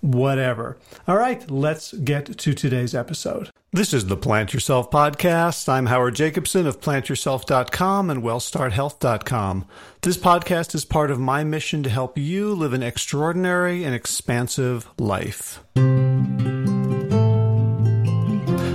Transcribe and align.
whatever. 0.00 0.76
All 1.06 1.16
right, 1.16 1.48
let's 1.50 1.92
get 1.92 2.38
to 2.38 2.54
today's 2.54 2.94
episode. 2.94 3.50
This 3.72 3.94
is 3.94 4.06
the 4.06 4.16
Plant 4.16 4.52
Yourself 4.52 4.90
podcast. 4.90 5.68
I'm 5.68 5.86
Howard 5.86 6.16
Jacobson 6.16 6.66
of 6.66 6.80
plantyourself.com 6.80 8.10
and 8.10 8.22
wellstarthealth.com. 8.22 9.64
This 10.02 10.16
podcast 10.16 10.74
is 10.74 10.84
part 10.84 11.12
of 11.12 11.20
my 11.20 11.44
mission 11.44 11.84
to 11.84 11.90
help 11.90 12.18
you 12.18 12.52
live 12.52 12.72
an 12.72 12.82
extraordinary 12.82 13.84
and 13.84 13.94
expansive 13.94 14.88
life. 14.98 15.62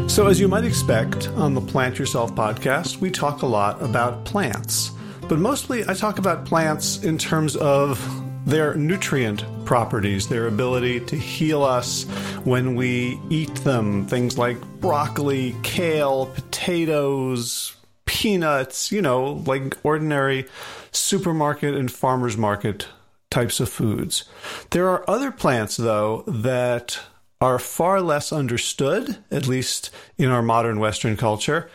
So, 0.09 0.27
as 0.27 0.39
you 0.39 0.47
might 0.47 0.63
expect 0.63 1.27
on 1.29 1.55
the 1.55 1.61
Plant 1.61 1.99
Yourself 1.99 2.33
podcast, 2.33 3.01
we 3.01 3.11
talk 3.11 3.41
a 3.41 3.47
lot 3.47 3.81
about 3.81 4.23
plants. 4.23 4.91
But 5.27 5.39
mostly 5.39 5.83
I 5.89 5.93
talk 5.93 6.19
about 6.19 6.45
plants 6.45 7.03
in 7.03 7.17
terms 7.17 7.57
of 7.57 7.99
their 8.45 8.75
nutrient 8.75 9.43
properties, 9.65 10.27
their 10.27 10.47
ability 10.47 10.99
to 11.01 11.15
heal 11.15 11.63
us 11.63 12.03
when 12.43 12.75
we 12.75 13.19
eat 13.29 13.53
them. 13.55 14.05
Things 14.05 14.37
like 14.37 14.61
broccoli, 14.79 15.55
kale, 15.63 16.27
potatoes, 16.27 17.75
peanuts, 18.05 18.91
you 18.91 19.01
know, 19.01 19.43
like 19.45 19.77
ordinary 19.83 20.45
supermarket 20.91 21.73
and 21.75 21.91
farmer's 21.91 22.37
market 22.37 22.87
types 23.29 23.59
of 23.59 23.67
foods. 23.67 24.25
There 24.69 24.89
are 24.89 25.09
other 25.09 25.31
plants, 25.31 25.77
though, 25.77 26.23
that 26.27 26.99
are 27.41 27.59
far 27.59 27.99
less 28.01 28.31
understood, 28.31 29.17
at 29.29 29.47
least 29.47 29.89
in 30.17 30.29
our 30.29 30.41
modern 30.41 30.79
Western 30.79 31.17
culture. 31.17 31.69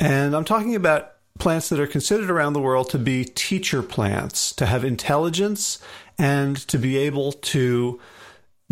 And 0.00 0.34
I'm 0.34 0.44
talking 0.44 0.74
about 0.74 1.12
plants 1.38 1.68
that 1.68 1.80
are 1.80 1.86
considered 1.86 2.30
around 2.30 2.52
the 2.52 2.60
world 2.60 2.90
to 2.90 2.98
be 2.98 3.24
teacher 3.24 3.82
plants, 3.82 4.52
to 4.52 4.66
have 4.66 4.84
intelligence 4.84 5.78
and 6.18 6.56
to 6.68 6.78
be 6.78 6.96
able 6.96 7.32
to 7.32 8.00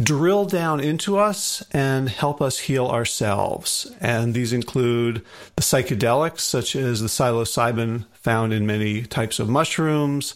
drill 0.01 0.45
down 0.45 0.81
into 0.81 1.19
us 1.19 1.63
and 1.73 2.09
help 2.09 2.41
us 2.41 2.61
heal 2.61 2.87
ourselves. 2.87 3.93
And 4.01 4.35
these 4.35 4.53
include 4.53 5.23
the 5.57 5.63
psychedelics, 5.63 6.41
such 6.41 6.75
as 6.75 7.01
the 7.01 7.09
psilocybin 7.09 8.07
found 8.13 8.53
in 8.53 8.67
many 8.67 9.03
types 9.03 9.39
of 9.39 9.49
mushrooms, 9.49 10.35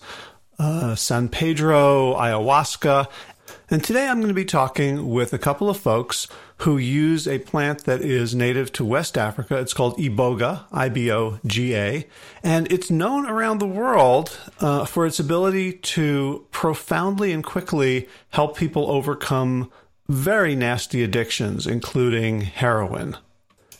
uh, 0.58 0.94
San 0.94 1.28
Pedro, 1.28 2.14
ayahuasca. 2.14 3.08
And 3.70 3.82
today 3.82 4.08
I'm 4.08 4.18
going 4.18 4.28
to 4.28 4.34
be 4.34 4.44
talking 4.44 5.08
with 5.08 5.32
a 5.32 5.38
couple 5.38 5.70
of 5.70 5.76
folks 5.76 6.28
who 6.58 6.78
use 6.78 7.28
a 7.28 7.38
plant 7.38 7.84
that 7.84 8.00
is 8.00 8.34
native 8.34 8.72
to 8.72 8.84
West 8.84 9.18
Africa. 9.18 9.58
It's 9.58 9.74
called 9.74 9.98
iboga, 9.98 10.64
I 10.72 10.88
B 10.88 11.12
O 11.12 11.38
G 11.44 11.74
A, 11.74 12.06
and 12.42 12.70
it's 12.72 12.90
known 12.90 13.26
around 13.26 13.58
the 13.58 13.66
world 13.66 14.38
uh, 14.60 14.86
for 14.86 15.06
its 15.06 15.20
ability 15.20 15.74
to 15.74 16.46
profoundly 16.50 17.32
and 17.32 17.44
quickly 17.44 18.08
help 18.30 18.56
people 18.56 18.90
overcome 18.90 19.70
very 20.08 20.54
nasty 20.54 21.02
addictions, 21.02 21.66
including 21.66 22.42
heroin. 22.42 23.16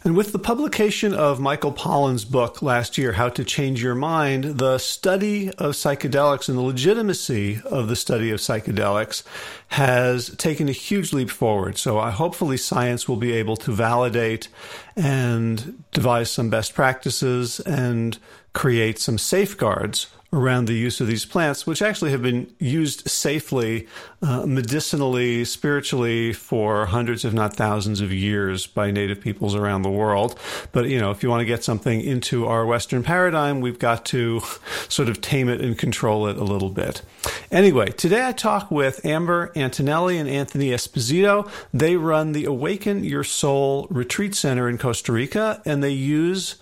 And 0.07 0.17
with 0.17 0.31
the 0.31 0.39
publication 0.39 1.13
of 1.13 1.41
Michael 1.41 1.73
Pollan's 1.73 2.25
book 2.25 2.63
last 2.63 2.97
year, 2.97 3.11
How 3.11 3.29
to 3.31 3.43
Change 3.43 3.83
Your 3.83 3.97
Mind, 3.97 4.45
the 4.45 4.79
study 4.79 5.49
of 5.49 5.73
psychedelics 5.73 6.49
and 6.49 6.57
the 6.57 6.63
legitimacy 6.63 7.61
of 7.65 7.89
the 7.89 7.97
study 7.97 8.31
of 8.31 8.39
psychedelics 8.39 9.25
has 9.67 10.31
taken 10.37 10.69
a 10.69 10.73
huge 10.73 11.13
leap 11.13 11.29
forward. 11.29 11.77
So 11.77 11.99
I, 11.99 12.13
hopefully 12.13 12.57
science 12.57 13.09
will 13.09 13.17
be 13.17 13.33
able 13.33 13.57
to 13.57 13.73
validate 13.73 14.47
and 14.95 15.83
devise 15.91 16.31
some 16.31 16.51
best 16.51 16.73
practices 16.73 17.59
and 17.59 18.17
create 18.53 19.01
some 19.01 19.19
safeguards 19.19 20.07
around 20.33 20.67
the 20.67 20.75
use 20.75 21.01
of 21.01 21.07
these 21.07 21.25
plants, 21.25 21.67
which 21.67 21.81
actually 21.81 22.11
have 22.11 22.23
been 22.23 22.53
used 22.59 23.09
safely, 23.09 23.87
uh, 24.23 24.45
medicinally, 24.45 25.45
spiritually 25.45 26.33
for 26.33 26.87
hundreds, 26.87 27.25
if 27.25 27.33
not 27.33 27.55
thousands 27.55 28.01
of 28.01 28.13
years 28.13 28.67
by 28.67 28.91
native 28.91 29.21
peoples 29.21 29.55
around 29.55 29.83
the 29.83 29.91
world. 29.91 30.39
But, 30.73 30.89
you 30.89 30.99
know, 30.99 31.11
if 31.11 31.23
you 31.23 31.29
want 31.29 31.41
to 31.41 31.47
get 31.47 31.63
something 31.63 32.01
into 32.01 32.47
our 32.47 32.67
Western 32.67 33.03
paradigm, 33.03 33.61
we've 33.61 33.79
got 33.79 34.05
to 34.07 34.41
sort 34.89 35.09
of 35.09 35.21
tame 35.21 35.49
it 35.49 35.61
and 35.61 35.79
control 35.79 36.27
it 36.27 36.37
a 36.37 36.45
little 36.45 36.71
bit. 36.71 37.03
Anyway, 37.51 37.87
today 37.87 38.27
I 38.27 38.33
talk 38.33 38.71
with 38.71 39.05
Amber 39.07 39.53
Antonelli 39.55 40.19
and 40.19 40.29
Anthony 40.29 40.71
Esposito. 40.71 41.49
They 41.73 41.97
run 41.97 42.33
the 42.33 42.45
Awaken 42.45 43.05
Your 43.05 43.25
Soul 43.25 43.87
Retreat 43.91 44.35
Center 44.35 44.69
in 44.69 44.77
Costa 44.79 45.13
Rica, 45.13 45.63
and 45.65 45.83
they 45.83 45.91
use 45.91 46.57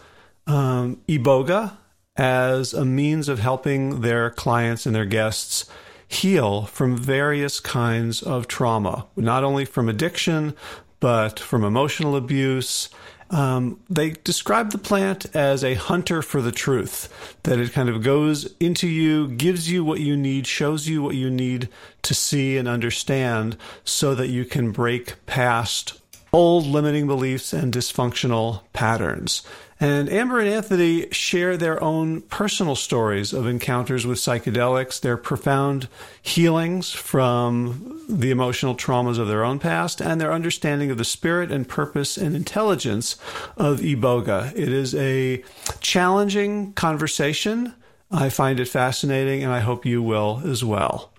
um, 0.46 1.00
Iboga, 1.08 1.76
as 2.16 2.72
a 2.72 2.84
means 2.84 3.28
of 3.28 3.40
helping 3.40 4.00
their 4.02 4.30
clients 4.30 4.86
and 4.86 4.94
their 4.94 5.04
guests 5.04 5.66
heal 6.06 6.62
from 6.66 6.96
various 6.96 7.60
kinds 7.60 8.22
of 8.22 8.46
trauma, 8.46 9.06
not 9.16 9.42
only 9.42 9.64
from 9.64 9.88
addiction, 9.88 10.54
but 11.00 11.40
from 11.40 11.64
emotional 11.64 12.14
abuse. 12.14 12.88
Um, 13.30 13.80
they 13.90 14.10
describe 14.10 14.70
the 14.70 14.78
plant 14.78 15.34
as 15.34 15.64
a 15.64 15.74
hunter 15.74 16.22
for 16.22 16.40
the 16.40 16.52
truth, 16.52 17.36
that 17.42 17.58
it 17.58 17.72
kind 17.72 17.88
of 17.88 18.02
goes 18.02 18.54
into 18.60 18.86
you, 18.86 19.28
gives 19.28 19.70
you 19.70 19.82
what 19.82 20.00
you 20.00 20.16
need, 20.16 20.46
shows 20.46 20.86
you 20.86 21.02
what 21.02 21.16
you 21.16 21.30
need 21.30 21.68
to 22.02 22.14
see 22.14 22.56
and 22.56 22.68
understand 22.68 23.56
so 23.82 24.14
that 24.14 24.28
you 24.28 24.44
can 24.44 24.70
break 24.70 25.14
past 25.26 26.00
old 26.32 26.66
limiting 26.66 27.06
beliefs 27.06 27.52
and 27.52 27.72
dysfunctional 27.72 28.62
patterns. 28.72 29.42
And 29.80 30.08
Amber 30.08 30.38
and 30.38 30.48
Anthony 30.48 31.08
share 31.10 31.56
their 31.56 31.82
own 31.82 32.22
personal 32.22 32.76
stories 32.76 33.32
of 33.32 33.46
encounters 33.46 34.06
with 34.06 34.18
psychedelics, 34.18 35.00
their 35.00 35.16
profound 35.16 35.88
healings 36.22 36.92
from 36.92 38.00
the 38.08 38.30
emotional 38.30 38.76
traumas 38.76 39.18
of 39.18 39.28
their 39.28 39.44
own 39.44 39.58
past, 39.58 40.00
and 40.00 40.20
their 40.20 40.32
understanding 40.32 40.90
of 40.90 40.98
the 40.98 41.04
spirit 41.04 41.50
and 41.50 41.68
purpose 41.68 42.16
and 42.16 42.36
intelligence 42.36 43.16
of 43.56 43.80
Iboga. 43.80 44.52
It 44.52 44.68
is 44.68 44.94
a 44.94 45.42
challenging 45.80 46.72
conversation. 46.74 47.74
I 48.10 48.28
find 48.28 48.60
it 48.60 48.68
fascinating, 48.68 49.42
and 49.42 49.52
I 49.52 49.60
hope 49.60 49.84
you 49.84 50.02
will 50.02 50.40
as 50.44 50.64
well. 50.64 51.10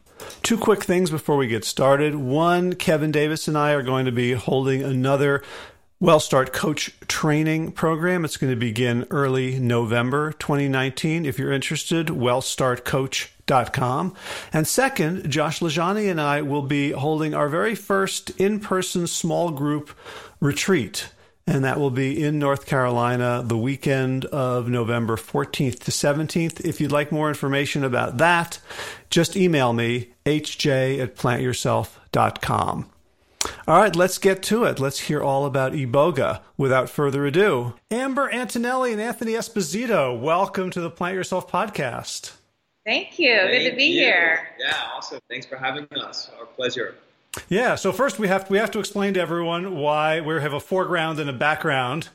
Two 0.43 0.57
quick 0.57 0.83
things 0.83 1.09
before 1.09 1.37
we 1.37 1.47
get 1.47 1.65
started. 1.65 2.15
One, 2.15 2.73
Kevin 2.73 3.11
Davis 3.11 3.47
and 3.47 3.57
I 3.57 3.71
are 3.71 3.83
going 3.83 4.05
to 4.05 4.11
be 4.11 4.33
holding 4.33 4.81
another 4.81 5.43
WellStart 6.05 6.53
Coach 6.53 6.93
Training 7.07 7.71
Program. 7.71 8.25
It's 8.25 8.37
going 8.37 8.53
to 8.53 8.55
begin 8.55 9.07
early 9.09 9.57
November 9.57 10.33
2019. 10.33 11.25
If 11.25 11.39
you're 11.39 11.51
interested, 11.51 12.09
wellstartcoach.com. 12.09 14.13
And 14.53 14.67
second, 14.67 15.31
Josh 15.31 15.61
LaJaunie 15.61 16.11
and 16.11 16.21
I 16.21 16.43
will 16.43 16.61
be 16.61 16.91
holding 16.91 17.33
our 17.33 17.49
very 17.49 17.73
first 17.73 18.29
in 18.39 18.59
person 18.59 19.07
small 19.07 19.49
group 19.49 19.97
retreat. 20.39 21.09
And 21.47 21.63
that 21.63 21.79
will 21.79 21.89
be 21.89 22.23
in 22.23 22.37
North 22.37 22.67
Carolina 22.67 23.41
the 23.43 23.57
weekend 23.57 24.25
of 24.25 24.69
November 24.69 25.15
14th 25.15 25.79
to 25.85 25.89
17th. 25.89 26.63
If 26.63 26.79
you'd 26.79 26.91
like 26.91 27.11
more 27.11 27.29
information 27.29 27.83
about 27.83 28.19
that, 28.19 28.59
just 29.09 29.35
email 29.35 29.73
me, 29.73 30.09
hj 30.27 30.99
at 30.99 31.15
plantyourself.com. 31.15 32.91
All 33.67 33.79
right, 33.79 33.95
let's 33.95 34.17
get 34.17 34.43
to 34.43 34.63
it. 34.65 34.79
Let's 34.79 34.99
hear 35.01 35.21
all 35.21 35.45
about 35.45 35.73
Iboga. 35.73 36.41
Without 36.57 36.89
further 36.89 37.25
ado, 37.25 37.73
Amber 37.91 38.29
Antonelli 38.31 38.91
and 38.91 39.01
Anthony 39.01 39.33
Esposito, 39.33 40.19
welcome 40.19 40.69
to 40.71 40.81
the 40.81 40.89
Plant 40.89 41.15
Yourself 41.15 41.49
podcast. 41.51 42.31
Thank 42.85 43.17
you. 43.19 43.35
Thank 43.35 43.63
Good 43.63 43.69
to 43.71 43.75
be 43.75 43.85
you. 43.85 44.01
here. 44.01 44.47
Yeah, 44.59 44.75
awesome. 44.95 45.19
Thanks 45.29 45.45
for 45.45 45.57
having 45.57 45.87
us. 45.99 46.29
Our 46.39 46.45
pleasure. 46.45 46.95
Yeah. 47.49 47.75
So 47.75 47.91
first, 47.91 48.19
we 48.19 48.27
have 48.27 48.49
we 48.49 48.57
have 48.59 48.71
to 48.71 48.79
explain 48.79 49.15
to 49.15 49.19
everyone 49.19 49.75
why 49.75 50.21
we 50.21 50.35
have 50.41 50.53
a 50.53 50.59
foreground 50.59 51.19
and 51.19 51.29
a 51.29 51.33
background 51.33 52.09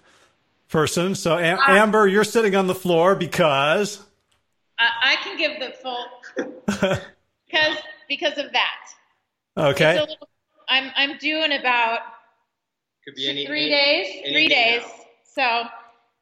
person. 0.69 1.15
So 1.17 1.37
Am- 1.38 1.59
Uh, 1.59 1.62
Amber, 1.73 2.06
you're 2.06 2.25
sitting 2.25 2.55
on 2.55 2.69
the 2.69 2.75
floor 2.75 3.15
because 3.17 4.00
I, 4.79 4.88
I 5.03 5.17
can 5.17 5.37
give 5.37 5.59
the 5.61 5.75
full 5.82 6.06
because 7.47 7.77
because 8.09 8.38
of 8.38 8.53
that. 8.53 8.93
okay. 9.59 9.97
It's 9.97 10.06
a 10.06 10.11
little, 10.11 10.29
I'm 10.70 10.90
I'm 10.96 11.19
due 11.19 11.43
in 11.44 11.52
about 11.52 11.99
Could 13.05 13.14
be 13.17 13.28
any 13.28 13.46
three 13.46 13.67
any- 13.67 13.70
days. 13.70 14.22
any 14.25 14.32
Three 14.32 14.49
days. 14.49 14.82
now. 15.37 15.69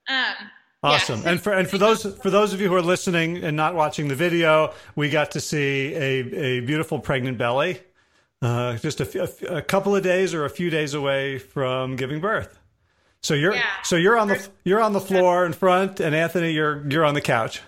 So, 0.09 0.12
um, 0.15 0.35
Awesome. 0.83 1.23
yeah. 1.23 1.31
And 1.31 1.41
for 1.41 1.53
and 1.53 1.69
for 1.69 1.79
those 1.79 2.05
for 2.23 2.31
those 2.31 2.53
of 2.53 2.61
you 2.61 2.69
who 2.69 2.75
are 2.75 2.83
listening 2.83 3.39
and 3.45 3.56
not 3.56 3.75
watching 3.75 4.09
the 4.09 4.15
video, 4.15 4.73
we 4.97 5.11
got 5.11 5.31
to 5.33 5.41
see 5.41 5.93
a, 5.95 6.35
a 6.37 6.61
beautiful 6.61 7.00
pregnant 7.00 7.37
belly, 7.39 7.81
uh, 8.43 8.77
just 8.77 9.00
a, 9.00 9.05
f- 9.23 9.43
a 9.43 9.61
couple 9.62 9.97
of 9.97 10.03
days 10.05 10.35
or 10.35 10.45
a 10.45 10.50
few 10.50 10.71
days 10.71 10.95
away 10.95 11.39
from 11.39 11.97
giving 11.97 12.21
birth. 12.21 12.59
So 13.23 13.35
you're 13.35 13.55
Yeah. 13.55 13.62
so 13.83 13.97
you're 13.97 14.17
on 14.17 14.29
the 14.29 14.49
you're 14.65 14.81
on 14.81 14.93
the 14.93 15.00
floor 15.00 15.45
in 15.45 15.53
front, 15.53 15.99
and 16.00 16.15
Anthony, 16.15 16.53
you're 16.53 16.89
you're 16.89 17.05
on 17.05 17.15
the 17.15 17.21
couch, 17.21 17.61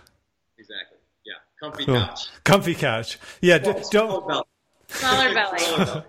Exactly. 0.57 0.99
Yeah. 1.27 1.33
Comfy 1.61 1.85
Cool. 1.87 1.97
couch. 1.97 2.21
comfy 2.45 2.75
couch. 2.77 3.19
Yeah, 3.41 3.59
d- 3.59 3.73
don't 3.91 4.25
smaller 4.89 5.35
belly. 5.35 5.59
Smaller 5.59 5.85
belly. 5.85 6.03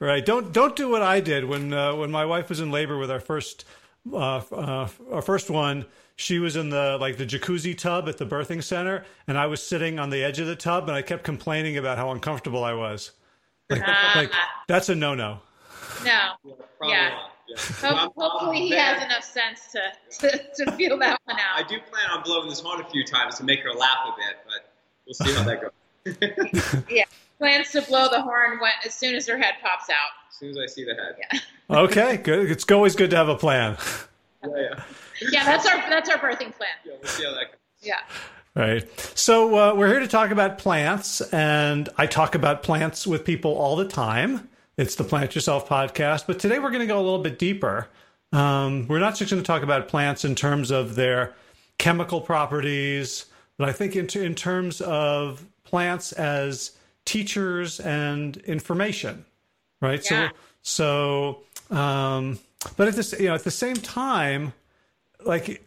Right. 0.00 0.24
Don't 0.24 0.52
don't 0.52 0.74
do 0.76 0.88
what 0.90 1.02
I 1.02 1.20
did 1.20 1.44
when 1.44 1.72
uh, 1.72 1.94
when 1.94 2.10
my 2.10 2.24
wife 2.24 2.48
was 2.48 2.60
in 2.60 2.70
labor 2.70 2.98
with 2.98 3.10
our 3.10 3.20
first 3.20 3.64
uh, 4.12 4.38
uh, 4.52 4.88
our 5.10 5.22
first 5.22 5.50
one. 5.50 5.86
She 6.16 6.38
was 6.38 6.54
in 6.54 6.70
the 6.70 6.96
like 7.00 7.16
the 7.16 7.26
jacuzzi 7.26 7.76
tub 7.76 8.08
at 8.08 8.18
the 8.18 8.26
birthing 8.26 8.62
center, 8.62 9.04
and 9.26 9.36
I 9.36 9.46
was 9.46 9.60
sitting 9.66 9.98
on 9.98 10.10
the 10.10 10.22
edge 10.22 10.38
of 10.38 10.46
the 10.46 10.54
tub, 10.54 10.88
and 10.88 10.96
I 10.96 11.02
kept 11.02 11.24
complaining 11.24 11.76
about 11.76 11.98
how 11.98 12.10
uncomfortable 12.12 12.62
I 12.62 12.72
was. 12.72 13.10
Like, 13.68 13.82
Ah. 13.84 14.12
like 14.14 14.30
that's 14.68 14.88
a 14.90 14.94
no 14.94 15.14
no. 15.14 15.40
No. 16.04 16.32
Probably 16.78 16.94
Yeah. 16.94 17.18
Yeah. 17.48 17.56
I'm- 17.82 17.94
I'm 17.96 18.10
hopefully 18.16 18.60
he 18.60 18.70
has 18.70 19.02
enough 19.02 19.24
sense 19.24 19.72
to, 19.72 19.80
to, 20.30 20.64
to 20.64 20.72
feel 20.72 20.96
that 20.98 21.20
one 21.24 21.36
out. 21.38 21.56
I 21.56 21.62
do 21.62 21.78
plan 21.90 22.10
on 22.12 22.22
blowing 22.22 22.48
this 22.48 22.60
horn 22.60 22.80
a 22.80 22.88
few 22.90 23.04
times 23.04 23.36
to 23.38 23.44
make 23.44 23.60
her 23.60 23.72
laugh 23.72 23.98
a 24.06 24.12
bit, 24.16 24.36
but 24.46 24.72
we'll 25.06 25.14
see 25.14 25.34
how 25.34 25.42
that 25.44 25.60
goes. 25.62 26.84
Yeah. 26.90 27.04
Plans 27.38 27.70
to 27.72 27.82
blow 27.82 28.08
the 28.08 28.22
horn 28.22 28.58
when, 28.60 28.70
as 28.84 28.94
soon 28.94 29.14
as 29.14 29.26
her 29.26 29.36
head 29.36 29.54
pops 29.62 29.90
out. 29.90 30.10
As 30.30 30.36
soon 30.36 30.50
as 30.50 30.58
I 30.58 30.66
see 30.66 30.84
the 30.84 30.94
head. 30.94 31.16
Yeah. 31.32 31.40
Okay, 31.70 32.18
good. 32.18 32.50
It's 32.50 32.70
always 32.70 32.94
good 32.94 33.08
to 33.10 33.16
have 33.16 33.28
a 33.30 33.36
plan. 33.36 33.76
Yeah, 34.46 34.50
yeah. 34.60 34.84
Yeah, 35.32 35.44
that's 35.46 35.66
our 35.66 35.76
that's 35.88 36.10
our 36.10 36.18
birthing 36.18 36.54
plan. 36.54 36.68
Yeah, 36.84 36.92
we'll 37.00 37.08
see 37.10 37.24
how 37.24 37.32
that 37.32 37.52
goes. 37.52 37.58
Yeah. 37.80 38.00
Right. 38.54 38.86
So 39.16 39.56
uh, 39.56 39.74
we're 39.74 39.88
here 39.88 40.00
to 40.00 40.06
talk 40.06 40.30
about 40.30 40.58
plants, 40.58 41.22
and 41.32 41.88
I 41.96 42.04
talk 42.06 42.34
about 42.34 42.62
plants 42.62 43.06
with 43.06 43.24
people 43.24 43.52
all 43.54 43.74
the 43.74 43.88
time. 43.88 44.50
It's 44.76 44.96
the 44.96 45.04
Plant 45.04 45.34
Yourself 45.34 45.66
podcast, 45.66 46.26
but 46.26 46.38
today 46.38 46.58
we're 46.58 46.68
going 46.68 46.80
to 46.80 46.86
go 46.86 46.98
a 46.98 47.02
little 47.02 47.20
bit 47.22 47.38
deeper. 47.38 47.88
Um, 48.32 48.86
we're 48.86 48.98
not 48.98 49.16
just 49.16 49.30
going 49.30 49.42
to 49.42 49.46
talk 49.46 49.62
about 49.62 49.88
plants 49.88 50.26
in 50.26 50.34
terms 50.34 50.70
of 50.70 50.94
their 50.94 51.32
chemical 51.78 52.20
properties, 52.20 53.24
but 53.56 53.68
I 53.68 53.72
think 53.72 53.96
in, 53.96 54.08
in 54.20 54.34
terms 54.34 54.80
of 54.82 55.46
plants 55.64 56.12
as 56.12 56.72
teachers 57.04 57.80
and 57.80 58.36
information. 58.38 59.24
Right. 59.80 60.04
Yeah. 60.10 60.30
So, 60.62 61.42
so, 61.70 61.76
um, 61.76 62.38
but 62.76 62.88
at 62.88 62.94
this, 62.94 63.14
you 63.18 63.26
know, 63.26 63.34
at 63.34 63.44
the 63.44 63.50
same 63.50 63.76
time, 63.76 64.52
like 65.24 65.66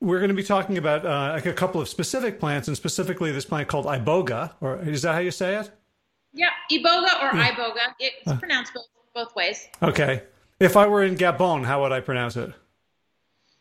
we're 0.00 0.18
going 0.18 0.28
to 0.28 0.34
be 0.34 0.42
talking 0.42 0.78
about 0.78 1.04
uh, 1.04 1.32
like 1.32 1.46
a 1.46 1.52
couple 1.52 1.80
of 1.80 1.88
specific 1.88 2.38
plants, 2.38 2.68
and 2.68 2.76
specifically 2.76 3.32
this 3.32 3.44
plant 3.44 3.68
called 3.68 3.86
iboga, 3.86 4.52
or 4.60 4.78
is 4.78 5.02
that 5.02 5.14
how 5.14 5.20
you 5.20 5.30
say 5.30 5.56
it? 5.56 5.70
Yeah. 6.32 6.50
Iboga 6.70 7.22
or 7.22 7.30
iboga. 7.30 7.88
Uh. 7.88 7.92
It's 7.98 8.38
pronounced 8.38 8.74
both 8.74 8.86
both 9.14 9.34
ways. 9.34 9.66
Okay. 9.82 10.22
If 10.60 10.76
I 10.76 10.86
were 10.86 11.02
in 11.02 11.16
Gabon, 11.16 11.64
how 11.64 11.82
would 11.82 11.92
I 11.92 12.00
pronounce 12.00 12.36
it? 12.36 12.52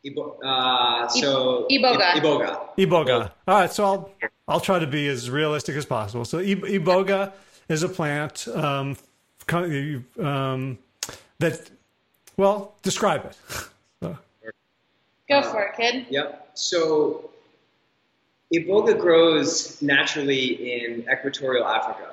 Ibo- 0.05 0.37
uh, 0.43 1.07
so 1.07 1.65
Iboga. 1.69 2.11
Iboga. 2.13 2.59
Iboga. 2.77 3.31
All 3.47 3.59
right, 3.59 3.71
so 3.71 3.85
I'll 3.85 4.11
I'll 4.47 4.59
try 4.59 4.79
to 4.79 4.87
be 4.87 5.07
as 5.07 5.29
realistic 5.29 5.75
as 5.75 5.85
possible. 5.85 6.25
So 6.25 6.39
ib- 6.39 6.63
iboga 6.63 7.33
is 7.67 7.83
a 7.83 7.89
plant 7.89 8.47
um, 8.47 8.97
um, 10.19 10.77
that. 11.39 11.69
Well, 12.37 12.75
describe 12.83 13.25
it. 13.25 13.37
Go 15.27 15.41
for 15.41 15.63
it, 15.63 15.75
kid. 15.75 16.05
Yep. 16.09 16.51
So 16.53 17.31
Iboga 18.53 18.99
grows 18.99 19.81
naturally 19.81 20.83
in 20.83 21.05
equatorial 21.11 21.65
Africa, 21.65 22.11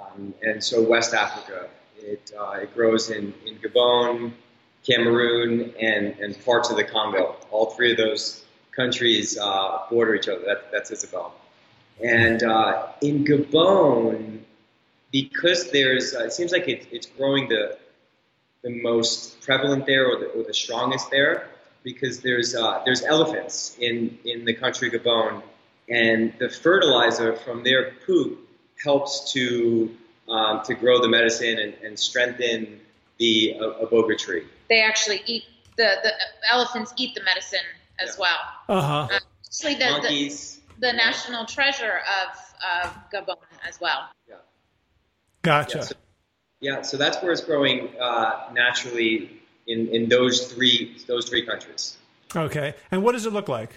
um, 0.00 0.34
and 0.42 0.62
so 0.62 0.82
West 0.82 1.14
Africa. 1.14 1.68
It, 2.00 2.32
uh, 2.38 2.52
it 2.62 2.74
grows 2.74 3.10
in, 3.10 3.34
in 3.46 3.56
Gabon, 3.56 4.32
Cameroon, 4.86 5.72
and, 5.80 6.18
and 6.18 6.44
parts 6.44 6.70
of 6.70 6.76
the 6.76 6.84
Congo. 6.84 7.36
All 7.50 7.66
three 7.66 7.92
of 7.92 7.98
those 7.98 8.44
countries 8.74 9.38
uh, 9.38 9.80
border 9.90 10.14
each 10.14 10.28
other. 10.28 10.42
That, 10.46 10.70
that's 10.72 10.90
Isabel. 10.90 11.34
And 12.02 12.42
uh, 12.42 12.88
in 13.02 13.24
Gabon, 13.24 14.40
because 15.10 15.70
there's, 15.70 16.14
uh, 16.14 16.24
it 16.24 16.32
seems 16.32 16.52
like 16.52 16.68
it, 16.68 16.86
it's 16.92 17.06
growing 17.06 17.48
the, 17.48 17.76
the 18.62 18.70
most 18.82 19.40
prevalent 19.40 19.86
there 19.86 20.06
or 20.06 20.18
the, 20.20 20.26
or 20.26 20.44
the 20.44 20.54
strongest 20.54 21.10
there 21.10 21.48
because 21.82 22.20
there's, 22.20 22.54
uh, 22.54 22.82
there's 22.84 23.02
elephants 23.02 23.76
in, 23.80 24.18
in 24.24 24.44
the 24.44 24.54
country 24.54 24.90
Gabon, 24.90 25.42
and 25.88 26.34
the 26.38 26.48
fertilizer 26.48 27.34
from 27.36 27.62
their 27.62 27.92
poop 28.06 28.46
helps 28.82 29.32
to, 29.32 29.94
um, 30.28 30.62
to 30.64 30.74
grow 30.74 31.00
the 31.00 31.08
medicine 31.08 31.58
and, 31.58 31.74
and 31.82 31.98
strengthen 31.98 32.80
the 33.18 33.56
uh, 33.58 33.86
iboga 33.86 34.16
tree. 34.16 34.44
They 34.68 34.82
actually 34.82 35.22
eat 35.26 35.44
the 35.76 35.96
the 36.02 36.12
elephants 36.50 36.92
eat 36.96 37.14
the 37.14 37.22
medicine 37.22 37.60
as 38.00 38.16
Yeah. 38.16 38.20
well. 38.20 38.38
Uh 38.68 38.82
huh. 38.82 39.14
Uh, 39.14 39.18
actually, 39.46 39.74
the, 39.74 39.84
the 39.84 39.90
Monkeys. 39.90 40.60
the 40.78 40.92
national 40.92 41.46
treasure 41.46 42.00
of 42.20 42.38
of 42.84 42.92
Gabon 43.12 43.36
as 43.66 43.80
well. 43.80 44.08
Gotcha. 45.42 45.78
Yeah, 45.78 45.84
so, 45.84 45.94
yeah, 46.60 46.82
so 46.82 46.96
that's 46.96 47.22
where 47.22 47.30
it's 47.30 47.40
growing 47.40 47.90
uh, 48.00 48.50
naturally 48.52 49.40
in, 49.66 49.88
in 49.88 50.08
those 50.08 50.52
three 50.52 50.98
those 51.06 51.28
three 51.28 51.46
countries. 51.46 51.96
Okay. 52.34 52.74
And 52.90 53.02
what 53.02 53.12
does 53.12 53.24
it 53.24 53.32
look 53.32 53.48
like? 53.48 53.70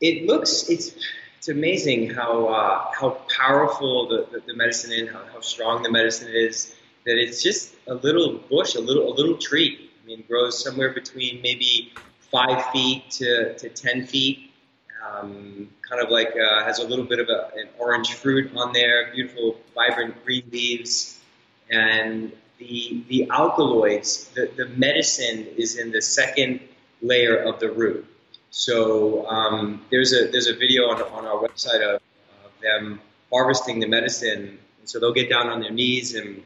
It 0.00 0.26
looks 0.26 0.68
it's 0.68 0.94
it's 1.38 1.48
amazing 1.48 2.10
how 2.10 2.48
uh, 2.48 2.90
how 2.92 3.10
powerful 3.34 4.08
the, 4.08 4.26
the, 4.32 4.40
the 4.46 4.54
medicine 4.54 4.92
is, 4.92 5.10
how, 5.10 5.22
how 5.32 5.40
strong 5.40 5.82
the 5.82 5.90
medicine 5.90 6.28
is. 6.34 6.74
That 7.06 7.16
it's 7.18 7.42
just 7.42 7.74
a 7.86 7.94
little 7.94 8.38
bush, 8.50 8.74
a 8.74 8.80
little 8.80 9.08
a 9.10 9.14
little 9.14 9.38
tree. 9.38 9.90
I 10.02 10.06
mean, 10.06 10.24
grows 10.28 10.62
somewhere 10.62 10.92
between 10.92 11.40
maybe 11.40 11.92
five 12.18 12.64
feet 12.72 13.08
to, 13.12 13.56
to 13.56 13.68
ten 13.68 14.06
feet. 14.06 14.50
Um, 15.06 15.70
kind 15.88 16.02
of 16.02 16.10
like 16.10 16.34
uh, 16.36 16.64
has 16.64 16.80
a 16.80 16.86
little 16.86 17.04
bit 17.04 17.20
of 17.20 17.28
a, 17.28 17.50
an 17.56 17.68
orange 17.78 18.14
fruit 18.14 18.50
on 18.56 18.72
there, 18.72 19.12
beautiful, 19.12 19.56
vibrant 19.72 20.24
green 20.24 20.48
leaves, 20.50 21.20
and 21.70 22.32
the 22.58 23.04
the 23.08 23.30
alkaloids. 23.30 24.28
The, 24.34 24.50
the 24.56 24.66
medicine 24.70 25.46
is 25.56 25.78
in 25.78 25.92
the 25.92 26.02
second 26.02 26.60
layer 27.02 27.36
of 27.36 27.60
the 27.60 27.70
root. 27.70 28.04
So 28.50 29.28
um, 29.28 29.84
there's 29.90 30.12
a 30.12 30.28
there's 30.32 30.48
a 30.48 30.54
video 30.54 30.90
on, 30.90 31.00
on 31.02 31.24
our 31.24 31.38
website 31.38 31.82
of, 31.82 32.00
of 32.44 32.50
them 32.62 33.00
harvesting 33.32 33.78
the 33.78 33.86
medicine. 33.86 34.58
And 34.80 34.88
so 34.88 34.98
they'll 34.98 35.12
get 35.12 35.28
down 35.28 35.48
on 35.48 35.60
their 35.60 35.72
knees 35.72 36.14
and 36.14 36.42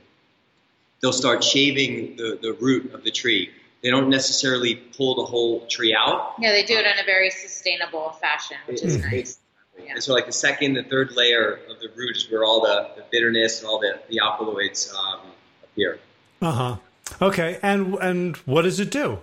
they'll 1.01 1.13
start 1.13 1.43
shaving 1.43 2.17
the, 2.17 2.39
the 2.41 2.53
root 2.55 2.93
of 2.95 3.05
the 3.05 3.11
tree. 3.11 3.51
They 3.83 3.91
don't 3.91 4.11
necessarily 4.11 4.75
pull 4.75 5.15
the 5.15 5.25
whole 5.25 5.67
tree 5.67 5.95
out. 5.95 6.35
Yeah, 6.39 6.53
they 6.53 6.65
do 6.65 6.75
it 6.75 6.87
in 6.87 6.99
a 6.99 7.05
very 7.05 7.31
sustainable 7.31 8.11
fashion, 8.21 8.59
which 8.67 8.83
is 8.83 8.99
nice. 8.99 9.39
Yeah. 9.79 9.93
And 9.93 10.03
so 10.03 10.13
like 10.13 10.27
the 10.27 10.33
second, 10.33 10.75
the 10.75 10.83
third 10.83 11.13
layer 11.13 11.61
of 11.71 11.81
the 11.81 11.89
root 11.97 12.17
is 12.17 12.31
where 12.31 12.45
all 12.45 12.61
the, 12.61 12.91
the 12.97 13.05
bitterness 13.11 13.61
and 13.61 13.69
all 13.69 13.79
the, 13.79 13.99
the 14.11 14.21
alkaloids 14.21 14.95
um, 14.95 15.21
appear. 15.65 15.99
Uh 16.43 16.53
huh. 16.53 16.77
Okay. 17.23 17.59
And 17.63 17.95
and 17.95 18.37
what 18.39 18.63
does 18.63 18.81
it 18.81 18.91
do? 18.91 19.19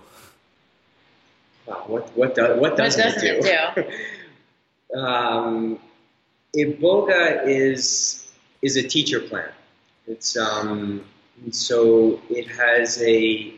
Wow, 1.66 1.84
what 1.86 2.16
what 2.16 2.34
does 2.34 2.58
what 2.58 2.76
doesn't, 2.76 3.00
doesn't 3.00 3.46
it 3.46 3.74
do? 4.92 4.98
um, 4.98 5.78
iboga 6.56 7.46
is 7.46 8.28
is 8.62 8.76
a 8.76 8.82
teacher 8.82 9.20
plant. 9.20 9.52
It's 10.06 10.36
um, 10.36 11.04
so 11.50 12.20
it 12.30 12.48
has 12.48 13.00
a 13.02 13.54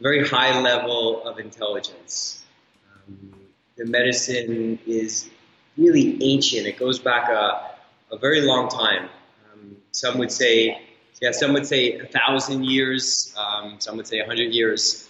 very 0.00 0.26
high 0.26 0.60
level 0.60 1.22
of 1.24 1.38
intelligence. 1.38 2.44
Um, 2.92 3.34
the 3.76 3.86
medicine 3.86 4.78
is 4.86 5.28
really 5.76 6.18
ancient. 6.22 6.66
It 6.66 6.78
goes 6.78 6.98
back 6.98 7.28
a, 7.28 7.70
a 8.12 8.18
very 8.18 8.42
long 8.42 8.68
time. 8.68 9.08
Um, 9.52 9.76
some 9.92 10.18
would 10.18 10.32
say, 10.32 10.80
yeah, 11.20 11.32
some 11.32 11.52
would 11.52 11.66
say 11.66 11.98
a 11.98 12.06
thousand 12.06 12.64
years. 12.64 13.34
Um, 13.36 13.76
some 13.78 13.96
would 13.96 14.06
say 14.06 14.20
a 14.20 14.26
hundred 14.26 14.52
years. 14.52 15.08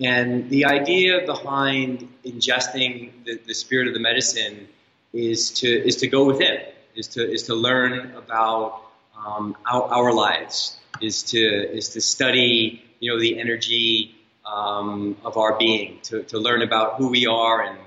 And 0.00 0.48
the 0.50 0.64
idea 0.64 1.24
behind 1.26 2.08
ingesting 2.24 3.24
the, 3.24 3.38
the 3.46 3.54
spirit 3.54 3.88
of 3.88 3.94
the 3.94 4.00
medicine 4.00 4.68
is 5.12 5.50
to 5.50 5.68
is 5.68 5.96
to 5.96 6.06
go 6.06 6.24
within 6.24 6.58
is 6.94 7.08
to 7.08 7.30
is 7.30 7.44
to 7.44 7.54
learn 7.54 8.14
about 8.16 8.81
um, 9.24 9.56
our, 9.66 9.82
our 9.84 10.12
lives, 10.12 10.76
is 11.00 11.22
to 11.24 11.38
is 11.38 11.90
to 11.90 12.00
study 12.00 12.82
you 13.00 13.12
know 13.12 13.20
the 13.20 13.38
energy 13.38 14.14
um, 14.46 15.16
of 15.24 15.36
our 15.36 15.56
being, 15.58 15.98
to, 16.02 16.22
to 16.24 16.38
learn 16.38 16.62
about 16.62 16.96
who 16.96 17.08
we 17.08 17.26
are 17.26 17.62
and 17.62 17.78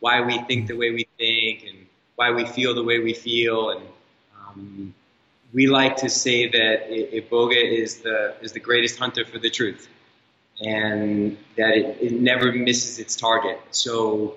why 0.00 0.20
we 0.20 0.38
think 0.38 0.66
the 0.66 0.76
way 0.76 0.90
we 0.90 1.06
think 1.18 1.64
and 1.68 1.86
why 2.16 2.30
we 2.30 2.44
feel 2.44 2.74
the 2.74 2.84
way 2.84 2.98
we 2.98 3.14
feel 3.14 3.70
and 3.70 3.82
um, 4.38 4.94
we 5.54 5.68
like 5.68 5.96
to 5.98 6.10
say 6.10 6.48
that 6.48 6.90
Iboga 6.90 7.62
is 7.62 7.98
the 7.98 8.34
is 8.42 8.52
the 8.52 8.60
greatest 8.60 8.98
hunter 8.98 9.24
for 9.24 9.38
the 9.38 9.48
truth, 9.48 9.88
and 10.60 11.38
that 11.56 11.76
it, 11.76 11.98
it 12.00 12.12
never 12.20 12.50
misses 12.50 12.98
its 12.98 13.14
target. 13.14 13.60
So, 13.70 14.36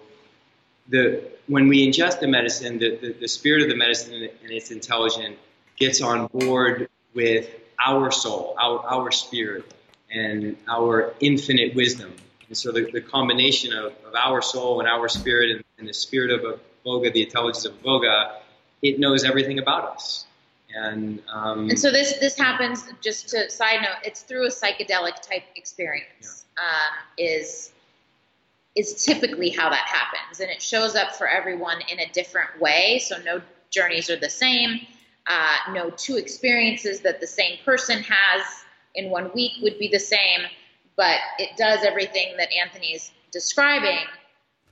the 0.88 1.24
when 1.48 1.68
we 1.68 1.88
ingest 1.88 2.20
the 2.20 2.28
medicine, 2.28 2.78
the, 2.78 2.98
the, 2.98 3.14
the 3.14 3.28
spirit 3.28 3.64
of 3.64 3.70
the 3.70 3.76
medicine 3.76 4.14
and 4.14 4.52
its 4.52 4.70
intelligence 4.70 5.38
gets 5.78 6.02
on 6.02 6.28
board 6.28 6.90
with 7.14 7.50
our 7.86 8.12
soul, 8.12 8.56
our 8.60 8.80
our 8.86 9.12
spirit, 9.12 9.72
and 10.12 10.58
our 10.68 11.14
infinite 11.20 11.76
wisdom. 11.76 12.14
And 12.48 12.58
so 12.58 12.72
the, 12.72 12.90
the 12.92 13.02
combination 13.02 13.74
of, 13.74 13.86
of 14.06 14.16
our 14.16 14.42
soul 14.42 14.80
and 14.80 14.88
our 14.88 15.10
spirit 15.10 15.52
and, 15.52 15.64
and 15.80 15.88
the 15.88 15.94
spirit 15.94 16.32
of 16.32 16.46
a 16.46 16.60
Voga, 16.86 17.12
the 17.12 17.24
intelligence 17.24 17.66
of 17.66 17.74
Iboga, 17.82 18.38
it 18.82 19.00
knows 19.00 19.26
everything 19.26 19.60
about 19.60 19.96
us. 19.96 20.26
And, 20.74 21.22
um, 21.32 21.70
and 21.70 21.80
so 21.80 21.92
this 21.92 22.18
this 22.20 22.38
happens. 22.38 22.86
Just 23.02 23.30
to 23.30 23.50
side 23.50 23.82
note, 23.82 23.98
it's 24.04 24.22
through 24.22 24.46
a 24.46 24.50
psychedelic 24.50 25.22
type 25.22 25.44
experience. 25.56 26.46
Yeah. 26.58 26.64
Um, 26.64 26.98
is 27.18 27.72
is 28.76 29.04
typically 29.04 29.50
how 29.50 29.70
that 29.70 29.88
happens, 29.88 30.40
and 30.40 30.52
it 30.52 30.62
shows 30.62 30.96
up 30.96 31.16
for 31.16 31.28
everyone 31.28 31.82
in 31.92 32.00
a 32.00 32.10
different 32.12 32.60
way. 32.60 33.00
So 33.00 33.18
no 33.24 33.42
journeys 33.72 34.10
are 34.10 34.18
the 34.20 34.30
same. 34.30 34.82
Uh, 35.30 35.58
no 35.74 35.90
two 35.90 36.16
experiences 36.16 37.02
that 37.02 37.20
the 37.20 37.28
same 37.28 37.58
person 37.66 38.02
has 38.02 38.42
in 38.96 39.10
one 39.10 39.30
week 39.34 39.52
would 39.62 39.78
be 39.78 39.90
the 39.90 40.00
same, 40.00 40.42
but 40.96 41.18
it 41.38 41.56
does 41.58 41.84
everything 41.84 42.36
that 42.38 42.50
Anthony's 42.54 43.12
describing 43.32 44.06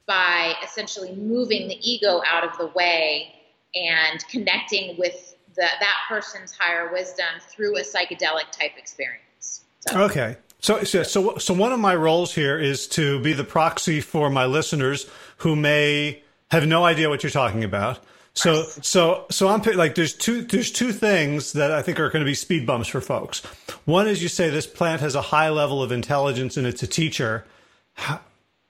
by 0.08 0.54
essentially 0.64 1.14
moving 1.16 1.68
the 1.68 1.78
ego 1.82 2.22
out 2.26 2.44
of 2.44 2.58
the 2.58 2.68
way 2.68 3.34
and 3.74 4.26
connecting 4.30 4.98
with 4.98 5.36
the, 5.56 5.62
that 5.80 5.96
person's 6.08 6.56
higher 6.58 6.92
wisdom 6.92 7.26
through 7.50 7.78
a 7.78 7.82
psychedelic 7.82 8.52
type 8.52 8.72
experience. 8.78 9.66
So. 9.88 10.02
Okay. 10.04 10.38
So, 10.60 10.84
so, 10.84 11.04
so, 11.04 11.38
so 11.38 11.54
one 11.54 11.74
of 11.74 11.80
my 11.80 11.96
roles 11.96 12.34
here 12.34 12.58
is 12.58 12.88
to 12.90 13.20
be 13.20 13.34
the 13.34 13.44
proxy 13.44 14.02
for 14.02 14.30
my 14.30 14.46
listeners 14.46 15.10
who 15.38 15.56
may 15.56 16.24
have 16.50 16.66
no 16.66 16.86
idea 16.86 17.10
what 17.10 17.24
you're 17.24 17.30
talking 17.30 17.64
about. 17.64 18.00
So, 18.36 18.64
so, 18.82 19.26
so 19.32 19.48
I'm 19.48 19.62
like, 19.62 19.96
there's 19.96 20.14
two, 20.14 20.42
there's 20.42 20.70
two 20.70 20.92
things 20.92 21.54
that 21.54 21.72
I 21.72 21.82
think 21.82 22.00
are 22.00 22.10
going 22.10 22.24
to 22.24 22.30
be 22.30 22.36
speed 22.36 22.68
bumps 22.68 22.90
for 22.90 23.00
folks. 23.00 23.40
One 23.86 24.08
is 24.08 24.22
you 24.22 24.28
say 24.28 24.50
this 24.50 24.68
plant 24.68 25.02
has 25.02 25.16
a 25.16 25.22
high 25.22 25.50
level 25.50 25.82
of 25.82 25.92
intelligence 25.92 26.58
and 26.58 26.68
it's 26.68 26.84
a 26.84 26.88
teacher. 26.88 27.46
How, 27.94 28.20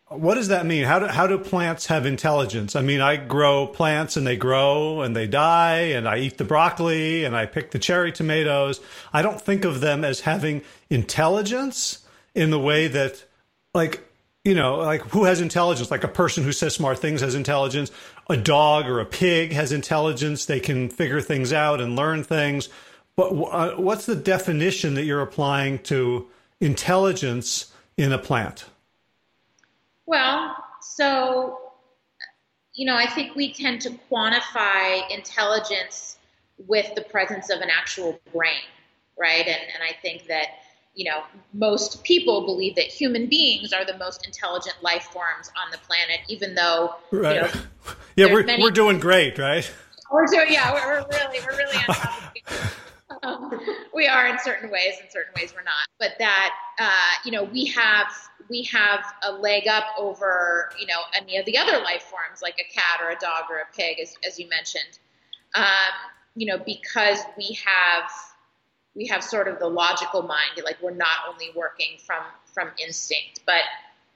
what 0.10 0.36
does 0.36 0.50
that 0.50 0.68
mean? 0.68 0.84
How 0.84 1.00
do, 1.00 1.08
how 1.08 1.26
do 1.26 1.40
plants 1.40 1.88
have 1.88 2.06
intelligence? 2.06 2.76
I 2.76 2.82
mean, 2.82 3.02
I 3.02 3.16
grow 3.16 3.66
plants 3.66 4.16
and 4.16 4.26
they 4.26 4.38
grow 4.38 5.02
and 5.02 5.16
they 5.16 5.26
die 5.26 5.80
and 5.80 6.08
I 6.08 6.20
eat 6.20 6.38
the 6.38 6.44
broccoli 6.44 7.26
and 7.26 7.36
I 7.36 7.48
pick 7.48 7.72
the 7.72 7.80
cherry 7.80 8.12
tomatoes. 8.12 8.80
I 9.14 9.24
don't 9.24 9.42
think 9.42 9.66
of 9.66 9.82
them 9.82 10.06
as 10.06 10.22
having 10.22 10.62
intelligence 10.92 12.06
in 12.36 12.52
the 12.52 12.60
way 12.60 12.88
that 12.88 13.26
like, 13.74 14.08
you 14.46 14.54
know, 14.54 14.78
like 14.78 15.02
who 15.10 15.26
has 15.26 15.42
intelligence? 15.42 15.90
Like 15.90 16.04
a 16.04 16.08
person 16.08 16.44
who 16.44 16.52
says 16.52 16.76
smart 16.76 17.00
things 17.00 17.22
has 17.22 17.34
intelligence. 17.34 17.92
A 18.30 18.38
dog 18.38 18.88
or 18.88 19.00
a 19.00 19.06
pig 19.06 19.52
has 19.52 19.72
intelligence. 19.72 20.46
They 20.46 20.60
can 20.60 20.88
figure 20.88 21.20
things 21.20 21.52
out 21.52 21.82
and 21.82 21.96
learn 21.96 22.24
things. 22.24 22.70
But 23.16 23.32
uh, 23.32 23.76
what's 23.76 24.06
the 24.06 24.16
definition 24.16 24.94
that 24.94 25.04
you're 25.04 25.22
applying 25.22 25.80
to 25.84 26.28
intelligence 26.62 27.74
in 27.98 28.14
a 28.14 28.20
plant? 28.20 28.66
Well, 30.06 30.56
so, 30.80 31.60
you 32.74 32.86
know, 32.86 32.96
I 32.96 33.08
think 33.08 33.36
we 33.36 33.52
tend 33.52 33.82
to 33.82 33.90
quantify 34.12 35.10
intelligence 35.10 36.18
with 36.68 36.94
the 36.94 37.02
presence 37.02 37.50
of 37.50 37.62
an 37.62 37.70
actual 37.76 38.20
brain, 38.32 38.62
right? 39.18 39.48
And, 39.48 39.62
and 39.74 39.84
I 39.84 39.94
think 40.02 40.28
that, 40.28 40.48
you 40.96 41.06
know, 41.06 41.24
most 41.54 42.04
people 42.04 42.46
believe 42.46 42.76
that 42.76 42.86
human 42.86 43.28
beings 43.28 43.74
are 43.74 43.86
the 43.86 43.98
most 43.98 44.26
intelligent 44.26 44.76
life 44.82 45.04
forms 45.12 45.52
on 45.62 45.72
the 45.72 45.78
planet, 45.80 46.22
even 46.30 46.56
though, 46.56 46.96
right. 47.12 47.36
you 47.36 47.42
know, 47.42 47.50
yeah, 48.16 48.34
we're, 48.34 48.44
many- 48.44 48.64
we're 48.64 48.72
doing 48.72 49.00
great, 49.00 49.38
right? 49.38 49.70
We're 50.12 50.26
doing, 50.28 50.48
yeah, 50.50 50.74
we're, 50.74 51.02
we're 51.02 51.08
really, 51.10 51.40
we're 51.46 51.58
really 51.58 51.78
on 51.78 51.96
top 51.96 52.36
of 52.48 52.82
um, 53.24 53.60
we 53.94 54.08
are 54.08 54.28
in 54.28 54.38
certain 54.40 54.70
ways, 54.70 54.94
in 55.04 55.10
certain 55.10 55.34
ways 55.40 55.54
we're 55.56 55.64
not. 55.64 55.88
But 56.00 56.12
that, 56.20 56.54
uh, 56.80 57.12
you 57.24 57.32
know, 57.32 57.44
we 57.44 57.66
have 57.66 58.08
we 58.50 58.64
have 58.64 59.04
a 59.24 59.32
leg 59.32 59.68
up 59.68 59.86
over, 59.98 60.70
you 60.80 60.86
know, 60.86 61.00
any 61.16 61.38
of 61.38 61.46
the 61.46 61.58
other 61.58 61.80
life 61.84 62.04
forms 62.04 62.42
like 62.42 62.56
a 62.60 62.74
cat 62.74 63.00
or 63.04 63.10
a 63.10 63.18
dog 63.18 63.46
or 63.50 63.58
a 63.58 63.76
pig, 63.76 64.00
as, 64.00 64.16
as 64.26 64.38
you 64.38 64.48
mentioned. 64.50 65.00
Um, 65.56 65.66
you 66.36 66.46
know, 66.46 66.62
because 66.64 67.20
we 67.38 67.58
have 67.66 68.12
we 68.96 69.08
have 69.08 69.24
sort 69.24 69.48
of 69.48 69.60
the 69.60 69.68
logical 69.68 70.22
mind, 70.22 70.62
like 70.64 70.82
we're 70.82 70.92
not 70.92 71.18
only 71.30 71.52
working 71.56 71.98
from 72.00 72.24
from 72.54 72.72
instinct, 72.78 73.42
but 73.46 73.62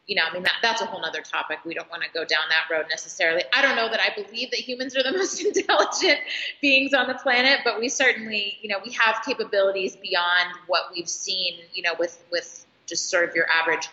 you 0.10 0.16
know, 0.16 0.24
I 0.28 0.34
mean, 0.34 0.42
that, 0.42 0.56
that's 0.64 0.82
a 0.82 0.86
whole 0.86 1.06
other 1.06 1.22
topic. 1.22 1.60
We 1.64 1.76
don't 1.76 1.90
want 1.92 2.02
to 2.02 2.10
go 2.12 2.26
down 2.26 2.42
that 2.50 2.74
road 2.74 2.88
necessarily. 2.90 3.44
I 3.54 3.62
don't 3.62 3.76
know 3.76 3.88
that 3.90 4.00
I 4.00 4.20
believe 4.20 4.50
that 4.50 4.60
humans 4.60 4.98
are 4.98 5.04
the 5.04 5.12
most 5.18 5.40
intelligent 5.40 6.20
beings 6.62 6.96
on 6.96 7.08
the 7.08 7.14
planet, 7.14 7.60
but 7.64 7.80
we 7.80 7.90
certainly, 7.90 8.58
you 8.62 8.70
know, 8.70 8.78
we 8.84 8.92
have 8.94 9.18
capabilities 9.24 9.96
beyond 9.96 10.50
what 10.66 10.86
we've 10.92 11.08
seen, 11.08 11.60
you 11.74 11.84
know, 11.84 11.94
with, 12.00 12.26
with 12.32 12.66
just 12.88 13.12
sort 13.12 13.30
of 13.30 13.36
your 13.36 13.46
average 13.52 13.88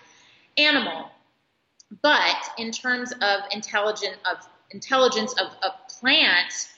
animal. 0.57 1.11
But 2.01 2.37
in 2.57 2.73
terms 2.73 3.13
of 3.13 3.41
intelligent 3.53 4.17
of 4.31 4.39
intelligence 4.71 5.35
of 5.35 5.49
a 5.63 5.71
plant, 6.01 6.69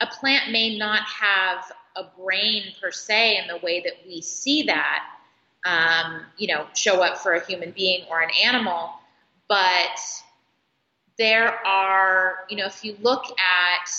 a 0.00 0.06
plant 0.06 0.52
may 0.52 0.76
not 0.76 1.00
have 1.04 1.72
a 1.96 2.04
brain 2.20 2.72
per 2.80 2.90
se 2.90 3.38
in 3.38 3.46
the 3.46 3.58
way 3.58 3.80
that 3.80 3.94
we 4.06 4.20
see 4.20 4.64
that, 4.64 5.04
um, 5.64 6.22
you 6.36 6.48
know, 6.48 6.66
show 6.74 7.02
up 7.02 7.18
for 7.18 7.32
a 7.32 7.44
human 7.46 7.70
being 7.70 8.04
or 8.10 8.20
an 8.20 8.30
animal. 8.44 8.90
But 9.48 10.00
there 11.18 11.64
are, 11.66 12.38
you 12.48 12.56
know, 12.56 12.66
if 12.66 12.84
you 12.84 12.96
look 13.00 13.24
at 13.24 13.90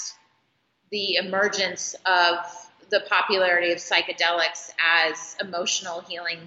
the 0.91 1.15
emergence 1.15 1.95
of 2.05 2.37
the 2.89 3.01
popularity 3.09 3.71
of 3.71 3.79
psychedelics 3.79 4.71
as 4.79 5.35
emotional 5.41 6.01
healing 6.01 6.39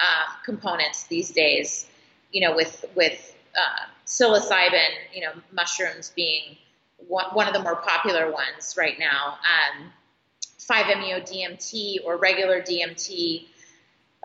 uh, 0.00 0.26
components 0.44 1.04
these 1.04 1.30
days, 1.30 1.86
you 2.32 2.40
know, 2.40 2.54
with 2.54 2.84
with 2.94 3.34
uh, 3.56 3.86
psilocybin, 4.06 4.90
you 5.12 5.22
know, 5.22 5.32
mushrooms 5.52 6.12
being 6.14 6.56
one, 7.08 7.48
of 7.48 7.54
the 7.54 7.60
more 7.60 7.76
popular 7.76 8.30
ones 8.30 8.74
right 8.76 8.98
now. 8.98 9.38
Um, 9.38 9.92
5-MeO 10.68 11.20
DMT 11.20 12.04
or 12.04 12.16
regular 12.16 12.60
DMT 12.60 13.46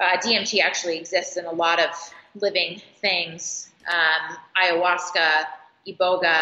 uh, 0.02 0.18
DMT 0.18 0.62
actually 0.62 0.98
exists 0.98 1.38
in 1.38 1.46
a 1.46 1.52
lot 1.52 1.80
of 1.80 1.90
living 2.36 2.82
things. 3.00 3.70
Um, 3.88 4.38
ayahuasca, 4.62 5.46
iboga, 5.88 6.42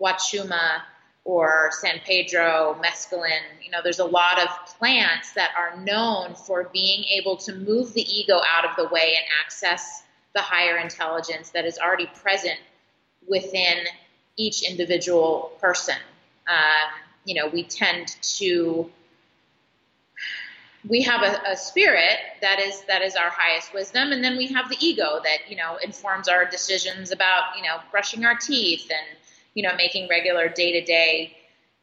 wachuma, 0.00 0.82
or 1.24 1.70
San 1.72 2.00
Pedro, 2.04 2.78
mescaline. 2.84 3.40
You 3.62 3.70
know, 3.70 3.80
there's 3.82 3.98
a 3.98 4.04
lot 4.04 4.40
of 4.40 4.48
plants 4.78 5.32
that 5.32 5.50
are 5.58 5.80
known 5.82 6.34
for 6.34 6.68
being 6.72 7.04
able 7.04 7.36
to 7.38 7.54
move 7.54 7.94
the 7.94 8.02
ego 8.02 8.40
out 8.56 8.64
of 8.64 8.76
the 8.76 8.92
way 8.94 9.14
and 9.16 9.24
access 9.42 10.02
the 10.34 10.42
higher 10.42 10.76
intelligence 10.76 11.50
that 11.50 11.64
is 11.64 11.78
already 11.78 12.06
present 12.22 12.58
within 13.26 13.78
each 14.36 14.68
individual 14.68 15.52
person. 15.60 15.96
Um, 16.46 16.90
you 17.24 17.34
know, 17.34 17.48
we 17.48 17.64
tend 17.64 18.08
to 18.36 18.90
we 20.88 21.02
have 21.02 21.22
a, 21.22 21.52
a, 21.52 21.56
spirit 21.56 22.18
that 22.40 22.60
is 22.60 22.82
that 22.82 23.02
is 23.02 23.16
our 23.16 23.30
highest 23.30 23.72
wisdom 23.72 24.12
and 24.12 24.22
then 24.22 24.36
we 24.36 24.46
have 24.46 24.68
the 24.68 24.76
ego 24.80 25.20
that 25.22 25.50
you 25.50 25.56
know 25.56 25.76
informs 25.82 26.28
our 26.28 26.44
decisions 26.44 27.10
about 27.10 27.56
you 27.56 27.62
know 27.62 27.76
brushing 27.90 28.24
our 28.24 28.36
teeth 28.36 28.90
and 28.90 29.18
you 29.54 29.62
know 29.62 29.74
making 29.76 30.08
regular 30.08 30.48
day-to-day 30.48 31.34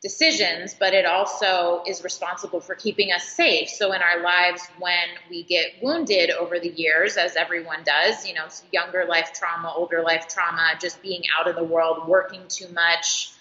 decisions 0.01 0.75
but 0.79 0.93
it 0.93 1.05
also 1.05 1.83
is 1.87 2.03
responsible 2.03 2.59
for 2.59 2.73
keeping 2.73 3.11
us 3.11 3.23
safe. 3.23 3.69
So 3.69 3.93
in 3.93 4.01
our 4.01 4.23
lives 4.23 4.67
when 4.79 5.07
we 5.29 5.43
get 5.43 5.73
wounded 5.81 6.31
over 6.31 6.59
the 6.59 6.69
years 6.69 7.17
as 7.17 7.35
everyone 7.35 7.83
does 7.83 8.27
you 8.27 8.33
know 8.33 8.45
younger 8.71 9.05
life 9.05 9.31
trauma 9.33 9.71
older 9.75 10.01
life 10.01 10.27
trauma 10.27 10.73
just 10.79 11.01
being 11.01 11.23
out 11.39 11.47
in 11.47 11.55
the 11.55 11.63
world 11.63 12.07
working 12.07 12.41
too 12.49 12.67
much 12.73 13.31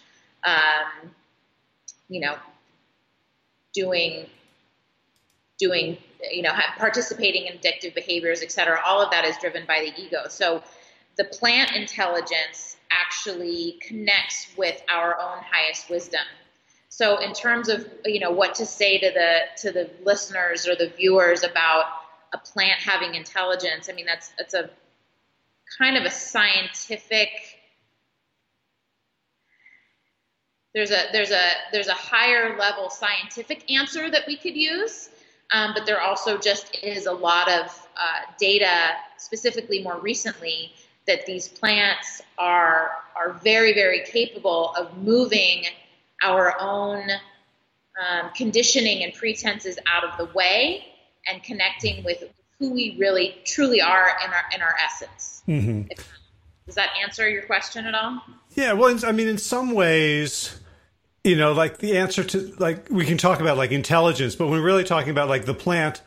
um, 0.45 1.11
you 2.09 2.21
know 2.21 2.37
doing 3.73 4.27
doing, 5.61 5.99
you 6.33 6.43
know, 6.43 6.53
participating 6.79 7.47
in 7.47 7.59
addictive 7.59 7.95
behaviors, 7.95 8.43
et 8.43 8.51
cetera, 8.51 8.81
all 8.85 9.01
of 9.03 9.11
that 9.11 9.25
is 9.25 9.37
driven 9.37 9.65
by 9.67 9.81
the 9.81 10.03
ego. 10.03 10.23
So 10.29 10.63
the 11.17 11.25
plant 11.25 11.77
intelligence 11.77 12.77
actually 12.91 13.79
connects 13.83 14.49
with 14.57 14.83
our 14.93 15.19
own 15.21 15.39
highest 15.43 15.91
wisdom. 15.91 16.25
So 16.89 17.19
in 17.19 17.33
terms 17.33 17.69
of 17.69 17.87
you 18.05 18.19
know 18.19 18.33
what 18.33 18.57
to 18.57 18.67
say 18.67 18.99
to 18.99 19.11
the 19.11 19.41
to 19.63 19.73
the 19.73 19.91
listeners 20.03 20.67
or 20.67 20.75
the 20.75 20.93
viewers 20.97 21.45
about 21.45 21.85
a 22.33 22.39
plant 22.39 22.81
having 22.81 23.15
intelligence, 23.15 23.89
I 23.89 23.93
mean 23.93 24.07
that's 24.07 24.33
that's 24.39 24.55
a 24.55 24.71
kind 25.79 25.97
of 25.97 26.05
a 26.05 26.11
scientific 26.11 27.29
there's 30.75 30.91
a 30.91 31.07
there's 31.13 31.31
a 31.31 31.49
there's 31.73 31.89
a 31.89 31.95
higher 31.95 32.57
level 32.59 32.91
scientific 32.91 33.71
answer 33.71 34.11
that 34.11 34.25
we 34.27 34.37
could 34.37 34.57
use 34.57 35.11
um, 35.53 35.73
but 35.75 35.87
there 35.87 36.01
also 36.01 36.39
just 36.39 36.77
is 36.83 37.07
a 37.07 37.13
lot 37.13 37.51
of 37.51 37.67
uh, 37.97 38.33
data 38.39 38.93
specifically 39.17 39.83
more 39.83 39.99
recently 39.99 40.73
that 41.07 41.27
these 41.27 41.49
plants 41.49 42.23
are 42.39 42.93
are 43.17 43.33
very 43.43 43.75
very 43.75 44.05
capable 44.05 44.75
of 44.77 44.97
moving 44.99 45.65
our 46.23 46.55
own 46.61 47.09
um, 48.01 48.31
conditioning 48.35 49.03
and 49.03 49.13
pretenses 49.15 49.79
out 49.87 50.05
of 50.05 50.17
the 50.19 50.33
way 50.35 50.85
and 51.27 51.43
connecting 51.43 52.05
with 52.05 52.25
who 52.59 52.71
we 52.73 52.97
really 52.99 53.37
truly 53.45 53.81
are 53.81 54.09
in 54.25 54.31
our 54.33 54.45
in 54.55 54.63
our 54.63 54.75
essence. 54.85 55.43
Mm-hmm. 55.49 55.89
Does 56.67 56.75
that 56.77 56.91
answer 57.03 57.29
your 57.29 57.43
question 57.43 57.87
at 57.87 57.95
all? 57.95 58.23
Yeah, 58.55 58.75
well, 58.75 58.97
I 59.05 59.13
mean, 59.13 59.27
in 59.27 59.39
some 59.39 59.73
ways, 59.73 60.61
you 61.25 61.37
know, 61.37 61.53
like 61.53 61.79
the 61.79 61.99
answer 61.99 62.25
to 62.25 62.55
like 62.59 62.89
we 62.91 63.05
can 63.05 63.19
talk 63.19 63.41
about 63.41 63.57
like 63.57 63.73
intelligence, 63.73 64.35
but 64.35 64.47
when 64.47 64.61
we're 64.61 64.67
really 64.67 64.85
talking 64.85 65.11
about 65.11 65.29
like 65.29 65.45
the 65.45 65.55
plant 65.55 66.03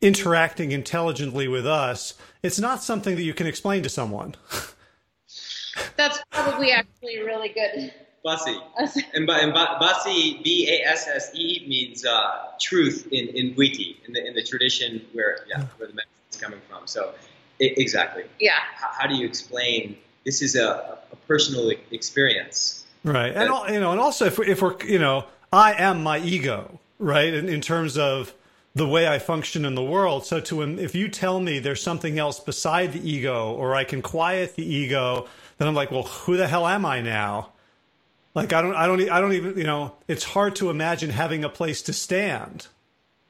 interacting 0.00 0.72
intelligently 0.72 1.48
with 1.48 1.66
us, 1.66 2.14
it's 2.42 2.58
not 2.58 2.82
something 2.82 3.16
that 3.16 3.22
you 3.22 3.34
can 3.34 3.46
explain 3.46 3.82
to 3.82 3.88
someone. 3.88 4.34
That's 5.96 6.22
probably 6.30 6.70
actually 6.72 7.18
really 7.18 7.48
good. 7.48 7.92
Basi. 8.24 8.60
and, 9.14 9.28
and 9.28 9.54
Basi, 9.54 10.42
B 10.42 10.68
A 10.70 10.88
S 10.88 11.08
S 11.08 11.30
E, 11.34 11.64
means 11.68 12.04
uh, 12.04 12.46
truth 12.60 13.08
in, 13.10 13.28
in 13.28 13.54
Bwiti, 13.54 13.96
in 14.06 14.12
the, 14.12 14.26
in 14.26 14.34
the 14.34 14.42
tradition 14.42 15.04
where, 15.12 15.38
yeah, 15.48 15.66
where 15.76 15.88
the 15.88 15.94
medicine 15.94 16.12
is 16.30 16.36
coming 16.36 16.60
from. 16.68 16.86
So, 16.86 17.14
it, 17.58 17.78
exactly. 17.78 18.24
Yeah. 18.40 18.58
How, 18.74 18.90
how, 18.98 19.06
do 19.06 19.14
you 19.14 19.26
explain 19.26 19.96
this 20.24 20.42
is 20.42 20.56
a, 20.56 20.98
a 21.12 21.16
personal 21.26 21.70
experience? 21.90 22.86
Right. 23.04 23.34
And, 23.34 23.50
uh, 23.50 23.64
that, 23.64 23.72
you 23.72 23.80
know, 23.80 23.92
and 23.92 24.00
also 24.00 24.26
if 24.26 24.38
we're, 24.38 24.44
if 24.44 24.62
we're, 24.62 24.76
you 24.84 24.98
know, 24.98 25.24
I 25.52 25.72
am 25.74 26.02
my 26.02 26.18
ego, 26.18 26.78
right? 26.98 27.32
In, 27.32 27.48
in 27.48 27.60
terms 27.60 27.96
of 27.96 28.34
the 28.74 28.86
way 28.86 29.08
I 29.08 29.18
function 29.18 29.64
in 29.64 29.74
the 29.74 29.82
world. 29.82 30.26
So 30.26 30.40
to 30.40 30.62
um, 30.62 30.78
if 30.78 30.94
you 30.94 31.08
tell 31.08 31.40
me 31.40 31.58
there's 31.58 31.82
something 31.82 32.18
else 32.18 32.38
beside 32.38 32.92
the 32.92 33.10
ego 33.10 33.52
or 33.52 33.74
I 33.74 33.84
can 33.84 34.02
quiet 34.02 34.56
the 34.56 34.64
ego, 34.64 35.26
then 35.58 35.68
I'm 35.68 35.74
like, 35.74 35.90
well, 35.90 36.04
who 36.04 36.36
the 36.36 36.46
hell 36.46 36.66
am 36.66 36.84
I 36.86 37.00
now? 37.00 37.52
Like 38.34 38.52
I 38.52 38.62
don't, 38.62 38.74
I 38.74 38.86
don't, 38.86 39.10
I 39.10 39.20
don't 39.20 39.32
even, 39.32 39.58
you 39.58 39.64
know, 39.64 39.94
it's 40.06 40.22
hard 40.22 40.54
to 40.56 40.70
imagine 40.70 41.10
having 41.10 41.44
a 41.44 41.48
place 41.48 41.82
to 41.82 41.92
stand. 41.92 42.68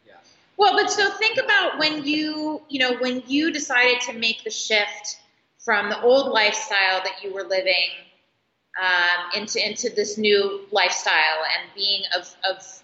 Yeah. 0.06 0.14
Well, 0.56 0.74
but 0.74 0.90
so 0.90 1.10
think 1.12 1.38
about 1.38 1.78
when 1.78 2.04
you, 2.04 2.60
you 2.68 2.80
know, 2.80 2.98
when 2.98 3.22
you 3.26 3.50
decided 3.50 4.00
to 4.02 4.12
make 4.12 4.44
the 4.44 4.50
shift 4.50 5.18
from 5.58 5.88
the 5.88 6.00
old 6.02 6.32
lifestyle 6.32 7.00
that 7.04 7.22
you 7.22 7.32
were 7.32 7.44
living 7.44 7.90
um, 8.80 9.42
into 9.42 9.64
into 9.66 9.90
this 9.90 10.18
new 10.18 10.66
lifestyle 10.70 11.44
and 11.58 11.70
being 11.74 12.02
of 12.16 12.34
of 12.48 12.82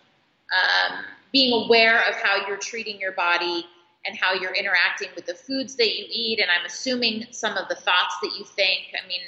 um, 0.52 1.04
being 1.32 1.64
aware 1.64 1.98
of 2.08 2.14
how 2.16 2.46
you're 2.46 2.56
treating 2.56 3.00
your 3.00 3.12
body 3.12 3.66
and 4.06 4.16
how 4.16 4.34
you're 4.34 4.54
interacting 4.54 5.08
with 5.14 5.26
the 5.26 5.34
foods 5.34 5.76
that 5.76 5.96
you 5.96 6.04
eat. 6.10 6.38
And 6.40 6.48
I'm 6.50 6.66
assuming 6.66 7.26
some 7.30 7.56
of 7.56 7.68
the 7.68 7.74
thoughts 7.74 8.16
that 8.22 8.32
you 8.38 8.44
think. 8.44 8.92
I 9.02 9.06
mean, 9.08 9.20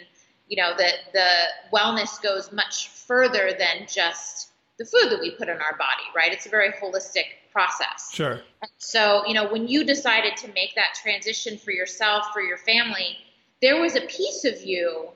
you 0.49 0.57
know, 0.63 0.75
that 0.77 0.95
the 1.13 1.77
wellness 1.77 2.23
goes 2.23 2.53
much 2.53 2.89
further 2.89 3.53
than 3.59 3.87
just 3.89 4.51
the 4.79 4.85
food 4.85 5.11
that 5.11 5.21
we 5.21 5.31
put 5.31 5.49
in 5.49 5.57
our 5.57 5.77
body, 5.79 6.05
right? 6.15 6.33
It's 6.33 6.47
a 6.47 6.51
very 6.51 6.71
holistic 6.73 7.25
process. 7.51 8.11
Sure. 8.13 8.41
So, 8.77 9.27
you 9.27 9.33
know, 9.33 9.51
when 9.51 9.67
you 9.67 9.85
decided 9.85 10.37
to 10.39 10.49
make 10.49 10.75
that 10.75 10.95
transition 11.03 11.57
for 11.57 11.71
yourself, 11.71 12.27
for 12.33 12.43
your 12.43 12.59
family, 12.59 13.17
there 13.63 13.81
was 13.81 13.97
a 13.97 14.03
piece 14.03 14.45
of 14.45 14.63
you 14.63 15.09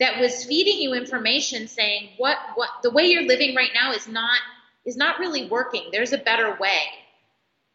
that 0.00 0.20
was 0.20 0.44
feeding 0.44 0.80
you 0.80 0.94
information 0.94 1.68
saying 1.68 2.10
what 2.18 2.36
what 2.54 2.68
the 2.82 2.90
way 2.90 3.04
you're 3.04 3.26
living 3.26 3.54
right 3.54 3.70
now 3.74 3.92
is 3.92 4.06
not 4.06 4.38
is 4.84 4.96
not 4.96 5.18
really 5.18 5.48
working. 5.48 5.88
There's 5.90 6.12
a 6.12 6.18
better 6.18 6.56
way. 6.60 6.82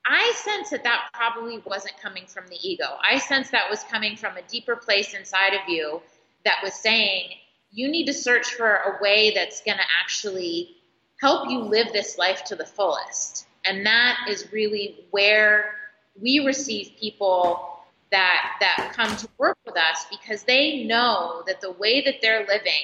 I 0.06 0.34
sense 0.36 0.72
that 0.72 0.84
that 0.84 1.10
probably 1.14 1.62
wasn't 1.66 2.00
coming 2.02 2.26
from 2.26 2.48
the 2.48 2.58
ego. 2.68 2.86
I 3.08 3.20
sense 3.20 3.52
that 3.52 3.70
was 3.70 3.84
coming 3.84 4.16
from 4.16 4.38
a 4.38 4.42
deeper 4.44 4.76
place 4.76 5.14
inside 5.14 5.54
of 5.54 5.68
you 5.68 6.02
that 6.44 6.62
was 6.64 6.74
saying, 6.74 7.30
you 7.72 7.90
need 7.90 8.06
to 8.08 8.14
search 8.14 8.54
for 8.56 8.68
a 8.68 9.02
way 9.02 9.32
that's 9.36 9.62
going 9.62 9.78
to 9.78 9.84
actually 10.02 10.76
help 11.20 11.50
you 11.50 11.60
live 11.60 11.88
this 11.94 12.18
life 12.18 12.44
to 12.46 12.56
the 12.56 12.66
fullest. 12.66 13.46
And 13.64 13.86
that 13.86 14.26
is 14.28 14.52
really 14.52 15.06
where 15.12 15.76
we 16.20 16.40
receive 16.40 16.94
people 17.00 17.71
that 18.12 18.58
that 18.60 18.92
come 18.94 19.16
to 19.18 19.28
work 19.38 19.58
with 19.66 19.78
us 19.78 20.06
because 20.10 20.44
they 20.44 20.84
know 20.84 21.44
that 21.48 21.62
the 21.62 21.72
way 21.72 22.02
that 22.02 22.16
they're 22.22 22.46
living, 22.46 22.84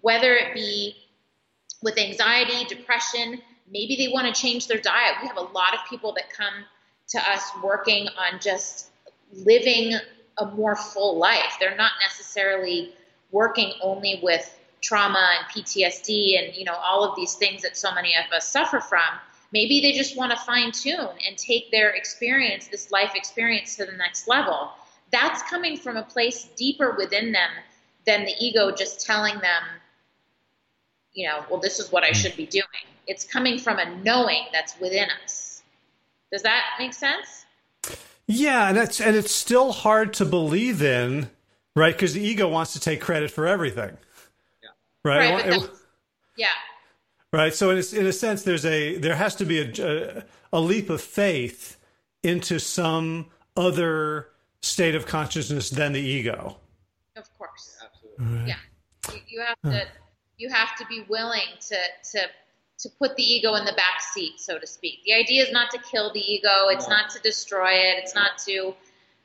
whether 0.00 0.34
it 0.34 0.54
be 0.54 0.94
with 1.82 1.98
anxiety, 1.98 2.64
depression, 2.64 3.40
maybe 3.70 3.96
they 3.96 4.08
want 4.12 4.32
to 4.32 4.40
change 4.40 4.66
their 4.66 4.80
diet. 4.80 5.16
We 5.20 5.28
have 5.28 5.36
a 5.36 5.40
lot 5.40 5.74
of 5.74 5.80
people 5.88 6.12
that 6.14 6.30
come 6.30 6.64
to 7.08 7.30
us 7.30 7.50
working 7.62 8.08
on 8.08 8.40
just 8.40 8.90
living 9.32 9.94
a 10.38 10.46
more 10.46 10.76
full 10.76 11.18
life. 11.18 11.56
They're 11.58 11.76
not 11.76 11.92
necessarily 12.06 12.92
working 13.30 13.72
only 13.82 14.20
with 14.22 14.54
trauma 14.80 15.38
and 15.38 15.64
PTSD 15.64 16.38
and 16.38 16.54
you 16.54 16.64
know 16.64 16.74
all 16.74 17.04
of 17.04 17.16
these 17.16 17.34
things 17.34 17.62
that 17.62 17.76
so 17.76 17.92
many 17.92 18.14
of 18.14 18.32
us 18.32 18.48
suffer 18.48 18.80
from. 18.80 19.00
Maybe 19.52 19.80
they 19.80 19.92
just 19.92 20.16
want 20.16 20.32
to 20.32 20.38
fine 20.38 20.72
tune 20.72 21.16
and 21.26 21.36
take 21.36 21.70
their 21.70 21.90
experience, 21.90 22.68
this 22.68 22.90
life 22.90 23.12
experience, 23.14 23.76
to 23.76 23.86
the 23.86 23.92
next 23.92 24.28
level. 24.28 24.70
That's 25.10 25.42
coming 25.42 25.76
from 25.76 25.96
a 25.96 26.02
place 26.02 26.44
deeper 26.56 26.94
within 26.98 27.32
them 27.32 27.50
than 28.04 28.24
the 28.24 28.34
ego 28.38 28.70
just 28.70 29.04
telling 29.06 29.34
them, 29.34 29.62
you 31.12 31.26
know, 31.26 31.44
well, 31.50 31.60
this 31.60 31.78
is 31.78 31.90
what 31.90 32.04
I 32.04 32.12
should 32.12 32.36
be 32.36 32.46
doing. 32.46 32.64
It's 33.06 33.24
coming 33.24 33.58
from 33.58 33.78
a 33.78 33.96
knowing 34.02 34.44
that's 34.52 34.78
within 34.78 35.08
us. 35.24 35.62
Does 36.30 36.42
that 36.42 36.62
make 36.78 36.92
sense? 36.92 37.46
Yeah, 38.26 38.68
and 38.68 38.76
it's 38.76 39.00
and 39.00 39.16
it's 39.16 39.32
still 39.32 39.72
hard 39.72 40.12
to 40.14 40.26
believe 40.26 40.82
in, 40.82 41.30
right? 41.74 41.94
Because 41.94 42.12
the 42.12 42.20
ego 42.20 42.46
wants 42.46 42.74
to 42.74 42.80
take 42.80 43.00
credit 43.00 43.30
for 43.30 43.46
everything. 43.46 43.96
Yeah. 44.62 44.68
Right. 45.02 45.32
right 45.32 45.54
it, 45.54 45.70
yeah. 46.36 46.48
Right. 47.32 47.54
So 47.54 47.70
in 47.70 47.78
a, 47.78 47.98
in 47.98 48.06
a 48.06 48.12
sense, 48.12 48.42
there's 48.42 48.64
a 48.64 48.96
there 48.96 49.14
has 49.14 49.34
to 49.36 49.44
be 49.44 49.60
a, 49.60 49.72
a, 49.84 50.24
a 50.52 50.60
leap 50.60 50.88
of 50.88 51.00
faith 51.00 51.76
into 52.22 52.58
some 52.58 53.26
other 53.56 54.28
state 54.62 54.94
of 54.94 55.06
consciousness 55.06 55.70
than 55.70 55.92
the 55.92 56.00
ego. 56.00 56.56
Of 57.16 57.38
course. 57.38 57.76
Absolutely. 57.84 58.38
Right. 58.38 58.48
Yeah. 58.48 59.12
You, 59.12 59.20
you 59.28 59.40
have 59.42 59.60
to 59.72 59.86
you 60.38 60.48
have 60.48 60.76
to 60.76 60.86
be 60.86 61.04
willing 61.08 61.48
to 61.68 61.76
to 62.12 62.20
to 62.78 62.88
put 62.98 63.16
the 63.16 63.22
ego 63.22 63.54
in 63.56 63.64
the 63.64 63.72
back 63.72 64.00
seat, 64.00 64.40
so 64.40 64.58
to 64.58 64.66
speak. 64.66 65.02
The 65.04 65.12
idea 65.12 65.42
is 65.42 65.52
not 65.52 65.70
to 65.72 65.78
kill 65.78 66.12
the 66.12 66.20
ego. 66.20 66.68
It's 66.68 66.88
no. 66.88 66.96
not 66.96 67.10
to 67.10 67.20
destroy 67.20 67.72
it. 67.72 67.98
It's 67.98 68.14
not 68.14 68.38
to 68.46 68.74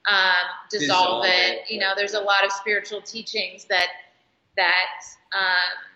um, 0.10 0.48
dissolve, 0.72 1.24
dissolve 1.24 1.26
it. 1.26 1.30
it. 1.30 1.72
You 1.72 1.80
know, 1.80 1.94
there's 1.96 2.16
a 2.16 2.20
lot 2.20 2.44
of 2.44 2.52
spiritual 2.52 3.02
teachings 3.02 3.66
that 3.66 3.88
that 4.58 5.02
um, 5.34 5.93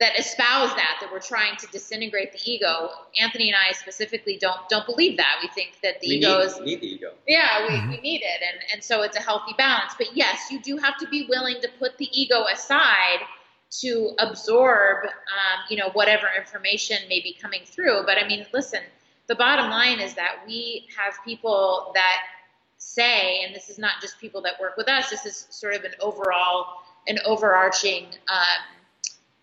that 0.00 0.18
espouse 0.18 0.72
that 0.74 0.98
that 1.00 1.10
we're 1.12 1.20
trying 1.20 1.56
to 1.56 1.66
disintegrate 1.68 2.32
the 2.32 2.38
ego. 2.44 2.90
Anthony 3.20 3.48
and 3.48 3.56
I 3.56 3.72
specifically 3.72 4.38
don't 4.40 4.68
don't 4.68 4.86
believe 4.86 5.16
that. 5.16 5.38
We 5.42 5.48
think 5.48 5.78
that 5.82 6.00
the 6.00 6.08
we 6.08 6.14
ego 6.16 6.38
need, 6.38 6.44
is 6.44 6.60
need 6.60 6.80
the 6.80 6.86
ego. 6.86 7.12
Yeah, 7.26 7.66
we, 7.66 7.74
mm-hmm. 7.74 7.90
we 7.90 8.00
need 8.00 8.22
it, 8.22 8.42
and 8.42 8.60
and 8.72 8.84
so 8.84 9.02
it's 9.02 9.16
a 9.16 9.22
healthy 9.22 9.54
balance. 9.58 9.94
But 9.98 10.16
yes, 10.16 10.50
you 10.50 10.60
do 10.60 10.76
have 10.76 10.96
to 10.98 11.08
be 11.08 11.26
willing 11.28 11.60
to 11.62 11.68
put 11.78 11.98
the 11.98 12.08
ego 12.12 12.44
aside 12.44 13.20
to 13.70 14.12
absorb, 14.18 15.04
um, 15.04 15.60
you 15.68 15.76
know, 15.76 15.90
whatever 15.92 16.26
information 16.36 16.96
may 17.08 17.20
be 17.20 17.36
coming 17.40 17.62
through. 17.66 18.02
But 18.06 18.18
I 18.18 18.26
mean, 18.26 18.46
listen, 18.52 18.80
the 19.26 19.34
bottom 19.34 19.68
line 19.68 20.00
is 20.00 20.14
that 20.14 20.36
we 20.46 20.86
have 20.96 21.14
people 21.24 21.90
that 21.94 22.22
say, 22.78 23.42
and 23.44 23.54
this 23.54 23.68
is 23.68 23.78
not 23.78 24.00
just 24.00 24.18
people 24.20 24.40
that 24.42 24.54
work 24.60 24.76
with 24.76 24.88
us. 24.88 25.10
This 25.10 25.26
is 25.26 25.46
sort 25.50 25.74
of 25.74 25.84
an 25.84 25.92
overall, 26.00 26.66
an 27.08 27.18
overarching 27.26 28.06
um, 28.32 28.77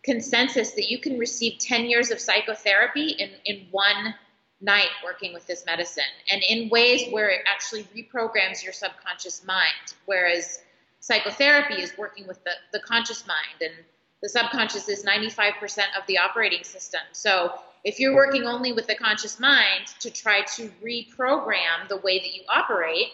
consensus 0.05 0.71
that 0.71 0.89
you 0.89 0.99
can 0.99 1.17
receive 1.17 1.59
10 1.59 1.85
years 1.85 2.11
of 2.11 2.19
psychotherapy 2.19 3.09
in 3.09 3.31
in 3.45 3.67
one 3.71 4.15
night 4.61 4.89
working 5.03 5.33
with 5.33 5.45
this 5.47 5.65
medicine, 5.65 6.03
and 6.31 6.41
in 6.47 6.69
ways 6.69 7.11
where 7.11 7.29
it 7.29 7.41
actually 7.45 7.83
reprograms 7.95 8.63
your 8.63 8.73
subconscious 8.73 9.45
mind, 9.45 9.93
whereas 10.05 10.61
psychotherapy 10.99 11.75
is 11.75 11.91
working 11.97 12.25
with 12.25 12.43
the, 12.45 12.51
the 12.71 12.79
conscious 12.79 13.27
mind 13.27 13.61
and 13.61 13.73
the 14.21 14.29
subconscious 14.29 14.89
is 14.89 15.05
95% 15.05 15.53
of 15.99 16.07
the 16.07 16.17
operating 16.17 16.63
system. 16.63 17.01
So 17.11 17.53
if 17.83 17.99
you're 17.99 18.15
working 18.15 18.45
only 18.45 18.71
with 18.71 18.87
the 18.87 18.95
conscious 18.95 19.39
mind 19.39 19.87
to 19.99 20.09
try 20.09 20.41
to 20.55 20.71
reprogram 20.83 21.87
the 21.89 21.97
way 21.97 22.17
that 22.17 22.33
you 22.33 22.41
operate 22.49 23.09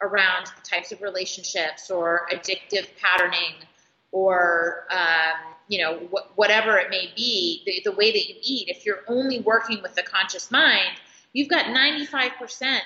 around 0.00 0.46
the 0.46 0.62
types 0.62 0.92
of 0.92 1.02
relationships 1.02 1.90
or 1.90 2.28
addictive 2.32 2.86
patterning 3.00 3.54
or 4.12 4.86
um, 4.92 5.51
you 5.68 5.78
know, 5.78 5.98
wh- 6.12 6.38
whatever 6.38 6.78
it 6.78 6.90
may 6.90 7.12
be, 7.16 7.62
the, 7.66 7.90
the 7.90 7.96
way 7.96 8.12
that 8.12 8.28
you 8.28 8.34
eat, 8.42 8.68
if 8.68 8.84
you're 8.84 9.00
only 9.08 9.40
working 9.40 9.82
with 9.82 9.94
the 9.94 10.02
conscious 10.02 10.50
mind, 10.50 10.98
you've 11.32 11.48
got 11.48 11.66
95% 11.66 12.80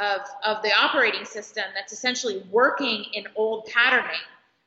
of, 0.00 0.20
of 0.44 0.62
the 0.62 0.72
operating 0.72 1.24
system 1.24 1.64
that's 1.74 1.92
essentially 1.92 2.42
working 2.50 3.04
in 3.12 3.26
old 3.36 3.66
patterning. 3.66 4.20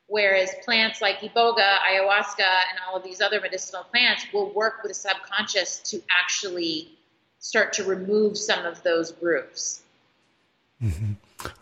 Whereas 0.07 0.51
plants 0.63 1.01
like 1.01 1.19
iboga, 1.19 1.77
ayahuasca, 1.89 2.39
and 2.39 2.79
all 2.85 2.95
of 2.95 3.03
these 3.03 3.21
other 3.21 3.41
medicinal 3.41 3.83
plants 3.83 4.25
will 4.33 4.53
work 4.53 4.83
with 4.83 4.91
the 4.91 4.95
subconscious 4.95 5.79
to 5.79 6.01
actually 6.11 6.89
start 7.39 7.73
to 7.73 7.83
remove 7.83 8.37
some 8.37 8.65
of 8.65 8.83
those 8.83 9.11
grooves. 9.11 9.81
Mm-hmm. 10.83 11.13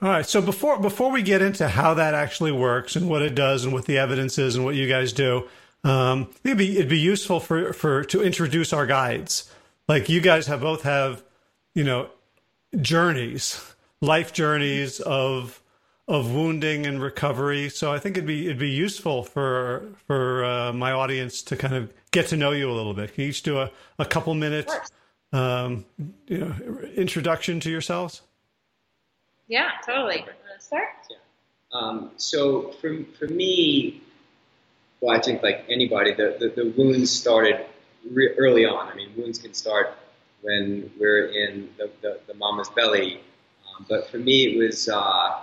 All 0.02 0.10
right. 0.10 0.26
So 0.26 0.42
before 0.42 0.80
before 0.80 1.12
we 1.12 1.22
get 1.22 1.42
into 1.42 1.68
how 1.68 1.94
that 1.96 2.14
actually 2.14 2.52
works 2.52 2.96
and 2.96 3.10
what 3.10 3.22
it 3.22 3.36
does 3.36 3.64
and 3.64 3.74
what 3.74 3.86
the 3.86 3.98
evidence 3.98 4.38
is 4.38 4.56
and 4.56 4.66
what 4.66 4.76
you 4.76 4.88
guys 4.88 5.14
do, 5.14 5.48
um, 5.84 6.30
it'd 6.44 6.58
be 6.58 6.78
it'd 6.78 6.90
be 6.90 7.00
useful 7.00 7.40
for 7.40 7.74
for 7.74 8.04
to 8.06 8.22
introduce 8.22 8.74
our 8.74 8.86
guides. 8.86 9.52
Like 9.88 10.10
you 10.10 10.22
guys 10.22 10.48
have 10.48 10.62
both 10.62 10.84
have, 10.84 11.24
you 11.74 11.84
know, 11.84 12.10
journeys, 12.80 13.74
life 14.00 14.34
journeys 14.34 15.00
of 15.00 15.62
of 16.08 16.34
wounding 16.34 16.86
and 16.86 17.02
recovery. 17.02 17.70
So 17.70 17.92
I 17.92 18.00
think 18.00 18.18
it'd 18.18 18.28
be 18.28 18.46
it'd 18.46 18.60
be 18.60 18.70
useful 18.70 19.24
for 19.24 19.84
for 20.08 20.44
uh, 20.46 20.74
my 20.74 20.92
audience 20.92 21.42
to 21.44 21.56
kind 21.56 21.74
of 21.74 21.94
get 22.12 22.28
to 22.28 22.38
know 22.38 22.52
you 22.52 22.70
a 22.70 22.74
little 22.74 22.94
bit. 22.94 23.14
Can 23.14 23.24
you 23.24 23.30
each 23.30 23.44
do 23.44 23.60
a, 23.60 23.72
a 23.98 24.06
couple 24.06 24.34
minutes, 24.34 24.76
um, 25.34 25.86
you 26.28 26.38
know, 26.40 26.54
introduction 26.96 27.60
to 27.62 27.70
yourselves? 27.72 28.22
Yeah, 29.48 29.70
totally. 29.86 30.20
Want 30.20 30.62
start? 30.62 30.90
Yeah. 31.10 31.18
Um, 31.74 32.12
so 32.18 32.72
for 32.82 33.04
for 33.18 33.28
me, 33.28 34.02
well, 35.02 35.18
I 35.18 35.20
think 35.20 35.44
like 35.44 35.66
anybody, 35.70 36.14
the 36.14 36.38
the, 36.40 36.64
the 36.64 36.70
wounds 36.78 37.10
started 37.12 37.66
re- 38.10 38.34
early 38.38 38.66
on. 38.66 38.88
I 38.88 38.96
mean, 38.96 39.10
wounds 39.18 39.40
can 39.40 39.54
start 39.54 39.98
when 40.42 40.92
we're 41.00 41.26
in 41.28 41.70
the, 41.78 41.90
the, 42.02 42.20
the 42.28 42.34
mama's 42.36 42.70
belly. 42.70 43.22
Um, 43.68 43.86
but 43.90 44.10
for 44.10 44.18
me, 44.18 44.54
it 44.54 44.58
was 44.58 44.90
uh, 44.90 45.40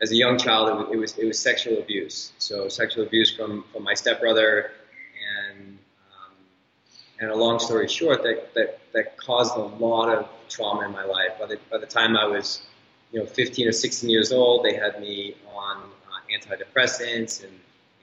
as 0.00 0.10
a 0.10 0.16
young 0.16 0.38
child, 0.38 0.88
it 0.88 0.94
it 0.94 0.96
was, 0.98 1.16
it 1.18 1.26
was 1.26 1.38
sexual 1.38 1.78
abuse. 1.78 2.32
So 2.38 2.68
sexual 2.68 3.04
abuse 3.04 3.34
from 3.34 3.64
from 3.72 3.84
my 3.84 3.94
stepbrother, 3.94 4.70
and 5.30 5.78
um, 6.12 6.34
and 7.20 7.30
a 7.30 7.36
long 7.36 7.58
story 7.58 7.88
short, 7.88 8.22
that, 8.22 8.54
that 8.54 8.80
that 8.92 9.16
caused 9.18 9.56
a 9.56 9.60
lot 9.60 10.08
of 10.08 10.28
trauma 10.48 10.86
in 10.86 10.92
my 10.92 11.04
life. 11.04 11.32
By 11.38 11.46
the 11.46 11.58
by 11.70 11.78
the 11.78 11.86
time 11.86 12.16
I 12.16 12.24
was 12.26 12.62
you 13.12 13.20
know 13.20 13.26
15 13.26 13.68
or 13.68 13.72
16 13.72 14.08
years 14.10 14.32
old, 14.32 14.64
they 14.64 14.74
had 14.74 15.00
me 15.00 15.36
on 15.54 15.76
uh, 15.78 16.38
antidepressants 16.38 17.44
and 17.44 17.52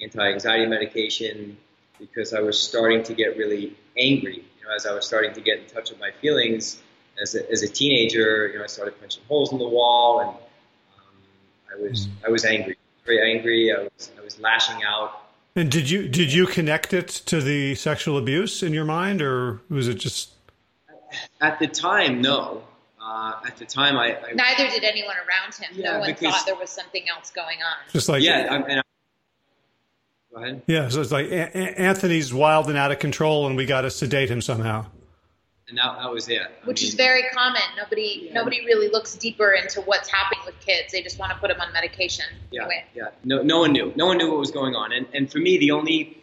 anti-anxiety 0.02 0.66
medication 0.66 1.58
because 2.00 2.34
I 2.34 2.42
was 2.42 2.60
starting 2.60 3.04
to 3.04 3.14
get 3.14 3.38
really 3.38 3.76
angry. 3.98 4.44
You 4.60 4.68
know, 4.68 4.76
as 4.76 4.86
I 4.86 4.94
was 4.94 5.06
starting 5.06 5.34
to 5.34 5.42
get 5.42 5.60
in 5.60 5.66
touch 5.68 5.92
with 5.92 6.00
my 6.00 6.12
feelings 6.22 6.82
as 7.22 7.36
a, 7.36 7.50
as 7.52 7.62
a 7.62 7.68
teenager, 7.68 8.48
you 8.48 8.58
know, 8.58 8.64
I 8.64 8.68
started 8.68 9.00
punching 9.00 9.24
holes 9.28 9.52
in 9.52 9.60
the 9.60 9.68
wall, 9.68 10.22
and 10.22 10.30
um, 10.30 10.38
I 11.72 11.82
was 11.82 12.08
mm. 12.08 12.28
I 12.28 12.30
was 12.30 12.46
angry, 12.46 12.78
very 13.06 13.36
angry. 13.36 13.72
I 13.72 13.84
was 13.84 14.12
I 14.18 14.22
was 14.22 14.40
lashing 14.40 14.84
out. 14.84 15.20
And 15.56 15.70
did 15.70 15.90
you 15.90 16.08
did 16.08 16.34
you 16.34 16.48
connect 16.48 16.94
it 16.94 17.08
to 17.08 17.42
the 17.42 17.76
sexual 17.76 18.18
abuse 18.18 18.64
in 18.64 18.74
your 18.74 18.86
mind, 18.86 19.22
or 19.22 19.62
was 19.70 19.88
it 19.88 19.96
just? 19.96 20.32
At 21.42 21.60
the 21.60 21.68
time, 21.68 22.22
no. 22.22 22.64
Uh, 23.04 23.34
at 23.46 23.58
the 23.58 23.66
time, 23.66 23.98
I, 23.98 24.16
I, 24.16 24.34
neither 24.34 24.70
did 24.70 24.84
anyone 24.86 25.16
around 25.18 25.54
him. 25.56 25.72
Yeah, 25.74 25.94
no 25.94 26.00
one 26.00 26.10
because, 26.12 26.34
thought 26.34 26.46
there 26.46 26.56
was 26.56 26.70
something 26.70 27.04
else 27.10 27.32
going 27.32 27.58
on. 27.58 27.92
Just 27.92 28.08
like 28.08 28.24
yeah, 28.24 28.48
I, 28.50 28.56
and 28.56 28.66
Go 28.66 28.68
ahead. 28.70 28.84
Yeah, 30.68 30.90
so 30.90 31.02
it's 31.02 31.12
like 31.12 31.28
a- 31.28 31.80
Anthony's 31.80 32.34
wild 32.34 32.70
and 32.70 32.78
out 32.78 32.92
of 32.92 33.00
control, 33.00 33.48
and 33.48 33.58
we 33.58 33.66
got 33.66 33.82
to 33.82 33.92
sedate 33.92 34.30
him 34.30 34.42
somehow. 34.42 34.86
And 35.68 35.78
that, 35.78 36.00
that 36.00 36.12
was 36.12 36.28
it. 36.28 36.42
I 36.42 36.68
Which 36.68 36.82
mean, 36.82 36.90
is 36.90 36.96
very 36.96 37.24
common. 37.34 37.62
Nobody 37.78 38.24
yeah. 38.26 38.34
nobody 38.34 38.66
really 38.66 38.90
looks 38.90 39.16
deeper 39.16 39.52
into 39.52 39.80
what's 39.82 40.10
happening 40.10 40.44
with 40.46 40.60
kids. 40.60 40.92
They 40.92 41.02
just 41.02 41.18
want 41.18 41.32
to 41.32 41.38
put 41.38 41.48
them 41.48 41.62
on 41.62 41.72
medication. 41.72 42.26
Yeah, 42.52 42.64
anyway. 42.64 42.86
yeah. 42.94 43.04
No, 43.24 43.42
no 43.42 43.60
one 43.60 43.72
knew. 43.72 43.94
No 43.96 44.06
one 44.06 44.18
knew 44.18 44.30
what 44.30 44.40
was 44.40 44.52
going 44.52 44.76
on. 44.76 44.92
And 44.92 45.08
and 45.14 45.32
for 45.32 45.38
me, 45.38 45.58
the 45.58 45.72
only 45.72 46.18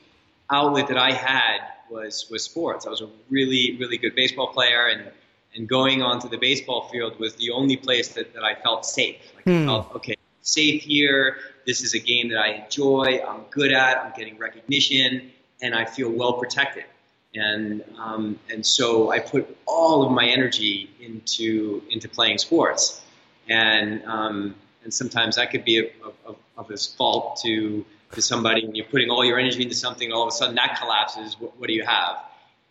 outlet 0.50 0.88
that 0.88 0.98
I 0.98 1.12
had 1.12 1.60
was 1.90 2.28
was 2.30 2.42
sports. 2.42 2.86
I 2.86 2.90
was 2.90 3.00
a 3.00 3.08
really 3.30 3.78
really 3.80 3.96
good 3.96 4.14
baseball 4.14 4.48
player, 4.48 4.88
and 4.88 5.10
and 5.54 5.66
going 5.66 6.02
onto 6.02 6.28
the 6.28 6.36
baseball 6.36 6.88
field 6.90 7.18
was 7.18 7.34
the 7.36 7.50
only 7.50 7.78
place 7.78 8.08
that, 8.08 8.34
that 8.34 8.44
I 8.44 8.54
felt 8.54 8.84
safe. 8.84 9.16
Like 9.34 9.44
hmm. 9.44 9.62
I 9.62 9.66
felt 9.66 9.94
okay, 9.96 10.16
safe 10.42 10.82
here. 10.82 11.38
This 11.68 11.82
is 11.82 11.92
a 11.92 11.98
game 11.98 12.30
that 12.30 12.38
I 12.38 12.64
enjoy. 12.64 13.20
I'm 13.28 13.42
good 13.50 13.72
at. 13.72 13.98
I'm 13.98 14.14
getting 14.16 14.38
recognition, 14.38 15.30
and 15.60 15.74
I 15.74 15.84
feel 15.84 16.10
well 16.10 16.32
protected. 16.32 16.86
And 17.34 17.84
um, 17.98 18.38
and 18.50 18.64
so 18.64 19.10
I 19.10 19.18
put 19.18 19.54
all 19.66 20.02
of 20.06 20.10
my 20.10 20.24
energy 20.24 20.88
into 20.98 21.82
into 21.90 22.08
playing 22.08 22.38
sports, 22.38 23.02
and 23.50 24.02
um, 24.06 24.54
and 24.82 24.94
sometimes 24.94 25.36
that 25.36 25.50
could 25.50 25.66
be 25.66 25.90
of, 26.06 26.14
of, 26.24 26.36
of 26.56 26.70
a 26.70 26.78
fault 26.78 27.38
to 27.44 27.84
to 28.12 28.22
somebody 28.22 28.64
when 28.64 28.74
you're 28.74 28.86
putting 28.86 29.10
all 29.10 29.22
your 29.22 29.38
energy 29.38 29.62
into 29.62 29.74
something, 29.74 30.10
all 30.10 30.22
of 30.22 30.28
a 30.28 30.36
sudden 30.40 30.54
that 30.54 30.78
collapses. 30.80 31.38
What, 31.38 31.60
what 31.60 31.66
do 31.66 31.74
you 31.74 31.84
have? 31.84 32.16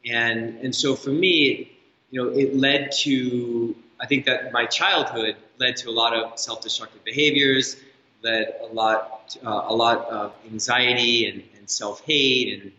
And 0.09 0.57
and 0.63 0.73
so 0.73 0.95
for 0.95 1.11
me, 1.11 1.71
you 2.09 2.19
know, 2.19 2.31
it 2.31 2.55
led 2.55 2.91
to 3.03 3.75
I 3.99 4.07
think 4.07 4.25
that 4.25 4.51
my 4.51 4.65
childhood 4.65 5.35
led 5.59 5.77
to 5.77 5.89
a 5.89 5.95
lot 6.01 6.15
of 6.15 6.39
self-destructive 6.39 7.03
behaviors 7.03 7.77
led 8.23 8.55
a 8.61 8.73
lot, 8.73 9.37
uh, 9.45 9.65
a 9.67 9.75
lot 9.75 10.05
of 10.09 10.33
anxiety 10.45 11.27
and, 11.27 11.43
and 11.57 11.69
self-hate 11.69 12.61
and 12.61 12.71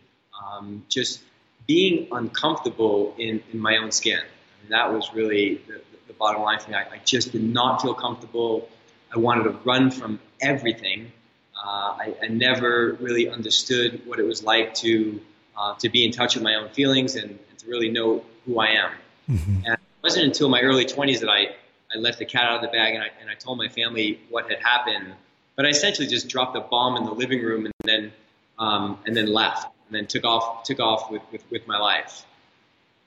um, 0.43 0.83
just 0.89 1.21
being 1.67 2.07
uncomfortable 2.11 3.15
in, 3.17 3.41
in 3.53 3.59
my 3.59 3.77
own 3.77 3.91
skin. 3.91 4.19
And 4.63 4.71
that 4.71 4.91
was 4.91 5.13
really 5.13 5.61
the, 5.67 5.81
the 6.07 6.13
bottom 6.13 6.41
line 6.41 6.59
for 6.59 6.71
me. 6.71 6.77
I, 6.77 6.95
I, 6.95 7.01
just 7.05 7.31
did 7.31 7.43
not 7.43 7.81
feel 7.81 7.93
comfortable. 7.93 8.67
I 9.13 9.19
wanted 9.19 9.43
to 9.43 9.51
run 9.63 9.91
from 9.91 10.19
everything. 10.41 11.11
Uh, 11.55 11.67
I, 11.67 12.15
I, 12.23 12.27
never 12.27 12.97
really 12.99 13.29
understood 13.29 14.01
what 14.05 14.19
it 14.19 14.23
was 14.23 14.43
like 14.43 14.73
to 14.75 15.21
uh, 15.57 15.75
to 15.75 15.89
be 15.89 16.05
in 16.05 16.11
touch 16.11 16.35
with 16.35 16.43
my 16.43 16.55
own 16.55 16.69
feelings 16.69 17.15
and, 17.15 17.31
and 17.31 17.59
to 17.59 17.67
really 17.67 17.89
know 17.89 18.23
who 18.45 18.59
I 18.59 18.67
am. 18.67 18.91
Mm-hmm. 19.29 19.65
And 19.65 19.73
it 19.73 19.79
wasn't 20.01 20.25
until 20.25 20.49
my 20.49 20.61
early 20.61 20.85
20s 20.85 21.19
that 21.19 21.29
I, 21.29 21.55
I 21.93 21.97
let 21.97 22.17
the 22.17 22.25
cat 22.25 22.45
out 22.45 22.55
of 22.55 22.61
the 22.61 22.69
bag 22.69 22.95
and 22.95 23.03
I, 23.03 23.07
and 23.19 23.29
I 23.29 23.35
told 23.35 23.57
my 23.57 23.67
family 23.67 24.21
what 24.29 24.49
had 24.49 24.59
happened 24.59 25.13
but 25.59 25.65
I 25.65 25.71
essentially 25.71 26.07
just 26.07 26.29
dropped 26.29 26.55
a 26.55 26.61
bomb 26.61 26.95
in 26.95 27.03
the 27.03 27.11
living 27.11 27.43
room 27.43 27.65
and 27.65 27.73
then 27.83 28.13
um, 28.57 28.97
and 29.05 29.13
then 29.13 29.25
left 29.25 29.65
and 29.87 29.95
then 29.97 30.07
took 30.07 30.23
off 30.23 30.63
took 30.63 30.79
off 30.79 31.11
with, 31.11 31.21
with, 31.33 31.43
with 31.51 31.67
my 31.67 31.77
life. 31.77 32.23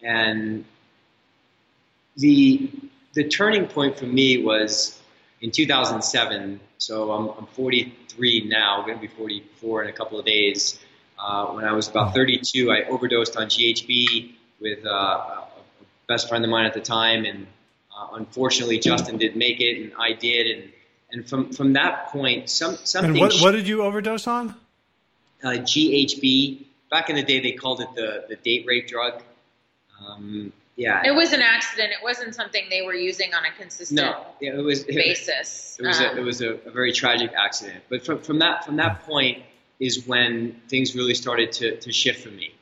And 0.02 0.66
the 2.18 2.70
the 3.14 3.24
turning 3.24 3.68
point 3.68 3.98
for 3.98 4.04
me 4.04 4.44
was 4.44 5.00
in 5.40 5.50
2007. 5.50 6.60
So 6.76 7.10
I'm, 7.12 7.28
I'm 7.38 7.46
43 7.46 8.48
now. 8.48 8.82
going 8.82 8.96
to 8.96 9.00
be 9.00 9.06
44 9.06 9.84
in 9.84 9.88
a 9.88 9.92
couple 9.94 10.18
of 10.18 10.26
days. 10.26 10.78
Uh, 11.18 11.46
when 11.52 11.64
I 11.64 11.72
was 11.72 11.88
about 11.88 12.12
32, 12.14 12.70
I 12.70 12.82
overdosed 12.82 13.34
on 13.38 13.46
GHB 13.46 14.34
with 14.60 14.84
uh, 14.84 14.90
a 14.90 15.46
best 16.06 16.28
friend 16.28 16.44
of 16.44 16.50
mine 16.50 16.66
at 16.66 16.74
the 16.74 16.82
time, 16.82 17.24
and 17.24 17.46
uh, 17.96 18.08
unfortunately, 18.12 18.78
Justin 18.78 19.16
didn't 19.16 19.38
make 19.38 19.62
it, 19.62 19.80
and 19.80 19.92
I 19.98 20.12
did, 20.12 20.48
and 20.48 20.72
and 21.12 21.28
from 21.28 21.52
from 21.52 21.74
that 21.74 22.08
point, 22.08 22.50
some 22.50 22.76
something. 22.84 23.10
And 23.10 23.20
what, 23.20 23.34
what 23.40 23.52
did 23.52 23.68
you 23.68 23.82
overdose 23.82 24.26
on? 24.26 24.54
Uh, 25.42 25.50
GHB. 25.50 26.66
Back 26.90 27.08
in 27.08 27.16
the 27.16 27.22
day, 27.22 27.40
they 27.40 27.52
called 27.52 27.80
it 27.80 27.88
the 27.94 28.24
the 28.28 28.36
date 28.36 28.64
rape 28.66 28.88
drug. 28.88 29.22
Um, 30.04 30.52
yeah. 30.76 31.02
It 31.04 31.14
was 31.14 31.32
an 31.32 31.42
accident. 31.42 31.92
It 31.92 32.02
wasn't 32.02 32.34
something 32.34 32.64
they 32.70 32.82
were 32.82 32.94
using 32.94 33.34
on 33.34 33.44
a 33.44 33.52
consistent 33.56 34.00
no, 34.00 34.24
yeah, 34.40 34.54
it 34.54 34.62
was, 34.62 34.84
basis. 34.84 35.76
It 35.78 35.86
was 35.86 36.00
um, 36.00 36.16
a, 36.16 36.20
it 36.20 36.24
was 36.24 36.40
a, 36.40 36.54
a, 36.54 36.70
very 36.70 36.92
tragic 36.92 37.32
accident. 37.34 37.84
But 37.88 38.04
from, 38.04 38.18
from 38.20 38.38
that 38.38 38.64
from 38.64 38.76
that 38.76 39.04
point 39.04 39.42
is 39.80 40.06
when 40.06 40.60
things 40.68 40.94
really 40.94 41.14
started 41.14 41.52
to, 41.52 41.76
to 41.76 41.92
shift 41.92 42.24
for 42.24 42.30
me. 42.30 42.54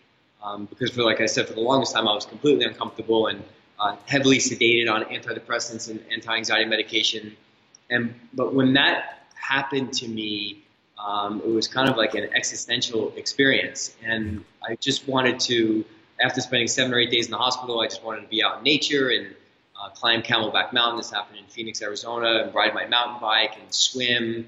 Um, 0.43 0.67
because 0.67 0.91
for 0.91 1.03
like 1.03 1.21
I 1.21 1.27
said, 1.27 1.47
for 1.47 1.55
the 1.55 1.61
longest 1.61 1.95
time 1.95 2.09
I 2.09 2.15
was 2.15 2.27
completely 2.27 2.65
uncomfortable 2.65 3.29
and 3.29 3.43
uh, 3.79 3.97
heavily 4.07 4.39
sedated 4.39 4.91
on 4.91 5.05
antidepressants 5.05 5.89
and 5.89 6.03
anti-anxiety 6.11 6.69
medication. 6.69 7.37
And 7.90 8.14
but 8.33 8.55
when 8.55 8.72
that 8.74 9.24
happened 9.35 9.92
to 9.94 10.09
me, 10.09 10.64
um, 10.98 11.42
it 11.44 11.50
was 11.50 11.68
kind 11.68 11.88
of 11.90 11.96
like 11.96 12.14
an 12.14 12.29
existential 12.35 13.12
experience, 13.16 13.94
and 14.05 14.44
I 14.62 14.76
just 14.76 15.09
wanted 15.09 15.40
to. 15.40 15.85
After 16.22 16.42
spending 16.42 16.68
seven 16.68 16.92
or 16.92 16.98
eight 16.98 17.11
days 17.11 17.24
in 17.29 17.31
the 17.31 17.38
hospital, 17.38 17.81
I 17.81 17.87
just 17.87 18.05
wanted 18.05 18.20
to 18.20 18.29
be 18.29 18.42
out 18.44 18.59
in 18.59 18.62
nature 18.62 19.09
and 19.09 19.35
uh, 19.74 19.88
climb 19.88 20.20
Camelback 20.20 20.74
Mountain. 20.74 20.98
This 20.98 21.11
happened 21.11 21.38
in 21.38 21.46
Phoenix, 21.46 21.81
Arizona, 21.81 22.42
and 22.42 22.55
ride 22.55 22.74
my 22.74 22.87
mountain 22.87 23.20
bike 23.22 23.55
and 23.59 23.72
swim. 23.72 24.46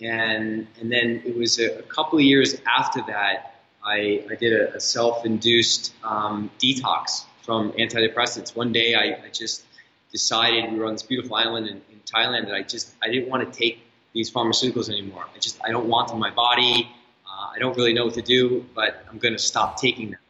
And 0.00 0.66
and 0.80 0.90
then 0.90 1.22
it 1.24 1.36
was 1.36 1.60
a, 1.60 1.78
a 1.78 1.82
couple 1.82 2.18
of 2.18 2.24
years 2.24 2.56
after 2.66 3.02
that, 3.06 3.60
I, 3.84 4.24
I 4.30 4.34
did 4.34 4.52
a, 4.52 4.74
a 4.74 4.80
self-induced 4.80 5.94
um, 6.02 6.50
detox 6.58 7.24
from 7.42 7.70
antidepressants. 7.72 8.56
One 8.56 8.72
day, 8.72 8.94
I, 8.94 9.24
I 9.24 9.28
just 9.32 9.62
decided 10.20 10.72
we 10.72 10.78
were 10.78 10.86
on 10.86 10.94
this 10.94 11.02
beautiful 11.02 11.36
island 11.36 11.64
in, 11.72 11.76
in 11.92 11.98
Thailand 12.14 12.46
that 12.46 12.54
I 12.54 12.62
just 12.62 12.86
I 13.02 13.08
didn't 13.12 13.28
want 13.28 13.40
to 13.46 13.58
take 13.62 13.76
these 14.14 14.30
pharmaceuticals 14.30 14.88
anymore. 14.88 15.24
I 15.34 15.38
just 15.38 15.56
I 15.62 15.70
don't 15.74 15.88
want 15.94 16.08
them 16.08 16.16
in 16.16 16.20
my 16.20 16.30
body. 16.30 16.88
Uh, 17.30 17.48
I 17.54 17.58
don't 17.58 17.76
really 17.76 17.92
know 17.92 18.06
what 18.06 18.14
to 18.14 18.22
do, 18.22 18.64
but 18.74 19.04
I'm 19.08 19.18
going 19.18 19.34
to 19.34 19.44
stop 19.52 19.78
taking 19.86 20.12
them. 20.12 20.20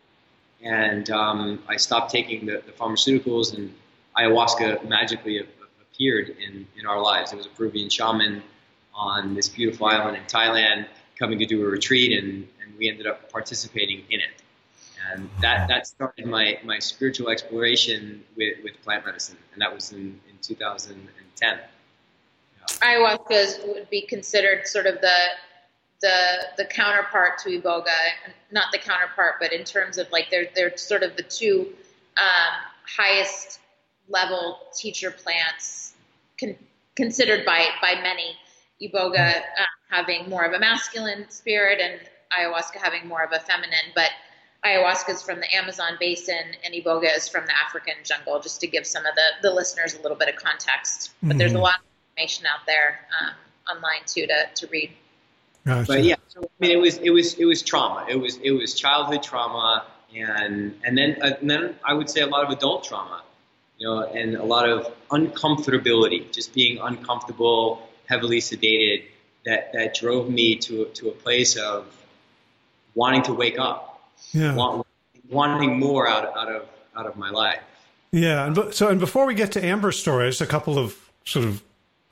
And 0.62 1.09
um, 1.11 1.40
I 1.68 1.77
stopped 1.77 2.11
taking 2.11 2.46
the, 2.46 2.57
the, 2.68 2.72
pharmaceuticals, 2.72 3.55
and 3.55 3.72
ayahuasca 4.18 4.88
magically 4.88 5.35
appeared 5.85 6.31
in, 6.31 6.66
in 6.79 6.87
our 6.87 7.01
lives. 7.01 7.33
It 7.33 7.37
was 7.37 7.46
a 7.46 7.51
Peruvian 7.51 7.88
shaman 7.90 8.42
on 8.92 9.35
this 9.35 9.49
beautiful 9.49 9.87
island 9.87 10.16
in 10.16 10.25
Thailand 10.25 10.87
coming 11.18 11.38
to 11.38 11.46
do 11.46 11.62
a 11.64 11.68
retreat, 11.68 12.11
and, 12.18 12.49
and 12.61 12.68
we 12.79 12.88
ended 12.88 13.07
up 13.07 13.31
participating 13.31 14.03
in 14.11 14.18
it. 14.20 14.35
And 15.12 15.29
that, 15.40 15.69
that 15.69 15.87
started 15.87 16.27
my, 16.27 16.59
my 16.64 16.79
spiritual 16.79 17.29
exploration 17.29 18.25
with, 18.37 18.59
with 18.64 18.81
plant 18.83 19.07
medicine, 19.07 19.37
and 19.53 19.62
that 19.62 19.73
was 19.73 19.92
in, 19.92 20.21
in 20.29 20.37
2010. 20.42 21.59
Ayahuasca 22.66 23.69
would 23.69 23.88
be 23.90 24.03
considered 24.03 24.66
sort 24.66 24.87
of 24.87 25.01
the 25.01 25.16
the 26.03 26.47
the 26.59 26.64
counterpart 26.64 27.38
to 27.38 27.61
iboga, 27.61 27.87
not 28.51 28.66
the 28.73 28.79
counterpart, 28.79 29.37
but 29.40 29.53
in 29.53 29.64
terms 29.64 29.99
of 29.99 30.11
like 30.12 30.29
they're 30.31 30.49
they're 30.55 30.77
sort 30.77 31.03
of 31.03 31.16
the 31.16 31.23
two 31.23 31.73
um, 32.19 32.61
highest 32.85 33.61
level 34.09 34.59
teacher 34.77 35.11
plants 35.11 35.95
con- 36.38 36.57
considered 36.95 37.45
by 37.45 37.66
by 37.81 37.95
many. 38.03 38.37
Iboga 38.83 39.38
uh, 39.38 39.42
having 39.88 40.29
more 40.29 40.45
of 40.45 40.53
a 40.53 40.59
masculine 40.59 41.25
spirit, 41.31 41.81
and 41.81 42.01
ayahuasca 42.38 42.77
having 42.77 43.09
more 43.09 43.23
of 43.23 43.33
a 43.33 43.40
feminine, 43.40 43.92
but 43.95 44.11
ayahuasca 44.64 45.11
is 45.11 45.23
from 45.23 45.40
the 45.40 45.55
Amazon 45.55 45.92
basin 46.01 46.45
and 46.64 46.75
iboga 46.75 47.16
is 47.16 47.29
from 47.29 47.47
the 47.47 47.53
African 47.64 47.95
jungle, 48.05 48.40
just 48.40 48.61
to 48.61 48.66
give 48.66 48.87
some 48.87 49.05
of 49.07 49.14
the, 49.14 49.49
the 49.49 49.55
listeners 49.55 49.95
a 49.95 50.03
little 50.03 50.16
bit 50.16 50.29
of 50.29 50.37
context. 50.37 51.12
But 51.23 51.31
mm-hmm. 51.31 51.38
there's 51.38 51.53
a 51.53 51.55
mm-hmm. 51.55 51.64
lot 51.64 51.75
of 51.79 51.85
information 52.16 52.47
out 52.47 52.66
there 52.66 53.01
um, 53.21 53.35
online 53.77 54.03
too 54.07 54.27
to, 54.27 54.47
to 54.55 54.66
read. 54.69 54.92
Gotcha. 55.64 55.87
But 55.87 56.05
yeah, 56.05 56.14
so, 56.29 56.42
I 56.42 56.47
mean, 56.61 56.71
it 56.71 56.81
was 56.81 56.99
it 56.99 57.11
was 57.11 57.35
it 57.35 57.45
was 57.45 57.62
trauma. 57.62 58.07
It 58.09 58.16
was 58.16 58.37
it 58.37 58.53
was 58.53 58.75
childhood 58.75 59.23
trauma, 59.23 59.85
and 60.14 60.79
and 60.85 60.97
then 60.97 61.16
uh, 61.21 61.33
and 61.40 61.51
then 61.51 61.75
I 61.85 61.92
would 61.92 62.09
say 62.09 62.21
a 62.21 62.27
lot 62.27 62.45
of 62.45 62.51
adult 62.51 62.85
trauma, 62.85 63.23
you 63.77 63.88
know, 63.88 64.05
and 64.05 64.37
a 64.37 64.45
lot 64.45 64.69
of 64.69 64.92
uncomfortability, 65.11 66.33
just 66.33 66.55
being 66.55 66.79
uncomfortable, 66.79 67.88
heavily 68.07 68.40
sedated, 68.40 69.07
that 69.45 69.73
that 69.73 69.95
drove 69.95 70.31
me 70.31 70.57
to 70.57 70.85
to 70.87 71.09
a 71.09 71.12
place 71.12 71.57
of 71.57 71.87
wanting 72.95 73.23
to 73.25 73.35
wake 73.35 73.59
up, 73.59 73.95
yeah. 74.32 74.54
want, 74.54 74.86
wanting 75.30 75.78
more 75.78 76.08
out 76.08 76.36
out 76.36 76.50
of 76.50 76.68
out 76.96 77.06
of 77.06 77.16
my 77.16 77.30
life. 77.30 77.60
Yeah, 78.12 78.46
and 78.46 78.74
so 78.74 78.88
and 78.88 79.00
before 79.00 79.26
we 79.26 79.34
get 79.34 79.52
to 79.52 79.64
Amber's 79.64 79.98
story, 79.98 80.28
just 80.28 80.40
a 80.40 80.46
couple 80.46 80.78
of 80.78 80.96
sort 81.24 81.44
of 81.44 81.62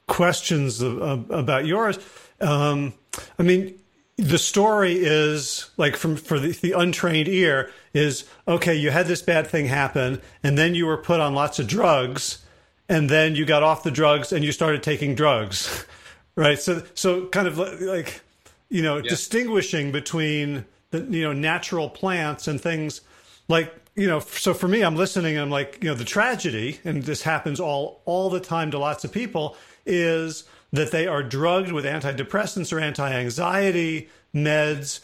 questions 0.07 0.81
of, 0.81 1.01
of, 1.01 1.31
about 1.31 1.67
yours. 1.67 1.99
Um, 2.41 2.93
I 3.39 3.43
mean, 3.43 3.79
the 4.17 4.39
story 4.39 4.95
is 4.95 5.71
like 5.77 5.97
from 5.97 6.17
for 6.17 6.39
the, 6.39 6.53
the, 6.53 6.73
untrained 6.73 7.29
ear 7.29 7.71
is 7.95 8.25
okay. 8.47 8.75
You 8.75 8.91
had 8.91 9.07
this 9.07 9.23
bad 9.23 9.47
thing 9.47 9.67
happen, 9.67 10.21
and 10.43 10.59
then 10.59 10.75
you 10.75 10.87
were 10.87 10.99
put 10.99 11.21
on 11.21 11.35
lots 11.35 11.59
of 11.59 11.67
drugs, 11.67 12.45
and 12.89 13.09
then 13.09 13.35
you 13.35 13.45
got 13.45 13.63
off 13.63 13.83
the 13.83 13.91
drugs 13.91 14.33
and 14.33 14.45
you 14.45 14.53
started 14.53 14.83
taking 14.83 15.15
drugs, 15.15 15.87
right? 16.37 16.59
So, 16.59 16.83
so 16.95 17.27
kind 17.27 17.49
of 17.49 17.59
like 17.59 18.21
you 18.69 18.83
know, 18.83 18.97
yeah. 18.97 19.09
distinguishing 19.09 19.93
between 19.93 20.65
you 20.95 21.23
know 21.23 21.33
natural 21.33 21.89
plants 21.89 22.49
and 22.49 22.61
things 22.61 23.01
like 23.49 23.75
you 23.95 24.07
know. 24.07 24.21
So 24.21 24.55
for 24.55 24.69
me, 24.69 24.83
I'm 24.83 24.97
listening. 24.97 25.37
I'm 25.37 25.51
like 25.51 25.79
you 25.83 25.91
know, 25.91 25.95
the 25.95 26.05
tragedy, 26.05 26.81
and 26.85 27.03
this 27.03 27.23
happens 27.23 27.61
all 27.61 28.03
all 28.05 28.31
the 28.31 28.41
time 28.41 28.71
to 28.71 28.79
lots 28.79 29.05
of 29.05 29.13
people 29.13 29.57
is 29.87 30.45
that 30.73 30.91
they 30.91 31.07
are 31.07 31.23
drugged 31.23 31.71
with 31.71 31.85
antidepressants 31.85 32.73
or 32.73 32.81
anti-anxiety 32.81 34.09
meds 34.35 35.01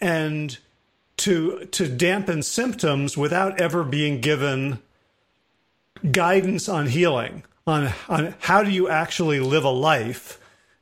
and 0.00 0.58
to 1.16 1.66
to 1.66 1.88
dampen 1.88 2.42
symptoms 2.42 3.16
without 3.16 3.60
ever 3.60 3.84
being 3.84 4.20
given 4.20 4.78
guidance 6.12 6.68
on 6.68 6.86
healing 6.86 7.42
on 7.66 7.92
on 8.08 8.34
how 8.40 8.62
do 8.62 8.70
you 8.70 8.88
actually 8.88 9.40
live 9.40 9.64
a 9.64 9.70
life 9.70 10.40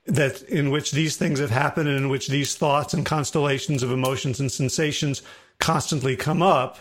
that 0.09 0.42
in 0.42 0.71
which 0.71 0.92
these 0.92 1.16
things 1.16 1.38
have 1.38 1.51
happened 1.51 1.88
and 1.88 1.99
in 1.99 2.09
which 2.09 2.29
these 2.29 2.57
thoughts 2.57 2.94
and 2.94 3.05
constellations 3.05 3.83
of 3.83 3.92
emotions 3.92 4.40
and 4.40 4.51
sensations 4.51 5.23
constantly 5.59 6.16
come 6.16 6.42
up. 6.42 6.79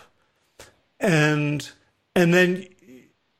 And 0.98 1.68
and 2.16 2.34
then 2.34 2.66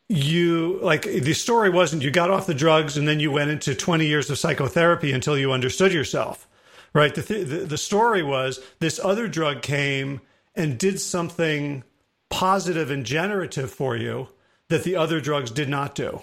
you 0.09 0.79
like 0.83 1.03
the 1.03 1.33
story 1.33 1.71
wasn't 1.71 2.03
you 2.03 2.11
got 2.11 2.31
off 2.31 2.47
the 2.47 2.55
drugs 2.55 2.97
and 2.97 3.09
then 3.09 3.21
you 3.21 3.31
went 3.31 3.51
into 3.51 3.75
20 3.75 4.07
years 4.07 4.31
of 4.31 4.39
psychotherapy 4.39 5.13
until 5.13 5.37
you 5.37 5.53
understood 5.53 5.93
yourself 5.93 6.49
right? 6.95 7.15
The, 7.15 7.23
th- 7.23 7.47
the, 7.47 7.57
the 7.59 7.79
story 7.79 8.23
was 8.23 8.61
this 8.79 8.99
other 8.99 9.29
drug 9.29 9.61
came 9.61 10.23
and 10.55 10.79
did 10.79 10.99
something 11.01 11.85
positive 12.31 12.91
and 12.91 13.05
generative 13.05 13.71
for 13.71 13.95
you 13.95 14.29
that 14.69 14.85
the 14.85 14.97
other 14.97 15.21
drugs 15.21 15.51
did 15.51 15.69
not 15.69 15.95
do. 15.95 16.23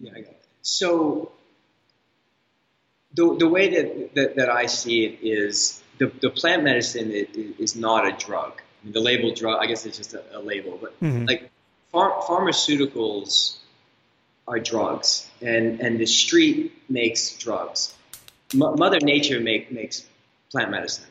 Yeah 0.00 0.12
so 0.62 1.30
the, 3.14 3.36
the 3.36 3.48
way 3.48 3.68
that, 3.74 4.14
that, 4.14 4.36
that 4.36 4.48
i 4.50 4.66
see 4.66 5.04
it 5.04 5.18
is 5.22 5.82
the, 5.98 6.06
the 6.20 6.30
plant 6.30 6.64
medicine 6.64 7.10
is 7.12 7.76
not 7.76 8.06
a 8.06 8.12
drug 8.12 8.60
I 8.60 8.84
mean, 8.84 8.92
the 8.92 9.00
label 9.00 9.34
drug 9.34 9.58
i 9.60 9.66
guess 9.66 9.86
it's 9.86 9.98
just 9.98 10.14
a, 10.14 10.22
a 10.32 10.40
label 10.40 10.78
but 10.80 10.98
mm-hmm. 11.00 11.26
like 11.26 11.50
Phar- 11.92 12.22
pharmaceuticals 12.22 13.58
are 14.48 14.58
drugs, 14.58 15.28
and, 15.42 15.80
and 15.80 15.98
the 15.98 16.06
street 16.06 16.72
makes 16.88 17.36
drugs. 17.36 17.94
M- 18.54 18.76
Mother 18.78 18.98
Nature 19.00 19.40
make, 19.40 19.70
makes 19.70 20.04
plant 20.50 20.70
medicine. 20.70 21.04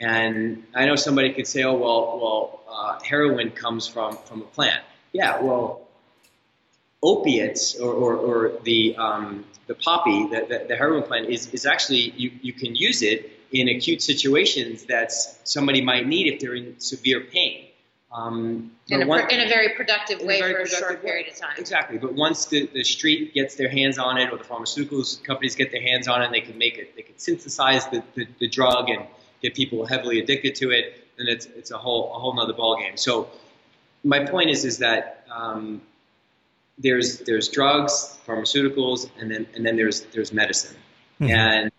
And 0.00 0.64
I 0.74 0.86
know 0.86 0.96
somebody 0.96 1.32
could 1.32 1.46
say, 1.46 1.62
oh, 1.62 1.74
well, 1.74 2.18
well 2.20 2.60
uh, 2.68 3.00
heroin 3.00 3.52
comes 3.52 3.86
from, 3.86 4.16
from 4.24 4.42
a 4.42 4.46
plant. 4.46 4.82
Yeah, 5.12 5.40
well, 5.40 5.83
opiates 7.04 7.78
or, 7.78 7.92
or, 7.92 8.16
or 8.16 8.52
the, 8.64 8.96
um, 8.96 9.44
the 9.66 9.74
poppy, 9.74 10.26
the, 10.28 10.46
the, 10.48 10.64
the, 10.68 10.76
heroin 10.76 11.02
plant, 11.02 11.28
is, 11.28 11.48
is 11.52 11.66
actually, 11.66 12.12
you, 12.16 12.32
you 12.42 12.52
can 12.52 12.74
use 12.74 13.02
it 13.02 13.30
in 13.52 13.68
acute 13.68 14.02
situations 14.02 14.84
that 14.86 15.12
somebody 15.12 15.80
might 15.80 16.06
need 16.06 16.32
if 16.32 16.40
they're 16.40 16.54
in 16.54 16.80
severe 16.80 17.20
pain. 17.20 17.66
Um, 18.10 18.72
in, 18.88 19.02
a, 19.02 19.06
one, 19.06 19.28
in, 19.30 19.40
a, 19.40 19.48
very 19.48 19.70
productive 19.70 20.20
way 20.20 20.40
very 20.40 20.52
for 20.52 20.58
productive 20.60 20.78
a 20.78 20.80
short 20.80 21.04
way. 21.04 21.10
period 21.10 21.32
of 21.32 21.36
time. 21.36 21.54
Exactly. 21.58 21.98
But 21.98 22.14
once 22.14 22.46
the, 22.46 22.70
the 22.72 22.84
street 22.84 23.34
gets 23.34 23.56
their 23.56 23.68
hands 23.68 23.98
on 23.98 24.18
it, 24.18 24.32
or 24.32 24.38
the 24.38 24.44
pharmaceuticals 24.44 25.22
companies 25.22 25.56
get 25.56 25.72
their 25.72 25.82
hands 25.82 26.08
on 26.08 26.22
it, 26.22 26.26
and 26.26 26.34
they 26.34 26.40
can 26.40 26.56
make 26.56 26.78
it, 26.78 26.96
they 26.96 27.02
can 27.02 27.18
synthesize 27.18 27.86
the, 27.88 28.02
the, 28.14 28.26
the 28.38 28.48
drug 28.48 28.88
and 28.88 29.04
get 29.42 29.54
people 29.54 29.84
heavily 29.84 30.20
addicted 30.20 30.54
to 30.54 30.70
it, 30.70 31.04
then 31.18 31.28
it's, 31.28 31.46
it's 31.46 31.70
a 31.70 31.78
whole 31.78 32.14
a 32.14 32.18
whole 32.18 32.34
nother 32.34 32.54
ballgame. 32.54 32.98
So 32.98 33.28
my 34.02 34.24
point 34.24 34.50
is 34.50 34.64
is 34.64 34.78
that 34.78 35.26
um, 35.30 35.82
there's 36.78 37.20
there's 37.20 37.48
drugs, 37.48 38.18
pharmaceuticals, 38.26 39.08
and 39.20 39.30
then 39.30 39.46
and 39.54 39.64
then 39.64 39.76
there's 39.76 40.02
there's 40.12 40.32
medicine, 40.32 40.76
mm-hmm. 41.20 41.32
and 41.32 41.72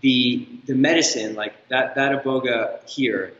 the 0.00 0.48
the 0.66 0.74
medicine 0.74 1.34
like 1.34 1.68
that 1.68 1.94
that 1.94 2.24
iboga 2.24 2.86
here, 2.88 3.34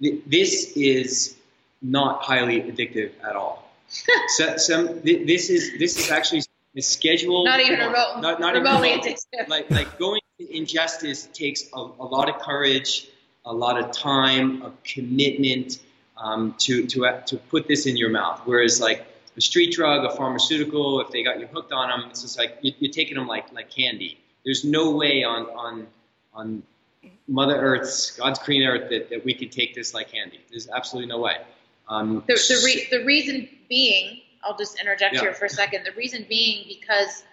this 0.00 0.72
is 0.76 1.36
not 1.82 2.22
highly 2.22 2.62
addictive 2.62 3.12
at 3.22 3.36
all. 3.36 3.70
so, 4.28 4.56
some 4.56 5.00
this 5.02 5.50
is 5.50 5.78
this 5.78 5.98
is 5.98 6.10
actually 6.10 6.42
a 6.76 6.82
schedule. 6.82 7.44
Not 7.44 7.60
even 7.60 7.78
remote, 7.78 8.20
not, 8.20 8.40
not 8.40 8.54
remotely 8.54 8.92
even 8.92 9.00
addictive. 9.00 9.48
Like 9.48 9.70
like 9.70 9.98
going 9.98 10.20
to 10.38 10.56
injustice 10.56 11.28
takes 11.32 11.64
a, 11.74 11.78
a 11.78 12.06
lot 12.06 12.28
of 12.28 12.40
courage, 12.40 13.08
a 13.44 13.52
lot 13.52 13.78
of 13.78 13.92
time, 13.92 14.62
a 14.62 14.72
commitment 14.84 15.78
um, 16.16 16.54
to 16.58 16.86
to 16.86 17.06
uh, 17.06 17.20
to 17.22 17.36
put 17.36 17.68
this 17.68 17.86
in 17.86 17.96
your 17.96 18.10
mouth. 18.10 18.40
Whereas 18.44 18.80
like 18.80 19.06
a 19.36 19.40
street 19.40 19.72
drug, 19.72 20.04
a 20.04 20.14
pharmaceutical, 20.14 21.00
if 21.00 21.10
they 21.10 21.22
got 21.22 21.40
you 21.40 21.46
hooked 21.46 21.72
on 21.72 21.88
them, 21.88 22.08
it's 22.10 22.22
just 22.22 22.38
like 22.38 22.58
you're 22.62 22.92
taking 22.92 23.16
them 23.16 23.26
like 23.26 23.52
like 23.52 23.70
candy. 23.70 24.18
There's 24.44 24.64
no 24.64 24.90
way 24.90 25.24
on 25.24 25.46
on 25.46 25.86
on 26.32 26.62
Mother 27.28 27.56
Earth's 27.56 28.12
God's 28.12 28.38
green 28.38 28.62
earth 28.62 28.90
that, 28.90 29.10
that 29.10 29.24
we 29.24 29.34
could 29.34 29.52
take 29.52 29.74
this 29.74 29.94
like 29.94 30.12
candy. 30.12 30.40
There's 30.50 30.68
absolutely 30.68 31.08
no 31.08 31.18
way. 31.18 31.38
Um, 31.88 32.22
the, 32.26 32.34
the, 32.34 32.62
re- 32.64 32.86
the, 32.90 33.04
reason 33.04 33.48
being, 33.68 34.20
I'll 34.42 34.56
just 34.56 34.80
interject 34.80 35.16
yeah. 35.16 35.20
here 35.20 35.34
for 35.34 35.44
a 35.44 35.50
second. 35.50 35.84
The 35.84 35.92
reason 35.92 36.24
being 36.28 36.64
because 36.66 37.24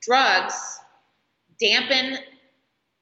drugs 0.00 0.78
dampen 1.58 2.18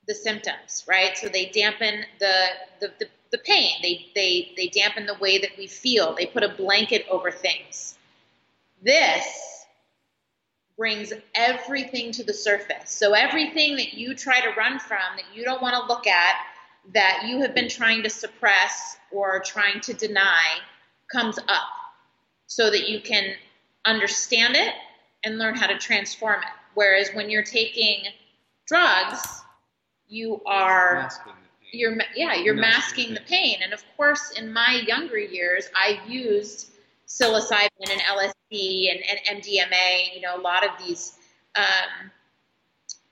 the 0.07 0.15
symptoms, 0.15 0.87
right? 0.89 1.17
So 1.17 1.29
they 1.29 1.47
dampen 1.47 2.05
the, 2.19 2.33
the, 2.81 2.93
the, 2.99 3.09
the 3.33 3.39
pain. 3.39 3.73
They, 3.83 4.07
they, 4.15 4.53
they 4.57 4.69
dampen 4.69 5.05
the 5.05 5.15
way 5.15 5.39
that 5.39 5.51
we 5.59 5.67
feel. 5.67 6.15
They 6.15 6.25
put 6.27 6.43
a 6.43 6.49
blanket 6.49 7.05
over 7.11 7.31
things. 7.31 7.98
This 8.83 9.27
brings 10.77 11.13
everything 11.35 12.13
to 12.13 12.23
the 12.23 12.33
surface. 12.33 12.91
So 12.91 13.13
everything 13.13 13.77
that 13.77 13.95
you 13.95 14.15
try 14.15 14.41
to 14.41 14.51
run 14.57 14.79
from, 14.79 15.17
that 15.17 15.25
you 15.35 15.45
don't 15.45 15.61
want 15.61 15.75
to 15.75 15.93
look 15.93 16.07
at, 16.07 16.37
that 16.95 17.25
you 17.27 17.41
have 17.41 17.55
been 17.55 17.69
trying 17.69 18.03
to 18.05 18.11
suppress 18.11 18.97
or 19.11 19.41
trying 19.41 19.81
to 19.81 19.95
deny, 19.95 20.59
comes 21.13 21.39
up 21.39 21.69
so 22.47 22.71
that 22.71 22.89
you 22.89 23.01
can 23.01 23.35
understand 23.85 24.55
it 24.57 24.73
and 25.25 25.39
learn 25.39 25.57
how 25.57 25.67
to 25.67 25.79
transform 25.79 26.41
it. 26.43 26.49
Whereas 26.75 27.11
when 27.15 27.29
you're 27.29 27.43
taking 27.43 28.05
drugs, 28.67 29.43
you 30.07 30.41
are 30.47 31.11
you're 31.73 31.97
yeah 32.17 32.35
you're 32.35 32.55
masking 32.55 33.13
the 33.13 33.21
pain 33.21 33.59
and 33.63 33.75
of 33.75 33.85
course 33.97 34.31
in 34.39 34.51
my 34.51 34.83
younger 34.87 35.19
years 35.19 35.69
i 35.77 36.01
used 36.07 36.71
psilocybin 37.09 37.91
and 37.91 38.01
lsd 38.01 38.91
and, 38.91 39.01
and 39.11 39.43
mdma 39.43 40.15
you 40.15 40.21
know 40.21 40.37
a 40.37 40.41
lot 40.41 40.65
of 40.65 40.71
these 40.87 41.19
um, 41.57 42.11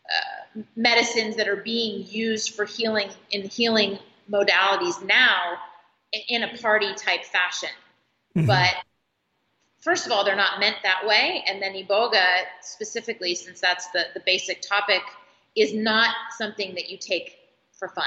uh, 0.05 0.61
medicines 0.77 1.37
that 1.37 1.49
are 1.49 1.57
being 1.57 2.07
used 2.09 2.55
for 2.55 2.65
healing 2.65 3.09
in 3.31 3.43
healing 3.49 3.99
modalities 4.31 5.05
now 5.05 5.57
in 6.29 6.43
a 6.43 6.59
party 6.59 6.95
type 6.95 7.25
fashion 7.25 7.71
mm-hmm. 8.37 8.47
but 8.47 8.75
first 9.81 10.07
of 10.07 10.13
all 10.13 10.25
they're 10.25 10.37
not 10.37 10.61
meant 10.61 10.77
that 10.83 11.07
way 11.07 11.43
and 11.49 11.61
then 11.63 11.73
iboga 11.73 12.25
specifically 12.61 13.35
since 13.35 13.61
that's 13.61 13.89
the, 13.89 14.05
the 14.15 14.21
basic 14.21 14.61
topic 14.61 15.03
is 15.57 15.73
not 15.73 16.15
something 16.37 16.75
that 16.75 16.91
you 16.91 16.99
take 16.99 17.39
for 17.73 17.89
fun 17.89 18.05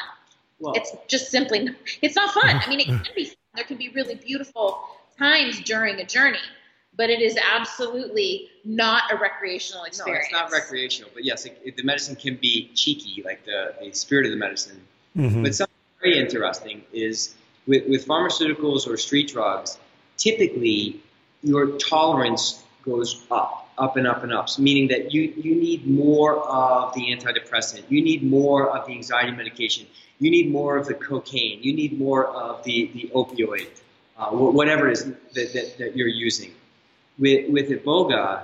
well, 0.60 0.74
it's 0.76 0.92
just 1.08 1.32
simply 1.32 1.70
it's 2.02 2.16
not 2.16 2.34
fun. 2.34 2.62
I 2.62 2.68
mean, 2.70 2.82
it 2.82 2.86
can 2.88 3.16
be 3.16 3.26
fun. 3.26 3.36
There 3.56 3.64
can 3.64 3.78
be 3.78 3.90
really 3.90 4.16
beautiful 4.16 4.90
times 5.20 5.60
during 5.62 6.00
a 6.00 6.06
journey, 6.06 6.40
but 6.96 7.10
it 7.10 7.22
is 7.22 7.38
absolutely 7.38 8.50
not 8.66 9.04
a 9.12 9.18
recreational 9.18 9.84
experience. 9.84 10.28
No, 10.32 10.40
it's 10.40 10.52
not 10.52 10.52
recreational. 10.52 11.12
But 11.14 11.26
yes, 11.26 11.46
it, 11.46 11.62
it, 11.64 11.78
the 11.78 11.84
medicine 11.84 12.16
can 12.16 12.36
be 12.36 12.72
cheeky, 12.74 13.22
like 13.24 13.46
the, 13.46 13.76
the 13.80 13.92
spirit 13.92 14.26
of 14.26 14.32
the 14.32 14.38
medicine. 14.38 14.82
Mm-hmm. 15.16 15.44
But 15.44 15.56
something 15.56 15.76
very 16.02 16.18
interesting 16.18 16.84
is 16.92 17.36
with, 17.68 17.88
with 17.88 18.08
pharmaceuticals 18.08 18.88
or 18.88 18.98
street 18.98 19.30
drugs, 19.30 19.78
typically 20.18 21.02
your 21.44 21.78
tolerance 21.78 22.64
goes 22.84 23.24
up, 23.30 23.70
up 23.78 23.98
and 23.98 24.08
up 24.08 24.24
and 24.24 24.34
up, 24.34 24.50
so 24.50 24.62
meaning 24.62 24.88
that 24.88 25.14
you, 25.14 25.22
you 25.22 25.56
need 25.56 25.88
more 25.88 26.40
of 26.40 26.94
the 26.96 27.16
antidepressant, 27.16 27.84
you 27.90 28.02
need 28.02 28.24
more 28.24 28.76
of 28.76 28.88
the 28.88 28.94
anxiety 28.94 29.32
medication 29.32 29.86
you 30.20 30.30
need 30.30 30.52
more 30.52 30.78
of 30.78 30.86
the 30.86 30.94
cocaine, 30.94 31.64
you 31.64 31.74
need 31.74 31.98
more 31.98 32.28
of 32.28 32.64
the, 32.64 32.92
the 32.94 33.10
opioid, 33.16 33.70
uh, 34.20 34.32
whatever 34.32 34.90
it 34.90 34.94
is 34.94 35.06
that, 35.06 35.54
that, 35.54 35.78
that, 35.78 35.96
you're 35.96 36.08
using. 36.08 36.52
With, 37.18 37.50
with 37.50 37.70
Iboga, 37.70 38.44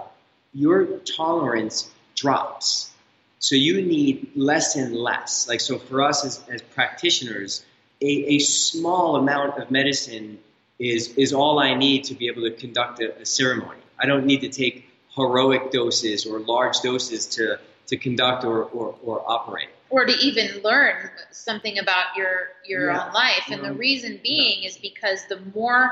your 0.53 0.85
tolerance 0.99 1.91
drops. 2.15 2.91
So 3.39 3.55
you 3.55 3.81
need 3.81 4.31
less 4.35 4.77
and 4.77 4.95
less. 4.95 5.47
Like, 5.49 5.59
so 5.59 5.77
for 5.77 6.01
us 6.01 6.25
as, 6.25 6.41
as 6.49 6.61
practitioners, 6.61 7.65
a, 8.01 8.35
a 8.35 8.39
small 8.39 9.17
amount 9.17 9.61
of 9.61 9.69
medicine 9.69 10.39
is, 10.79 11.09
is 11.15 11.33
all 11.33 11.59
I 11.59 11.73
need 11.73 12.05
to 12.05 12.13
be 12.13 12.27
able 12.27 12.43
to 12.43 12.51
conduct 12.51 13.01
a, 13.01 13.21
a 13.21 13.25
ceremony. 13.25 13.79
I 13.99 14.05
don't 14.05 14.25
need 14.25 14.41
to 14.41 14.49
take 14.49 14.89
heroic 15.13 15.71
doses 15.71 16.25
or 16.25 16.39
large 16.39 16.79
doses 16.79 17.27
to, 17.27 17.59
to 17.87 17.97
conduct 17.97 18.45
or, 18.45 18.63
or, 18.63 18.95
or 19.03 19.29
operate 19.29 19.69
or 19.89 20.05
to 20.05 20.13
even 20.13 20.61
learn 20.63 21.09
something 21.31 21.77
about 21.79 22.15
your 22.15 22.49
your 22.65 22.91
yeah. 22.91 23.05
own 23.05 23.13
life. 23.13 23.45
And 23.49 23.63
the 23.63 23.73
reason 23.73 24.19
being 24.23 24.63
yeah. 24.63 24.69
is 24.69 24.77
because 24.77 25.25
the 25.29 25.39
more 25.53 25.91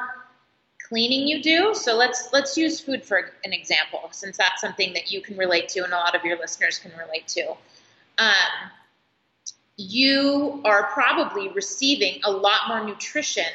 cleaning 0.88 1.28
you 1.28 1.42
do, 1.42 1.74
so 1.74 1.96
let's 1.96 2.30
let's 2.34 2.58
use 2.58 2.80
food 2.80 3.04
for 3.04 3.32
an 3.44 3.54
example, 3.54 4.10
since 4.12 4.38
that's 4.38 4.62
something 4.62 4.94
that 4.94 5.12
you 5.12 5.22
can 5.22 5.38
relate 5.38 5.70
to 5.70 5.84
and 5.84 5.94
a 5.94 5.98
lot 5.98 6.16
of 6.16 6.24
your 6.24 6.38
listeners 6.38 6.80
can 6.80 6.92
relate 6.98 7.28
to. 7.30 7.56
Um, 8.18 8.72
you 9.76 10.62
are 10.66 10.84
probably 10.94 11.50
receiving 11.50 12.22
a 12.24 12.32
lot 12.32 12.68
more 12.68 12.86
nutrition 12.86 13.46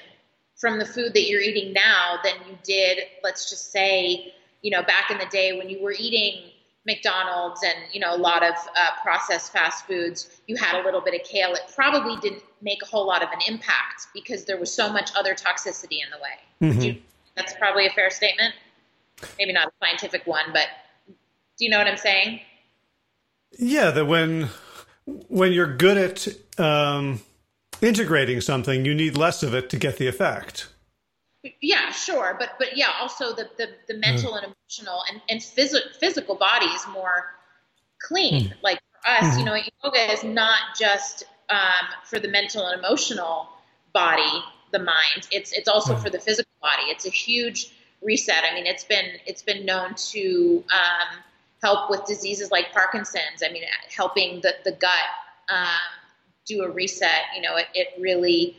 from 0.59 0.79
the 0.79 0.85
food 0.85 1.15
that 1.15 1.29
you're 1.29 1.41
eating 1.41 1.73
now 1.73 2.19
than 2.25 2.35
you 2.49 2.59
did, 2.65 2.99
let's 3.23 3.49
just 3.49 3.71
say, 3.71 4.35
you 4.61 4.71
know, 4.73 4.83
back 4.83 5.11
in 5.11 5.19
the 5.19 5.27
day 5.27 5.57
when 5.57 5.71
you 5.71 5.81
were 5.81 5.95
eating 5.97 6.51
McDonald's 6.89 7.63
and 7.63 7.77
you 7.93 8.01
know 8.01 8.13
a 8.13 8.17
lot 8.17 8.43
of 8.43 8.55
uh, 8.55 8.91
processed 9.01 9.53
fast 9.53 9.87
foods, 9.87 10.41
you 10.49 10.57
had 10.57 10.81
a 10.81 10.85
little 10.85 11.03
bit 11.03 11.15
of 11.15 11.25
kale. 11.25 11.53
It 11.53 11.61
probably 11.77 12.17
didn't 12.21 12.43
make 12.61 12.83
a 12.83 12.87
whole 12.87 13.07
lot 13.07 13.23
of 13.23 13.29
an 13.31 13.39
impact 13.47 14.09
because 14.13 14.47
there 14.47 14.59
was 14.59 14.73
so 14.73 14.91
much 14.91 15.11
other 15.17 15.35
toxicity 15.35 15.99
in 16.03 16.09
the 16.11 16.19
way. 16.21 16.73
Mm-hmm. 16.73 16.81
You, 16.81 16.97
that's 17.37 17.55
probably 17.55 17.87
a 17.87 17.91
fair 17.91 18.11
statement. 18.11 18.55
Maybe 19.39 19.53
not 19.53 19.69
a 19.69 19.73
scientific 19.85 20.27
one, 20.27 20.47
but 20.53 20.67
do 21.07 21.65
you 21.65 21.71
know 21.71 21.79
what 21.79 21.87
I'm 21.87 21.99
saying? 21.99 22.41
Yeah, 23.59 23.91
that 23.91 24.07
when 24.07 24.49
when 25.29 25.53
you're 25.53 25.77
good 25.77 25.99
at 25.99 26.59
um, 26.59 27.21
integrating 27.83 28.41
something, 28.41 28.85
you 28.85 28.95
need 28.95 29.17
less 29.17 29.43
of 29.43 29.55
it 29.55 29.69
to 29.71 29.77
get 29.77 29.99
the 29.99 30.07
effect. 30.07 30.69
Yeah, 31.61 31.91
sure, 31.93 32.37
but 32.39 32.51
but 32.59 32.77
yeah, 32.77 32.89
also 33.01 33.35
the 33.35 33.49
the, 33.57 33.69
the 33.87 33.95
mental 33.95 34.33
mm. 34.33 34.43
and 34.43 34.47
emotional 34.47 35.03
and 35.11 35.21
and 35.29 35.41
phys- 35.41 35.97
physical 36.01 36.35
body 36.35 36.67
is 36.67 36.85
more 36.93 37.27
clean. 38.01 38.49
Mm. 38.49 38.53
Like 38.63 38.81
for 38.91 39.09
us, 39.09 39.35
mm. 39.35 39.39
you 39.39 39.45
know, 39.45 39.53
iboga 39.53 40.13
is 40.13 40.25
not 40.25 40.77
just 40.79 41.25
um, 41.49 41.87
for 42.05 42.19
the 42.19 42.29
mental 42.29 42.67
and 42.67 42.79
emotional 42.79 43.49
body, 43.93 44.43
the 44.73 44.81
mind. 44.81 45.29
It's 45.31 45.53
it's 45.53 45.69
also 45.69 45.95
mm. 45.95 46.03
for 46.03 46.11
the 46.11 46.19
physical 46.19 46.53
body. 46.61 46.83
It's 46.85 47.07
a 47.07 47.11
huge 47.11 47.73
reset. 48.03 48.43
I 48.51 48.55
mean, 48.55 48.67
it's 48.67 48.85
been 48.85 49.07
it's 49.25 49.43
been 49.43 49.65
known 49.65 49.95
to 49.95 50.65
um, 50.73 51.19
help 51.63 51.89
with 51.89 52.05
diseases 52.05 52.51
like 52.51 52.73
Parkinson's. 52.73 53.45
I 53.45 53.53
mean, 53.53 53.63
helping 53.97 54.41
the 54.41 54.55
the 54.65 54.73
gut 54.73 54.91
um, 55.49 55.67
do 56.47 56.65
a 56.65 56.71
reset. 56.71 57.27
You 57.37 57.43
know, 57.43 57.57
it 57.57 57.67
it 57.75 57.89
really 58.01 58.57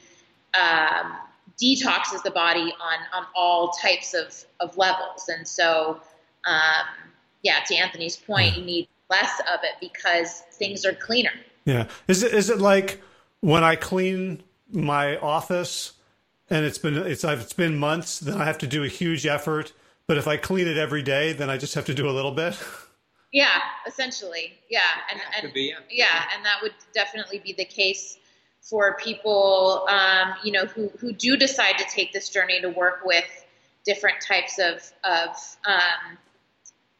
um, 0.57 1.17
detoxes 1.61 2.23
the 2.23 2.31
body 2.31 2.73
on 2.81 2.99
on 3.13 3.25
all 3.35 3.69
types 3.69 4.13
of 4.13 4.45
of 4.59 4.77
levels. 4.77 5.29
And 5.29 5.47
so, 5.47 6.01
um, 6.45 6.85
yeah, 7.43 7.59
to 7.67 7.75
Anthony's 7.75 8.15
point, 8.15 8.57
you 8.57 8.63
need 8.63 8.87
less 9.09 9.39
of 9.41 9.59
it 9.63 9.75
because 9.79 10.41
things 10.53 10.85
are 10.85 10.93
cleaner. 10.93 11.33
Yeah. 11.65 11.87
Is 12.07 12.23
it 12.23 12.33
is 12.33 12.49
it 12.49 12.59
like 12.59 13.01
when 13.41 13.63
I 13.63 13.75
clean 13.75 14.43
my 14.71 15.17
office 15.17 15.93
and 16.49 16.65
it's 16.65 16.77
been 16.77 16.97
it's 16.97 17.23
it's 17.23 17.53
been 17.53 17.77
months, 17.77 18.19
then 18.19 18.39
I 18.39 18.45
have 18.45 18.57
to 18.59 18.67
do 18.67 18.83
a 18.83 18.87
huge 18.87 19.25
effort. 19.25 19.73
But 20.07 20.17
if 20.17 20.27
I 20.27 20.37
clean 20.37 20.67
it 20.67 20.77
every 20.77 21.03
day, 21.03 21.33
then 21.33 21.51
I 21.51 21.57
just 21.57 21.75
have 21.75 21.85
to 21.85 21.93
do 21.93 22.09
a 22.09 22.11
little 22.11 22.31
bit. 22.31 22.57
Yeah, 23.31 23.59
essentially. 23.85 24.53
Yeah, 24.71 24.79
and, 25.11 25.21
and 25.37 25.53
be, 25.53 25.71
yeah. 25.71 25.75
yeah, 25.91 26.23
and 26.35 26.43
that 26.43 26.63
would 26.63 26.73
definitely 26.95 27.37
be 27.37 27.53
the 27.53 27.65
case 27.65 28.17
for 28.69 28.95
people, 28.97 29.87
um, 29.89 30.35
you 30.43 30.51
know, 30.51 30.65
who, 30.65 30.89
who 30.99 31.11
do 31.11 31.35
decide 31.35 31.77
to 31.77 31.85
take 31.85 32.13
this 32.13 32.29
journey 32.29 32.61
to 32.61 32.69
work 32.69 33.01
with 33.03 33.25
different 33.85 34.17
types 34.21 34.59
of, 34.59 34.75
of 35.03 35.29
um, 35.65 36.17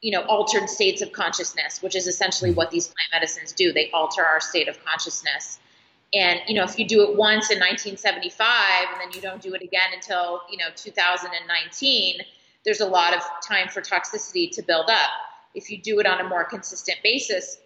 you 0.02 0.12
know, 0.12 0.24
altered 0.24 0.70
states 0.70 1.02
of 1.02 1.12
consciousness, 1.12 1.82
which 1.82 1.96
is 1.96 2.08
essentially 2.08 2.52
what 2.52 2.72
these 2.72 2.88
plant 2.88 3.10
medicines 3.14 3.52
do. 3.52 3.72
They 3.72 3.92
alter 3.92 4.24
our 4.24 4.40
state 4.40 4.68
of 4.68 4.84
consciousness. 4.84 5.60
And, 6.14 6.40
you 6.48 6.56
know, 6.56 6.64
if 6.64 6.80
you 6.80 6.88
do 6.88 7.04
it 7.04 7.16
once 7.16 7.52
in 7.52 7.60
1975 7.60 8.88
and 8.92 9.02
then 9.02 9.10
you 9.14 9.22
don't 9.22 9.42
do 9.42 9.54
it 9.54 9.62
again 9.62 9.90
until, 9.94 10.42
you 10.50 10.58
know, 10.58 10.70
2019, 10.76 12.22
there's 12.66 12.80
a 12.82 12.88
lot 12.88 13.14
of 13.14 13.22
time 13.48 13.68
for 13.68 13.82
toxicity 13.82 14.50
to 14.52 14.64
build 14.64 14.90
up. 14.90 15.10
If 15.54 15.70
you 15.70 15.80
do 15.80 16.00
it 16.00 16.08
on 16.08 16.20
a 16.20 16.28
more 16.28 16.46
consistent 16.46 16.98
basis 17.04 17.58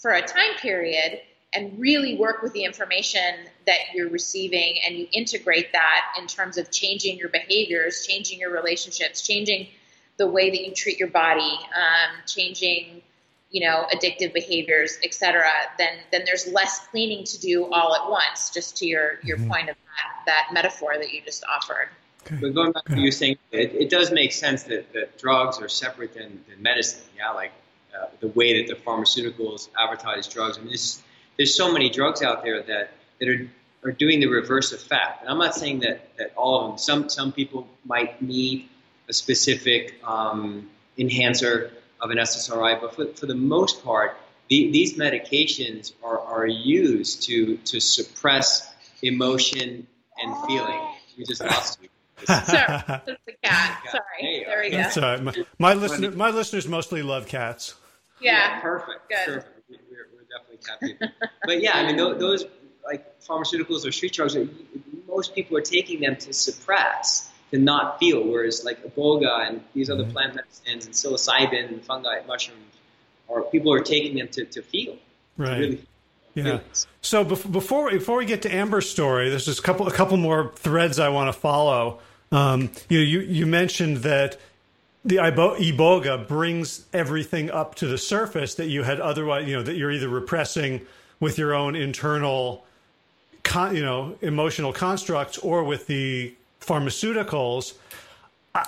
for 0.00 0.12
a 0.12 0.22
time 0.22 0.54
period, 0.60 1.20
and 1.54 1.78
really 1.78 2.16
work 2.16 2.42
with 2.42 2.52
the 2.52 2.64
information 2.64 3.34
that 3.66 3.78
you're 3.94 4.08
receiving 4.08 4.78
and 4.86 4.96
you 4.96 5.06
integrate 5.12 5.72
that 5.72 6.14
in 6.18 6.26
terms 6.26 6.56
of 6.56 6.70
changing 6.70 7.18
your 7.18 7.28
behaviors, 7.28 8.06
changing 8.06 8.40
your 8.40 8.50
relationships, 8.50 9.22
changing 9.22 9.68
the 10.16 10.26
way 10.26 10.50
that 10.50 10.64
you 10.64 10.72
treat 10.72 10.98
your 10.98 11.08
body, 11.08 11.58
um, 11.74 12.16
changing 12.26 13.02
you 13.50 13.68
know 13.68 13.86
addictive 13.94 14.32
behaviors, 14.32 14.98
etc. 15.04 15.44
Then 15.78 15.98
then 16.10 16.22
there's 16.24 16.48
less 16.48 16.86
cleaning 16.90 17.24
to 17.24 17.40
do 17.40 17.66
all 17.72 17.94
at 17.94 18.10
once. 18.10 18.50
Just 18.50 18.78
to 18.78 18.86
your 18.86 19.18
your 19.22 19.36
mm-hmm. 19.36 19.50
point 19.50 19.68
of 19.68 19.76
that, 19.76 20.26
that 20.26 20.54
metaphor 20.54 20.94
that 20.96 21.12
you 21.12 21.20
just 21.22 21.44
offered. 21.44 21.88
Okay. 22.26 22.36
But 22.40 22.54
going 22.54 22.72
back 22.72 22.84
to 22.84 22.92
what 22.92 23.00
you 23.00 23.10
saying, 23.10 23.36
it, 23.50 23.74
it, 23.74 23.90
does 23.90 24.12
make 24.12 24.32
sense 24.32 24.62
that, 24.64 24.92
that 24.92 25.18
drugs 25.18 25.60
are 25.60 25.68
separate 25.68 26.14
than, 26.14 26.44
than 26.48 26.62
medicine. 26.62 27.02
Yeah, 27.16 27.32
like 27.32 27.50
uh, 27.92 28.06
the 28.20 28.28
way 28.28 28.62
that 28.62 28.72
the 28.72 28.80
pharmaceuticals 28.80 29.68
advertise 29.76 30.28
drugs. 30.28 30.56
I 30.56 30.60
mean, 30.60 30.70
this 30.70 31.02
there's 31.36 31.54
so 31.54 31.72
many 31.72 31.90
drugs 31.90 32.22
out 32.22 32.42
there 32.42 32.62
that, 32.62 32.92
that 33.18 33.28
are, 33.28 33.48
are 33.84 33.92
doing 33.92 34.20
the 34.20 34.26
reverse 34.26 34.72
effect. 34.72 35.22
And 35.22 35.30
I'm 35.30 35.38
not 35.38 35.54
saying 35.54 35.80
that, 35.80 36.16
that 36.18 36.32
all 36.36 36.60
of 36.60 36.70
them, 36.70 36.78
some, 36.78 37.08
some 37.08 37.32
people 37.32 37.66
might 37.84 38.20
need 38.20 38.68
a 39.08 39.12
specific 39.12 39.94
um, 40.04 40.70
enhancer 40.98 41.72
of 42.00 42.10
an 42.10 42.18
SSRI, 42.18 42.80
but 42.80 42.94
for, 42.94 43.06
for 43.14 43.26
the 43.26 43.34
most 43.34 43.84
part, 43.84 44.16
the, 44.48 44.70
these 44.70 44.98
medications 44.98 45.92
are, 46.02 46.18
are 46.18 46.46
used 46.46 47.22
to, 47.24 47.56
to 47.58 47.80
suppress 47.80 48.72
emotion 49.02 49.86
and 50.18 50.46
feeling. 50.46 50.80
You 51.16 51.24
just 51.24 51.42
lost 51.42 51.80
me. 51.80 51.88
Sorry, 52.24 52.38
the 52.46 53.16
cat. 53.42 53.82
Sorry. 53.90 54.44
There 54.46 54.60
we 54.60 54.70
go. 54.70 54.76
That's 54.76 54.96
all 54.96 55.02
right. 55.02 55.22
My, 55.22 55.34
my, 55.58 55.74
listener, 55.74 56.10
my 56.12 56.30
listeners 56.30 56.68
mostly 56.68 57.02
love 57.02 57.26
cats. 57.26 57.74
Yeah. 58.20 58.32
yeah 58.32 58.60
perfect. 58.60 59.08
Good. 59.08 59.34
Perfect 59.34 59.61
definitely 60.32 60.98
happy. 60.98 61.16
but 61.44 61.62
yeah, 61.62 61.76
I 61.76 61.86
mean, 61.86 61.96
those, 61.96 62.18
those 62.18 62.44
like 62.84 63.20
pharmaceuticals 63.20 63.86
or 63.86 63.92
street 63.92 64.12
drugs, 64.12 64.36
most 65.08 65.34
people 65.34 65.56
are 65.56 65.62
taking 65.62 66.00
them 66.00 66.16
to 66.16 66.32
suppress, 66.32 67.30
to 67.50 67.58
not 67.58 67.98
feel. 67.98 68.26
Whereas 68.26 68.64
like 68.64 68.82
iboga 68.84 69.48
and 69.48 69.62
these 69.74 69.90
other 69.90 70.04
mm-hmm. 70.04 70.12
plant 70.12 70.34
medicines 70.34 70.86
and 70.86 70.94
psilocybin 70.94 71.68
and 71.68 71.84
fungi, 71.84 72.20
mushrooms, 72.26 72.60
or 73.28 73.42
people 73.44 73.72
are 73.72 73.80
taking 73.80 74.16
them 74.16 74.28
to, 74.28 74.44
to 74.46 74.62
feel. 74.62 74.96
Right. 75.36 75.54
To 75.54 75.60
really 75.60 75.84
Yeah. 76.34 76.44
Humans. 76.44 76.86
So 77.02 77.24
before 77.24 77.90
before 77.90 78.16
we 78.16 78.24
get 78.24 78.42
to 78.42 78.54
Amber's 78.54 78.88
story, 78.88 79.28
there's 79.28 79.44
just 79.44 79.60
a 79.60 79.62
couple 79.62 79.86
a 79.86 79.92
couple 79.92 80.16
more 80.16 80.52
threads 80.56 80.98
I 80.98 81.10
want 81.10 81.32
to 81.32 81.38
follow. 81.38 82.00
Um, 82.30 82.70
you 82.88 82.98
know, 82.98 83.04
you 83.04 83.20
you 83.20 83.46
mentioned 83.46 83.98
that 83.98 84.38
the 85.04 85.16
iboga 85.16 86.26
brings 86.28 86.86
everything 86.92 87.50
up 87.50 87.74
to 87.76 87.86
the 87.86 87.98
surface 87.98 88.54
that 88.54 88.66
you 88.66 88.82
had 88.84 89.00
otherwise, 89.00 89.48
you 89.48 89.56
know, 89.56 89.62
that 89.62 89.76
you're 89.76 89.90
either 89.90 90.08
repressing 90.08 90.80
with 91.18 91.38
your 91.38 91.54
own 91.54 91.74
internal, 91.74 92.64
con, 93.42 93.74
you 93.74 93.82
know, 93.82 94.16
emotional 94.22 94.72
constructs 94.72 95.38
or 95.38 95.64
with 95.64 95.86
the 95.86 96.34
pharmaceuticals. 96.60 97.74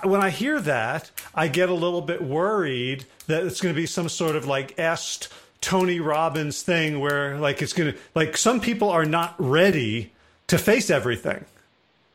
when 0.02 0.20
I 0.20 0.30
hear 0.30 0.60
that, 0.60 1.10
I 1.34 1.48
get 1.48 1.68
a 1.68 1.74
little 1.74 2.00
bit 2.00 2.22
worried 2.22 3.04
that 3.26 3.44
it's 3.44 3.60
going 3.60 3.74
to 3.74 3.80
be 3.80 3.86
some 3.86 4.08
sort 4.08 4.34
of 4.34 4.46
like 4.46 4.78
est 4.78 5.28
Tony 5.60 6.00
Robbins 6.00 6.62
thing 6.62 7.00
where 7.00 7.38
like 7.38 7.62
it's 7.62 7.72
going 7.72 7.92
to 7.92 7.98
like 8.14 8.36
some 8.36 8.60
people 8.60 8.90
are 8.90 9.06
not 9.06 9.34
ready 9.38 10.12
to 10.48 10.58
face 10.58 10.90
everything, 10.90 11.44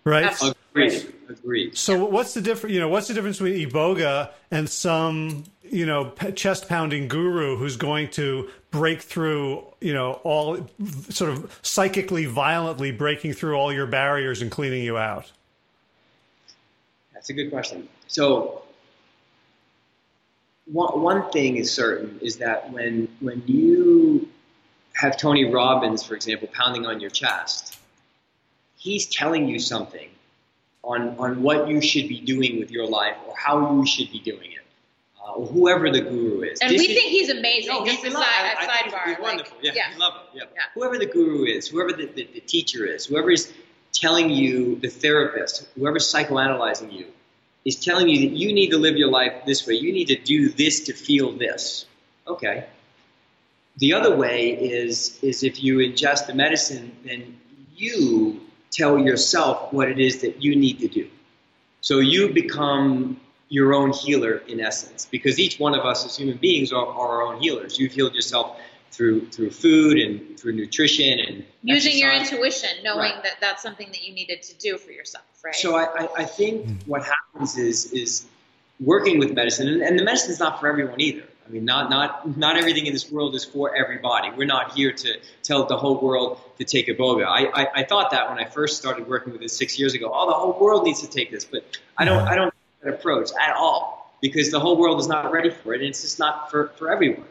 right? 0.04 0.38
Agreed. 0.72 1.14
Agreed. 1.28 1.78
So 1.78 2.06
what's 2.06 2.34
the 2.34 2.42
difference? 2.42 2.74
You 2.74 2.80
know, 2.80 2.90
what's 2.90 3.08
the 3.08 3.14
difference 3.14 3.40
between 3.40 3.70
iboga 3.70 4.32
and 4.52 4.70
some 4.70 5.44
you 5.64 5.86
know 5.86 6.12
chest 6.36 6.68
pounding 6.68 7.08
guru 7.08 7.58
who's 7.58 7.78
going 7.78 8.10
to 8.12 8.50
break 8.72 9.02
through 9.02 9.64
you 9.82 9.94
know 9.94 10.14
all 10.24 10.68
sort 11.10 11.32
of 11.32 11.60
psychically 11.62 12.26
violently 12.26 12.92
breaking 12.92 13.34
through 13.34 13.56
all 13.56 13.74
your 13.74 13.88
barriers 13.88 14.42
and 14.42 14.52
cleaning 14.52 14.84
you 14.84 14.98
out? 14.98 15.32
That's 17.14 17.30
a 17.30 17.34
good 17.34 17.50
question. 17.50 17.90
So 18.08 18.64
one, 20.66 21.02
one 21.02 21.32
thing 21.32 21.58
is 21.58 21.72
certain 21.72 22.20
is 22.22 22.38
that 22.38 22.72
when 22.72 23.08
when 23.22 23.44
you 23.48 24.30
have 24.94 25.18
Tony 25.18 25.46
Robbins, 25.46 26.04
for 26.04 26.14
example, 26.14 26.48
pounding 26.54 26.86
on 26.86 27.00
your 27.00 27.10
chest, 27.10 27.80
he's 28.78 29.08
telling 29.08 29.48
you 29.48 29.60
something 29.60 30.10
on 30.84 31.18
on 31.18 31.42
what 31.42 31.68
you 31.68 31.82
should 31.82 32.08
be 32.08 32.20
doing 32.22 32.60
with 32.60 32.72
your 32.72 32.88
life 32.88 33.16
or 33.28 33.34
how 33.38 33.76
you 33.76 33.86
should 33.86 34.12
be 34.12 34.20
doing 34.20 34.52
it, 34.52 34.66
uh, 35.22 35.34
or 35.34 35.46
whoever 35.48 35.92
the 35.92 36.02
guru 36.02 36.42
is. 36.42 36.60
And 36.62 36.72
this 36.72 36.80
we 36.80 36.88
is, 36.88 36.98
think 36.98 37.12
he's 37.12 37.30
amazing. 37.30 37.74
No, 37.74 37.86
Just 37.86 38.04
a, 38.06 38.12
side, 38.12 38.22
a 38.22 38.66
sidebar. 38.66 39.06
He's 39.06 39.20
wonderful. 39.20 39.58
Like, 39.58 39.66
yeah, 39.66 39.72
yeah, 39.76 39.94
we 39.94 40.00
love 40.00 40.14
him. 40.14 40.22
Yeah. 40.34 40.44
yeah. 40.56 40.62
Whoever 40.74 40.98
the 40.98 41.06
guru 41.06 41.46
is, 41.46 41.68
whoever 41.68 41.92
the, 41.92 42.06
the, 42.06 42.28
the 42.34 42.40
teacher 42.42 42.86
is, 42.86 43.06
whoever 43.06 43.32
is 43.32 43.52
telling 43.92 44.30
you, 44.30 44.76
the 44.78 44.90
therapist, 44.90 45.68
whoever's 45.76 46.12
psychoanalyzing 46.12 46.94
you, 46.94 47.08
is 47.66 47.76
telling 47.76 48.08
you 48.08 48.30
that 48.30 48.36
you 48.36 48.54
need 48.54 48.70
to 48.70 48.78
live 48.78 48.96
your 48.96 49.10
life 49.10 49.46
this 49.46 49.68
way. 49.68 49.74
You 49.74 49.92
need 49.92 50.08
to 50.08 50.16
do 50.16 50.50
this 50.50 50.82
to 50.82 50.94
feel 50.94 51.32
this. 51.34 51.86
Okay. 52.28 52.66
The 53.78 53.94
other 53.94 54.16
way 54.16 54.50
is 54.52 55.20
is 55.22 55.44
if 55.44 55.64
you 55.64 55.78
ingest 55.78 56.28
the 56.28 56.34
medicine, 56.34 56.96
then 57.04 57.40
you 57.76 58.42
tell 58.72 58.98
yourself 58.98 59.74
what 59.74 59.90
it 59.90 60.00
is 60.00 60.22
that 60.22 60.42
you 60.42 60.56
need 60.56 60.80
to 60.80 60.88
do. 60.88 61.10
So 61.82 62.00
you 62.00 62.30
become 62.34 63.20
your 63.50 63.74
own 63.74 63.92
healer 63.92 64.38
in 64.48 64.60
essence, 64.60 65.08
because 65.10 65.40
each 65.40 65.60
one 65.60 65.74
of 65.74 65.86
us 65.86 66.06
as 66.06 66.16
human 66.16 66.38
beings 66.38 66.72
are, 66.72 66.86
are 66.86 67.22
our 67.22 67.22
own 67.24 67.42
healers. 67.42 67.80
You've 67.80 67.92
healed 67.94 68.14
yourself 68.14 68.58
through 68.92 69.30
through 69.30 69.52
food 69.52 69.98
and 69.98 70.40
through 70.40 70.54
nutrition 70.54 71.20
and 71.20 71.46
using 71.64 71.94
exercise. 71.94 72.00
your 72.00 72.14
intuition, 72.14 72.70
knowing 72.84 73.14
right. 73.14 73.24
that 73.24 73.38
that's 73.40 73.64
something 73.64 73.88
that 73.88 74.04
you 74.04 74.14
needed 74.14 74.42
to 74.44 74.56
do 74.58 74.78
for 74.78 74.92
yourself, 74.92 75.26
right? 75.44 75.56
So 75.56 75.76
I, 75.76 76.04
I, 76.04 76.10
I 76.18 76.24
think 76.26 76.84
what 76.86 77.04
happens 77.04 77.58
is 77.58 77.92
is 77.94 78.26
working 78.80 79.20
with 79.20 79.34
medicine, 79.34 79.68
and, 79.68 79.82
and 79.82 79.98
the 79.98 80.04
medicine 80.04 80.32
is 80.32 80.40
not 80.40 80.60
for 80.60 80.68
everyone 80.68 81.00
either. 81.00 81.24
I 81.50 81.52
mean, 81.52 81.66
not 81.66 81.90
not 81.90 82.38
not 82.38 82.58
everything 82.58 82.86
in 82.86 82.94
this 82.94 83.12
world 83.12 83.34
is 83.34 83.44
for 83.44 83.76
everybody. 83.76 84.30
We're 84.38 84.46
not 84.46 84.76
here 84.76 84.92
to 84.92 85.20
tell 85.42 85.66
the 85.66 85.78
whole 85.78 86.00
world 86.00 86.40
to 86.60 86.64
take 86.64 86.88
iboga. 86.88 87.26
I, 87.26 87.64
I, 87.64 87.68
I 87.78 87.84
thought 87.84 88.12
that 88.12 88.30
when 88.30 88.38
I 88.38 88.46
first 88.46 88.78
started 88.78 89.08
working 89.08 89.34
with 89.34 89.42
it 89.42 89.50
six 89.50 89.80
years 89.80 89.96
ago. 89.96 90.12
Oh, 90.14 90.28
the 90.28 90.34
whole 90.34 90.60
world 90.60 90.84
needs 90.84 91.02
to 91.02 91.10
take 91.10 91.32
this, 91.32 91.46
but 91.46 91.64
I 91.98 92.06
don't 92.06 92.28
I 92.28 92.36
don't 92.36 92.54
that 92.84 92.94
approach 92.94 93.32
at 93.40 93.56
all 93.56 94.14
because 94.22 94.52
the 94.52 94.60
whole 94.60 94.78
world 94.78 95.00
is 95.00 95.08
not 95.08 95.32
ready 95.32 95.50
for 95.50 95.74
it, 95.74 95.82
and 95.82 95.90
it's 95.90 96.02
just 96.02 96.20
not 96.20 96.52
for, 96.52 96.68
for 96.78 96.92
everyone. 96.92 97.26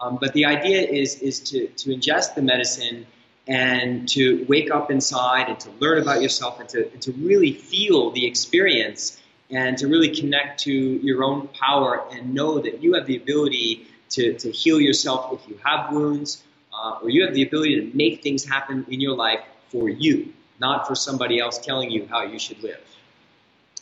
Um, 0.00 0.18
but 0.20 0.32
the 0.34 0.44
idea 0.44 0.82
is 0.82 1.20
is 1.20 1.40
to 1.50 1.66
to 1.66 1.90
ingest 1.90 2.34
the 2.34 2.42
medicine 2.42 3.06
and 3.46 4.08
to 4.08 4.44
wake 4.48 4.70
up 4.70 4.90
inside 4.90 5.48
and 5.48 5.60
to 5.60 5.70
learn 5.80 6.00
about 6.00 6.22
yourself 6.22 6.60
and 6.60 6.68
to, 6.70 6.90
and 6.92 7.02
to 7.02 7.12
really 7.12 7.52
feel 7.52 8.10
the 8.10 8.24
experience 8.24 9.20
and 9.50 9.76
to 9.78 9.88
really 9.88 10.14
connect 10.14 10.60
to 10.60 10.72
your 10.72 11.22
own 11.22 11.48
power 11.48 12.04
and 12.10 12.34
know 12.34 12.58
that 12.58 12.82
you 12.82 12.94
have 12.94 13.06
the 13.06 13.16
ability 13.16 13.86
to, 14.10 14.34
to 14.34 14.50
heal 14.50 14.80
yourself 14.80 15.32
if 15.32 15.48
you 15.48 15.58
have 15.64 15.92
wounds, 15.92 16.42
uh, 16.72 16.98
or 17.02 17.10
you 17.10 17.24
have 17.24 17.34
the 17.34 17.42
ability 17.42 17.80
to 17.80 17.96
make 17.96 18.22
things 18.22 18.44
happen 18.44 18.84
in 18.88 19.00
your 19.00 19.14
life 19.14 19.40
for 19.68 19.88
you, 19.88 20.32
not 20.60 20.86
for 20.86 20.94
somebody 20.94 21.38
else 21.40 21.58
telling 21.58 21.90
you 21.90 22.06
how 22.08 22.22
you 22.22 22.38
should 22.38 22.62
live. 22.62 22.80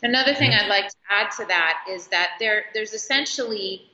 Another 0.03 0.35
thing 0.35 0.53
I'd 0.53 0.69
like 0.69 0.89
to 0.89 0.97
add 1.11 1.31
to 1.39 1.45
that 1.47 1.85
is 1.89 2.09
that 2.09 2.33
there, 2.41 2.65
there's 2.75 2.93
essentially 2.93 3.89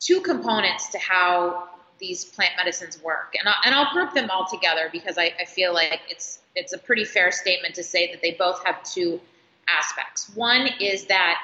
two 0.00 0.20
components 0.20 0.88
to 0.90 0.98
how 0.98 1.68
these 1.98 2.24
plant 2.24 2.52
medicines 2.56 3.00
work, 3.02 3.34
and 3.38 3.48
I'll, 3.48 3.54
and 3.64 3.74
I'll 3.74 3.92
group 3.92 4.12
them 4.12 4.28
all 4.30 4.46
together 4.46 4.88
because 4.90 5.18
I, 5.18 5.32
I 5.40 5.44
feel 5.44 5.72
like 5.72 6.00
it's 6.08 6.40
it's 6.56 6.72
a 6.72 6.78
pretty 6.78 7.04
fair 7.04 7.30
statement 7.30 7.76
to 7.76 7.82
say 7.84 8.10
that 8.10 8.20
they 8.20 8.32
both 8.32 8.62
have 8.66 8.82
two 8.82 9.20
aspects. 9.68 10.30
One 10.34 10.68
is 10.80 11.06
that 11.06 11.38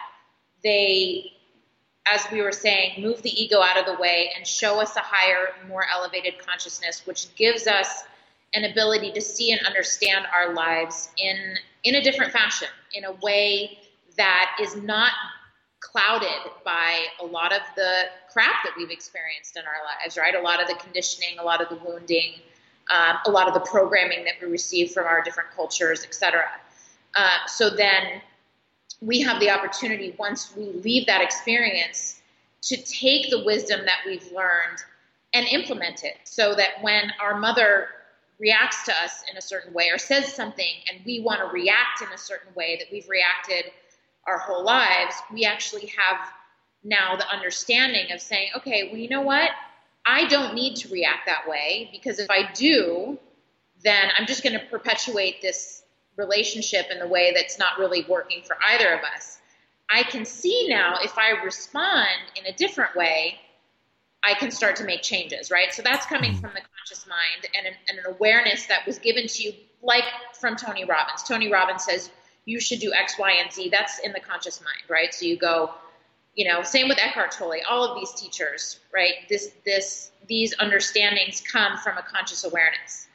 they, 0.62 1.32
as 2.12 2.26
we 2.32 2.42
were 2.42 2.52
saying, 2.52 3.02
move 3.02 3.22
the 3.22 3.30
ego 3.30 3.60
out 3.60 3.78
of 3.78 3.86
the 3.86 4.00
way 4.00 4.30
and 4.36 4.46
show 4.46 4.80
us 4.80 4.96
a 4.96 5.00
higher, 5.02 5.48
more 5.68 5.84
elevated 5.92 6.38
consciousness, 6.38 7.06
which 7.06 7.34
gives 7.36 7.66
us 7.66 8.04
an 8.54 8.64
ability 8.64 9.12
to 9.12 9.20
see 9.20 9.52
and 9.52 9.60
understand 9.66 10.26
our 10.34 10.54
lives 10.54 11.10
in 11.18 11.56
in 11.84 11.94
a 11.94 12.02
different 12.02 12.32
fashion, 12.32 12.68
in 12.92 13.04
a 13.04 13.12
way 13.22 13.78
that 14.16 14.56
is 14.60 14.74
not 14.76 15.12
clouded 15.80 16.52
by 16.64 17.04
a 17.22 17.24
lot 17.24 17.52
of 17.52 17.60
the 17.76 18.02
crap 18.32 18.64
that 18.64 18.72
we've 18.76 18.90
experienced 18.90 19.56
in 19.56 19.62
our 19.62 19.84
lives, 19.84 20.18
right? 20.18 20.34
A 20.34 20.40
lot 20.40 20.60
of 20.60 20.66
the 20.66 20.74
conditioning, 20.74 21.38
a 21.38 21.44
lot 21.44 21.60
of 21.62 21.68
the 21.68 21.76
wounding, 21.88 22.34
um, 22.90 23.18
a 23.26 23.30
lot 23.30 23.46
of 23.46 23.54
the 23.54 23.60
programming 23.60 24.24
that 24.24 24.34
we 24.42 24.48
receive 24.48 24.90
from 24.90 25.06
our 25.06 25.22
different 25.22 25.50
cultures, 25.54 26.02
et 26.04 26.14
cetera. 26.14 26.48
Uh, 27.14 27.46
so 27.46 27.70
then 27.70 28.20
we 29.00 29.20
have 29.20 29.40
the 29.40 29.50
opportunity, 29.50 30.14
once 30.18 30.54
we 30.56 30.64
leave 30.64 31.06
that 31.06 31.22
experience, 31.22 32.20
to 32.62 32.76
take 32.76 33.30
the 33.30 33.44
wisdom 33.44 33.84
that 33.84 33.98
we've 34.04 34.30
learned 34.32 34.78
and 35.34 35.46
implement 35.48 36.04
it 36.04 36.16
so 36.24 36.54
that 36.54 36.82
when 36.82 37.12
our 37.20 37.38
mother 37.38 37.88
reacts 38.38 38.84
to 38.84 38.92
us 38.92 39.22
in 39.30 39.36
a 39.36 39.40
certain 39.40 39.72
way 39.72 39.88
or 39.92 39.98
says 39.98 40.32
something 40.32 40.74
and 40.90 41.04
we 41.04 41.20
want 41.20 41.40
to 41.40 41.46
react 41.46 42.02
in 42.02 42.08
a 42.12 42.18
certain 42.18 42.52
way 42.54 42.76
that 42.76 42.86
we've 42.92 43.08
reacted 43.08 43.70
our 44.26 44.38
whole 44.38 44.64
lives, 44.64 45.14
we 45.32 45.44
actually 45.44 45.86
have 45.86 46.28
now 46.84 47.16
the 47.16 47.28
understanding 47.28 48.12
of 48.12 48.20
saying, 48.20 48.50
okay, 48.56 48.88
well, 48.90 49.00
you 49.00 49.08
know 49.08 49.22
what? 49.22 49.50
I 50.06 50.26
don't 50.28 50.54
need 50.54 50.76
to 50.76 50.88
react 50.88 51.26
that 51.26 51.48
way 51.48 51.88
because 51.92 52.18
if 52.18 52.30
I 52.30 52.50
do, 52.52 53.18
then 53.82 54.10
I'm 54.16 54.26
just 54.26 54.42
going 54.42 54.58
to 54.58 54.64
perpetuate 54.66 55.42
this 55.42 55.82
relationship 56.18 56.86
in 56.90 56.98
the 56.98 57.06
way 57.06 57.32
that's 57.34 57.58
not 57.58 57.78
really 57.78 58.04
working 58.08 58.42
for 58.42 58.56
either 58.70 58.92
of 58.92 59.00
us. 59.14 59.38
I 59.90 60.02
can 60.02 60.24
see 60.26 60.66
now 60.68 60.96
if 61.02 61.16
I 61.16 61.42
respond 61.42 62.08
in 62.36 62.44
a 62.52 62.56
different 62.56 62.94
way, 62.94 63.38
I 64.22 64.34
can 64.34 64.50
start 64.50 64.76
to 64.76 64.84
make 64.84 65.02
changes, 65.02 65.50
right? 65.50 65.72
So 65.72 65.80
that's 65.82 66.04
coming 66.04 66.32
mm-hmm. 66.32 66.40
from 66.40 66.50
the 66.54 66.60
conscious 66.76 67.06
mind 67.06 67.46
and 67.56 67.66
an, 67.66 67.72
and 67.88 67.98
an 67.98 68.14
awareness 68.14 68.66
that 68.66 68.84
was 68.86 68.98
given 68.98 69.26
to 69.28 69.42
you, 69.42 69.52
like 69.80 70.04
from 70.38 70.56
Tony 70.56 70.84
Robbins. 70.84 71.22
Tony 71.22 71.50
Robbins 71.50 71.84
says 71.84 72.10
you 72.44 72.60
should 72.60 72.80
do 72.80 72.92
X, 72.92 73.18
Y, 73.18 73.32
and 73.42 73.52
Z. 73.52 73.68
That's 73.70 74.00
in 74.00 74.12
the 74.12 74.20
conscious 74.20 74.60
mind, 74.60 74.82
right? 74.88 75.14
So 75.14 75.24
you 75.24 75.38
go, 75.38 75.72
you 76.34 76.48
know, 76.48 76.62
same 76.62 76.88
with 76.88 76.98
Eckhart 76.98 77.32
Tolle. 77.32 77.60
All 77.68 77.84
of 77.84 77.98
these 77.98 78.12
teachers, 78.12 78.80
right? 78.92 79.28
This, 79.28 79.52
this, 79.64 80.10
these 80.26 80.54
understandings 80.58 81.40
come 81.40 81.78
from 81.78 81.98
a 81.98 82.02
conscious 82.02 82.44
awareness. 82.44 83.07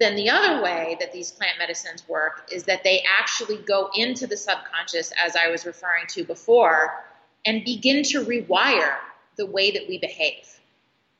Then 0.00 0.16
the 0.16 0.30
other 0.30 0.62
way 0.62 0.96
that 0.98 1.12
these 1.12 1.30
plant 1.30 1.58
medicines 1.58 2.08
work 2.08 2.48
is 2.50 2.64
that 2.64 2.82
they 2.82 3.04
actually 3.18 3.58
go 3.58 3.90
into 3.94 4.26
the 4.26 4.36
subconscious, 4.36 5.12
as 5.22 5.36
I 5.36 5.48
was 5.48 5.66
referring 5.66 6.06
to 6.08 6.24
before, 6.24 7.04
and 7.44 7.62
begin 7.64 8.02
to 8.04 8.24
rewire 8.24 8.96
the 9.36 9.44
way 9.44 9.70
that 9.70 9.86
we 9.86 9.98
behave. 9.98 10.58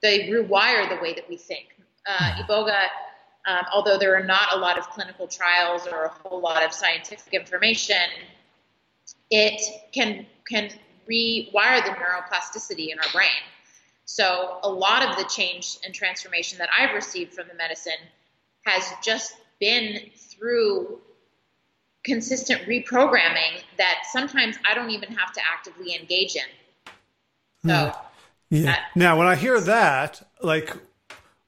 They 0.00 0.30
rewire 0.30 0.88
the 0.88 1.00
way 1.02 1.12
that 1.12 1.28
we 1.28 1.36
think. 1.36 1.76
Uh, 2.06 2.32
hmm. 2.32 2.42
Iboga, 2.42 2.82
um, 3.46 3.66
although 3.72 3.98
there 3.98 4.16
are 4.16 4.24
not 4.24 4.54
a 4.54 4.56
lot 4.56 4.78
of 4.78 4.88
clinical 4.88 5.26
trials 5.26 5.86
or 5.86 6.04
a 6.04 6.08
whole 6.08 6.40
lot 6.40 6.64
of 6.64 6.72
scientific 6.72 7.34
information, 7.34 7.96
it 9.30 9.60
can 9.92 10.26
can 10.48 10.70
rewire 11.08 11.84
the 11.84 11.90
neuroplasticity 11.90 12.88
in 12.88 12.98
our 12.98 13.12
brain. 13.12 13.28
So 14.06 14.58
a 14.62 14.70
lot 14.70 15.08
of 15.08 15.16
the 15.16 15.24
change 15.24 15.78
and 15.84 15.94
transformation 15.94 16.58
that 16.58 16.70
I've 16.76 16.94
received 16.94 17.34
from 17.34 17.46
the 17.46 17.54
medicine 17.54 17.92
has 18.64 18.92
just 19.02 19.34
been 19.60 20.00
through 20.16 21.00
consistent 22.04 22.62
reprogramming 22.62 23.62
that 23.76 24.02
sometimes 24.10 24.56
I 24.68 24.74
don't 24.74 24.90
even 24.90 25.12
have 25.12 25.32
to 25.34 25.40
actively 25.50 25.94
engage 25.94 26.36
in. 26.36 26.42
So, 27.66 27.92
hmm. 28.50 28.56
yeah. 28.56 28.62
That, 28.62 28.80
now, 28.94 29.18
when 29.18 29.26
I 29.26 29.36
hear 29.36 29.60
that, 29.60 30.26
like, 30.42 30.74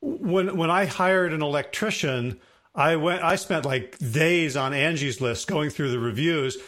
when 0.00 0.56
when 0.56 0.70
I 0.70 0.84
hired 0.84 1.32
an 1.32 1.42
electrician, 1.42 2.40
I 2.74 2.96
went 2.96 3.22
I 3.22 3.36
spent 3.36 3.64
like 3.64 3.96
days 3.98 4.56
on 4.56 4.74
Angie's 4.74 5.20
list 5.20 5.46
going 5.46 5.70
through 5.70 5.90
the 5.90 5.98
reviews. 5.98 6.58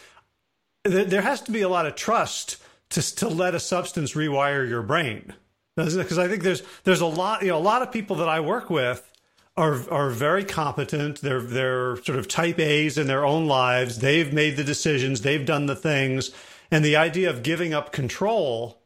There 0.85 1.23
has 1.23 1.41
to 1.43 1.53
be 1.53 1.63
a 1.63 1.69
lot 1.69 1.87
of 1.87 1.95
trust 1.95 2.63
to 2.91 3.17
to 3.17 3.29
let 3.29 3.55
a 3.55 3.61
substance 3.61 4.15
rewire 4.15 4.69
your 4.69 4.83
brain, 4.83 5.33
because 5.77 6.19
I 6.19 6.29
think 6.29 6.43
there's 6.43 6.63
there's 6.85 7.01
a 7.01 7.07
lot 7.07 7.43
you 7.43 7.49
know 7.49 7.59
a 7.59 7.59
lot 7.59 7.83
of 7.83 7.91
people 7.91 8.17
that 8.17 8.29
I 8.29 8.41
work 8.41 8.71
with 8.71 9.11
are 9.57 9.89
are 9.91 10.11
very 10.11 10.45
competent. 10.45 11.21
They're 11.21 11.41
they're 11.41 11.97
sort 12.03 12.19
of 12.19 12.29
type 12.29 12.59
A's 12.59 12.99
in 12.99 13.07
their 13.07 13.25
own 13.25 13.47
lives. 13.47 13.99
They've 13.99 14.33
made 14.33 14.57
the 14.57 14.65
decisions. 14.65 15.21
They've 15.21 15.45
done 15.47 15.67
the 15.67 15.77
things, 15.77 16.31
and 16.71 16.85
the 16.85 16.97
idea 16.97 17.31
of 17.31 17.43
giving 17.43 17.73
up 17.73 17.93
control 17.93 18.83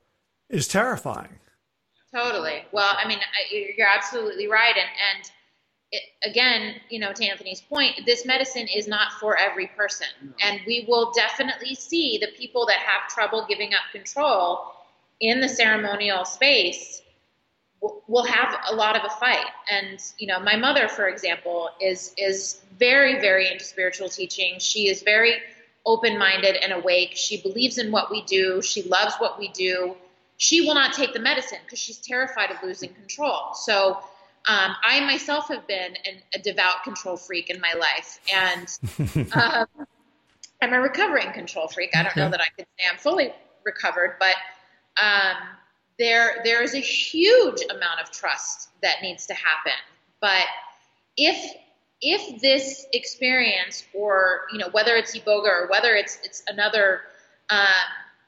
is 0.49 0.69
terrifying. 0.69 1.39
Totally. 2.15 2.65
Well, 2.73 2.97
I 2.99 3.07
mean, 3.07 3.19
you're 3.51 3.89
absolutely 3.89 4.47
right, 4.47 4.75
and 4.77 4.89
and 5.17 5.31
it, 5.91 6.03
again, 6.23 6.75
you 6.91 6.99
know, 6.99 7.13
to 7.13 7.25
Anthony's 7.25 7.63
point, 7.63 8.01
this 8.05 8.27
medicine 8.27 8.69
is 8.75 8.87
not 8.87 9.13
for 9.13 9.39
every 9.39 9.69
person, 9.69 10.09
and 10.43 10.61
we 10.67 10.85
will 10.87 11.13
definitely 11.13 11.75
see 11.75 12.19
the 12.19 12.29
people 12.37 12.67
that 12.67 12.79
have 12.79 13.09
trouble 13.09 13.47
giving 13.49 13.73
up 13.73 13.91
control 13.93 14.73
in 15.21 15.41
the 15.41 15.49
ceremonial 15.49 16.25
space 16.25 17.03
will 17.81 18.25
have 18.25 18.59
a 18.71 18.75
lot 18.75 18.97
of 18.97 19.03
a 19.05 19.11
fight. 19.11 19.47
And 19.71 20.01
you 20.19 20.27
know, 20.27 20.41
my 20.41 20.57
mother, 20.57 20.89
for 20.89 21.09
example, 21.09 21.71
is 21.81 22.15
is 22.17 22.61
very 22.79 23.21
very 23.21 23.51
into 23.51 23.65
spiritual 23.65 24.09
teaching. 24.09 24.59
She 24.59 24.89
is 24.89 25.03
very 25.03 25.35
open 25.87 26.19
minded 26.19 26.57
and 26.57 26.73
awake. 26.73 27.13
She 27.15 27.41
believes 27.41 27.79
in 27.79 27.91
what 27.91 28.11
we 28.11 28.23
do. 28.23 28.61
She 28.63 28.83
loves 28.83 29.15
what 29.19 29.39
we 29.39 29.49
do. 29.49 29.95
She 30.37 30.61
will 30.61 30.75
not 30.75 30.93
take 30.93 31.13
the 31.13 31.21
medicine 31.21 31.59
because 31.65 31.79
she's 31.79 31.99
terrified 31.99 32.51
of 32.51 32.63
losing 32.63 32.93
control. 32.95 33.55
So. 33.55 33.99
Um, 34.47 34.75
I 34.83 35.01
myself 35.01 35.49
have 35.49 35.67
been 35.67 35.95
an, 36.07 36.23
a 36.33 36.39
devout 36.39 36.83
control 36.83 37.19
freak 37.19 37.51
in 37.51 37.61
my 37.61 37.75
life, 37.75 38.19
and 38.33 39.29
um, 39.35 39.67
I'm 40.63 40.73
a 40.73 40.81
recovering 40.81 41.33
control 41.33 41.69
freak. 41.69 41.91
I 41.95 42.03
don't 42.03 42.17
know 42.17 42.31
that 42.31 42.41
I 42.41 42.47
could 42.57 42.67
say 42.79 42.89
I'm 42.91 42.97
fully 42.97 43.33
recovered, 43.65 44.17
but 44.19 44.37
um, 45.03 45.37
there 45.99 46.41
there 46.45 46.63
is 46.63 46.75
a 46.75 46.81
huge 46.81 47.63
amount 47.71 48.01
of 48.03 48.11
trust 48.11 48.71
that 48.83 49.03
needs 49.03 49.27
to 49.27 49.35
happen. 49.35 49.73
But 50.21 50.47
if 51.17 51.55
if 52.01 52.41
this 52.41 52.87
experience, 52.93 53.85
or 53.93 54.43
you 54.53 54.59
know, 54.59 54.69
whether 54.71 54.95
it's 54.95 55.17
iboga 55.17 55.49
or 55.49 55.69
whether 55.69 55.95
it's 55.95 56.19
it's 56.25 56.43
another 56.49 57.03
um, 57.51 57.67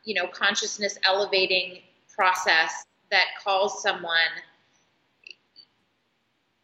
you 0.04 0.14
know 0.14 0.26
consciousness 0.26 0.98
elevating 1.06 1.78
process 2.14 2.84
that 3.10 3.26
calls 3.42 3.82
someone, 3.82 4.32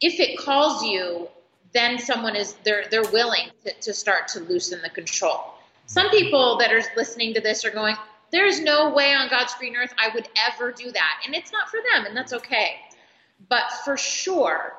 if 0.01 0.19
it 0.19 0.37
calls 0.37 0.83
you, 0.83 1.29
then 1.73 1.97
someone 1.97 2.35
is 2.35 2.53
they're 2.63 2.85
they're 2.91 3.09
willing 3.11 3.49
to, 3.65 3.73
to 3.81 3.93
start 3.93 4.27
to 4.29 4.41
loosen 4.41 4.81
the 4.81 4.89
control. 4.89 5.53
Some 5.85 6.09
people 6.09 6.57
that 6.57 6.73
are 6.73 6.81
listening 6.97 7.33
to 7.35 7.39
this 7.39 7.63
are 7.63 7.71
going, 7.71 7.95
there's 8.31 8.59
no 8.59 8.89
way 8.89 9.13
on 9.13 9.29
God's 9.29 9.53
green 9.55 9.75
earth 9.75 9.93
I 9.97 10.13
would 10.13 10.27
ever 10.49 10.71
do 10.71 10.91
that. 10.91 11.21
And 11.25 11.35
it's 11.35 11.51
not 11.51 11.69
for 11.69 11.79
them, 11.93 12.05
and 12.05 12.15
that's 12.15 12.33
okay. 12.33 12.75
But 13.49 13.71
for 13.85 13.97
sure, 13.97 14.73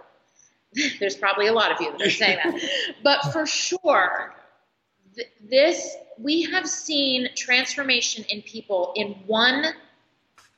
there's 1.01 1.17
probably 1.17 1.47
a 1.47 1.53
lot 1.53 1.73
of 1.73 1.81
you 1.81 1.93
that 1.93 2.03
are 2.03 2.11
saying 2.11 2.39
that. 2.43 2.61
But 3.03 3.33
for 3.33 3.47
sure, 3.47 4.35
th- 5.15 5.29
this, 5.49 5.97
we 6.19 6.43
have 6.45 6.69
seen 6.69 7.29
transformation 7.35 8.25
in 8.29 8.43
people 8.43 8.93
in 8.97 9.15
one 9.27 9.67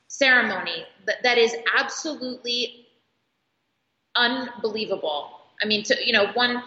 ceremony 0.07 0.85
that, 1.05 1.23
that 1.23 1.37
is 1.37 1.55
absolutely 1.77 2.87
unbelievable. 4.15 5.31
I 5.63 5.65
mean, 5.65 5.83
to, 5.83 5.95
you 6.05 6.11
know, 6.11 6.27
one 6.33 6.63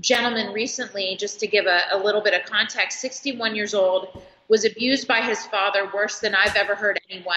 gentleman 0.00 0.52
recently, 0.52 1.16
just 1.18 1.40
to 1.40 1.46
give 1.46 1.66
a, 1.66 1.80
a 1.92 1.98
little 1.98 2.20
bit 2.20 2.34
of 2.34 2.48
context, 2.48 3.00
61 3.00 3.56
years 3.56 3.74
old, 3.74 4.22
was 4.48 4.64
abused 4.64 5.06
by 5.06 5.20
his 5.20 5.44
father 5.46 5.90
worse 5.92 6.20
than 6.20 6.34
I've 6.34 6.56
ever 6.56 6.74
heard 6.74 6.98
anyone 7.10 7.36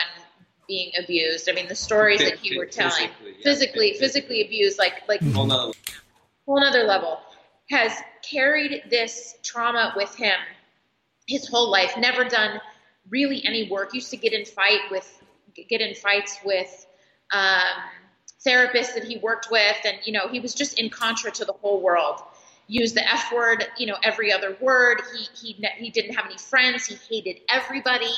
being 0.68 0.91
abused. 0.97 1.49
I 1.49 1.53
mean, 1.53 1.68
the 1.68 1.76
stories 1.76 2.20
that 2.20 2.38
he 2.38 2.57
were 2.57 2.66
telling, 2.66 3.09
physically, 3.09 3.34
yeah. 3.38 3.43
physically, 3.43 3.93
physically 3.99 4.41
abused, 4.45 4.80
like 4.80 5.03
like 5.07 5.22
whole 5.34 5.45
nother, 5.45 5.74
whole 6.45 6.59
nother 6.59 6.84
level, 6.84 7.20
has 7.70 7.91
carried 8.22 8.84
this 8.89 9.36
trauma 9.43 9.93
with 9.95 10.16
him 10.16 10.38
his 11.28 11.47
whole 11.47 11.70
life. 11.70 11.93
Never 11.97 12.24
done 12.24 12.59
really 13.09 13.43
any 13.45 13.70
work. 13.70 13.93
Used 13.93 14.12
to 14.12 14.18
get 14.18 14.34
in 14.34 14.45
fight 14.45 14.80
with 14.89 15.22
get 15.70 15.82
in 15.82 15.95
fights 15.95 16.39
with 16.45 16.88
um, 17.34 17.84
therapists 18.45 18.93
that 18.93 19.03
he 19.03 19.18
worked 19.18 19.49
with, 19.51 19.78
and 19.86 19.97
you 20.05 20.14
know 20.14 20.28
he 20.30 20.39
was 20.39 20.53
just 20.53 20.80
in 20.80 20.89
contra 20.89 21.32
to 21.32 21.45
the 21.45 21.53
whole 21.53 21.82
world 21.82 22.22
used 22.72 22.95
the 22.95 23.07
F 23.07 23.34
word, 23.34 23.65
you 23.78 23.86
know, 23.86 23.97
every 24.01 24.32
other 24.32 24.57
word. 24.61 25.01
He 25.13 25.28
he 25.36 25.67
he 25.78 25.89
didn't 25.89 26.15
have 26.15 26.26
any 26.26 26.38
friends. 26.38 26.86
He 26.86 26.95
hated 26.95 27.41
everybody. 27.49 28.11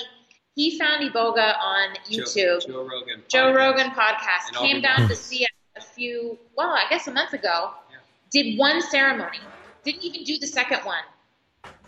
He 0.55 0.77
found 0.77 1.01
Iboga 1.09 1.57
on 1.57 1.95
YouTube. 2.07 2.61
Joe, 2.61 2.67
Joe 2.67 2.87
Rogan. 2.87 3.23
Joe 3.27 3.51
podcast. 3.51 3.55
Rogan 3.55 3.91
podcast. 3.91 4.53
Came 4.53 4.81
down 4.81 5.07
to 5.07 5.15
see 5.15 5.45
us 5.45 5.51
a 5.77 5.81
few, 5.81 6.37
well, 6.55 6.69
I 6.69 6.83
guess 6.91 7.07
a 7.07 7.11
month 7.11 7.33
ago. 7.33 7.71
Yeah. 7.89 7.97
Did 8.31 8.59
one 8.59 8.79
ceremony. 8.83 9.39
Didn't 9.83 10.03
even 10.03 10.23
do 10.23 10.37
the 10.37 10.45
second 10.45 10.81
one. 10.81 11.03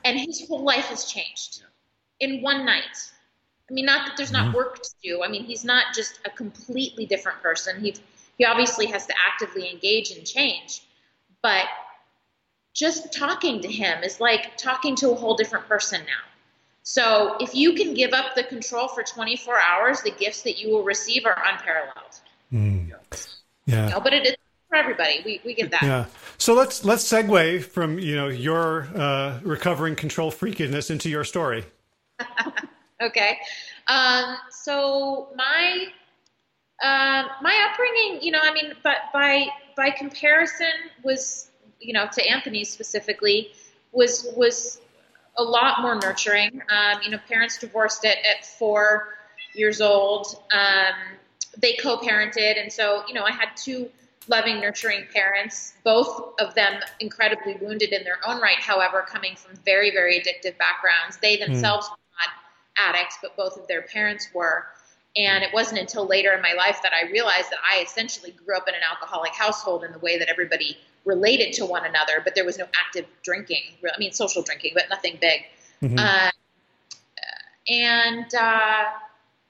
And 0.03 0.19
his 0.19 0.47
whole 0.47 0.63
life 0.63 0.85
has 0.85 1.05
changed 1.05 1.61
yeah. 1.61 2.27
in 2.27 2.41
one 2.41 2.65
night. 2.65 3.11
I 3.69 3.73
mean, 3.73 3.85
not 3.85 4.07
that 4.07 4.17
there's 4.17 4.31
not 4.31 4.47
mm-hmm. 4.47 4.57
work 4.57 4.81
to 4.81 4.89
do. 5.03 5.23
I 5.23 5.27
mean, 5.27 5.43
he's 5.43 5.63
not 5.63 5.93
just 5.93 6.19
a 6.25 6.31
completely 6.31 7.05
different 7.05 7.41
person. 7.43 7.79
He 7.79 7.95
he 8.39 8.45
obviously 8.45 8.87
has 8.87 9.05
to 9.05 9.13
actively 9.31 9.69
engage 9.69 10.11
and 10.11 10.25
change, 10.25 10.81
but 11.43 11.65
just 12.75 13.11
talking 13.13 13.61
to 13.61 13.71
him 13.71 14.03
is 14.03 14.19
like 14.19 14.57
talking 14.57 14.95
to 14.97 15.09
a 15.09 15.15
whole 15.15 15.35
different 15.35 15.67
person 15.67 16.01
now. 16.01 16.29
So 16.83 17.37
if 17.39 17.55
you 17.55 17.73
can 17.73 17.95
give 17.95 18.13
up 18.13 18.35
the 18.35 18.43
control 18.43 18.89
for 18.89 19.01
24 19.01 19.59
hours, 19.59 20.01
the 20.01 20.11
gifts 20.11 20.43
that 20.43 20.59
you 20.59 20.69
will 20.69 20.83
receive 20.83 21.25
are 21.25 21.41
unparalleled. 21.51 22.19
Mm. 22.53 22.93
Yeah. 23.65 23.89
Know, 23.89 23.99
but 23.99 24.13
it 24.13 24.27
is 24.27 24.35
for 24.69 24.75
everybody. 24.75 25.21
We, 25.25 25.41
we 25.43 25.55
get 25.55 25.71
that. 25.71 25.81
Yeah. 25.81 26.05
So 26.37 26.53
let's 26.53 26.85
let's 26.85 27.03
segue 27.03 27.63
from 27.63 27.97
you 27.97 28.15
know 28.15 28.27
your 28.27 28.87
uh, 28.95 29.39
recovering 29.41 29.95
control 29.95 30.31
freakiness 30.31 30.91
into 30.91 31.09
your 31.09 31.23
story. 31.23 31.65
okay. 33.01 33.39
Um, 33.87 34.37
so 34.51 35.29
my 35.35 35.87
uh, 36.83 37.23
my 37.41 37.69
upbringing, 37.71 38.21
you 38.21 38.31
know, 38.31 38.41
I 38.43 38.53
mean, 38.53 38.73
but 38.83 38.97
by 39.11 39.47
by 39.75 39.89
comparison, 39.89 40.71
was 41.03 41.49
you 41.79 41.93
know, 41.93 42.07
to 42.13 42.27
Anthony 42.27 42.63
specifically, 42.63 43.51
was 43.91 44.27
was 44.35 44.81
a 45.37 45.43
lot 45.43 45.81
more 45.81 45.95
nurturing. 45.95 46.61
Um, 46.69 47.01
you 47.03 47.09
know, 47.11 47.19
parents 47.27 47.57
divorced 47.57 48.05
at, 48.05 48.17
at 48.17 48.45
four 48.45 49.09
years 49.53 49.81
old. 49.81 50.27
Um, 50.53 50.95
they 51.57 51.73
co-parented, 51.73 52.61
and 52.61 52.71
so 52.71 53.03
you 53.07 53.13
know, 53.13 53.23
I 53.23 53.31
had 53.31 53.49
two 53.55 53.89
loving, 54.27 54.59
nurturing 54.59 55.05
parents. 55.13 55.73
Both 55.83 56.33
of 56.39 56.55
them 56.55 56.81
incredibly 56.99 57.55
wounded 57.61 57.93
in 57.93 58.03
their 58.03 58.19
own 58.25 58.41
right. 58.41 58.59
However, 58.59 59.05
coming 59.07 59.35
from 59.35 59.55
very, 59.65 59.91
very 59.91 60.19
addictive 60.19 60.57
backgrounds, 60.57 61.17
they 61.21 61.37
hmm. 61.37 61.51
themselves 61.51 61.87
mm. 61.87 61.91
were 61.91 61.97
not 62.19 62.89
addicts, 62.95 63.17
but 63.21 63.35
both 63.37 63.57
of 63.57 63.67
their 63.67 63.83
parents 63.83 64.29
were. 64.33 64.65
And 65.17 65.43
it 65.43 65.53
wasn't 65.53 65.79
until 65.79 66.05
later 66.05 66.33
in 66.33 66.41
my 66.41 66.53
life 66.53 66.81
that 66.83 66.91
I 66.91 67.09
realized 67.09 67.49
that 67.51 67.59
I 67.63 67.81
essentially 67.83 68.31
grew 68.31 68.55
up 68.57 68.67
in 68.67 68.75
an 68.75 68.81
alcoholic 68.89 69.33
household 69.33 69.85
in 69.85 69.93
the 69.93 69.99
way 69.99 70.19
that 70.19 70.27
everybody 70.27 70.77
related 71.05 71.53
to 71.53 71.65
one 71.65 71.85
another, 71.85 72.21
but 72.23 72.35
there 72.35 72.45
was 72.45 72.57
no 72.57 72.65
active 72.85 73.05
drinking. 73.23 73.61
I 73.83 73.97
mean, 73.99 74.11
social 74.11 74.41
drinking, 74.41 74.71
but 74.73 74.85
nothing 74.89 75.17
big. 75.21 75.41
Mm-hmm. 75.81 75.99
Uh, 75.99 76.31
and 77.69 78.33
uh, 78.35 78.83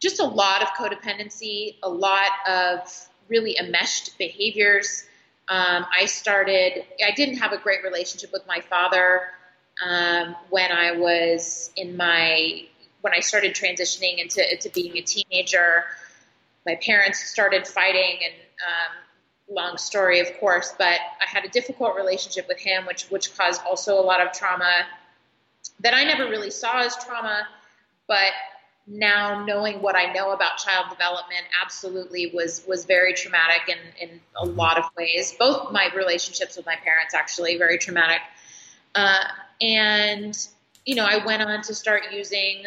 just 0.02 0.20
a 0.20 0.26
lot 0.26 0.62
of 0.62 0.70
codependency, 0.70 1.76
a 1.82 1.90
lot 1.90 2.32
of 2.48 3.08
really 3.30 3.58
enmeshed 3.58 4.18
behaviors. 4.18 5.04
Um, 5.48 5.86
I 5.96 6.06
started, 6.06 6.86
I 7.06 7.12
didn't 7.12 7.38
have 7.38 7.54
a 7.54 7.58
great 7.58 7.84
relationship 7.84 8.32
with 8.32 8.46
my 8.48 8.62
father 8.62 9.22
um, 9.86 10.36
when 10.50 10.72
I 10.72 10.92
was 10.98 11.72
in 11.76 11.98
my, 11.98 12.66
when 13.02 13.14
I 13.14 13.20
started 13.20 13.54
transitioning 13.54 14.20
into, 14.20 14.52
into 14.52 14.70
being 14.70 14.98
a 14.98 15.02
teenager. 15.02 15.86
My 16.66 16.76
parents 16.76 17.20
started 17.20 17.68
fighting 17.68 18.20
and 18.24 18.34
um, 18.66 19.05
long 19.50 19.78
story, 19.78 20.20
of 20.20 20.38
course, 20.40 20.74
but 20.78 21.00
I 21.22 21.26
had 21.26 21.46
a 21.46 21.50
difficult 21.50 21.96
relationship 21.96 22.48
with 22.48 22.60
him, 22.60 22.86
which 22.86 23.06
which 23.06 23.36
caused 23.38 23.62
also 23.68 24.00
a 24.00 24.02
lot 24.04 24.22
of 24.22 24.32
trauma 24.34 24.86
that 25.80 25.94
I 25.94 26.04
never 26.04 26.30
really 26.30 26.52
saw 26.52 26.80
as 26.80 26.96
trauma, 26.96 27.48
but 28.08 28.32
now 28.88 29.44
knowing 29.44 29.82
what 29.82 29.96
I 29.96 30.14
know 30.14 30.32
about 30.32 30.58
child 30.58 30.90
development 30.90 31.44
absolutely 31.64 32.32
was 32.34 32.64
was 32.68 32.86
very 32.86 33.14
traumatic 33.14 33.70
in, 33.70 34.10
in 34.10 34.22
a 34.36 34.46
lot 34.46 34.78
of 34.78 34.86
ways. 34.98 35.34
Both 35.38 35.72
my 35.72 35.90
relationships 35.96 36.56
with 36.56 36.66
my 36.66 36.76
parents 36.76 37.14
actually 37.14 37.58
very 37.58 37.78
traumatic. 37.78 38.22
Uh, 38.94 39.24
and 39.62 40.38
you 40.86 40.96
know, 40.96 41.06
I 41.06 41.26
went 41.26 41.42
on 41.42 41.64
to 41.64 41.74
start 41.74 42.04
using 42.12 42.64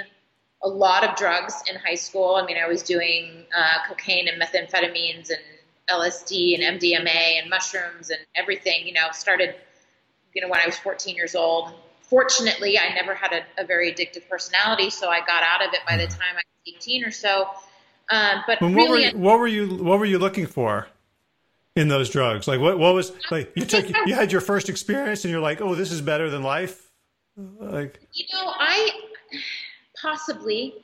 a 0.63 0.69
lot 0.69 1.05
of 1.05 1.17
drugs 1.17 1.63
in 1.71 1.77
high 1.77 1.95
school. 1.95 2.35
I 2.35 2.45
mean, 2.45 2.57
I 2.59 2.67
was 2.67 2.83
doing 2.83 3.45
uh, 3.57 3.87
cocaine 3.89 4.27
and 4.27 4.43
methamphetamines 4.43 5.31
and 5.31 5.41
LSD 5.91 6.55
and 6.55 6.81
MDMA 6.81 7.41
and 7.41 7.51
mushrooms 7.51 8.11
and 8.11 8.21
everything. 8.35 8.87
You 8.87 8.95
know, 8.95 9.09
started 9.13 9.55
you 10.35 10.43
know 10.43 10.49
when 10.49 10.61
I 10.61 10.67
was 10.67 10.79
14 10.79 11.15
years 11.15 11.35
old. 11.35 11.73
Fortunately, 12.03 12.79
I 12.79 12.95
never 12.95 13.15
had 13.15 13.33
a, 13.33 13.63
a 13.63 13.67
very 13.67 13.93
addictive 13.93 14.29
personality, 14.31 14.89
so 14.89 15.11
I 15.11 15.21
got 15.21 15.43
out 15.43 15.67
of 15.67 15.75
it 15.75 15.81
by 15.87 15.97
the 15.99 16.07
time 16.07 16.33
I 16.33 16.43
was 16.67 16.75
18 16.77 17.05
or 17.05 17.11
so. 17.11 17.49
Um, 18.11 18.43
but 18.47 18.61
what, 18.63 18.73
really, 18.73 19.13
were, 19.13 19.19
what 19.19 19.39
were 19.39 19.47
you 19.47 19.83
what 19.85 19.99
were 19.99 20.07
you 20.07 20.19
looking 20.19 20.47
for 20.47 20.89
in 21.77 21.89
those 21.89 22.09
drugs? 22.09 22.49
Like 22.49 22.61
what 22.61 22.79
what 22.79 22.95
was 22.95 23.13
like 23.31 23.53
you 23.55 23.65
took 23.65 23.89
you 24.07 24.15
had 24.15 24.33
your 24.33 24.41
first 24.41 24.69
experience 24.69 25.25
and 25.25 25.33
you're 25.33 25.41
like, 25.41 25.61
oh, 25.61 25.75
this 25.75 25.93
is 25.93 26.01
better 26.01 26.31
than 26.31 26.43
life. 26.43 26.91
Like 27.37 28.01
you 28.15 28.25
know, 28.33 28.53
I 28.59 28.91
possibly 30.01 30.75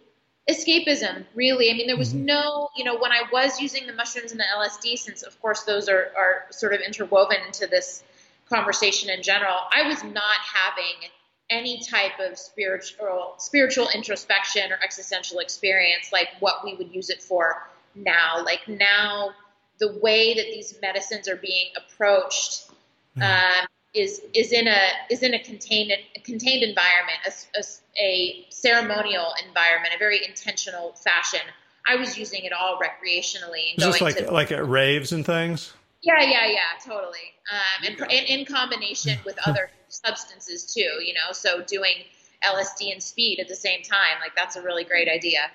escapism 0.48 1.24
really 1.34 1.70
i 1.70 1.74
mean 1.74 1.86
there 1.86 1.96
was 1.96 2.12
mm-hmm. 2.12 2.26
no 2.26 2.68
you 2.76 2.84
know 2.84 2.98
when 2.98 3.12
i 3.12 3.22
was 3.32 3.60
using 3.60 3.86
the 3.86 3.94
mushrooms 3.94 4.30
and 4.30 4.40
the 4.40 4.44
lsd 4.58 4.98
since 4.98 5.22
of 5.22 5.40
course 5.40 5.62
those 5.62 5.88
are, 5.88 6.12
are 6.16 6.44
sort 6.50 6.74
of 6.74 6.80
interwoven 6.80 7.38
into 7.46 7.66
this 7.66 8.02
conversation 8.48 9.08
in 9.08 9.22
general 9.22 9.56
i 9.72 9.88
was 9.88 10.04
not 10.04 10.36
having 10.42 11.10
any 11.50 11.80
type 11.80 12.18
of 12.20 12.38
spiritual 12.38 13.34
spiritual 13.38 13.88
introspection 13.94 14.70
or 14.70 14.78
existential 14.82 15.38
experience 15.38 16.10
like 16.12 16.28
what 16.40 16.62
we 16.62 16.74
would 16.74 16.94
use 16.94 17.08
it 17.08 17.22
for 17.22 17.66
now 17.94 18.42
like 18.44 18.66
now 18.68 19.30
the 19.78 19.98
way 20.02 20.34
that 20.34 20.44
these 20.44 20.78
medicines 20.82 21.26
are 21.28 21.36
being 21.36 21.68
approached 21.76 22.70
mm-hmm. 23.16 23.22
um, 23.22 23.66
is 23.94 24.20
is 24.34 24.52
in 24.52 24.66
a 24.66 24.78
is 25.10 25.22
in 25.22 25.34
a 25.34 25.38
contained 25.38 25.92
a 25.92 26.20
contained 26.20 26.62
environment, 26.62 27.18
a, 27.26 27.58
a, 27.58 27.62
a, 28.02 28.46
ceremonial 28.50 29.32
environment, 29.46 29.94
a 29.94 29.98
very 29.98 30.24
intentional 30.24 30.92
fashion. 30.92 31.40
I 31.86 31.96
was 31.96 32.18
using 32.18 32.44
it 32.44 32.52
all 32.52 32.78
recreationally. 32.78 33.78
Just 33.78 34.00
like 34.00 34.16
to, 34.16 34.30
like 34.32 34.50
at 34.50 34.66
raves 34.66 35.12
and 35.12 35.24
things. 35.24 35.72
Yeah, 36.02 36.22
yeah, 36.22 36.46
yeah, 36.46 36.58
totally. 36.84 37.32
Um, 37.50 37.86
and, 37.86 38.00
and 38.00 38.26
in 38.28 38.44
combination 38.44 39.18
with 39.24 39.38
other 39.46 39.70
substances 39.88 40.72
too, 40.74 41.02
you 41.04 41.14
know. 41.14 41.32
So 41.32 41.62
doing 41.62 41.94
LSD 42.44 42.92
and 42.92 43.02
speed 43.02 43.38
at 43.40 43.48
the 43.48 43.56
same 43.56 43.82
time, 43.82 44.18
like 44.20 44.34
that's 44.36 44.56
a 44.56 44.62
really 44.62 44.84
great 44.84 45.08
idea. 45.08 45.50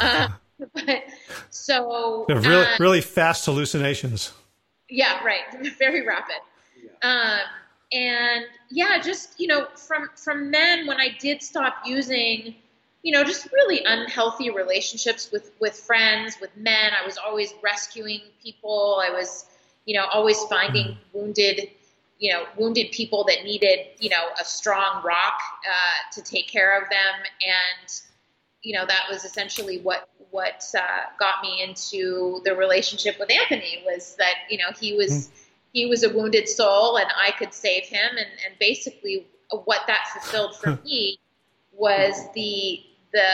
um, 0.00 0.34
but 0.74 1.04
so 1.50 2.24
really, 2.28 2.46
um, 2.46 2.66
really 2.78 3.00
fast 3.00 3.44
hallucinations. 3.44 4.32
Yeah, 4.88 5.22
right. 5.24 5.42
Very 5.78 6.06
rapid. 6.06 6.36
Um, 7.02 7.40
and 7.94 8.46
yeah, 8.70 8.98
just 9.00 9.38
you 9.38 9.46
know, 9.46 9.68
from 9.76 10.10
from 10.16 10.50
then 10.50 10.86
when 10.86 10.98
I 10.98 11.16
did 11.20 11.42
stop 11.42 11.76
using, 11.86 12.56
you 13.02 13.12
know, 13.12 13.22
just 13.22 13.50
really 13.52 13.82
unhealthy 13.86 14.50
relationships 14.50 15.30
with 15.30 15.52
with 15.60 15.74
friends, 15.74 16.36
with 16.40 16.54
men. 16.56 16.90
I 17.00 17.06
was 17.06 17.16
always 17.16 17.54
rescuing 17.62 18.20
people. 18.42 19.00
I 19.04 19.10
was, 19.10 19.46
you 19.86 19.96
know, 19.96 20.06
always 20.12 20.42
finding 20.44 20.86
mm-hmm. 20.86 21.18
wounded, 21.18 21.70
you 22.18 22.32
know, 22.32 22.44
wounded 22.56 22.90
people 22.90 23.24
that 23.28 23.44
needed, 23.44 23.78
you 24.00 24.10
know, 24.10 24.24
a 24.40 24.44
strong 24.44 25.00
rock 25.04 25.40
uh, 25.64 26.12
to 26.14 26.22
take 26.22 26.48
care 26.48 26.76
of 26.76 26.90
them, 26.90 27.14
and 27.46 28.00
you 28.62 28.74
know, 28.74 28.84
that 28.86 29.04
was 29.08 29.24
essentially 29.24 29.78
what 29.78 30.08
what 30.32 30.64
uh, 30.76 31.10
got 31.20 31.42
me 31.42 31.62
into 31.62 32.40
the 32.44 32.56
relationship 32.56 33.20
with 33.20 33.30
Anthony 33.30 33.84
was 33.86 34.16
that 34.16 34.34
you 34.50 34.58
know 34.58 34.72
he 34.80 34.96
was. 34.96 35.28
Mm-hmm 35.28 35.40
he 35.74 35.86
was 35.86 36.04
a 36.04 36.08
wounded 36.08 36.48
soul 36.48 36.96
and 36.96 37.08
I 37.14 37.32
could 37.32 37.52
save 37.52 37.84
him. 37.84 38.10
And, 38.10 38.28
and 38.46 38.58
basically, 38.58 39.26
what 39.50 39.82
that 39.88 40.06
fulfilled 40.12 40.56
for 40.56 40.78
me 40.84 41.18
was 41.72 42.16
the 42.34 42.80
the 43.12 43.24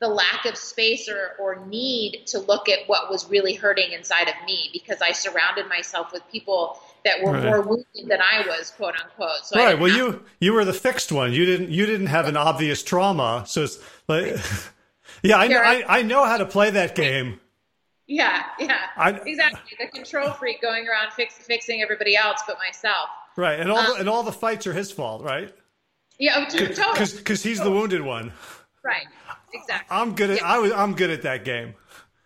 the 0.00 0.08
lack 0.08 0.46
of 0.46 0.56
space 0.56 1.08
or, 1.08 1.36
or 1.38 1.64
need 1.66 2.26
to 2.26 2.40
look 2.40 2.68
at 2.68 2.80
what 2.88 3.08
was 3.08 3.30
really 3.30 3.54
hurting 3.54 3.92
inside 3.92 4.26
of 4.28 4.34
me 4.46 4.68
because 4.72 5.00
I 5.00 5.12
surrounded 5.12 5.68
myself 5.68 6.12
with 6.12 6.22
people 6.32 6.80
that 7.04 7.22
were 7.22 7.30
right. 7.30 7.44
more 7.44 7.60
wounded 7.60 8.08
than 8.08 8.20
I 8.20 8.44
was, 8.48 8.72
quote 8.72 8.94
unquote. 9.00 9.44
So 9.44 9.60
right. 9.60 9.78
Well, 9.78 9.92
you 9.92 10.24
you 10.40 10.54
were 10.54 10.64
the 10.64 10.72
fixed 10.72 11.12
one. 11.12 11.32
You 11.32 11.44
didn't 11.44 11.70
you 11.70 11.84
didn't 11.84 12.08
have 12.08 12.26
an 12.26 12.38
obvious 12.38 12.82
trauma. 12.82 13.44
So 13.46 13.64
it's 13.64 13.78
like, 14.08 14.36
yeah, 15.22 15.36
I 15.36 15.46
know 15.46 15.58
I, 15.58 15.98
I 15.98 16.02
know 16.02 16.24
how 16.24 16.38
to 16.38 16.46
play 16.46 16.70
that 16.70 16.94
game. 16.94 17.38
Yeah, 18.06 18.44
yeah, 18.58 18.78
I, 18.96 19.10
exactly. 19.10 19.76
The 19.78 19.86
control 19.86 20.32
freak 20.32 20.60
going 20.60 20.86
around 20.88 21.12
fix, 21.12 21.34
fixing 21.34 21.82
everybody 21.82 22.16
else 22.16 22.42
but 22.46 22.58
myself. 22.58 23.08
Right, 23.36 23.58
and 23.58 23.70
all 23.70 23.78
um, 23.78 23.86
the, 23.86 24.00
and 24.00 24.08
all 24.08 24.22
the 24.22 24.32
fights 24.32 24.66
are 24.66 24.72
his 24.72 24.90
fault, 24.90 25.22
right? 25.22 25.54
Yeah, 26.18 26.46
oh, 26.50 26.56
totally. 26.56 27.18
Because 27.18 27.42
he's 27.42 27.60
the 27.60 27.70
wounded 27.70 28.02
one. 28.02 28.32
Right. 28.84 29.06
Exactly. 29.54 29.96
I'm 29.96 30.14
good 30.14 30.30
at 30.30 30.38
yeah. 30.38 30.46
I 30.46 30.58
was 30.58 30.72
I'm 30.72 30.94
good 30.94 31.10
at 31.10 31.22
that 31.22 31.44
game. 31.44 31.74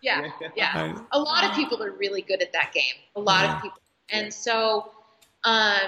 Yeah, 0.01 0.29
yeah. 0.55 0.97
A 1.11 1.19
lot 1.19 1.43
of 1.43 1.55
people 1.55 1.81
are 1.83 1.91
really 1.91 2.21
good 2.21 2.41
at 2.41 2.53
that 2.53 2.71
game. 2.73 2.83
A 3.15 3.19
lot 3.19 3.43
yeah. 3.43 3.55
of 3.55 3.61
people, 3.63 3.81
and 4.09 4.33
so, 4.33 4.91
um, 5.43 5.79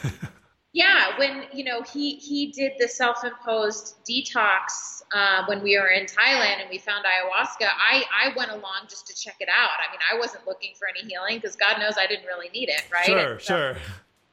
yeah, 0.75 1.17
when 1.17 1.45
you 1.53 1.63
know 1.63 1.83
he 1.83 2.15
he 2.17 2.51
did 2.51 2.73
the 2.77 2.89
self-imposed 2.89 3.95
detox 4.03 5.03
uh, 5.13 5.45
when 5.47 5.63
we 5.63 5.77
were 5.79 5.87
in 5.87 6.05
Thailand 6.05 6.59
and 6.59 6.69
we 6.69 6.79
found 6.79 7.05
ayahuasca, 7.05 7.65
I 7.65 8.03
I 8.13 8.35
went 8.35 8.51
along 8.51 8.87
just 8.89 9.07
to 9.07 9.15
check 9.15 9.37
it 9.39 9.47
out. 9.47 9.69
I 9.79 9.89
mean, 9.89 10.01
I 10.13 10.19
wasn't 10.19 10.45
looking 10.45 10.73
for 10.77 10.89
any 10.89 11.07
healing 11.07 11.37
because 11.37 11.55
God 11.55 11.79
knows 11.79 11.93
I 11.97 12.07
didn't 12.07 12.25
really 12.25 12.49
need 12.49 12.67
it, 12.67 12.83
right? 12.91 13.05
Sure, 13.05 13.39
so, 13.39 13.55
sure. 13.55 13.77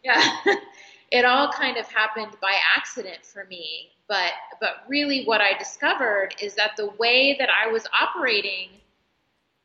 Yeah, 0.03 0.21
it 1.13 1.25
all 1.25 1.53
kind 1.53 1.77
of 1.77 1.87
happened 1.87 2.33
by 2.43 2.59
accident 2.77 3.25
for 3.25 3.45
me. 3.45 3.91
But 4.09 4.33
but 4.61 4.83
really, 4.89 5.25
what 5.25 5.41
I 5.41 5.57
discovered 5.57 6.35
is 6.43 6.57
that 6.57 6.73
the 6.77 6.89
way 6.99 7.37
that 7.39 7.51
I 7.51 7.71
was 7.71 7.87
operating 8.01 8.71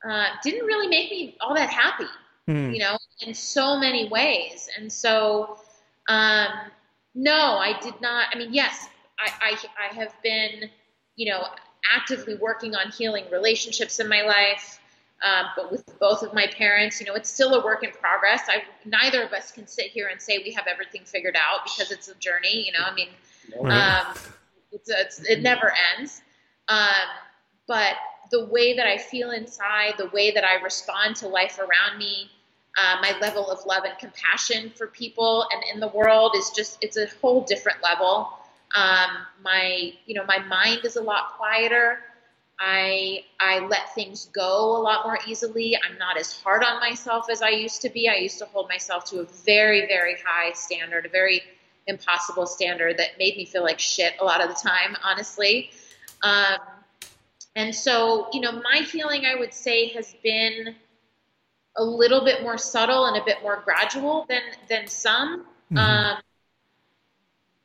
uh, 0.07 0.27
didn't 0.43 0.67
really 0.67 0.89
make 0.89 1.09
me 1.09 1.37
all 1.41 1.55
that 1.55 1.71
happy. 1.71 2.05
Mm. 2.47 2.71
You 2.71 2.81
know, 2.81 2.99
in 3.21 3.33
so 3.33 3.79
many 3.79 4.07
ways, 4.09 4.69
and 4.77 4.93
so 4.93 5.57
um, 6.07 6.47
no, 7.15 7.57
I 7.57 7.79
did 7.81 7.99
not. 8.01 8.27
I 8.33 8.37
mean, 8.37 8.53
yes, 8.53 8.89
I, 9.19 9.31
I, 9.41 9.89
I 9.89 9.93
have 9.95 10.13
been, 10.23 10.69
you 11.15 11.31
know, 11.31 11.45
actively 11.91 12.35
working 12.35 12.75
on 12.75 12.91
healing 12.91 13.25
relationships 13.31 13.99
in 13.99 14.07
my 14.07 14.21
life. 14.21 14.79
Um, 15.23 15.47
but 15.55 15.71
with 15.71 15.99
both 15.99 16.21
of 16.21 16.33
my 16.35 16.45
parents, 16.45 16.99
you 16.99 17.07
know, 17.07 17.15
it's 17.15 17.29
still 17.29 17.55
a 17.55 17.65
work 17.65 17.83
in 17.83 17.89
progress. 17.89 18.43
I 18.47 18.61
neither 18.85 19.23
of 19.23 19.33
us 19.33 19.51
can 19.51 19.65
sit 19.65 19.87
here 19.87 20.09
and 20.09 20.21
say 20.21 20.37
we 20.37 20.51
have 20.53 20.67
everything 20.67 21.01
figured 21.05 21.35
out 21.35 21.61
because 21.63 21.91
it's 21.91 22.07
a 22.07 22.13
journey. 22.15 22.65
You 22.67 22.73
know, 22.73 22.85
I 22.85 22.93
mean, 22.93 23.09
um, 23.71 24.15
it's, 24.71 24.89
it's, 24.89 25.19
it 25.27 25.41
never 25.41 25.73
ends. 25.97 26.21
Um, 26.67 26.85
but 27.67 27.95
the 28.29 28.45
way 28.45 28.75
that 28.75 28.85
I 28.85 28.97
feel 28.97 29.31
inside, 29.31 29.93
the 29.97 30.09
way 30.09 30.31
that 30.31 30.43
I 30.43 30.61
respond 30.61 31.15
to 31.17 31.27
life 31.27 31.57
around 31.57 31.97
me, 31.97 32.29
uh, 32.77 32.97
my 33.01 33.17
level 33.19 33.49
of 33.49 33.65
love 33.65 33.83
and 33.85 33.97
compassion 33.97 34.71
for 34.75 34.87
people 34.87 35.47
and 35.51 35.63
in 35.73 35.79
the 35.79 35.87
world 35.89 36.33
is 36.37 36.51
just 36.51 36.77
it's 36.81 36.95
a 36.95 37.07
whole 37.21 37.41
different 37.41 37.81
level. 37.83 38.29
Um, 38.75 39.09
my 39.43 39.93
you 40.05 40.13
know 40.13 40.25
my 40.25 40.39
mind 40.39 40.81
is 40.85 40.95
a 40.95 41.01
lot 41.01 41.37
quieter. 41.37 41.99
I 42.59 43.23
I 43.39 43.59
let 43.67 43.93
things 43.95 44.29
go 44.33 44.77
a 44.77 44.81
lot 44.81 45.05
more 45.05 45.17
easily. 45.27 45.75
I'm 45.75 45.97
not 45.97 46.17
as 46.17 46.31
hard 46.31 46.63
on 46.63 46.79
myself 46.79 47.29
as 47.31 47.41
I 47.41 47.49
used 47.49 47.81
to 47.81 47.89
be. 47.89 48.09
I 48.09 48.15
used 48.15 48.37
to 48.39 48.45
hold 48.45 48.69
myself 48.69 49.05
to 49.05 49.21
a 49.21 49.25
very 49.45 49.87
very 49.87 50.15
high 50.23 50.53
standard, 50.53 51.07
a 51.07 51.09
very 51.09 51.41
impossible 51.87 52.45
standard 52.45 52.97
that 52.97 53.17
made 53.17 53.37
me 53.37 53.45
feel 53.45 53.63
like 53.63 53.79
shit 53.79 54.13
a 54.19 54.25
lot 54.25 54.41
of 54.41 54.49
the 54.49 54.69
time, 54.69 54.95
honestly. 55.03 55.71
Um, 56.21 56.57
and 57.55 57.73
so, 57.73 58.27
you 58.33 58.41
know, 58.41 58.51
my 58.51 58.79
healing, 58.79 59.25
I 59.25 59.35
would 59.35 59.53
say, 59.53 59.87
has 59.89 60.13
been 60.21 60.75
a 61.77 61.83
little 61.83 62.25
bit 62.25 62.41
more 62.41 62.57
subtle 62.57 63.05
and 63.05 63.17
a 63.17 63.23
bit 63.23 63.41
more 63.41 63.61
gradual 63.63 64.25
than 64.27 64.41
than 64.69 64.87
some. 64.87 65.45
Mm-hmm. 65.71 65.77
Um, 65.77 66.17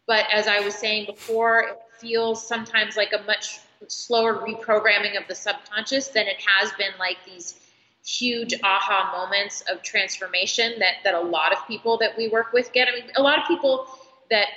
but 0.07 0.27
as 0.33 0.47
I 0.47 0.61
was 0.61 0.75
saying 0.75 1.07
before, 1.07 1.61
it 1.61 1.79
feels 1.99 2.47
sometimes 2.47 2.97
like 2.97 3.13
a 3.13 3.23
much 3.25 3.61
slower 3.89 4.35
reprogramming 4.35 5.21
of 5.21 5.27
the 5.29 5.35
subconscious 5.35 6.09
than 6.09 6.27
it 6.27 6.37
has 6.47 6.73
been 6.73 6.93
like 6.99 7.17
these 7.25 7.59
huge 8.05 8.55
aha 8.63 9.13
moments 9.17 9.63
of 9.71 9.83
transformation 9.83 10.75
that 10.81 10.95
that 11.05 11.15
a 11.15 11.21
lot 11.21 11.53
of 11.53 11.67
people 11.67 11.97
that 11.99 12.17
we 12.17 12.29
work 12.29 12.53
with 12.53 12.73
get. 12.73 12.89
I 12.89 12.93
mean, 12.93 13.11
a 13.17 13.23
lot 13.23 13.39
of 13.39 13.47
people 13.47 13.87
that 14.31 14.49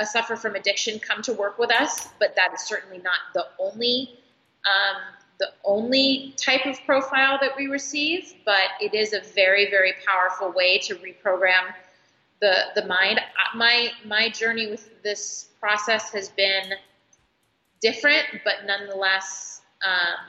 uh, 0.00 0.04
suffer 0.04 0.36
from 0.36 0.54
addiction 0.54 0.98
come 1.00 1.22
to 1.22 1.32
work 1.32 1.58
with 1.58 1.72
us, 1.72 2.08
but 2.18 2.36
that 2.36 2.52
is 2.54 2.62
certainly 2.62 2.98
not 2.98 3.18
the 3.34 3.46
only 3.58 4.18
um, 4.64 5.02
the 5.42 5.52
only 5.64 6.32
type 6.36 6.66
of 6.66 6.78
profile 6.86 7.36
that 7.40 7.56
we 7.56 7.66
receive, 7.66 8.32
but 8.44 8.68
it 8.80 8.94
is 8.94 9.12
a 9.12 9.20
very, 9.34 9.68
very 9.68 9.92
powerful 10.06 10.52
way 10.52 10.78
to 10.78 10.94
reprogram 10.94 11.74
the 12.40 12.54
the 12.76 12.86
mind. 12.86 13.20
My 13.56 13.90
my 14.04 14.28
journey 14.28 14.70
with 14.70 15.02
this 15.02 15.48
process 15.58 16.12
has 16.12 16.28
been 16.28 16.74
different, 17.80 18.24
but 18.44 18.66
nonetheless 18.66 19.62
um, 19.84 20.20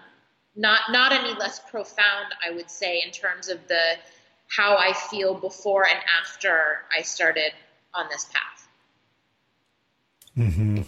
not 0.55 0.81
not 0.89 1.11
any 1.11 1.35
less 1.35 1.59
profound. 1.59 2.33
I 2.43 2.55
would 2.55 2.71
say 2.71 3.03
in 3.05 3.11
terms 3.11 3.49
of 3.49 3.59
the 3.67 3.97
how 4.47 4.75
I 4.75 4.93
feel 4.93 5.35
before 5.35 5.85
and 5.85 5.99
after 6.21 6.79
I 6.95 7.03
started 7.03 7.51
on 7.93 8.07
this 8.09 8.25
path. 8.25 8.67
Mm-hmm. 10.35 10.81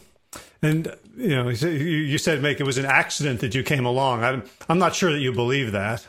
And 0.65 0.95
you 1.15 1.35
know, 1.35 1.49
you 1.49 2.17
said, 2.17 2.41
make 2.41 2.59
it 2.59 2.65
was 2.65 2.77
an 2.77 2.85
accident 2.85 3.39
that 3.41 3.53
you 3.53 3.63
came 3.63 3.85
along. 3.85 4.23
I'm, 4.23 4.43
I'm 4.67 4.79
not 4.79 4.95
sure 4.95 5.11
that 5.11 5.19
you 5.19 5.31
believe 5.31 5.71
that. 5.71 6.05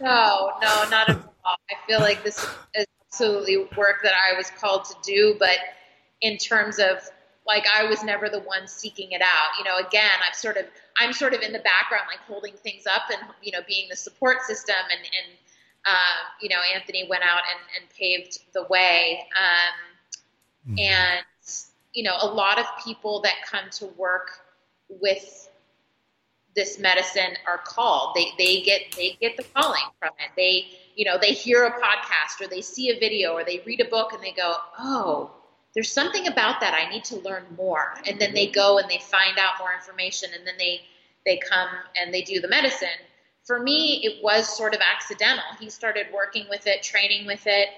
No, 0.00 0.52
no, 0.62 0.88
not 0.90 1.10
at 1.10 1.16
all. 1.44 1.56
I 1.70 1.74
feel 1.86 2.00
like 2.00 2.24
this 2.24 2.44
is 2.74 2.86
absolutely 3.06 3.68
work 3.76 4.02
that 4.02 4.14
I 4.14 4.36
was 4.36 4.50
called 4.50 4.84
to 4.86 4.94
do, 5.02 5.36
but 5.38 5.58
in 6.22 6.38
terms 6.38 6.78
of 6.78 6.98
like 7.46 7.64
I 7.72 7.84
was 7.84 8.02
never 8.02 8.28
the 8.28 8.40
one 8.40 8.66
seeking 8.66 9.12
it 9.12 9.22
out. 9.22 9.58
You 9.58 9.64
know, 9.64 9.76
again, 9.76 10.10
I've 10.26 10.34
sort 10.34 10.56
of 10.56 10.64
I'm 10.98 11.12
sort 11.12 11.34
of 11.34 11.42
in 11.42 11.52
the 11.52 11.58
background, 11.58 12.04
like 12.08 12.20
holding 12.26 12.54
things 12.54 12.86
up 12.86 13.02
and 13.10 13.20
you 13.42 13.52
know 13.52 13.60
being 13.66 13.88
the 13.90 13.96
support 13.96 14.42
system, 14.42 14.76
and 14.90 15.00
and 15.00 15.38
uh, 15.84 16.20
you 16.40 16.48
know 16.48 16.58
Anthony 16.74 17.06
went 17.08 17.22
out 17.22 17.42
and, 17.50 17.82
and 17.82 17.90
paved 17.90 18.38
the 18.54 18.64
way, 18.70 19.26
um, 19.36 20.72
mm-hmm. 20.72 20.78
and 20.78 21.24
you 21.92 22.02
know 22.02 22.16
a 22.20 22.26
lot 22.26 22.58
of 22.58 22.66
people 22.84 23.20
that 23.22 23.34
come 23.50 23.68
to 23.70 23.86
work 23.96 24.40
with 24.88 25.48
this 26.54 26.78
medicine 26.78 27.36
are 27.46 27.58
called. 27.58 28.16
They 28.16 28.32
they 28.38 28.60
get 28.62 28.82
they 28.96 29.16
get 29.20 29.36
the 29.36 29.44
calling 29.54 29.82
from 29.98 30.10
it. 30.18 30.30
They 30.36 30.66
you 30.96 31.04
know 31.04 31.18
they 31.18 31.32
hear 31.32 31.64
a 31.64 31.72
podcast 31.72 32.40
or 32.40 32.48
they 32.48 32.60
see 32.60 32.90
a 32.90 32.98
video 32.98 33.32
or 33.32 33.44
they 33.44 33.62
read 33.64 33.80
a 33.80 33.88
book 33.88 34.12
and 34.12 34.22
they 34.22 34.32
go, 34.32 34.56
oh, 34.78 35.30
there's 35.74 35.92
something 35.92 36.26
about 36.26 36.60
that. 36.60 36.74
I 36.74 36.90
need 36.90 37.04
to 37.04 37.16
learn 37.20 37.44
more. 37.56 37.94
And 38.06 38.20
then 38.20 38.34
they 38.34 38.48
go 38.48 38.78
and 38.78 38.90
they 38.90 38.98
find 38.98 39.38
out 39.38 39.54
more 39.60 39.72
information 39.72 40.30
and 40.36 40.46
then 40.46 40.54
they 40.58 40.82
they 41.24 41.38
come 41.38 41.68
and 42.00 42.12
they 42.12 42.22
do 42.22 42.40
the 42.40 42.48
medicine. 42.48 42.88
For 43.44 43.60
me, 43.60 44.00
it 44.04 44.22
was 44.22 44.54
sort 44.56 44.74
of 44.74 44.80
accidental. 44.80 45.44
He 45.58 45.70
started 45.70 46.06
working 46.12 46.46
with 46.48 46.66
it, 46.66 46.82
training 46.82 47.26
with 47.26 47.46
it, 47.46 47.68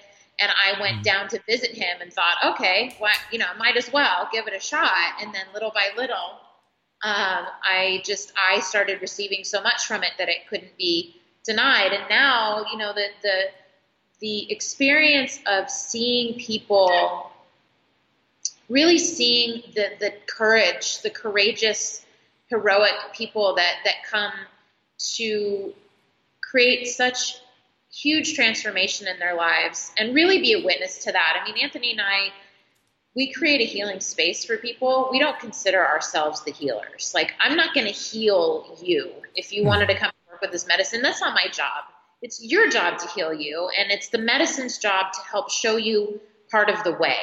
and 0.40 0.50
I 0.50 0.80
went 0.80 0.98
mm. 0.98 1.02
down 1.02 1.28
to 1.28 1.40
visit 1.46 1.72
him 1.72 2.00
and 2.00 2.12
thought, 2.12 2.36
okay, 2.44 2.96
well, 3.00 3.12
you 3.30 3.38
know, 3.38 3.46
might 3.58 3.76
as 3.76 3.92
well 3.92 4.28
give 4.32 4.46
it 4.46 4.54
a 4.54 4.60
shot. 4.60 4.90
And 5.20 5.34
then 5.34 5.44
little 5.52 5.72
by 5.74 5.90
little, 5.96 6.40
um, 7.04 7.46
I 7.62 8.02
just 8.04 8.32
I 8.36 8.60
started 8.60 9.00
receiving 9.00 9.44
so 9.44 9.60
much 9.62 9.86
from 9.86 10.02
it 10.02 10.12
that 10.18 10.28
it 10.28 10.48
couldn't 10.48 10.76
be 10.76 11.16
denied. 11.44 11.92
And 11.92 12.04
now, 12.08 12.64
you 12.70 12.78
know, 12.78 12.92
the 12.92 13.06
the 13.22 13.42
the 14.20 14.52
experience 14.52 15.40
of 15.46 15.68
seeing 15.68 16.38
people 16.38 17.30
really 18.68 18.98
seeing 18.98 19.62
the 19.74 19.90
the 19.98 20.14
courage, 20.26 21.02
the 21.02 21.10
courageous, 21.10 22.04
heroic 22.48 22.94
people 23.12 23.56
that 23.56 23.74
that 23.84 23.96
come 24.08 24.32
to 25.16 25.74
create 26.40 26.86
such 26.86 27.41
huge 27.94 28.34
transformation 28.34 29.06
in 29.06 29.18
their 29.18 29.34
lives 29.34 29.92
and 29.98 30.14
really 30.14 30.40
be 30.40 30.54
a 30.54 30.64
witness 30.64 31.04
to 31.04 31.12
that. 31.12 31.40
I 31.40 31.44
mean, 31.44 31.62
Anthony 31.62 31.92
and 31.92 32.00
I 32.00 32.32
we 33.14 33.32
create 33.32 33.60
a 33.60 33.64
healing 33.64 34.00
space 34.00 34.44
for 34.44 34.56
people. 34.56 35.08
We 35.12 35.18
don't 35.18 35.38
consider 35.38 35.86
ourselves 35.86 36.42
the 36.44 36.52
healers. 36.52 37.12
Like, 37.14 37.34
I'm 37.40 37.56
not 37.56 37.74
going 37.74 37.86
to 37.86 37.92
heal 37.92 38.78
you 38.82 39.12
if 39.34 39.52
you 39.52 39.62
hmm. 39.62 39.68
wanted 39.68 39.88
to 39.88 39.94
come 39.96 40.10
work 40.30 40.40
with 40.40 40.52
this 40.52 40.66
medicine. 40.66 41.02
That's 41.02 41.20
not 41.20 41.34
my 41.34 41.48
job. 41.50 41.84
It's 42.22 42.42
your 42.42 42.70
job 42.70 42.98
to 42.98 43.08
heal 43.08 43.34
you, 43.34 43.68
and 43.78 43.90
it's 43.90 44.08
the 44.08 44.18
medicine's 44.18 44.78
job 44.78 45.12
to 45.12 45.20
help 45.30 45.50
show 45.50 45.76
you 45.76 46.20
part 46.50 46.70
of 46.70 46.82
the 46.84 46.92
way. 46.92 47.18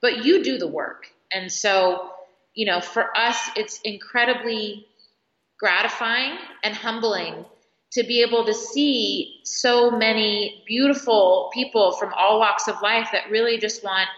But 0.00 0.24
you 0.24 0.42
do 0.42 0.58
the 0.58 0.66
work. 0.66 1.06
And 1.30 1.52
so, 1.52 2.10
you 2.54 2.64
know, 2.64 2.80
for 2.80 3.16
us, 3.16 3.50
it's 3.56 3.80
incredibly 3.82 4.86
gratifying 5.58 6.38
and 6.64 6.74
humbling 6.74 7.44
to 7.92 8.02
be 8.02 8.22
able 8.22 8.44
to 8.44 8.54
see 8.54 9.40
so 9.44 9.90
many 9.90 10.62
beautiful 10.66 11.50
people 11.54 11.92
from 11.92 12.12
all 12.14 12.38
walks 12.38 12.68
of 12.68 12.80
life 12.82 13.08
that 13.12 13.30
really 13.30 13.58
just 13.58 13.82
want 13.82 14.08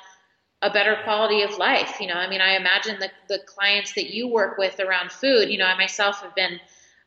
a 0.62 0.70
better 0.70 0.98
quality 1.04 1.42
of 1.42 1.56
life. 1.56 2.00
You 2.00 2.08
know, 2.08 2.14
I 2.14 2.28
mean, 2.28 2.40
I 2.40 2.56
imagine 2.56 2.98
the, 2.98 3.10
the 3.28 3.38
clients 3.46 3.94
that 3.94 4.12
you 4.12 4.28
work 4.28 4.58
with 4.58 4.78
around 4.80 5.12
food, 5.12 5.48
you 5.48 5.58
know, 5.58 5.64
I 5.64 5.76
myself 5.76 6.20
have 6.22 6.34
been 6.34 6.60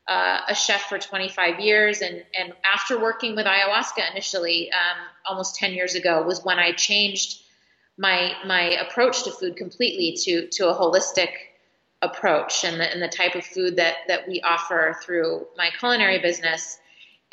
uh, 0.08 0.42
a 0.48 0.56
chef 0.56 0.84
for 0.84 0.98
25 0.98 1.60
years. 1.60 2.02
And, 2.02 2.24
and 2.38 2.54
after 2.66 3.00
working 3.00 3.36
with 3.36 3.46
ayahuasca 3.46 4.12
initially, 4.12 4.72
um, 4.72 5.06
almost 5.26 5.56
10 5.56 5.74
years 5.74 5.96
ago, 5.96 6.24
was 6.24 6.44
when 6.44 6.60
I 6.60 6.72
changed 6.72 7.42
my, 7.98 8.34
my 8.46 8.62
approach 8.62 9.24
to 9.24 9.32
food 9.32 9.56
completely 9.56 10.18
to, 10.24 10.48
to 10.48 10.70
a 10.70 10.76
holistic 10.76 11.30
approach. 12.04 12.64
And 12.64 12.80
the, 12.80 12.92
and 12.92 13.02
the 13.02 13.08
type 13.08 13.36
of 13.36 13.44
food 13.44 13.76
that, 13.78 13.96
that 14.08 14.28
we 14.28 14.42
offer 14.42 14.96
through 15.02 15.48
my 15.58 15.70
culinary 15.80 16.20
business 16.20 16.78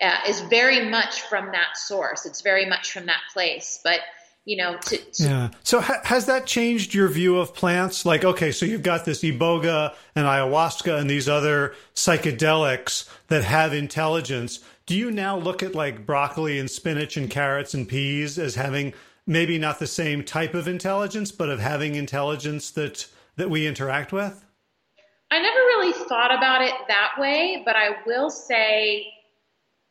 uh, 0.00 0.18
is 0.26 0.40
very 0.42 0.88
much 0.88 1.22
from 1.22 1.52
that 1.52 1.76
source. 1.76 2.24
It's 2.24 2.40
very 2.40 2.64
much 2.64 2.92
from 2.92 3.06
that 3.06 3.20
place. 3.32 3.80
But 3.84 4.00
you 4.46 4.56
know, 4.56 4.78
to, 4.78 4.96
to 4.96 5.22
yeah. 5.22 5.50
So 5.62 5.80
ha- 5.80 6.00
has 6.04 6.26
that 6.26 6.46
changed 6.46 6.94
your 6.94 7.08
view 7.08 7.38
of 7.38 7.54
plants? 7.54 8.06
Like, 8.06 8.24
okay, 8.24 8.52
so 8.52 8.64
you've 8.64 8.82
got 8.82 9.04
this 9.04 9.22
iboga 9.22 9.94
and 10.16 10.26
ayahuasca 10.26 10.98
and 10.98 11.10
these 11.10 11.28
other 11.28 11.74
psychedelics 11.94 13.08
that 13.28 13.44
have 13.44 13.74
intelligence. 13.74 14.60
Do 14.86 14.96
you 14.96 15.10
now 15.10 15.36
look 15.36 15.62
at 15.62 15.74
like 15.74 16.06
broccoli 16.06 16.58
and 16.58 16.70
spinach 16.70 17.16
and 17.16 17.30
carrots 17.30 17.74
and 17.74 17.86
peas 17.86 18.38
as 18.38 18.54
having 18.54 18.94
maybe 19.26 19.58
not 19.58 19.78
the 19.78 19.86
same 19.86 20.24
type 20.24 20.54
of 20.54 20.66
intelligence, 20.66 21.30
but 21.30 21.50
of 21.50 21.60
having 21.60 21.94
intelligence 21.94 22.70
that 22.72 23.06
that 23.36 23.50
we 23.50 23.66
interact 23.66 24.12
with? 24.12 24.44
I 25.30 25.40
never 25.40 25.58
really 25.58 25.92
thought 25.92 26.34
about 26.34 26.62
it 26.62 26.74
that 26.88 27.12
way, 27.18 27.62
but 27.64 27.76
I 27.76 27.90
will 28.06 28.30
say 28.30 29.06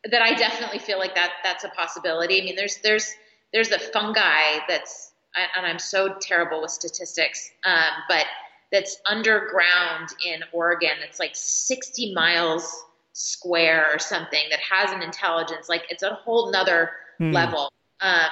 that 0.10 0.22
I 0.22 0.34
definitely 0.34 0.80
feel 0.80 0.98
like 0.98 1.16
that 1.16 1.32
that's 1.44 1.64
a 1.64 1.70
possibility. 1.70 2.42
I 2.42 2.46
mean, 2.46 2.56
there's 2.56 2.78
there's 2.78 3.14
there's 3.54 3.72
a 3.72 3.80
fungi 3.80 4.60
that's 4.68 5.12
and 5.56 5.66
I'm 5.66 5.80
so 5.80 6.16
terrible 6.20 6.62
with 6.62 6.72
statistics, 6.72 7.52
um, 7.64 8.04
but 8.08 8.26
that's 8.72 8.98
underground 9.06 10.10
in 10.26 10.44
Oregon. 10.52 10.92
It's 11.08 11.20
like 11.20 11.32
60 11.34 12.14
miles 12.14 12.84
square 13.14 13.88
or 13.94 14.00
something 14.00 14.44
that 14.50 14.60
has 14.60 14.92
an 14.92 15.02
intelligence. 15.02 15.70
Like 15.70 15.86
it's 15.90 16.04
a 16.04 16.14
whole 16.16 16.52
nother 16.52 16.92
mm. 17.20 17.34
level. 17.34 17.72
Um, 18.02 18.30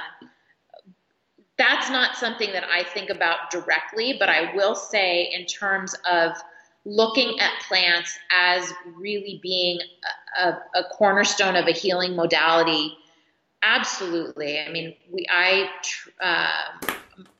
that's 1.57 1.89
not 1.89 2.15
something 2.15 2.51
that 2.51 2.63
I 2.65 2.83
think 2.83 3.09
about 3.09 3.51
directly, 3.51 4.15
but 4.19 4.29
I 4.29 4.55
will 4.55 4.75
say 4.75 5.23
in 5.33 5.45
terms 5.45 5.95
of 6.09 6.33
looking 6.87 7.39
at 7.39 7.51
plants 7.67 8.17
as 8.31 8.73
really 8.95 9.39
being 9.43 9.79
a, 10.39 10.57
a, 10.73 10.83
cornerstone 10.93 11.57
of 11.57 11.67
a 11.67 11.71
healing 11.71 12.15
modality 12.15 12.97
Absolutely. 13.63 14.59
I 14.59 14.71
mean, 14.71 14.95
we 15.11 15.25
I 15.29 15.69
uh, 16.21 16.87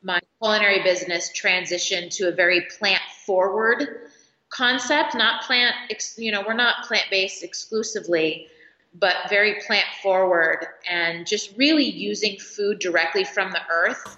my 0.02 0.20
culinary 0.41 0.82
business 0.84 1.32
transitioned 1.32 2.12
to 2.18 2.28
a 2.28 2.32
very 2.32 2.62
plant 2.78 3.02
forward 3.26 4.10
concept, 4.50 5.16
not 5.16 5.43
plant. 5.43 5.76
You 6.18 6.32
know, 6.32 6.43
we're 6.45 6.54
not 6.54 6.86
plant 6.86 7.06
based 7.12 7.43
exclusively, 7.43 8.48
but 8.95 9.16
very 9.30 9.62
plant 9.66 9.86
forward, 10.02 10.66
and 10.89 11.28
just 11.28 11.56
really 11.56 11.86
using 11.86 12.39
food 12.39 12.80
directly 12.80 13.24
from 13.24 13.52
the 13.52 13.62
earth 13.70 14.18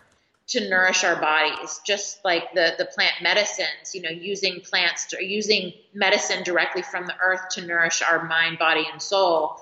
to 0.50 0.68
nourish 0.68 1.04
our 1.04 1.16
bodies, 1.20 1.80
just 1.86 2.24
like 2.26 2.54
the 2.54 2.74
the 2.78 2.86
plant 2.86 3.14
medicines. 3.22 3.94
You 3.94 4.02
know, 4.02 4.10
using 4.10 4.62
plants 4.62 5.06
to, 5.08 5.24
using 5.24 5.74
medicine 5.94 6.44
directly 6.44 6.82
from 6.82 7.06
the 7.06 7.16
earth 7.22 7.50
to 7.52 7.66
nourish 7.66 8.02
our 8.02 8.26
mind, 8.26 8.60
body, 8.60 8.86
and 8.92 9.02
soul. 9.02 9.60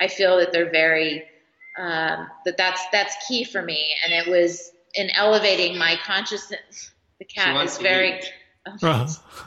I 0.00 0.08
feel 0.08 0.38
that 0.38 0.52
they're 0.52 0.70
very 0.70 1.24
um, 1.78 2.28
that 2.44 2.56
that's 2.56 2.82
that's 2.92 3.14
key 3.28 3.44
for 3.44 3.62
me, 3.62 3.94
and 4.04 4.12
it 4.12 4.30
was 4.30 4.72
in 4.94 5.10
elevating 5.10 5.78
my 5.78 5.96
consciousness. 6.04 6.90
The 7.18 7.24
cat 7.24 7.64
is 7.64 7.78
very. 7.78 8.20
Oh, 8.66 8.76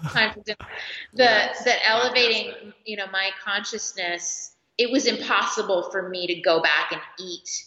time 0.10 0.34
for 0.34 0.42
dinner. 0.42 0.58
The 1.14 1.24
yes. 1.24 1.64
that 1.66 1.78
elevating, 1.88 2.74
you 2.84 2.98
know, 2.98 3.06
my 3.14 3.30
consciousness. 3.46 4.56
It 4.76 4.92
was 4.92 5.06
impossible 5.06 5.92
for 5.92 6.10
me 6.10 6.26
to 6.26 6.42
go 6.42 6.64
back 6.64 6.92
and 6.92 7.00
eat 7.20 7.64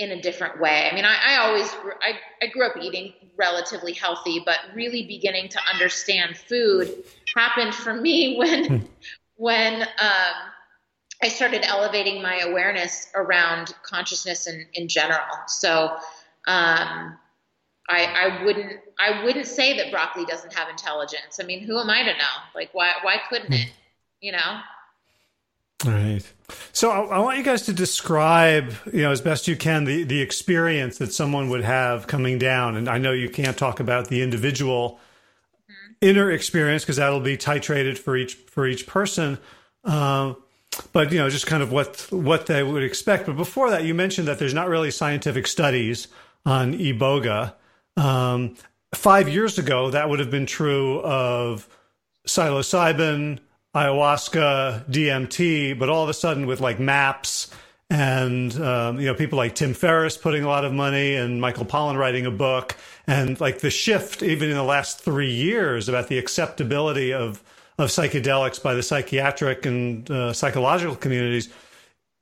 in 0.00 0.12
a 0.12 0.20
different 0.20 0.58
way. 0.58 0.88
I 0.90 0.94
mean, 0.94 1.04
I, 1.04 1.16
I 1.26 1.36
always 1.46 1.68
I, 2.02 2.18
I 2.42 2.46
grew 2.46 2.64
up 2.64 2.72
eating 2.80 3.12
relatively 3.36 3.92
healthy, 3.92 4.42
but 4.44 4.56
really 4.74 5.06
beginning 5.06 5.50
to 5.50 5.60
understand 5.70 6.38
food 6.38 7.04
happened 7.36 7.74
for 7.74 7.94
me 7.94 8.36
when 8.38 8.64
hmm. 8.64 8.86
when 9.36 9.82
um, 9.82 10.34
I 11.22 11.28
started 11.28 11.64
elevating 11.64 12.22
my 12.22 12.38
awareness 12.38 13.08
around 13.14 13.74
consciousness 13.82 14.46
in, 14.46 14.66
in 14.72 14.88
general. 14.88 15.20
So 15.48 15.88
um, 16.46 17.18
I, 17.90 18.06
I 18.06 18.42
wouldn't 18.42 18.80
I 18.98 19.22
wouldn't 19.22 19.46
say 19.46 19.76
that 19.76 19.90
broccoli 19.90 20.24
doesn't 20.24 20.54
have 20.54 20.70
intelligence. 20.70 21.38
I 21.38 21.44
mean, 21.44 21.60
who 21.60 21.78
am 21.78 21.90
I 21.90 22.04
to 22.04 22.12
know? 22.12 22.36
Like, 22.54 22.70
why 22.72 22.92
why 23.02 23.18
couldn't 23.28 23.52
it? 23.52 23.70
You 24.22 24.32
know. 24.32 24.60
All 25.86 25.92
right. 25.92 26.22
So 26.72 26.90
I, 26.90 27.16
I, 27.16 27.18
want 27.20 27.38
you 27.38 27.44
guys 27.44 27.62
to 27.62 27.72
describe, 27.72 28.74
you 28.92 29.02
know, 29.02 29.10
as 29.10 29.20
best 29.20 29.48
you 29.48 29.56
can, 29.56 29.84
the 29.84 30.02
the 30.02 30.20
experience 30.20 30.98
that 30.98 31.12
someone 31.12 31.48
would 31.48 31.62
have 31.62 32.06
coming 32.06 32.38
down. 32.38 32.76
And 32.76 32.88
I 32.88 32.98
know 32.98 33.12
you 33.12 33.30
can't 33.30 33.56
talk 33.56 33.80
about 33.80 34.08
the 34.08 34.20
individual 34.22 35.00
mm-hmm. 35.70 35.92
inner 36.02 36.30
experience 36.30 36.82
because 36.82 36.96
that'll 36.96 37.20
be 37.20 37.36
titrated 37.36 37.98
for 37.98 38.16
each 38.16 38.34
for 38.34 38.66
each 38.66 38.86
person. 38.86 39.38
Uh, 39.84 40.34
but 40.92 41.12
you 41.12 41.18
know, 41.18 41.30
just 41.30 41.46
kind 41.46 41.62
of 41.62 41.72
what 41.72 42.06
what 42.10 42.46
they 42.46 42.62
would 42.62 42.82
expect. 42.82 43.26
But 43.26 43.36
before 43.36 43.70
that, 43.70 43.84
you 43.84 43.94
mentioned 43.94 44.28
that 44.28 44.38
there's 44.38 44.54
not 44.54 44.68
really 44.68 44.90
scientific 44.90 45.46
studies 45.46 46.08
on 46.44 46.74
iboga. 46.74 47.54
Um, 47.96 48.56
five 48.94 49.28
years 49.28 49.58
ago, 49.58 49.90
that 49.90 50.08
would 50.08 50.20
have 50.20 50.30
been 50.30 50.46
true 50.46 51.00
of 51.00 51.68
psilocybin, 52.26 53.38
ayahuasca, 53.74 54.90
DMT, 54.90 55.78
but 55.78 55.88
all 55.88 56.02
of 56.02 56.08
a 56.08 56.14
sudden, 56.14 56.46
with 56.46 56.60
like 56.60 56.80
MAPS 56.80 57.50
and 57.90 58.54
um, 58.60 59.00
you 59.00 59.06
know 59.06 59.14
people 59.14 59.36
like 59.36 59.54
Tim 59.56 59.74
Ferriss 59.74 60.16
putting 60.16 60.44
a 60.44 60.48
lot 60.48 60.64
of 60.64 60.72
money 60.72 61.16
and 61.16 61.40
Michael 61.40 61.66
Pollan 61.66 61.98
writing 61.98 62.24
a 62.24 62.30
book 62.30 62.76
and 63.06 63.38
like 63.40 63.58
the 63.58 63.70
shift 63.70 64.22
even 64.22 64.48
in 64.48 64.54
the 64.54 64.62
last 64.62 65.00
three 65.00 65.32
years 65.32 65.88
about 65.88 66.08
the 66.08 66.16
acceptability 66.16 67.12
of 67.12 67.42
of 67.78 67.88
psychedelics 67.88 68.62
by 68.62 68.74
the 68.74 68.82
psychiatric 68.82 69.66
and 69.66 70.08
uh, 70.10 70.32
psychological 70.32 70.94
communities 70.94 71.52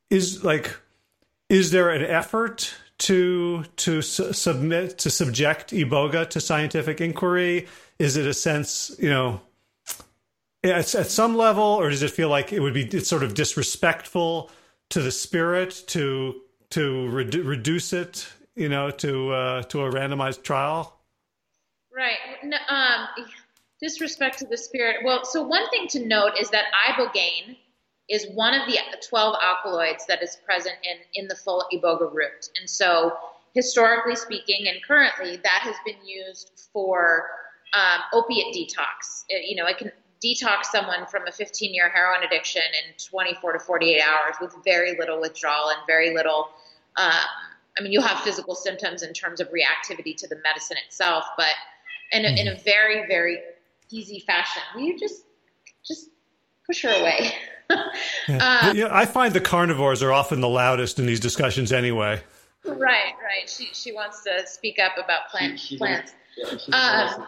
is 0.08 0.42
like 0.42 0.74
is 1.50 1.70
there 1.70 1.90
an 1.90 2.02
effort 2.02 2.74
to 2.96 3.64
to 3.76 4.00
su- 4.00 4.32
submit 4.32 4.98
to 4.98 5.10
subject 5.10 5.70
iboga 5.70 6.28
to 6.30 6.40
scientific 6.40 7.00
inquiry? 7.00 7.68
Is 7.98 8.16
it 8.16 8.26
a 8.26 8.34
sense 8.34 8.94
you 8.98 9.10
know 9.10 9.40
at, 10.64 10.94
at 10.94 11.06
some 11.06 11.36
level 11.36 11.62
or 11.62 11.90
does 11.90 12.02
it 12.02 12.10
feel 12.10 12.28
like 12.28 12.52
it 12.52 12.60
would 12.60 12.74
be 12.74 12.84
it's 12.84 13.08
sort 13.08 13.22
of 13.22 13.34
disrespectful 13.34 14.50
to 14.90 15.02
the 15.02 15.12
spirit 15.12 15.84
to 15.88 16.40
to 16.70 17.08
redu- 17.10 17.46
reduce 17.46 17.92
it, 17.92 18.26
you 18.54 18.68
know, 18.68 18.90
to 18.90 19.32
uh, 19.32 19.62
to 19.64 19.82
a 19.82 19.90
randomized 19.90 20.42
trial? 20.42 21.00
Right. 21.94 22.18
No, 22.44 22.56
um, 22.68 23.08
disrespect 23.80 24.38
to 24.38 24.46
the 24.46 24.56
spirit. 24.56 24.98
Well, 25.04 25.24
so 25.24 25.42
one 25.42 25.68
thing 25.70 25.88
to 25.88 26.06
note 26.06 26.32
is 26.38 26.50
that 26.50 26.66
ibogaine 26.88 27.56
is 28.08 28.26
one 28.34 28.54
of 28.54 28.66
the 28.66 28.78
12 29.06 29.36
alkaloids 29.42 30.06
that 30.06 30.22
is 30.22 30.38
present 30.44 30.76
in 30.82 31.22
in 31.22 31.28
the 31.28 31.36
full 31.36 31.64
iboga 31.72 32.12
root, 32.12 32.50
and 32.58 32.68
so 32.68 33.16
historically 33.54 34.16
speaking, 34.16 34.68
and 34.68 34.82
currently, 34.86 35.36
that 35.36 35.60
has 35.62 35.76
been 35.84 35.96
used 36.06 36.68
for 36.72 37.28
um, 37.74 38.00
opiate 38.12 38.54
detox. 38.54 39.24
It, 39.28 39.48
you 39.48 39.56
know, 39.56 39.66
it 39.66 39.78
can 39.78 39.90
detox 40.22 40.64
someone 40.64 41.06
from 41.06 41.26
a 41.26 41.32
15 41.32 41.74
year 41.74 41.88
heroin 41.88 42.22
addiction 42.24 42.62
in 42.86 42.94
24 42.98 43.54
to 43.54 43.58
48 43.58 44.00
hours 44.00 44.34
with 44.40 44.54
very 44.64 44.96
little 44.98 45.20
withdrawal 45.20 45.70
and 45.70 45.78
very 45.86 46.14
little. 46.14 46.50
Um, 46.96 47.12
I 47.78 47.82
mean, 47.82 47.92
you'll 47.92 48.02
have 48.02 48.20
physical 48.20 48.54
symptoms 48.54 49.02
in 49.02 49.12
terms 49.12 49.40
of 49.40 49.48
reactivity 49.48 50.16
to 50.16 50.26
the 50.26 50.36
medicine 50.42 50.76
itself, 50.84 51.24
but 51.36 51.52
in 52.12 52.24
a, 52.24 52.28
in 52.28 52.48
a 52.48 52.56
very, 52.56 53.06
very 53.06 53.38
easy 53.90 54.20
fashion. 54.20 54.62
Will 54.74 54.82
you 54.82 54.98
just 54.98 55.24
just 55.86 56.10
push 56.66 56.82
her 56.82 56.90
away? 56.90 57.30
yeah. 58.28 58.60
Um, 58.62 58.76
yeah, 58.76 58.88
I 58.90 59.04
find 59.04 59.32
the 59.32 59.40
carnivores 59.40 60.02
are 60.02 60.12
often 60.12 60.40
the 60.40 60.48
loudest 60.48 60.98
in 60.98 61.06
these 61.06 61.20
discussions 61.20 61.72
anyway. 61.72 62.20
Right, 62.64 63.14
right. 63.22 63.48
She 63.48 63.70
she 63.72 63.92
wants 63.92 64.22
to 64.24 64.46
speak 64.46 64.78
up 64.78 64.92
about 65.02 65.28
plant, 65.30 65.60
she, 65.60 65.74
she 65.74 65.78
plants. 65.78 66.12
Yeah, 66.36 67.14
um, 67.16 67.26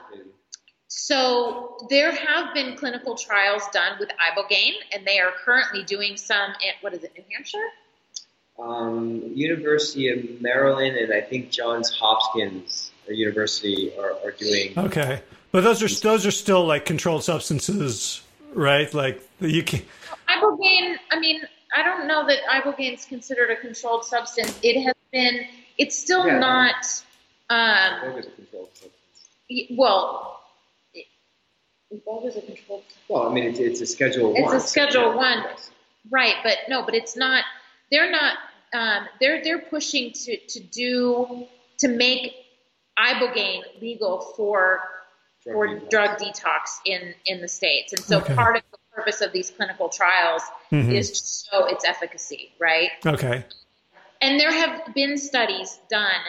so 0.92 1.76
there 1.88 2.10
have 2.10 2.52
been 2.52 2.76
clinical 2.76 3.14
trials 3.14 3.62
done 3.72 3.92
with 4.00 4.08
ibogaine, 4.08 4.74
and 4.92 5.06
they 5.06 5.20
are 5.20 5.30
currently 5.44 5.84
doing 5.84 6.16
some 6.16 6.50
at 6.50 6.74
what 6.80 6.92
is 6.92 7.04
it, 7.04 7.12
New 7.16 7.22
Hampshire? 7.32 7.68
Um, 8.58 9.22
University 9.32 10.08
of 10.08 10.40
Maryland 10.40 10.96
and 10.96 11.14
I 11.14 11.20
think 11.20 11.50
Johns 11.50 11.90
Hopkins 11.90 12.90
University 13.08 13.92
are, 13.98 14.16
are 14.24 14.32
doing. 14.32 14.76
Okay, 14.76 15.22
but 15.52 15.62
those 15.62 15.80
are 15.80 16.00
those 16.00 16.26
are 16.26 16.32
still 16.32 16.66
like 16.66 16.86
controlled 16.86 17.22
substances, 17.22 18.22
right? 18.52 18.92
Like 18.92 19.22
you 19.38 19.62
can. 19.62 19.82
Ibogaine. 20.28 20.96
I 21.12 21.20
mean, 21.20 21.42
I 21.74 21.84
don't 21.84 22.08
know 22.08 22.26
that 22.26 22.38
ibogaine 22.52 22.94
is 22.94 23.04
considered 23.04 23.50
a 23.50 23.56
controlled 23.56 24.04
substance. 24.04 24.58
It 24.64 24.82
has 24.82 24.94
been. 25.12 25.46
It's 25.78 25.96
still 25.96 26.26
yeah, 26.26 26.38
not. 26.40 27.04
Um, 27.48 28.22
well, 29.70 30.39
what 32.04 32.22
was 32.22 32.36
a 32.36 32.42
controlled? 32.42 32.84
Well, 33.08 33.28
I 33.28 33.34
mean, 33.34 33.44
it's, 33.44 33.58
it's 33.58 33.80
a 33.80 33.86
Schedule 33.86 34.32
one. 34.32 34.42
It's 34.42 34.46
One. 34.46 34.56
a 34.56 34.60
Schedule 34.60 35.16
One, 35.16 35.38
yes. 35.38 35.70
right? 36.10 36.36
But 36.42 36.58
no, 36.68 36.84
but 36.84 36.94
it's 36.94 37.16
not. 37.16 37.44
They're 37.90 38.10
not. 38.10 38.36
Um, 38.72 39.08
they're 39.20 39.42
they're 39.42 39.58
pushing 39.58 40.12
to 40.12 40.36
to 40.36 40.60
do 40.60 41.46
to 41.78 41.88
make 41.88 42.34
ibogaine 42.98 43.62
legal 43.80 44.20
for 44.36 44.80
drug 45.42 45.54
for 45.54 45.68
detox. 45.68 45.90
drug 45.90 46.18
detox 46.18 46.60
in 46.86 47.14
in 47.26 47.40
the 47.40 47.48
states, 47.48 47.92
and 47.92 48.02
so 48.02 48.18
okay. 48.18 48.34
part 48.34 48.56
of 48.56 48.62
the 48.70 48.78
purpose 48.94 49.20
of 49.20 49.32
these 49.32 49.50
clinical 49.50 49.88
trials 49.88 50.42
mm-hmm. 50.70 50.92
is 50.92 51.10
to 51.10 51.50
show 51.50 51.66
its 51.66 51.84
efficacy, 51.84 52.52
right? 52.60 52.90
Okay. 53.04 53.44
And 54.22 54.38
there 54.38 54.52
have 54.52 54.94
been 54.94 55.16
studies 55.16 55.80
done 55.88 56.20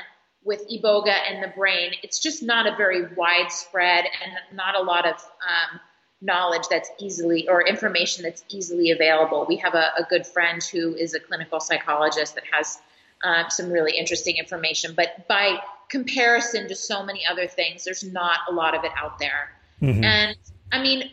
with 0.44 0.68
iboga 0.70 1.16
and 1.30 1.44
the 1.44 1.50
brain, 1.50 1.94
it's 2.04 2.20
just 2.20 2.42
not 2.42 2.66
a 2.66 2.76
very 2.76 3.14
widespread 3.16 4.06
and 4.06 4.58
not 4.58 4.76
a 4.76 4.82
lot 4.82 5.06
of 5.06 5.14
um, 5.16 5.80
knowledge 6.22 6.64
that's 6.70 6.90
easily 7.00 7.48
or 7.48 7.68
information 7.68 8.24
that's 8.24 8.44
easily 8.50 8.92
available. 8.92 9.46
We 9.48 9.58
have 9.58 9.76
a, 9.76 9.92
a, 9.98 10.04
good 10.10 10.26
friend 10.26 10.64
who 10.64 10.96
is 10.96 11.14
a 11.14 11.20
clinical 11.20 11.60
psychologist 11.60 12.36
that 12.36 12.44
has 12.52 12.80
uh, 13.24 13.50
some 13.50 13.72
really 13.72 13.98
interesting 13.98 14.38
information, 14.38 14.94
but 14.96 15.28
by 15.28 15.60
comparison 15.90 16.68
to 16.68 16.76
so 16.76 17.04
many 17.04 17.26
other 17.26 17.48
things, 17.48 17.84
there's 17.84 18.04
not 18.04 18.40
a 18.50 18.52
lot 18.52 18.76
of 18.76 18.84
it 18.84 18.92
out 18.98 19.20
there. 19.20 19.52
Mm-hmm. 19.82 20.04
And 20.04 20.38
I 20.72 20.82
mean, 20.82 21.12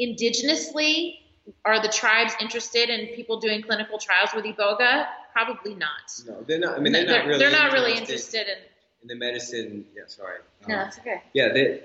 indigenously, 0.00 1.18
are 1.64 1.80
the 1.80 1.88
tribes 1.88 2.34
interested 2.40 2.90
in 2.90 3.14
people 3.14 3.40
doing 3.40 3.62
clinical 3.62 3.98
trials 3.98 4.30
with 4.34 4.44
iboga? 4.44 5.06
Probably 5.44 5.74
not. 5.74 5.90
No, 6.26 6.42
they're 6.46 6.58
not. 6.58 6.76
I 6.76 6.80
mean, 6.80 6.92
they're, 6.92 7.06
they're 7.06 7.18
not 7.18 7.26
really. 7.26 7.38
They're 7.38 7.52
not 7.52 7.72
really 7.72 7.96
interested 7.96 8.46
in. 8.48 8.58
In 9.02 9.08
the 9.08 9.14
medicine, 9.14 9.84
yeah. 9.94 10.02
Sorry. 10.08 10.38
Um, 10.64 10.70
no, 10.70 10.76
that's 10.76 10.98
okay. 10.98 11.22
Yeah, 11.32 11.52
the 11.52 11.80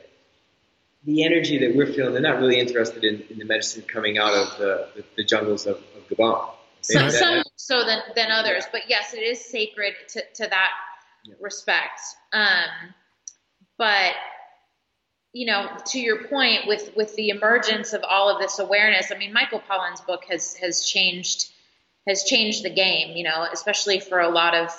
the 1.04 1.24
energy 1.24 1.60
that 1.60 1.76
we're 1.76 1.86
feeling, 1.86 2.14
they're 2.14 2.22
not 2.22 2.39
really 2.39 2.60
interested 2.60 3.04
in, 3.04 3.24
in 3.30 3.38
the 3.38 3.45
medicine 3.45 3.84
coming 3.84 4.18
out 4.18 4.34
of 4.34 4.58
the, 4.58 4.88
the, 4.95 5.04
the 5.18 5.24
jungles 5.24 5.68
of, 5.68 5.76
of 5.76 6.08
Gabon. 6.10 6.49
Some, 6.82 7.12
some 7.12 7.43
so 7.58 7.86
than, 7.86 7.99
than 8.16 8.32
others, 8.32 8.64
yeah. 8.64 8.70
but 8.72 8.82
yes, 8.88 9.14
it 9.14 9.22
is 9.22 9.43
sacred 9.43 9.93
to, 10.10 10.22
to 10.36 10.49
that 10.49 10.72
yeah. 11.26 11.36
respect. 11.39 12.01
Um, 12.32 12.93
but 13.78 14.14
you 15.34 15.45
know, 15.45 15.70
to 15.88 15.99
your 15.99 16.24
point, 16.28 16.68
with 16.68 16.95
with 16.95 17.16
the 17.16 17.30
emergence 17.30 17.93
of 17.93 18.04
all 18.04 18.34
of 18.34 18.41
this 18.41 18.58
awareness, 18.58 19.12
I 19.12 19.18
mean, 19.18 19.32
Michael 19.32 19.62
Pollan's 19.70 20.01
book 20.01 20.24
has 20.30 20.56
has 20.56 20.86
changed 20.86 21.51
has 22.08 22.24
changed 22.24 22.64
the 22.64 22.70
game. 22.70 23.16
You 23.16 23.24
know, 23.24 23.47
especially 23.51 23.99
for 23.99 24.20
a 24.20 24.30
lot 24.30 24.56
of 24.56 24.70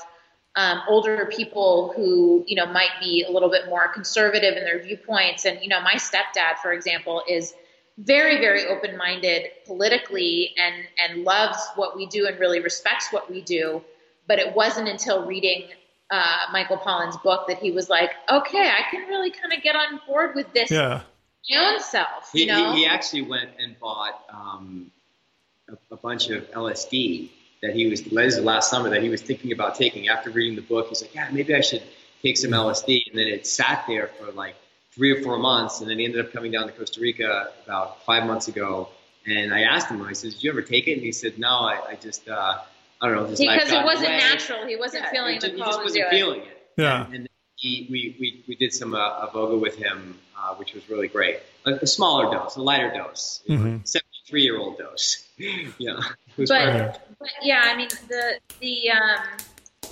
um, 0.56 0.82
older 0.88 1.26
people 1.26 1.92
who 1.96 2.44
you 2.46 2.56
know 2.56 2.66
might 2.66 3.00
be 3.00 3.24
a 3.26 3.30
little 3.30 3.50
bit 3.50 3.68
more 3.68 3.88
conservative 3.88 4.56
in 4.56 4.64
their 4.64 4.82
viewpoints. 4.82 5.44
And 5.44 5.60
you 5.62 5.68
know, 5.68 5.80
my 5.80 5.94
stepdad, 5.94 6.58
for 6.62 6.72
example, 6.72 7.22
is 7.28 7.54
very 7.98 8.38
very 8.40 8.66
open 8.66 8.96
minded 8.96 9.46
politically 9.66 10.54
and 10.58 10.74
and 11.02 11.24
loves 11.24 11.58
what 11.76 11.96
we 11.96 12.06
do 12.06 12.26
and 12.26 12.38
really 12.38 12.60
respects 12.60 13.12
what 13.12 13.30
we 13.30 13.40
do. 13.40 13.82
But 14.26 14.38
it 14.38 14.54
wasn't 14.54 14.88
until 14.88 15.26
reading 15.26 15.68
uh, 16.10 16.46
Michael 16.52 16.78
Pollan's 16.78 17.16
book 17.18 17.48
that 17.48 17.58
he 17.58 17.70
was 17.70 17.88
like, 17.88 18.10
okay, 18.30 18.70
I 18.70 18.90
can 18.90 19.08
really 19.08 19.30
kind 19.30 19.52
of 19.52 19.62
get 19.62 19.76
on 19.76 20.00
board 20.06 20.34
with 20.34 20.52
this 20.52 20.70
yeah. 20.70 21.02
my 21.50 21.72
own 21.72 21.80
self. 21.80 22.30
He, 22.32 22.46
know? 22.46 22.72
he, 22.72 22.80
he 22.80 22.86
actually 22.86 23.22
went 23.22 23.50
and 23.58 23.78
bought 23.78 24.24
um, 24.32 24.90
a, 25.90 25.94
a, 25.94 25.96
bunch 25.96 26.30
of 26.30 26.50
LSD 26.50 27.30
that 27.62 27.74
he 27.74 27.88
was, 27.88 28.02
this 28.02 28.12
was 28.12 28.40
last 28.40 28.70
summer, 28.70 28.90
that 28.90 29.02
he 29.02 29.08
was 29.08 29.22
thinking 29.22 29.52
about 29.52 29.74
taking 29.74 30.08
after 30.08 30.30
reading 30.30 30.56
the 30.56 30.62
book. 30.62 30.88
He's 30.88 31.02
like, 31.02 31.14
yeah, 31.14 31.28
maybe 31.32 31.54
I 31.54 31.60
should 31.60 31.82
take 32.22 32.36
some 32.36 32.50
LSD. 32.50 33.10
And 33.10 33.18
then 33.18 33.26
it 33.26 33.46
sat 33.46 33.84
there 33.86 34.08
for 34.18 34.32
like 34.32 34.54
three 34.92 35.10
or 35.10 35.22
four 35.22 35.38
months. 35.38 35.80
And 35.80 35.90
then 35.90 35.98
he 35.98 36.04
ended 36.04 36.24
up 36.24 36.32
coming 36.32 36.52
down 36.52 36.66
to 36.66 36.72
Costa 36.72 37.00
Rica 37.00 37.50
about 37.64 38.04
five 38.04 38.26
months 38.26 38.48
ago. 38.48 38.88
And 39.26 39.54
I 39.54 39.62
asked 39.62 39.88
him, 39.88 40.02
I 40.02 40.12
said, 40.12 40.32
did 40.32 40.44
you 40.44 40.50
ever 40.50 40.62
take 40.62 40.86
it? 40.86 40.94
And 40.94 41.02
he 41.02 41.12
said, 41.12 41.38
no, 41.38 41.48
I, 41.48 41.80
I 41.90 41.94
just, 41.96 42.28
uh, 42.28 42.58
I 43.00 43.08
don't 43.08 43.16
know. 43.16 43.28
Just 43.28 43.40
because 43.40 43.70
it 43.70 43.84
wasn't 43.84 44.08
away. 44.08 44.18
natural. 44.18 44.66
He 44.66 44.76
wasn't 44.76 45.04
yeah, 45.04 45.10
feeling 45.10 45.40
the 45.40 45.48
call. 45.48 45.56
He 45.56 45.62
just 45.62 45.82
wasn't 45.82 46.10
feeling 46.10 46.40
it. 46.40 46.46
it. 46.46 46.68
Yeah. 46.76 47.06
And, 47.06 47.14
and 47.14 47.28
he, 47.56 47.86
we, 47.90 48.16
we, 48.20 48.44
we 48.48 48.56
did 48.56 48.72
some 48.72 48.94
uh, 48.94 49.26
iboga 49.26 49.58
with 49.60 49.76
him, 49.76 50.18
uh, 50.38 50.54
which 50.54 50.74
was 50.74 50.88
really 50.88 51.08
great. 51.08 51.38
A, 51.66 51.72
a, 51.82 51.86
smaller 51.86 52.30
dose, 52.30 52.56
a 52.56 52.62
lighter 52.62 52.92
dose, 52.92 53.42
mm-hmm. 53.48 53.78
73 54.34 54.42
year 54.42 54.58
old 54.58 54.78
dose. 54.78 55.24
yeah. 55.78 56.00
But, 56.36 57.00
but, 57.18 57.28
yeah, 57.42 57.62
I 57.64 57.76
mean 57.76 57.88
the 58.08 58.38
the 58.60 58.90
um, 58.90 59.90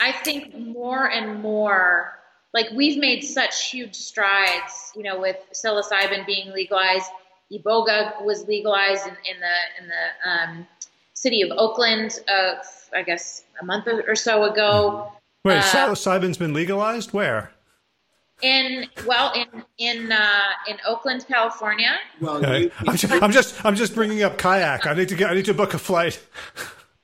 I 0.00 0.12
think 0.12 0.56
more 0.56 1.10
and 1.10 1.40
more 1.42 2.18
like 2.54 2.66
we've 2.74 2.98
made 2.98 3.22
such 3.22 3.70
huge 3.70 3.94
strides, 3.94 4.92
you 4.94 5.02
know, 5.02 5.20
with 5.20 5.36
psilocybin 5.52 6.26
being 6.26 6.52
legalized. 6.52 7.10
Iboga 7.52 8.24
was 8.24 8.46
legalized 8.48 9.06
in, 9.06 9.12
in 9.12 9.40
the 9.40 9.82
in 9.82 9.88
the 9.88 10.30
um, 10.30 10.66
city 11.14 11.42
of 11.42 11.50
Oakland, 11.56 12.18
uh, 12.28 12.54
I 12.94 13.02
guess 13.02 13.44
a 13.60 13.64
month 13.64 13.86
or 13.88 14.16
so 14.16 14.44
ago. 14.44 15.12
Wait, 15.44 15.58
uh, 15.58 15.62
psilocybin's 15.62 16.38
been 16.38 16.54
legalized? 16.54 17.12
Where? 17.12 17.51
In 18.42 18.86
well, 19.06 19.32
in 19.34 19.64
in 19.78 20.10
uh, 20.10 20.40
in 20.68 20.76
Oakland, 20.86 21.26
California. 21.28 21.96
Well, 22.20 22.36
okay. 22.38 22.62
you, 22.64 22.70
I'm, 22.88 22.96
just, 22.96 23.22
I'm 23.22 23.32
just 23.32 23.64
I'm 23.64 23.76
just 23.76 23.94
bringing 23.94 24.22
up 24.22 24.36
kayak. 24.36 24.86
I 24.86 24.94
need 24.94 25.08
to 25.08 25.14
get 25.14 25.30
I 25.30 25.34
need 25.34 25.44
to 25.44 25.54
book 25.54 25.74
a 25.74 25.78
flight. 25.78 26.20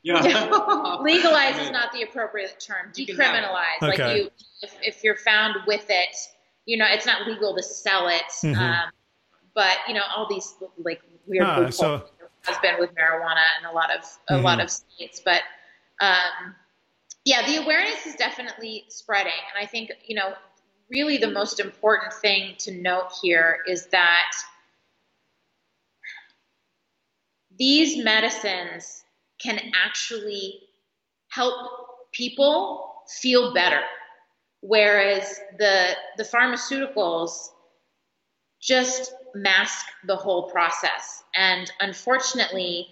Yeah. 0.02 0.20
Legalize 1.00 1.58
is 1.58 1.70
not 1.70 1.92
the 1.92 2.02
appropriate 2.02 2.58
term. 2.58 2.92
Decriminalize. 2.92 3.82
Okay. 3.82 4.04
Like 4.04 4.16
you, 4.16 4.30
if, 4.62 4.74
if 4.82 5.04
you're 5.04 5.16
found 5.16 5.56
with 5.66 5.86
it, 5.88 6.16
you 6.66 6.76
know, 6.76 6.86
it's 6.88 7.06
not 7.06 7.26
legal 7.26 7.54
to 7.56 7.62
sell 7.62 8.08
it. 8.08 8.22
Mm-hmm. 8.42 8.58
Um, 8.60 8.90
but 9.54 9.76
you 9.86 9.94
know, 9.94 10.02
all 10.16 10.28
these 10.28 10.54
like 10.78 11.02
weird. 11.26 11.44
Ah, 11.44 11.70
so 11.70 12.04
has 12.42 12.58
been 12.58 12.76
with 12.78 12.90
marijuana 12.94 13.44
in 13.60 13.66
a 13.66 13.72
lot 13.72 13.90
of 13.90 14.04
a 14.28 14.34
mm-hmm. 14.34 14.44
lot 14.44 14.60
of 14.60 14.70
states. 14.70 15.20
But 15.24 15.42
um, 16.00 16.54
yeah, 17.24 17.46
the 17.46 17.62
awareness 17.62 18.06
is 18.06 18.14
definitely 18.14 18.84
spreading, 18.88 19.32
and 19.54 19.62
I 19.62 19.66
think 19.68 19.92
you 20.06 20.14
know 20.14 20.34
really 20.90 21.18
the 21.18 21.30
most 21.30 21.60
important 21.60 22.12
thing 22.14 22.54
to 22.58 22.72
note 22.72 23.10
here 23.22 23.58
is 23.66 23.86
that 23.86 24.32
these 27.58 28.02
medicines 28.02 29.04
can 29.40 29.60
actually 29.74 30.60
help 31.30 31.54
people 32.12 32.94
feel 33.20 33.52
better 33.52 33.82
whereas 34.60 35.40
the 35.58 35.90
the 36.16 36.24
pharmaceuticals 36.24 37.48
just 38.60 39.12
mask 39.34 39.86
the 40.06 40.16
whole 40.16 40.50
process. 40.50 41.22
And 41.34 41.70
unfortunately 41.80 42.88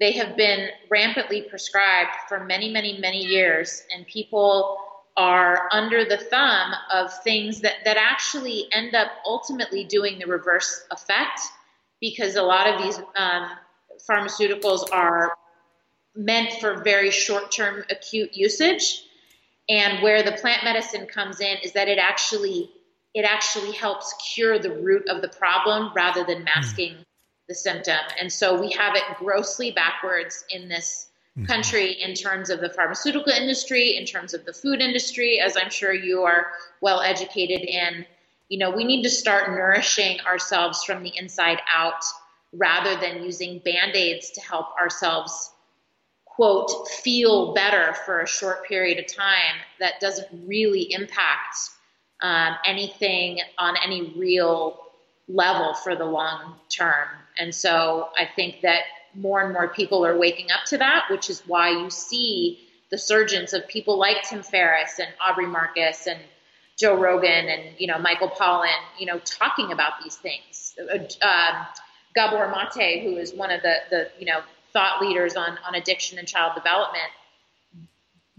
they 0.00 0.12
have 0.12 0.36
been 0.36 0.68
rampantly 0.90 1.42
prescribed 1.42 2.10
for 2.28 2.44
many 2.44 2.72
many 2.72 2.98
many 2.98 3.24
years 3.24 3.82
and 3.94 4.06
people 4.06 4.78
are 5.16 5.68
under 5.72 6.04
the 6.04 6.16
thumb 6.16 6.72
of 6.92 7.12
things 7.22 7.60
that, 7.60 7.76
that 7.84 7.96
actually 7.96 8.66
end 8.72 8.94
up 8.94 9.08
ultimately 9.26 9.84
doing 9.84 10.18
the 10.18 10.26
reverse 10.26 10.86
effect 10.90 11.40
because 12.00 12.36
a 12.36 12.42
lot 12.42 12.66
of 12.66 12.82
these 12.82 12.98
um, 13.16 13.50
pharmaceuticals 14.08 14.84
are 14.92 15.32
meant 16.14 16.52
for 16.60 16.82
very 16.82 17.10
short 17.10 17.52
term 17.52 17.84
acute 17.90 18.34
usage. 18.34 19.04
And 19.68 20.02
where 20.02 20.22
the 20.22 20.32
plant 20.32 20.64
medicine 20.64 21.06
comes 21.06 21.40
in 21.40 21.58
is 21.62 21.72
that 21.72 21.88
it 21.88 21.98
actually 21.98 22.70
it 23.14 23.24
actually 23.24 23.72
helps 23.72 24.14
cure 24.34 24.58
the 24.58 24.70
root 24.70 25.08
of 25.08 25.20
the 25.20 25.28
problem 25.28 25.92
rather 25.94 26.24
than 26.24 26.44
masking 26.44 26.94
mm. 26.94 27.04
the 27.48 27.54
symptom. 27.54 27.98
And 28.20 28.32
so 28.32 28.60
we 28.60 28.70
have 28.72 28.94
it 28.94 29.02
grossly 29.16 29.72
backwards 29.72 30.44
in 30.48 30.68
this 30.68 31.09
mm-hmm. 31.36 31.46
country 31.46 31.92
in 31.92 32.14
terms 32.14 32.50
of 32.50 32.60
the 32.60 32.70
pharmaceutical 32.70 33.32
industry, 33.32 33.96
in 33.96 34.04
terms 34.04 34.34
of 34.34 34.44
the 34.44 34.52
food 34.52 34.80
industry, 34.80 35.40
as 35.40 35.56
I'm 35.56 35.70
sure 35.70 35.92
you 35.92 36.22
are 36.22 36.48
well 36.80 37.00
educated 37.00 37.60
in. 37.60 38.06
You 38.48 38.58
know, 38.58 38.70
we 38.70 38.84
need 38.84 39.02
to 39.04 39.10
start 39.10 39.50
nourishing 39.50 40.20
ourselves 40.20 40.82
from 40.84 41.02
the 41.02 41.12
inside 41.16 41.60
out 41.72 42.02
rather 42.52 43.00
than 43.00 43.22
using 43.22 43.60
band 43.60 43.94
aids 43.94 44.30
to 44.32 44.40
help 44.40 44.66
ourselves, 44.80 45.52
quote, 46.24 46.88
feel 46.88 47.54
better 47.54 47.94
for 48.04 48.20
a 48.20 48.26
short 48.26 48.66
period 48.66 48.98
of 48.98 49.06
time 49.06 49.54
that 49.78 50.00
doesn't 50.00 50.28
really 50.48 50.92
impact 50.92 51.56
um, 52.22 52.56
anything 52.66 53.38
on 53.56 53.76
any 53.82 54.12
real 54.16 54.78
level 55.28 55.74
for 55.74 55.94
the 55.94 56.04
long 56.04 56.56
term. 56.68 57.06
And 57.38 57.54
so 57.54 58.08
I 58.18 58.28
think 58.34 58.62
that 58.62 58.82
more 59.14 59.42
and 59.42 59.52
more 59.52 59.68
people 59.68 60.04
are 60.04 60.16
waking 60.16 60.50
up 60.50 60.64
to 60.66 60.78
that, 60.78 61.06
which 61.10 61.30
is 61.30 61.42
why 61.46 61.70
you 61.70 61.90
see 61.90 62.60
the 62.90 62.98
surgence 62.98 63.52
of 63.52 63.66
people 63.68 63.98
like 63.98 64.22
Tim 64.28 64.42
Ferriss 64.42 64.98
and 64.98 65.08
Aubrey 65.20 65.46
Marcus 65.46 66.06
and 66.06 66.18
Joe 66.78 66.96
Rogan 66.96 67.48
and 67.48 67.62
you 67.78 67.86
know 67.86 67.98
Michael 67.98 68.30
Pollan, 68.30 68.68
you 68.98 69.06
know, 69.06 69.18
talking 69.18 69.72
about 69.72 69.92
these 70.02 70.16
things. 70.16 70.74
Uh, 71.22 71.64
Gabor 72.14 72.48
Mate, 72.48 73.02
who 73.02 73.16
is 73.16 73.32
one 73.32 73.50
of 73.50 73.62
the, 73.62 73.74
the 73.90 74.10
you 74.18 74.26
know 74.26 74.40
thought 74.72 75.00
leaders 75.02 75.36
on, 75.36 75.58
on 75.66 75.74
addiction 75.74 76.18
and 76.18 76.26
child 76.26 76.54
development, 76.54 77.10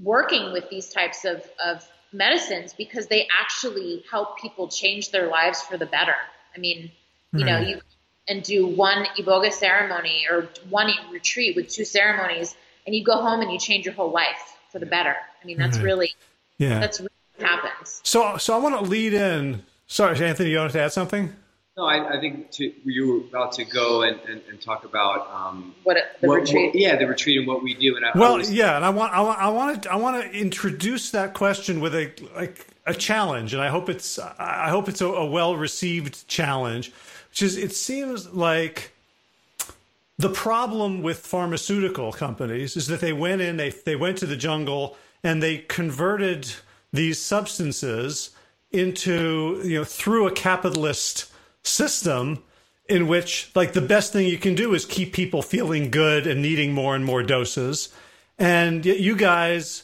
working 0.02 0.52
with 0.54 0.70
these 0.70 0.90
types 0.90 1.26
of, 1.26 1.44
of 1.64 1.88
medicines 2.14 2.74
because 2.74 3.08
they 3.08 3.28
actually 3.40 4.04
help 4.10 4.40
people 4.40 4.68
change 4.68 5.12
their 5.12 5.30
lives 5.30 5.62
for 5.62 5.78
the 5.78 5.86
better. 5.86 6.16
I 6.56 6.60
mean, 6.60 6.92
you 7.34 7.46
know, 7.46 7.60
you 7.60 7.82
and 8.28 8.44
do 8.44 8.68
one 8.68 9.06
iboga 9.18 9.52
ceremony 9.52 10.26
or 10.30 10.50
one 10.70 10.92
retreat 11.12 11.56
with 11.56 11.70
two 11.70 11.86
ceremonies, 11.86 12.56
and 12.86 12.96
you 12.96 13.04
go 13.04 13.22
home 13.22 13.42
and 13.42 13.52
you 13.52 13.60
change 13.60 13.86
your 13.86 13.94
whole 13.94 14.12
life 14.12 14.58
for 14.72 14.80
the 14.80 14.86
better. 14.86 15.16
I 15.42 15.46
mean, 15.46 15.58
that's 15.58 15.80
really 15.80 16.14
yeah, 16.58 16.80
that's 16.80 17.00
really 17.00 17.12
what 17.38 17.48
happens. 17.48 18.02
So, 18.04 18.38
so 18.38 18.56
I 18.56 18.58
want 18.58 18.76
to 18.76 18.90
lead 18.90 19.14
in. 19.14 19.64
Sorry, 19.88 20.24
Anthony, 20.24 20.52
you 20.52 20.58
wanted 20.58 20.74
to 20.74 20.82
add 20.82 20.94
something? 20.94 21.36
No, 21.78 21.86
I, 21.86 22.18
I 22.18 22.20
think 22.20 22.52
to, 22.52 22.72
you 22.84 23.08
were 23.08 23.18
about 23.20 23.54
to 23.54 23.64
go 23.64 24.04
and, 24.04 24.20
and, 24.30 24.42
and 24.50 24.62
talk 24.62 24.84
about 24.84 25.30
um, 25.34 25.74
what 25.84 25.98
the 26.20 26.28
what, 26.28 26.42
retreat. 26.42 26.74
What, 26.74 26.76
yeah, 26.76 26.98
the 26.98 27.08
retreat 27.08 27.40
and 27.40 27.48
what 27.48 27.64
we 27.64 27.74
do. 27.74 27.96
And 27.96 28.06
I, 28.06 28.12
well, 28.14 28.34
I 28.34 28.38
was, 28.38 28.54
yeah, 28.54 28.76
and 28.76 28.84
I 28.84 28.90
want 28.90 29.14
I 29.14 29.22
want 29.22 29.40
I 29.40 29.50
want 29.50 29.84
to 29.84 29.92
I 29.92 29.96
want 29.96 30.22
to 30.22 30.38
introduce 30.38 31.12
that 31.12 31.34
question 31.34 31.80
with 31.80 31.96
a 31.96 32.12
like 32.36 32.68
a 32.86 32.94
challenge, 32.94 33.54
and 33.54 33.62
I 33.62 33.70
hope 33.70 33.90
it's 33.90 34.20
I 34.20 34.70
hope 34.70 34.90
it's 34.90 35.00
a, 35.02 35.08
a 35.08 35.26
well 35.26 35.56
received 35.56 36.28
challenge, 36.28 36.92
which 37.32 37.42
is 37.42 37.58
it 37.58 37.74
seems 37.74 38.30
like 38.30 38.92
the 40.18 40.30
problem 40.30 41.02
with 41.02 41.18
pharmaceutical 41.18 42.12
companies 42.12 42.78
is 42.78 42.88
that 42.88 43.02
they 43.02 43.14
went 43.14 43.42
in 43.42 43.58
they 43.58 43.70
they 43.70 43.96
went 43.96 44.18
to 44.20 44.26
the 44.26 44.38
jungle 44.38 44.96
and 45.24 45.42
they 45.42 45.58
converted 45.58 46.54
these 46.94 47.20
substances 47.20 48.32
into 48.72 49.62
you 49.64 49.80
know 49.80 49.84
through 49.84 50.28
a 50.28 50.32
capitalist 50.32 51.32
system 51.64 52.42
in 52.92 53.08
which 53.08 53.50
like 53.56 53.74
the 53.74 53.82
best 53.82 54.12
thing 54.12 54.28
you 54.28 54.38
can 54.38 54.56
do 54.56 54.74
is 54.74 54.86
keep 54.86 55.14
people 55.14 55.42
feeling 55.42 55.90
good 55.90 56.28
and 56.28 56.42
needing 56.42 56.74
more 56.74 56.94
and 56.94 57.06
more 57.06 57.24
doses. 57.24 57.90
And 58.38 58.86
yet 58.86 59.00
you 59.00 59.16
guys 59.16 59.84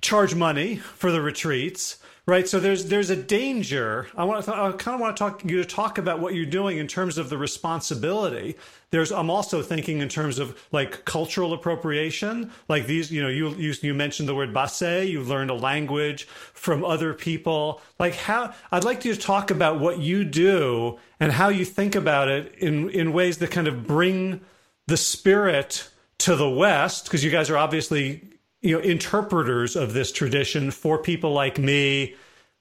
charge 0.00 0.34
money 0.34 0.76
for 0.76 1.10
the 1.10 1.20
retreats 1.20 1.98
right 2.26 2.48
so 2.48 2.58
there's 2.58 2.86
there's 2.86 3.10
a 3.10 3.16
danger. 3.16 4.08
I 4.16 4.24
want 4.24 4.44
to 4.44 4.54
i 4.54 4.72
kind 4.72 4.94
of 4.94 5.00
want 5.00 5.16
to 5.16 5.18
talk 5.18 5.44
you 5.44 5.58
to 5.58 5.64
talk 5.64 5.98
about 5.98 6.20
what 6.20 6.34
you're 6.34 6.46
doing 6.46 6.78
in 6.78 6.86
terms 6.86 7.18
of 7.18 7.28
the 7.30 7.38
responsibility. 7.38 8.56
There's 8.90 9.12
i'm 9.12 9.30
also 9.30 9.62
thinking 9.62 10.00
in 10.00 10.08
terms 10.08 10.38
of 10.38 10.58
like 10.72 11.04
cultural 11.04 11.52
appropriation. 11.52 12.50
Like 12.68 12.86
these 12.86 13.10
you 13.10 13.22
know 13.22 13.28
you 13.28 13.50
you, 13.54 13.74
you 13.80 13.94
mentioned 13.94 14.28
the 14.28 14.34
word 14.34 14.54
basse 14.54 14.82
you 14.82 15.22
learned 15.22 15.50
a 15.50 15.54
language 15.54 16.24
from 16.24 16.84
other 16.84 17.12
people. 17.14 17.80
Like 17.98 18.14
how 18.14 18.54
i'd 18.72 18.84
like 18.84 19.04
you 19.04 19.14
to 19.14 19.20
talk 19.20 19.50
about 19.50 19.80
what 19.80 19.98
you 19.98 20.24
do 20.24 20.98
and 21.20 21.32
how 21.32 21.48
you 21.48 21.64
think 21.64 21.94
about 21.94 22.28
it 22.28 22.54
in 22.58 22.90
in 22.90 23.12
ways 23.12 23.38
that 23.38 23.50
kind 23.50 23.68
of 23.68 23.86
bring 23.86 24.40
the 24.86 24.96
spirit 24.96 25.88
to 26.18 26.36
the 26.36 26.48
west 26.48 27.04
because 27.04 27.24
you 27.24 27.30
guys 27.30 27.50
are 27.50 27.56
obviously 27.56 28.33
you 28.64 28.76
know 28.76 28.82
interpreters 28.82 29.76
of 29.76 29.92
this 29.92 30.10
tradition 30.10 30.70
for 30.70 30.98
people 30.98 31.32
like 31.32 31.58
me 31.58 32.14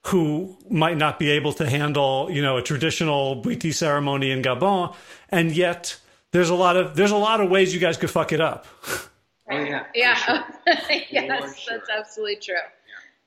who 0.08 0.58
might 0.70 0.98
not 0.98 1.18
be 1.18 1.30
able 1.32 1.54
to 1.54 1.68
handle 1.68 2.28
you 2.30 2.42
know 2.42 2.58
a 2.58 2.62
traditional 2.62 3.42
Bwiti 3.42 3.74
ceremony 3.74 4.30
in 4.30 4.42
Gabon 4.42 4.94
and 5.30 5.52
yet 5.54 5.98
there's 6.32 6.50
a 6.50 6.56
lot 6.56 6.76
of 6.76 6.96
there's 6.96 7.12
a 7.12 7.18
lot 7.18 7.40
of 7.40 7.50
ways 7.50 7.74
you 7.74 7.80
guys 7.80 7.98
could 7.98 8.12
fuck 8.12 8.32
it 8.32 8.42
up. 8.42 8.68
Oh 9.52 9.60
yeah, 9.60 9.84
yeah, 9.94 10.16
sure. 10.16 10.46
yes, 11.12 11.60
sure. 11.60 11.78
that's 11.78 11.90
absolutely 11.90 12.38
true. 12.38 12.56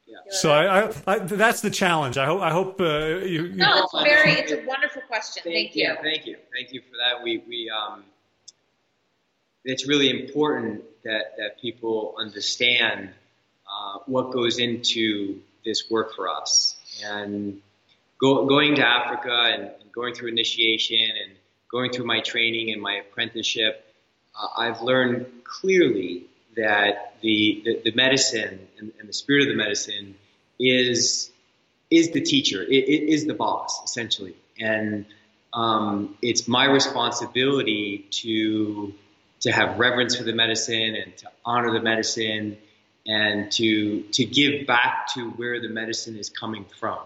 Yeah. 0.06 0.16
So 0.30 0.50
I, 0.50 0.86
I, 0.86 0.92
I, 1.06 1.18
that's 1.18 1.60
the 1.60 1.70
challenge. 1.70 2.16
I 2.16 2.24
hope 2.24 2.40
I 2.40 2.50
hope 2.50 2.80
uh, 2.80 3.18
you, 3.22 3.44
you. 3.44 3.56
No, 3.56 3.82
it's 3.84 3.92
very. 4.02 4.32
It's 4.32 4.50
a 4.50 4.64
wonderful 4.66 5.02
question. 5.02 5.42
Thank, 5.44 5.54
thank 5.54 5.76
you. 5.76 5.84
Yeah, 5.84 6.00
thank 6.00 6.26
you. 6.26 6.36
Thank 6.54 6.72
you 6.72 6.80
for 6.80 6.96
that. 6.96 7.22
We 7.22 7.44
we 7.46 7.70
um. 7.70 8.04
It's 9.66 9.86
really 9.86 10.08
important 10.08 10.82
that 11.06 11.36
that 11.38 11.60
people 11.60 12.14
understand 12.18 13.10
uh, 13.66 13.98
what 14.06 14.32
goes 14.32 14.58
into 14.58 15.40
this 15.64 15.90
work 15.90 16.14
for 16.14 16.28
us, 16.28 16.76
and 17.04 17.60
go, 18.18 18.46
going 18.46 18.76
to 18.76 18.86
Africa 18.86 19.52
and, 19.54 19.70
going 19.96 20.12
through 20.12 20.28
initiation 20.28 20.98
and 21.24 21.32
going 21.70 21.90
through 21.90 22.04
my 22.04 22.20
training 22.20 22.70
and 22.70 22.82
my 22.82 22.96
apprenticeship, 22.96 23.82
uh, 24.38 24.46
I've 24.54 24.82
learned 24.82 25.24
clearly 25.44 26.26
that 26.54 27.14
the, 27.22 27.62
the, 27.64 27.90
the 27.90 27.96
medicine 27.96 28.68
and, 28.78 28.92
and, 29.00 29.08
the 29.08 29.12
spirit 29.14 29.42
of 29.42 29.48
the 29.48 29.54
medicine 29.54 30.14
is, 30.60 31.30
is 31.90 32.10
the 32.10 32.20
teacher, 32.20 32.62
it, 32.62 32.68
it 32.68 33.10
is 33.10 33.24
the 33.26 33.32
boss, 33.32 33.82
essentially. 33.84 34.36
And 34.60 35.06
um, 35.54 36.16
it's 36.20 36.46
my 36.46 36.66
responsibility 36.66 38.06
to, 38.22 38.92
to 39.40 39.52
have 39.52 39.78
reverence 39.78 40.16
for 40.16 40.24
the 40.24 40.32
medicine 40.32 40.94
and 40.94 41.16
to 41.18 41.30
honor 41.44 41.72
the 41.72 41.82
medicine 41.82 42.56
and 43.06 43.52
to, 43.52 44.02
to 44.12 44.24
give 44.24 44.66
back 44.66 45.08
to 45.14 45.30
where 45.30 45.60
the 45.60 45.68
medicine 45.68 46.16
is 46.16 46.28
coming 46.28 46.64
from 46.80 46.98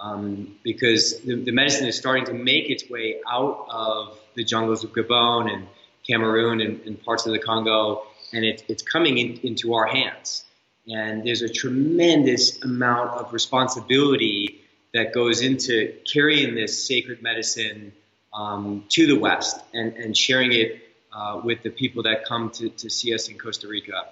um, 0.00 0.56
because 0.62 1.20
the, 1.20 1.34
the, 1.34 1.52
medicine 1.52 1.86
is 1.86 1.96
starting 1.96 2.24
to 2.26 2.32
make 2.32 2.70
its 2.70 2.88
way 2.88 3.20
out 3.30 3.66
of 3.68 4.18
the 4.34 4.44
jungles 4.44 4.82
of 4.82 4.92
Gabon 4.92 5.52
and 5.52 5.66
Cameroon 6.08 6.60
and, 6.60 6.80
and 6.86 7.02
parts 7.02 7.26
of 7.26 7.32
the 7.32 7.38
Congo, 7.38 8.02
and 8.32 8.44
it, 8.44 8.64
it's 8.68 8.82
coming 8.82 9.18
in, 9.18 9.38
into 9.42 9.74
our 9.74 9.86
hands. 9.86 10.44
And 10.88 11.24
there's 11.24 11.42
a 11.42 11.48
tremendous 11.48 12.62
amount 12.62 13.10
of 13.10 13.32
responsibility 13.32 14.62
that 14.94 15.12
goes 15.12 15.42
into 15.42 15.94
carrying 16.10 16.54
this 16.54 16.86
sacred 16.86 17.22
medicine 17.22 17.92
um, 18.32 18.84
to 18.88 19.06
the 19.06 19.18
West 19.18 19.60
and, 19.74 19.92
and 19.94 20.16
sharing 20.16 20.52
it 20.52 20.82
uh, 21.12 21.40
with 21.42 21.62
the 21.62 21.70
people 21.70 22.02
that 22.04 22.24
come 22.24 22.50
to, 22.50 22.68
to 22.70 22.90
see 22.90 23.14
us 23.14 23.28
in 23.28 23.38
Costa 23.38 23.68
Rica. 23.68 24.04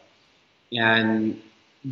And 0.72 1.40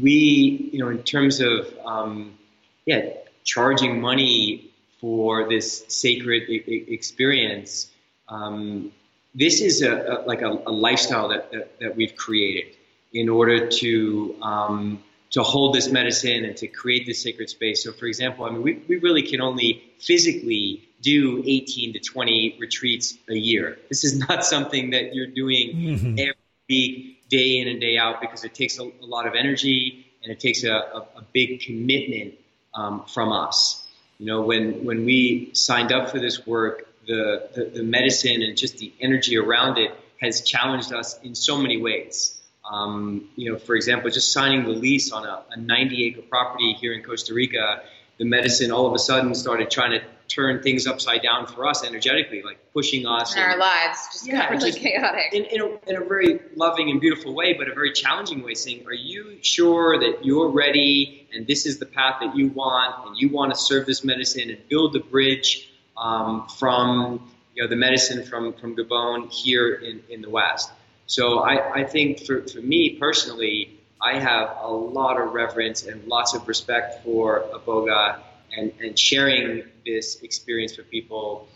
we, 0.00 0.70
you 0.72 0.78
know, 0.78 0.88
in 0.88 1.02
terms 1.02 1.40
of, 1.40 1.72
um, 1.84 2.36
yeah, 2.84 3.10
charging 3.44 4.00
money 4.00 4.70
for 5.00 5.48
this 5.48 5.84
sacred 5.88 6.44
I- 6.48 6.84
experience, 6.88 7.90
um, 8.28 8.92
this 9.34 9.60
is 9.60 9.82
a, 9.82 9.92
a 9.92 10.14
like 10.26 10.42
a, 10.42 10.48
a 10.48 10.72
lifestyle 10.72 11.28
that, 11.28 11.52
that, 11.52 11.78
that 11.80 11.96
we've 11.96 12.16
created 12.16 12.74
in 13.12 13.28
order 13.28 13.68
to 13.68 14.36
um, 14.42 15.02
to 15.30 15.42
hold 15.42 15.74
this 15.74 15.90
medicine 15.90 16.44
and 16.44 16.56
to 16.56 16.66
create 16.66 17.06
this 17.06 17.22
sacred 17.22 17.50
space. 17.50 17.82
So, 17.82 17.92
for 17.92 18.06
example, 18.06 18.44
I 18.44 18.50
mean, 18.50 18.62
we, 18.62 18.82
we 18.88 18.96
really 18.96 19.22
can 19.22 19.40
only 19.40 19.82
physically 19.98 20.85
do 21.00 21.42
18 21.44 21.92
to 21.94 22.00
20 22.00 22.56
retreats 22.58 23.16
a 23.28 23.34
year. 23.34 23.78
This 23.88 24.04
is 24.04 24.18
not 24.18 24.44
something 24.54 24.90
that 24.90 25.14
you're 25.14 25.26
doing 25.26 25.76
mm-hmm. 25.76 26.18
every 26.18 26.34
week, 26.68 27.28
day 27.28 27.58
in 27.58 27.68
and 27.68 27.80
day 27.80 27.96
out, 27.96 28.20
because 28.20 28.44
it 28.44 28.54
takes 28.54 28.78
a, 28.78 28.82
a 28.82 29.06
lot 29.06 29.26
of 29.26 29.34
energy 29.34 30.06
and 30.22 30.32
it 30.32 30.40
takes 30.40 30.64
a, 30.64 30.72
a, 30.72 31.06
a 31.16 31.24
big 31.32 31.60
commitment 31.60 32.34
um, 32.74 33.04
from 33.04 33.32
us. 33.32 33.86
You 34.18 34.26
know, 34.26 34.42
when 34.42 34.84
when 34.84 35.04
we 35.04 35.50
signed 35.52 35.92
up 35.92 36.10
for 36.10 36.18
this 36.18 36.46
work, 36.46 36.88
the, 37.06 37.48
the, 37.54 37.64
the 37.64 37.82
medicine 37.82 38.42
and 38.42 38.56
just 38.56 38.78
the 38.78 38.92
energy 39.00 39.36
around 39.36 39.78
it 39.78 39.92
has 40.20 40.40
challenged 40.40 40.92
us 40.92 41.18
in 41.22 41.34
so 41.34 41.58
many 41.58 41.76
ways. 41.80 42.40
Um, 42.68 43.28
you 43.36 43.52
know, 43.52 43.58
for 43.58 43.76
example, 43.76 44.10
just 44.10 44.32
signing 44.32 44.64
the 44.64 44.70
lease 44.70 45.12
on 45.12 45.24
a, 45.24 45.42
a 45.50 45.56
90 45.56 46.04
acre 46.04 46.22
property 46.22 46.72
here 46.72 46.92
in 46.92 47.02
Costa 47.02 47.32
Rica, 47.32 47.82
the 48.18 48.24
medicine 48.24 48.72
all 48.72 48.86
of 48.86 48.94
a 48.94 48.98
sudden 48.98 49.34
started 49.34 49.70
trying 49.70 49.92
to 49.92 50.04
turn 50.28 50.62
things 50.62 50.86
upside 50.86 51.22
down 51.22 51.46
for 51.46 51.66
us 51.66 51.84
energetically, 51.84 52.42
like 52.42 52.58
pushing 52.72 53.06
us 53.06 53.34
in 53.34 53.42
and, 53.42 53.52
our 53.52 53.58
lives, 53.58 54.08
just 54.12 54.26
yeah, 54.26 54.48
really 54.50 54.70
just 54.70 54.80
chaotic. 54.80 55.32
In, 55.32 55.44
in, 55.44 55.60
a, 55.60 55.90
in 55.90 55.96
a 55.96 56.04
very 56.04 56.40
loving 56.54 56.90
and 56.90 57.00
beautiful 57.00 57.34
way, 57.34 57.54
but 57.54 57.68
a 57.68 57.74
very 57.74 57.92
challenging 57.92 58.42
way, 58.42 58.54
saying, 58.54 58.86
Are 58.86 58.94
you 58.94 59.38
sure 59.42 59.98
that 59.98 60.24
you're 60.24 60.48
ready 60.48 61.28
and 61.32 61.46
this 61.46 61.66
is 61.66 61.78
the 61.78 61.86
path 61.86 62.16
that 62.20 62.36
you 62.36 62.48
want 62.48 63.06
and 63.06 63.16
you 63.16 63.28
want 63.28 63.52
to 63.52 63.58
serve 63.58 63.86
this 63.86 64.04
medicine 64.04 64.50
and 64.50 64.58
build 64.68 64.92
the 64.92 65.00
bridge 65.00 65.70
um, 65.96 66.46
from 66.48 67.30
you 67.54 67.62
know, 67.62 67.68
the 67.68 67.76
medicine 67.76 68.24
from, 68.24 68.52
from 68.54 68.76
Gabon 68.76 69.30
here 69.30 69.74
in, 69.74 70.02
in 70.08 70.22
the 70.22 70.30
West? 70.30 70.70
So 71.06 71.38
I, 71.38 71.80
I 71.80 71.84
think 71.84 72.26
for, 72.26 72.42
for 72.42 72.58
me 72.58 72.96
personally, 72.98 73.78
I 74.00 74.18
have 74.18 74.56
a 74.60 74.70
lot 74.70 75.20
of 75.20 75.32
reverence 75.32 75.84
and 75.84 76.06
lots 76.06 76.34
of 76.34 76.46
respect 76.48 77.02
for 77.02 77.44
Iboga 77.54 78.20
and, 78.56 78.72
and 78.80 78.98
sharing 78.98 79.64
this 79.84 80.22
experience 80.22 80.74
for 80.74 80.82
people 80.82 81.48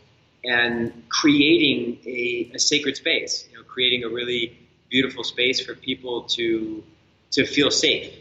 and 0.45 1.05
creating 1.09 1.99
a, 2.07 2.51
a 2.55 2.59
sacred 2.59 2.97
space, 2.97 3.47
you 3.51 3.59
know, 3.59 3.65
creating 3.65 4.05
a 4.05 4.09
really 4.09 4.57
beautiful 4.89 5.25
space 5.25 5.61
for 5.61 5.75
people 5.75 6.23
to 6.23 6.83
to 7.31 7.47
feel 7.47 7.71
safe, 7.71 8.13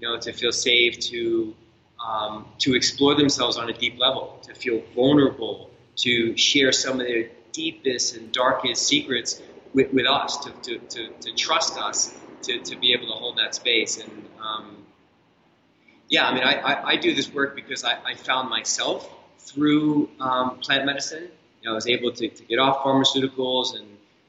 you 0.00 0.08
know, 0.08 0.18
to 0.18 0.32
feel 0.32 0.52
safe, 0.52 0.98
to 0.98 1.54
um, 2.04 2.46
to 2.58 2.74
explore 2.74 3.14
themselves 3.14 3.56
on 3.56 3.68
a 3.68 3.72
deep 3.72 3.98
level, 3.98 4.38
to 4.42 4.54
feel 4.54 4.82
vulnerable, 4.94 5.70
to 5.96 6.36
share 6.36 6.72
some 6.72 7.00
of 7.00 7.06
their 7.06 7.30
deepest 7.52 8.16
and 8.16 8.32
darkest 8.32 8.86
secrets 8.86 9.40
with, 9.72 9.92
with 9.92 10.06
us, 10.06 10.38
to, 10.38 10.50
to, 10.62 10.78
to, 10.78 11.08
to 11.20 11.32
trust 11.34 11.78
us, 11.78 12.14
to, 12.42 12.58
to 12.60 12.76
be 12.76 12.92
able 12.92 13.06
to 13.06 13.12
hold 13.12 13.38
that 13.38 13.54
space. 13.54 13.98
And 13.98 14.28
um, 14.40 14.85
yeah, 16.08 16.26
I 16.26 16.34
mean, 16.34 16.42
I, 16.42 16.54
I, 16.54 16.88
I, 16.90 16.96
do 16.96 17.14
this 17.14 17.32
work 17.32 17.56
because 17.56 17.84
I, 17.84 17.98
I 18.04 18.14
found 18.14 18.48
myself 18.48 19.08
through 19.38 20.08
um, 20.20 20.58
plant 20.58 20.86
medicine. 20.86 21.28
You 21.62 21.68
know, 21.68 21.72
I 21.72 21.74
was 21.74 21.86
able 21.86 22.12
to, 22.12 22.28
to 22.28 22.42
get 22.44 22.58
off 22.58 22.84
pharmaceuticals 22.84 23.74
and 23.76 23.86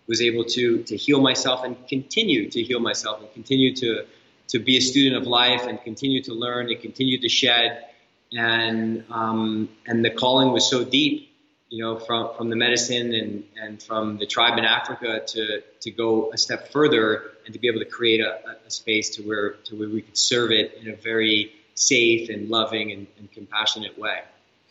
was 0.07 0.21
able 0.21 0.43
to, 0.45 0.83
to 0.83 0.97
heal 0.97 1.21
myself 1.21 1.63
and 1.63 1.75
continue 1.87 2.49
to 2.49 2.63
heal 2.63 2.79
myself 2.79 3.21
and 3.21 3.31
continue 3.33 3.75
to, 3.75 4.05
to 4.49 4.59
be 4.59 4.77
a 4.77 4.81
student 4.81 5.21
of 5.21 5.27
life 5.27 5.67
and 5.67 5.81
continue 5.83 6.23
to 6.23 6.33
learn 6.33 6.69
and 6.71 6.81
continue 6.81 7.19
to 7.19 7.29
shed. 7.29 7.85
And, 8.31 9.05
um, 9.09 9.69
and 9.85 10.03
the 10.03 10.09
calling 10.09 10.51
was 10.51 10.69
so 10.69 10.83
deep 10.83 11.27
you 11.69 11.83
know, 11.83 11.99
from, 11.99 12.33
from 12.37 12.49
the 12.49 12.55
medicine 12.55 13.13
and, 13.13 13.43
and 13.61 13.83
from 13.83 14.17
the 14.17 14.25
tribe 14.25 14.57
in 14.57 14.63
Africa 14.65 15.21
to, 15.27 15.61
to 15.81 15.91
go 15.91 16.31
a 16.31 16.37
step 16.37 16.71
further 16.71 17.31
and 17.45 17.53
to 17.53 17.59
be 17.59 17.67
able 17.67 17.79
to 17.79 17.85
create 17.85 18.21
a, 18.21 18.39
a 18.65 18.71
space 18.71 19.09
to 19.17 19.21
where, 19.23 19.51
to 19.65 19.75
where 19.75 19.89
we 19.89 20.01
could 20.01 20.17
serve 20.17 20.51
it 20.51 20.75
in 20.81 20.89
a 20.89 20.95
very 20.95 21.51
safe 21.77 22.29
and 22.29 22.49
loving 22.49 22.91
and, 22.91 23.07
and 23.17 23.31
compassionate 23.31 23.97
way. 23.97 24.21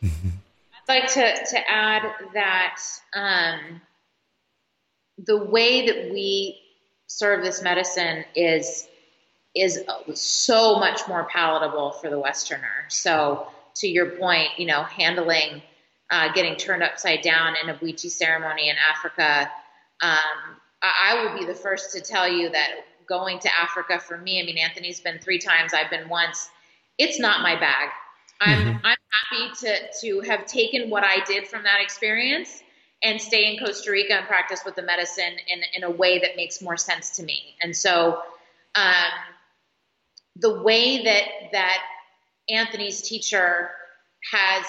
I'd 0.03 0.89
like 0.89 1.07
to, 1.13 1.45
to 1.51 1.71
add 1.71 2.03
that 2.35 2.79
um, 3.15 3.81
the 5.19 5.37
way 5.37 5.87
that 5.87 6.13
we 6.13 6.61
serve 7.07 7.43
this 7.43 7.63
medicine 7.63 8.25
is 8.35 8.89
is 9.55 9.83
so 10.13 10.79
much 10.79 11.09
more 11.09 11.25
palatable 11.25 11.93
for 11.93 12.11
the 12.11 12.19
Westerner. 12.19 12.85
So 12.89 13.49
to 13.77 13.89
your 13.89 14.11
point, 14.11 14.51
you 14.59 14.67
know, 14.67 14.83
handling– 14.83 15.63
uh, 16.11 16.33
getting 16.33 16.57
turned 16.57 16.83
upside 16.83 17.23
down 17.23 17.55
in 17.63 17.69
a 17.69 17.75
Bwiti 17.75 18.11
ceremony 18.11 18.69
in 18.69 18.77
Africa. 18.77 19.51
Um, 20.03 20.57
I 20.83 21.25
will 21.25 21.39
be 21.39 21.47
the 21.47 21.55
first 21.55 21.93
to 21.95 22.01
tell 22.01 22.31
you 22.31 22.51
that 22.51 22.69
going 23.09 23.39
to 23.41 23.49
Africa 23.59 23.99
for 23.99 24.19
me, 24.19 24.41
I 24.41 24.45
mean, 24.45 24.59
Anthony's 24.59 25.01
been 25.01 25.19
three 25.19 25.39
times, 25.39 25.73
I've 25.75 25.91
been 25.91 26.09
once. 26.09 26.51
It's 26.99 27.19
not 27.19 27.43
my 27.43 27.59
bag. 27.59 27.91
I'm 28.41 28.59
mm-hmm. 28.59 28.87
I'm 28.87 28.97
happy 29.31 29.55
to 29.67 29.79
to 30.01 30.21
have 30.29 30.47
taken 30.47 30.91
what 30.91 31.05
I 31.05 31.25
did 31.25 31.47
from 31.47 31.63
that 31.63 31.81
experience 31.81 32.63
and 33.03 33.21
stay 33.21 33.53
in 33.53 33.65
Costa 33.65 33.91
Rica 33.91 34.15
and 34.15 34.27
practice 34.27 34.63
with 34.65 34.75
the 34.77 34.83
medicine 34.83 35.37
in 35.49 35.61
in 35.75 35.85
a 35.85 35.91
way 35.91 36.19
that 36.19 36.37
makes 36.37 36.61
more 36.61 36.77
sense 36.77 37.17
to 37.17 37.23
me. 37.23 37.55
And 37.63 37.77
so, 37.77 38.21
um, 38.75 39.13
the 40.37 40.63
way 40.63 41.05
that 41.05 41.25
that 41.53 41.83
Anthony's 42.49 43.03
teacher 43.03 43.71
has 44.33 44.67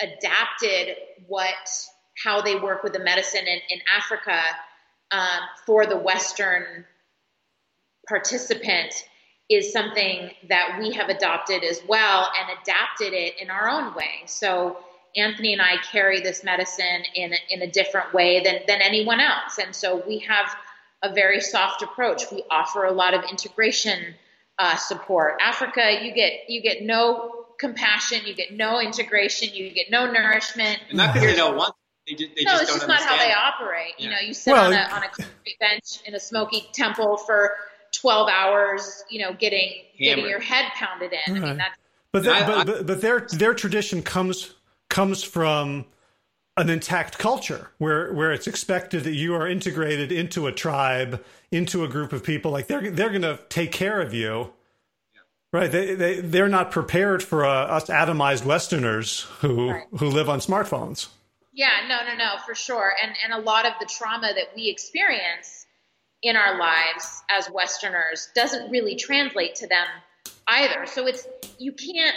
adapted 0.00 0.96
what 1.26 1.54
how 2.22 2.40
they 2.42 2.56
work 2.56 2.82
with 2.82 2.92
the 2.92 3.00
medicine 3.00 3.46
in, 3.46 3.58
in 3.70 3.80
Africa 3.96 4.40
um, 5.10 5.40
for 5.66 5.86
the 5.86 5.96
Western 5.96 6.84
participant 8.08 9.06
is 9.50 9.72
something 9.72 10.30
that 10.48 10.78
we 10.80 10.92
have 10.92 11.08
adopted 11.08 11.64
as 11.64 11.80
well 11.86 12.30
and 12.38 12.58
adapted 12.62 13.12
it 13.12 13.34
in 13.40 13.50
our 13.50 13.68
own 13.68 13.94
way. 13.94 14.22
So 14.26 14.78
Anthony 15.16 15.52
and 15.52 15.62
I 15.62 15.76
carry 15.92 16.20
this 16.20 16.42
medicine 16.42 17.02
in 17.14 17.34
in 17.50 17.62
a 17.62 17.70
different 17.70 18.12
way 18.12 18.42
than 18.42 18.60
than 18.66 18.80
anyone 18.82 19.20
else, 19.20 19.58
and 19.58 19.74
so 19.74 20.02
we 20.06 20.18
have 20.20 20.54
a 21.02 21.12
very 21.12 21.40
soft 21.40 21.82
approach. 21.82 22.24
We 22.32 22.42
offer 22.50 22.84
a 22.84 22.92
lot 22.92 23.14
of 23.14 23.22
integration 23.30 24.14
uh, 24.58 24.76
support. 24.76 25.38
Africa, 25.40 26.00
you 26.02 26.14
get 26.14 26.48
you 26.48 26.62
get 26.62 26.82
no 26.82 27.46
compassion, 27.58 28.20
you 28.24 28.34
get 28.34 28.52
no 28.52 28.80
integration, 28.80 29.50
you 29.54 29.70
get 29.70 29.90
no 29.90 30.10
nourishment. 30.10 30.80
And 30.88 30.98
not 30.98 31.14
because 31.14 31.30
they 31.30 31.36
don't 31.36 31.56
want. 31.56 31.74
They 32.06 32.14
just, 32.14 32.34
they 32.34 32.44
no, 32.44 32.50
just 32.52 32.62
it's 32.64 32.72
just 32.74 32.88
not 32.88 33.00
how 33.00 33.16
they 33.16 33.32
operate. 33.32 33.94
Yeah. 33.98 34.04
You 34.04 34.10
know, 34.10 34.20
you 34.20 34.34
sit 34.34 34.52
well, 34.52 34.66
on 34.66 34.72
a 34.72 34.94
on 34.94 35.02
a 35.04 35.08
concrete 35.08 35.58
bench 35.60 36.00
in 36.06 36.14
a 36.14 36.20
smoky 36.20 36.66
temple 36.72 37.16
for 37.18 37.52
12 37.94 38.28
hours, 38.28 39.04
you 39.10 39.20
know, 39.20 39.32
getting 39.32 39.70
hammered. 39.98 40.16
getting 40.16 40.26
your 40.26 40.40
head 40.40 40.70
pounded 40.74 41.12
in. 41.26 41.34
Right. 41.34 41.42
I 41.42 41.46
mean, 41.46 41.56
that's, 41.58 41.78
but, 42.12 42.24
that, 42.24 42.46
but, 42.46 42.66
but 42.66 42.86
but 42.86 43.00
their 43.00 43.26
their 43.32 43.54
tradition 43.54 44.02
comes 44.02 44.54
comes 44.88 45.24
from 45.24 45.86
an 46.56 46.70
intact 46.70 47.18
culture 47.18 47.70
where 47.78 48.12
where 48.12 48.32
it's 48.32 48.46
expected 48.46 49.04
that 49.04 49.14
you 49.14 49.34
are 49.34 49.48
integrated 49.48 50.12
into 50.12 50.46
a 50.46 50.52
tribe, 50.52 51.24
into 51.50 51.84
a 51.84 51.88
group 51.88 52.12
of 52.12 52.22
people. 52.22 52.50
Like 52.52 52.68
they're 52.68 52.90
they're 52.90 53.10
going 53.10 53.22
to 53.22 53.40
take 53.48 53.72
care 53.72 54.00
of 54.00 54.14
you 54.14 54.52
Right. 55.54 55.70
They, 55.70 55.94
they, 55.94 56.20
they're 56.20 56.48
not 56.48 56.72
prepared 56.72 57.22
for 57.22 57.44
uh, 57.44 57.48
us 57.48 57.84
atomized 57.84 58.44
Westerners 58.44 59.20
who, 59.38 59.70
right. 59.70 59.84
who 60.00 60.08
live 60.08 60.28
on 60.28 60.40
smartphones. 60.40 61.06
Yeah, 61.52 61.86
no, 61.86 62.00
no, 62.04 62.16
no, 62.16 62.40
for 62.44 62.56
sure. 62.56 62.92
And, 63.00 63.14
and 63.22 63.32
a 63.32 63.38
lot 63.38 63.64
of 63.64 63.74
the 63.78 63.86
trauma 63.86 64.32
that 64.34 64.48
we 64.56 64.68
experience 64.68 65.63
in 66.24 66.36
our 66.36 66.58
lives 66.58 67.22
as 67.30 67.48
Westerners 67.50 68.28
doesn't 68.34 68.70
really 68.70 68.96
translate 68.96 69.54
to 69.56 69.66
them 69.68 69.86
either. 70.48 70.86
So 70.86 71.06
it's, 71.06 71.28
you 71.58 71.72
can't, 71.72 72.16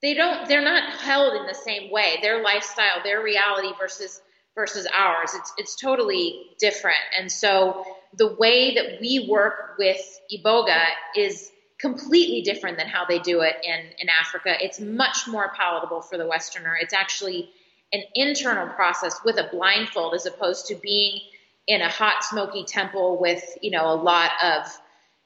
they 0.00 0.14
don't, 0.14 0.48
they're 0.48 0.62
not 0.62 0.92
held 0.92 1.34
in 1.34 1.46
the 1.46 1.54
same 1.54 1.90
way. 1.90 2.18
Their 2.22 2.42
lifestyle, 2.42 3.02
their 3.02 3.22
reality 3.22 3.72
versus, 3.78 4.22
versus 4.54 4.86
ours, 4.96 5.32
it's, 5.34 5.52
it's 5.58 5.76
totally 5.76 6.46
different. 6.58 7.00
And 7.18 7.30
so, 7.30 7.84
the 8.16 8.34
way 8.36 8.74
that 8.74 9.00
we 9.02 9.26
work 9.28 9.74
with 9.78 10.00
Iboga 10.32 10.82
is 11.14 11.50
completely 11.78 12.40
different 12.40 12.78
than 12.78 12.86
how 12.86 13.04
they 13.04 13.18
do 13.18 13.42
it 13.42 13.56
in, 13.62 13.80
in 13.98 14.08
Africa. 14.08 14.56
It's 14.60 14.80
much 14.80 15.28
more 15.28 15.52
palatable 15.54 16.00
for 16.00 16.16
the 16.16 16.26
Westerner. 16.26 16.76
It's 16.80 16.94
actually 16.94 17.50
an 17.92 18.02
internal 18.14 18.66
process 18.68 19.20
with 19.24 19.36
a 19.36 19.48
blindfold 19.52 20.14
as 20.14 20.24
opposed 20.24 20.66
to 20.68 20.74
being 20.74 21.20
in 21.68 21.82
a 21.82 21.88
hot, 21.88 22.24
smoky 22.24 22.64
temple 22.64 23.18
with, 23.20 23.44
you 23.62 23.70
know, 23.70 23.92
a 23.92 23.94
lot 23.94 24.30
of 24.42 24.66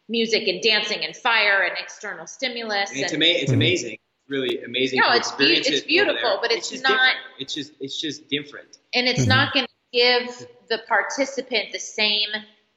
music 0.08 0.48
and 0.48 0.60
dancing 0.60 1.04
and 1.04 1.16
fire 1.16 1.62
and 1.62 1.72
external 1.78 2.26
stimulus. 2.26 2.90
And 2.90 2.98
it's, 3.00 3.12
and, 3.12 3.22
ama- 3.22 3.38
it's 3.38 3.52
amazing. 3.52 3.92
It's 3.92 4.28
really 4.28 4.62
amazing. 4.62 5.00
No, 5.00 5.12
it's, 5.12 5.30
be- 5.32 5.54
it's 5.54 5.82
beautiful, 5.82 6.38
but 6.42 6.50
it's, 6.50 6.72
it's 6.72 6.82
not. 6.82 6.90
Different. 6.90 7.16
It's 7.38 7.54
just 7.54 7.72
it's 7.80 7.98
just 7.98 8.28
different. 8.28 8.76
And 8.92 9.06
it's 9.06 9.20
mm-hmm. 9.20 9.28
not 9.28 9.54
going 9.54 9.66
to 9.66 9.72
give 9.92 10.46
the 10.68 10.80
participant 10.88 11.72
the 11.72 11.78
same 11.78 12.28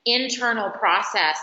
internal 0.06 0.70
process 0.70 1.40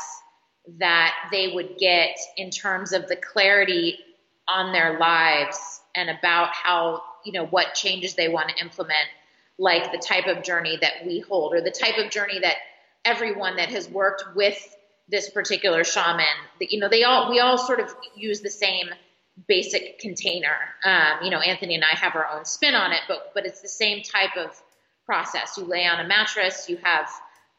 that 0.78 1.12
they 1.32 1.53
would 1.53 1.77
get 1.77 2.16
in 2.36 2.51
terms 2.51 2.93
of 2.93 3.09
the 3.09 3.16
clarity 3.16 3.99
on 4.47 4.73
their 4.73 4.99
lives 4.99 5.81
and 5.97 6.09
about 6.09 6.55
how 6.55 7.03
you 7.24 7.32
know 7.32 7.47
what 7.47 7.74
changes 7.74 8.15
they 8.15 8.28
want 8.28 8.49
to 8.49 8.65
implement 8.65 9.09
like 9.63 9.93
the 9.93 9.99
type 9.99 10.27
of 10.27 10.43
journey 10.43 10.77
that 10.81 11.07
we 11.07 11.21
hold 11.21 11.55
or 11.55 11.61
the 11.61 11.71
type 11.71 11.97
of 11.97 12.11
journey 12.11 12.41
that 12.41 12.57
everyone 13.05 13.57
that 13.57 13.69
has 13.69 13.89
worked 13.89 14.25
with 14.35 14.77
this 15.09 15.31
particular 15.31 15.85
shaman 15.85 16.27
that 16.59 16.73
you 16.73 16.81
know 16.81 16.89
they 16.89 17.05
all 17.05 17.31
we 17.31 17.39
all 17.39 17.57
sort 17.57 17.79
of 17.79 17.95
use 18.17 18.41
the 18.41 18.51
same 18.51 18.89
basic 19.47 20.01
container. 20.01 20.57
Um, 20.85 21.23
you 21.23 21.31
know 21.31 21.39
anthony 21.39 21.77
and 21.77 21.85
i 21.85 21.95
have 21.95 22.17
our 22.17 22.27
own 22.27 22.45
spin 22.45 22.75
on 22.75 22.93
it 22.93 23.01
but 23.07 23.31
but 23.35 23.47
it's 23.47 23.63
the 23.63 23.69
same 23.69 24.03
type 24.03 24.37
of 24.37 24.61
process. 25.07 25.57
You 25.57 25.65
lay 25.65 25.87
on 25.87 26.01
a 26.01 26.09
mattress 26.09 26.69
you 26.69 26.77
have 26.83 27.09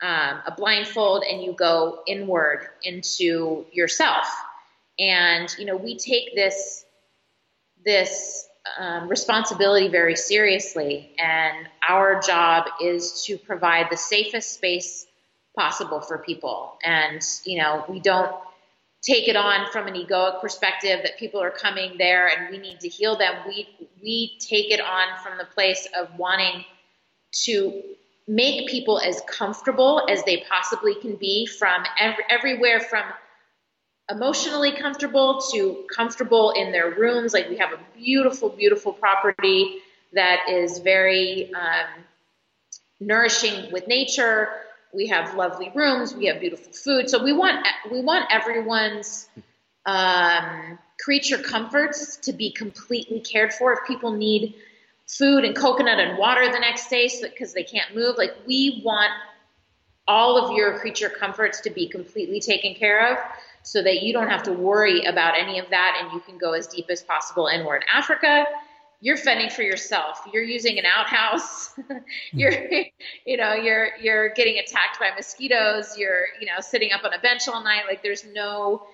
um, 0.02 0.42
a 0.46 0.54
blindfold 0.58 1.24
and 1.24 1.42
you 1.42 1.54
go 1.54 2.04
inward 2.06 2.68
into 2.84 3.66
yourself. 3.72 4.28
And 5.00 5.54
you 5.58 5.66
know 5.66 5.78
we 5.78 5.98
take 5.98 6.36
this 6.36 6.84
this 7.86 8.48
um, 8.78 9.10
responsibility 9.10 9.90
very 9.90 10.16
seriously, 10.16 11.12
and 11.20 11.68
our 11.88 12.22
job 12.22 12.66
is 12.82 13.24
to 13.26 13.38
provide 13.38 13.88
the 13.90 13.98
safest 13.98 14.54
space 14.54 15.06
possible 15.56 16.02
for 16.02 16.18
people. 16.20 16.78
And 16.84 17.22
you 17.46 17.62
know, 17.62 17.86
we 17.90 18.00
don't 18.00 18.34
take 19.02 19.28
it 19.28 19.36
on 19.36 19.70
from 19.72 19.88
an 19.88 19.96
egoic 19.96 20.40
perspective 20.42 21.02
that 21.04 21.18
people 21.18 21.42
are 21.42 21.52
coming 21.52 21.98
there 21.98 22.28
and 22.28 22.50
we 22.50 22.58
need 22.58 22.80
to 22.80 22.88
heal 22.88 23.18
them. 23.18 23.36
We 23.48 23.68
we 24.02 24.38
take 24.40 24.72
it 24.72 24.80
on 24.80 25.22
from 25.22 25.38
the 25.38 25.46
place 25.46 25.88
of 25.98 26.18
wanting 26.18 26.64
to 27.46 27.84
make 28.28 28.70
people 28.70 29.00
as 29.00 29.22
comfortable 29.28 30.06
as 30.10 30.24
they 30.24 30.46
possibly 30.50 30.96
can 30.96 31.16
be 31.16 31.46
from 31.46 31.84
every, 32.00 32.24
everywhere 32.30 32.80
from 32.80 33.04
emotionally 34.10 34.72
comfortable 34.72 35.42
to 35.52 35.86
comfortable 35.94 36.52
in 36.52 36.72
their 36.72 36.92
rooms. 36.92 37.34
Like 37.34 37.50
we 37.50 37.58
have 37.58 37.72
a 37.72 37.80
beautiful, 37.96 38.50
beautiful 38.50 38.94
property 38.94 39.80
that 40.14 40.50
is 40.50 40.80
very 40.80 41.54
um, 41.54 42.04
nourishing 43.00 43.72
with 43.72 43.88
nature. 43.88 44.50
We 44.94 45.08
have 45.08 45.36
lovely 45.36 45.72
rooms. 45.74 46.14
We 46.14 46.26
have 46.28 46.40
beautiful 46.40 46.72
food. 46.72 47.10
So 47.10 47.24
we 47.24 47.34
want 47.34 47.66
we 47.92 48.02
want 48.02 48.26
everyone's 48.32 49.30
um, 49.86 50.78
creature 51.00 51.38
comforts 51.38 52.18
to 52.18 52.34
be 52.34 52.52
completely 52.52 53.20
cared 53.20 53.54
for. 53.54 53.74
If 53.74 53.80
people 53.88 54.12
need 54.12 54.56
food 55.08 55.44
and 55.44 55.56
coconut 55.56 56.00
and 56.00 56.18
water 56.18 56.50
the 56.52 56.60
next 56.60 56.90
day 56.90 57.10
because 57.22 57.52
so, 57.52 57.56
they 57.56 57.64
can't 57.64 57.94
move, 57.96 58.18
like 58.18 58.36
we 58.48 58.82
want 58.86 59.12
all 60.08 60.38
of 60.38 60.56
your 60.56 60.80
creature 60.80 61.10
comforts 61.10 61.62
to 61.62 61.70
be 61.70 61.88
completely 61.88 62.40
taken 62.40 62.74
care 62.76 63.14
of 63.14 63.18
so 63.64 63.82
that 63.82 64.04
you 64.04 64.14
don't 64.14 64.30
have 64.30 64.44
to 64.44 64.54
worry 64.54 65.06
about 65.06 65.38
any 65.38 65.58
of 65.58 65.70
that 65.70 65.98
and 66.00 66.12
you 66.12 66.20
can 66.20 66.38
go 66.38 66.52
as 66.54 66.68
deep 66.68 66.86
as 66.90 67.02
possible 67.02 67.48
inward. 67.48 67.84
Africa, 67.92 68.46
you're 69.00 69.18
fending 69.18 69.50
for 69.50 69.64
yourself. 69.64 70.22
You're 70.32 70.44
using 70.44 70.80
an 70.80 70.86
outhouse. 70.86 71.74
you're, 72.32 72.54
you 73.26 73.38
know, 73.38 73.54
you're 73.54 73.90
you're 74.02 74.30
getting 74.30 74.60
attacked 74.60 75.00
by 75.00 75.10
mosquitoes. 75.16 75.98
You're, 75.98 76.28
you 76.40 76.48
know, 76.48 76.60
sitting 76.60 76.92
up 76.94 77.04
on 77.04 77.14
a 77.14 77.20
bench 77.20 77.48
all 77.48 77.64
night. 77.64 77.84
Like 77.88 78.04
there's 78.04 78.26
no. 78.34 78.88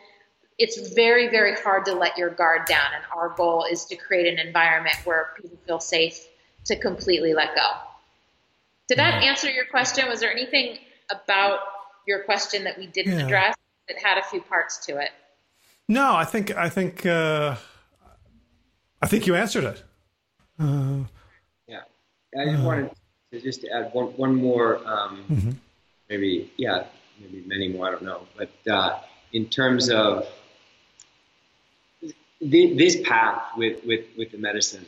It's 0.57 0.93
very 0.93 1.29
very 1.29 1.55
hard 1.55 1.85
to 1.85 1.93
let 1.93 2.17
your 2.17 2.31
guard 2.31 2.65
down, 2.65 2.87
and 2.93 3.03
our 3.15 3.29
goal 3.29 3.65
is 3.69 3.85
to 3.85 3.95
create 3.95 4.27
an 4.27 4.45
environment 4.45 4.95
where 5.05 5.29
people 5.39 5.57
feel 5.65 5.79
safe 5.79 6.27
to 6.65 6.75
completely 6.75 7.33
let 7.33 7.55
go. 7.55 7.69
Did 8.87 8.97
that 8.97 9.23
answer 9.23 9.49
your 9.49 9.65
question? 9.65 10.09
Was 10.09 10.19
there 10.19 10.31
anything 10.31 10.79
about 11.11 11.59
your 12.07 12.23
question 12.23 12.63
that 12.63 12.77
we 12.77 12.87
didn't 12.87 13.19
yeah. 13.19 13.25
address? 13.25 13.55
It 13.89 13.97
had 14.01 14.17
a 14.17 14.23
few 14.23 14.41
parts 14.41 14.85
to 14.85 14.97
it. 14.97 15.09
No, 15.87 16.15
I 16.15 16.25
think 16.25 16.55
I 16.55 16.69
think 16.69 17.05
uh, 17.05 17.55
I 19.01 19.07
think 19.07 19.27
you 19.27 19.35
answered 19.35 19.63
it. 19.63 19.83
Uh, 20.59 21.03
yeah, 21.67 21.81
I 22.37 22.45
just 22.45 22.59
uh, 22.59 22.65
wanted 22.65 22.91
to 23.31 23.41
just 23.41 23.65
add 23.73 23.91
one 23.93 24.07
one 24.17 24.35
more, 24.35 24.77
um, 24.87 25.25
mm-hmm. 25.29 25.51
maybe 26.09 26.51
yeah, 26.57 26.85
maybe 27.19 27.43
many 27.47 27.67
more. 27.69 27.87
I 27.87 27.91
don't 27.91 28.03
know, 28.03 28.21
but 28.37 28.71
uh, 28.71 28.99
in 29.33 29.47
terms 29.47 29.89
of 29.89 30.27
the, 32.41 32.73
this 32.75 32.99
path 33.01 33.41
with, 33.57 33.83
with, 33.85 34.05
with 34.17 34.31
the 34.31 34.37
medicine 34.37 34.85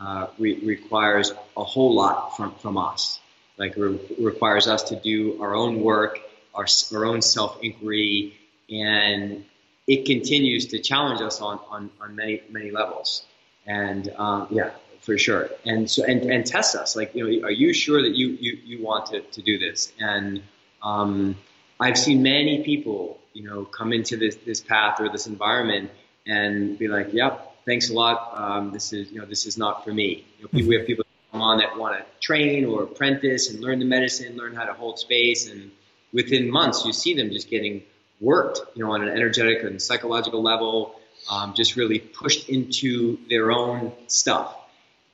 uh, 0.00 0.28
re- 0.38 0.60
requires 0.64 1.32
a 1.56 1.64
whole 1.64 1.94
lot 1.94 2.36
from, 2.36 2.54
from 2.56 2.76
us. 2.76 3.20
Like 3.56 3.76
re- 3.76 3.98
requires 4.20 4.68
us 4.68 4.84
to 4.84 4.96
do 4.96 5.40
our 5.42 5.54
own 5.54 5.80
work, 5.80 6.20
our, 6.54 6.66
our 6.92 7.04
own 7.04 7.22
self 7.22 7.58
inquiry, 7.62 8.34
and 8.70 9.44
it 9.86 10.04
continues 10.04 10.66
to 10.66 10.78
challenge 10.80 11.20
us 11.20 11.40
on, 11.40 11.58
on, 11.70 11.90
on 12.00 12.14
many 12.16 12.42
many 12.50 12.70
levels. 12.70 13.24
And 13.66 14.08
um, 14.16 14.48
yeah, 14.50 14.70
for 15.00 15.18
sure. 15.18 15.50
And 15.64 15.90
so 15.90 16.04
and, 16.04 16.22
and 16.30 16.46
test 16.46 16.74
us 16.74 16.96
like 16.96 17.14
you 17.14 17.40
know, 17.40 17.46
are 17.46 17.50
you 17.50 17.72
sure 17.72 18.02
that 18.02 18.14
you 18.14 18.28
you, 18.40 18.58
you 18.64 18.82
want 18.84 19.06
to, 19.06 19.20
to 19.20 19.42
do 19.42 19.58
this? 19.58 19.92
And 19.98 20.42
um, 20.82 21.36
I've 21.80 21.98
seen 21.98 22.22
many 22.22 22.62
people 22.62 23.18
you 23.32 23.44
know 23.44 23.64
come 23.64 23.92
into 23.92 24.16
this 24.16 24.36
this 24.36 24.60
path 24.60 25.00
or 25.00 25.08
this 25.08 25.26
environment 25.26 25.90
and 26.26 26.78
be 26.78 26.88
like, 26.88 27.12
yep, 27.12 27.54
thanks 27.64 27.90
a 27.90 27.94
lot. 27.94 28.32
Um, 28.34 28.72
this 28.72 28.92
is 28.92 29.10
you 29.10 29.20
know 29.20 29.26
this 29.26 29.46
is 29.46 29.56
not 29.56 29.84
for 29.84 29.92
me. 29.92 30.26
You 30.38 30.44
know, 30.44 30.48
people, 30.48 30.68
we 30.68 30.76
have 30.76 30.86
people 30.86 31.04
come 31.32 31.42
on 31.42 31.58
that 31.58 31.76
want 31.76 31.98
to 31.98 32.04
train 32.20 32.64
or 32.64 32.84
apprentice 32.84 33.50
and 33.50 33.60
learn 33.60 33.78
the 33.78 33.84
medicine, 33.84 34.36
learn 34.36 34.54
how 34.54 34.64
to 34.64 34.72
hold 34.72 34.98
space, 34.98 35.50
and 35.50 35.70
within 36.12 36.50
months 36.50 36.84
you 36.84 36.92
see 36.92 37.14
them 37.14 37.30
just 37.30 37.50
getting 37.50 37.82
worked, 38.20 38.60
you 38.74 38.84
know, 38.84 38.92
on 38.92 39.02
an 39.02 39.08
energetic 39.08 39.62
and 39.62 39.80
psychological 39.80 40.42
level, 40.42 40.98
um, 41.30 41.54
just 41.54 41.76
really 41.76 41.98
pushed 41.98 42.48
into 42.48 43.18
their 43.28 43.52
own 43.52 43.92
stuff. 44.06 44.54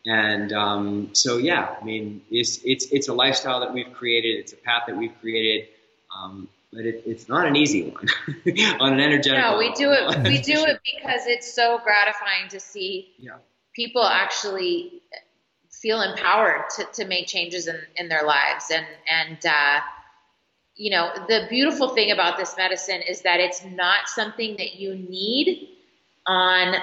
And 0.06 0.52
um, 0.52 1.10
so, 1.14 1.38
yeah, 1.38 1.76
I 1.80 1.84
mean, 1.84 2.22
it's, 2.30 2.60
it's, 2.64 2.86
it's 2.92 3.08
a 3.08 3.14
lifestyle 3.14 3.60
that 3.60 3.72
we've 3.72 3.92
created. 3.92 4.38
It's 4.38 4.52
a 4.52 4.56
path 4.56 4.84
that 4.86 4.96
we've 4.96 5.18
created. 5.20 5.68
Um, 6.14 6.48
but 6.74 6.84
it, 6.84 7.02
it's 7.06 7.28
not 7.28 7.46
an 7.46 7.56
easy 7.56 7.90
one 7.90 8.08
on 8.80 8.92
an 8.92 9.00
energetic. 9.00 9.40
No, 9.40 9.58
we 9.58 9.72
do 9.72 9.92
it. 9.92 10.22
We 10.24 10.40
do 10.42 10.64
it 10.64 10.80
because 10.84 11.26
it's 11.26 11.54
so 11.54 11.78
gratifying 11.82 12.48
to 12.50 12.60
see 12.60 13.12
yeah. 13.18 13.36
people 13.74 14.04
actually 14.04 15.02
feel 15.70 16.02
empowered 16.02 16.62
to, 16.76 16.84
to 16.94 17.04
make 17.06 17.26
changes 17.26 17.68
in, 17.68 17.78
in 17.96 18.08
their 18.08 18.24
lives, 18.24 18.70
and 18.70 18.86
and 19.08 19.38
uh, 19.46 19.80
you 20.76 20.90
know, 20.90 21.10
the 21.28 21.46
beautiful 21.48 21.94
thing 21.94 22.10
about 22.10 22.36
this 22.36 22.56
medicine 22.56 23.00
is 23.02 23.22
that 23.22 23.40
it's 23.40 23.64
not 23.64 24.08
something 24.08 24.56
that 24.56 24.74
you 24.74 24.94
need 24.94 25.68
on 26.26 26.74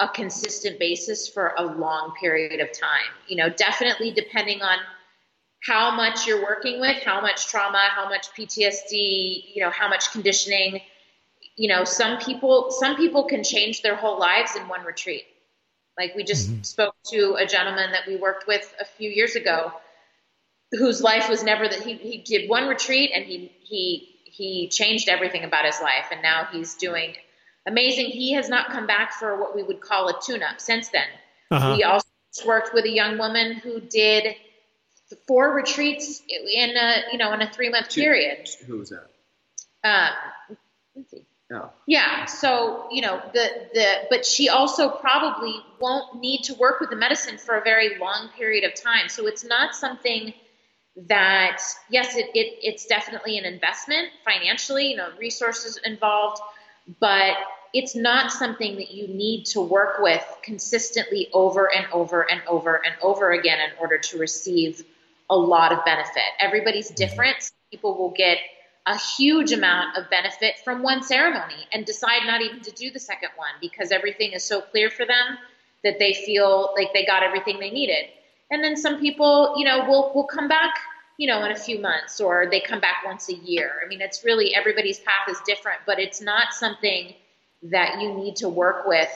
a 0.00 0.08
consistent 0.08 0.78
basis 0.78 1.28
for 1.28 1.54
a 1.58 1.64
long 1.64 2.12
period 2.20 2.60
of 2.60 2.72
time. 2.72 3.10
You 3.26 3.36
know, 3.36 3.48
definitely 3.48 4.12
depending 4.12 4.62
on 4.62 4.78
how 5.64 5.90
much 5.96 6.26
you're 6.26 6.42
working 6.42 6.80
with, 6.80 7.02
how 7.02 7.20
much 7.20 7.46
trauma, 7.48 7.88
how 7.90 8.08
much 8.08 8.28
PTSD, 8.32 9.54
you 9.54 9.62
know, 9.62 9.70
how 9.70 9.88
much 9.88 10.12
conditioning. 10.12 10.80
You 11.56 11.68
know, 11.68 11.84
some 11.84 12.18
people 12.18 12.70
some 12.70 12.96
people 12.96 13.24
can 13.24 13.42
change 13.42 13.82
their 13.82 13.96
whole 13.96 14.18
lives 14.18 14.56
in 14.56 14.68
one 14.68 14.84
retreat. 14.84 15.24
Like 15.96 16.14
we 16.14 16.24
just 16.24 16.50
mm-hmm. 16.50 16.62
spoke 16.62 16.94
to 17.10 17.36
a 17.38 17.46
gentleman 17.46 17.92
that 17.92 18.06
we 18.06 18.16
worked 18.16 18.46
with 18.46 18.74
a 18.80 18.84
few 18.84 19.10
years 19.10 19.36
ago 19.36 19.72
whose 20.76 21.00
life 21.00 21.28
was 21.28 21.42
never 21.42 21.68
that 21.68 21.80
he, 21.80 21.94
he 21.94 22.18
did 22.18 22.48
one 22.48 22.68
retreat 22.68 23.10
and 23.14 23.24
he 23.24 23.52
he 23.62 24.16
he 24.24 24.68
changed 24.68 25.08
everything 25.08 25.44
about 25.44 25.64
his 25.64 25.80
life 25.80 26.06
and 26.10 26.22
now 26.22 26.46
he's 26.50 26.74
doing 26.74 27.14
amazing 27.66 28.06
he 28.06 28.32
has 28.32 28.48
not 28.48 28.70
come 28.70 28.86
back 28.86 29.12
for 29.12 29.40
what 29.40 29.54
we 29.54 29.62
would 29.62 29.80
call 29.80 30.08
a 30.08 30.20
tune 30.24 30.42
up 30.42 30.60
since 30.60 30.88
then 30.88 31.06
uh-huh. 31.50 31.74
we 31.76 31.84
also 31.84 32.06
worked 32.46 32.74
with 32.74 32.84
a 32.84 32.90
young 32.90 33.18
woman 33.18 33.54
who 33.54 33.80
did 33.80 34.34
four 35.26 35.54
retreats 35.54 36.22
in 36.28 36.76
a 36.76 37.02
you 37.12 37.18
know 37.18 37.32
in 37.32 37.40
a 37.40 37.50
three 37.52 37.68
month 37.68 37.94
period 37.94 38.48
who 38.66 38.78
was 38.78 38.90
that 38.90 39.10
um, 39.84 40.10
let's 40.96 41.10
see 41.10 41.24
Oh. 41.52 41.70
Yeah. 41.86 42.24
So, 42.24 42.88
you 42.90 43.02
know, 43.02 43.20
the, 43.32 43.68
the, 43.74 43.94
but 44.10 44.24
she 44.24 44.48
also 44.48 44.88
probably 44.88 45.54
won't 45.78 46.18
need 46.18 46.42
to 46.44 46.54
work 46.54 46.80
with 46.80 46.90
the 46.90 46.96
medicine 46.96 47.36
for 47.36 47.56
a 47.56 47.62
very 47.62 47.98
long 47.98 48.30
period 48.36 48.64
of 48.64 48.74
time. 48.74 49.08
So 49.08 49.26
it's 49.26 49.44
not 49.44 49.74
something 49.74 50.32
that 50.96 51.60
yes, 51.90 52.16
it, 52.16 52.26
it, 52.34 52.58
it's 52.62 52.86
definitely 52.86 53.38
an 53.38 53.44
investment 53.44 54.08
financially, 54.24 54.90
you 54.90 54.96
know, 54.96 55.08
resources 55.18 55.78
involved, 55.84 56.40
but 57.00 57.34
it's 57.72 57.96
not 57.96 58.30
something 58.30 58.76
that 58.76 58.92
you 58.92 59.08
need 59.08 59.44
to 59.46 59.60
work 59.60 59.98
with 59.98 60.24
consistently 60.42 61.28
over 61.32 61.72
and 61.74 61.86
over 61.92 62.22
and 62.30 62.40
over 62.46 62.80
and 62.84 62.94
over 63.02 63.32
again 63.32 63.58
in 63.58 63.76
order 63.80 63.98
to 63.98 64.18
receive 64.18 64.84
a 65.28 65.36
lot 65.36 65.72
of 65.72 65.84
benefit. 65.84 66.22
Everybody's 66.38 66.86
mm-hmm. 66.86 66.94
different. 66.94 67.50
People 67.72 67.96
will 67.96 68.12
get 68.12 68.38
a 68.86 68.96
huge 68.96 69.50
amount 69.50 69.96
of 69.96 70.08
benefit 70.10 70.54
from 70.62 70.82
one 70.82 71.02
ceremony 71.02 71.66
and 71.72 71.84
decide 71.86 72.26
not 72.26 72.42
even 72.42 72.60
to 72.60 72.70
do 72.70 72.90
the 72.90 73.00
second 73.00 73.30
one 73.36 73.50
because 73.60 73.90
everything 73.90 74.32
is 74.32 74.44
so 74.44 74.60
clear 74.60 74.90
for 74.90 75.06
them 75.06 75.38
that 75.82 75.98
they 75.98 76.12
feel 76.12 76.72
like 76.76 76.92
they 76.92 77.04
got 77.04 77.22
everything 77.22 77.58
they 77.58 77.70
needed. 77.70 78.04
And 78.54 78.62
then 78.62 78.76
some 78.76 79.00
people, 79.00 79.54
you 79.58 79.64
know, 79.64 79.84
will 79.88 80.12
will 80.14 80.28
come 80.36 80.46
back, 80.46 80.74
you 81.18 81.26
know, 81.26 81.44
in 81.44 81.50
a 81.50 81.56
few 81.56 81.80
months 81.80 82.20
or 82.20 82.46
they 82.48 82.60
come 82.60 82.78
back 82.78 82.98
once 83.04 83.28
a 83.28 83.34
year. 83.34 83.68
I 83.84 83.88
mean, 83.88 84.00
it's 84.00 84.22
really 84.24 84.54
everybody's 84.54 85.00
path 85.00 85.28
is 85.28 85.38
different, 85.44 85.80
but 85.86 85.98
it's 85.98 86.20
not 86.20 86.54
something 86.54 87.14
that 87.64 88.00
you 88.00 88.14
need 88.14 88.36
to 88.36 88.48
work 88.48 88.86
with 88.86 89.10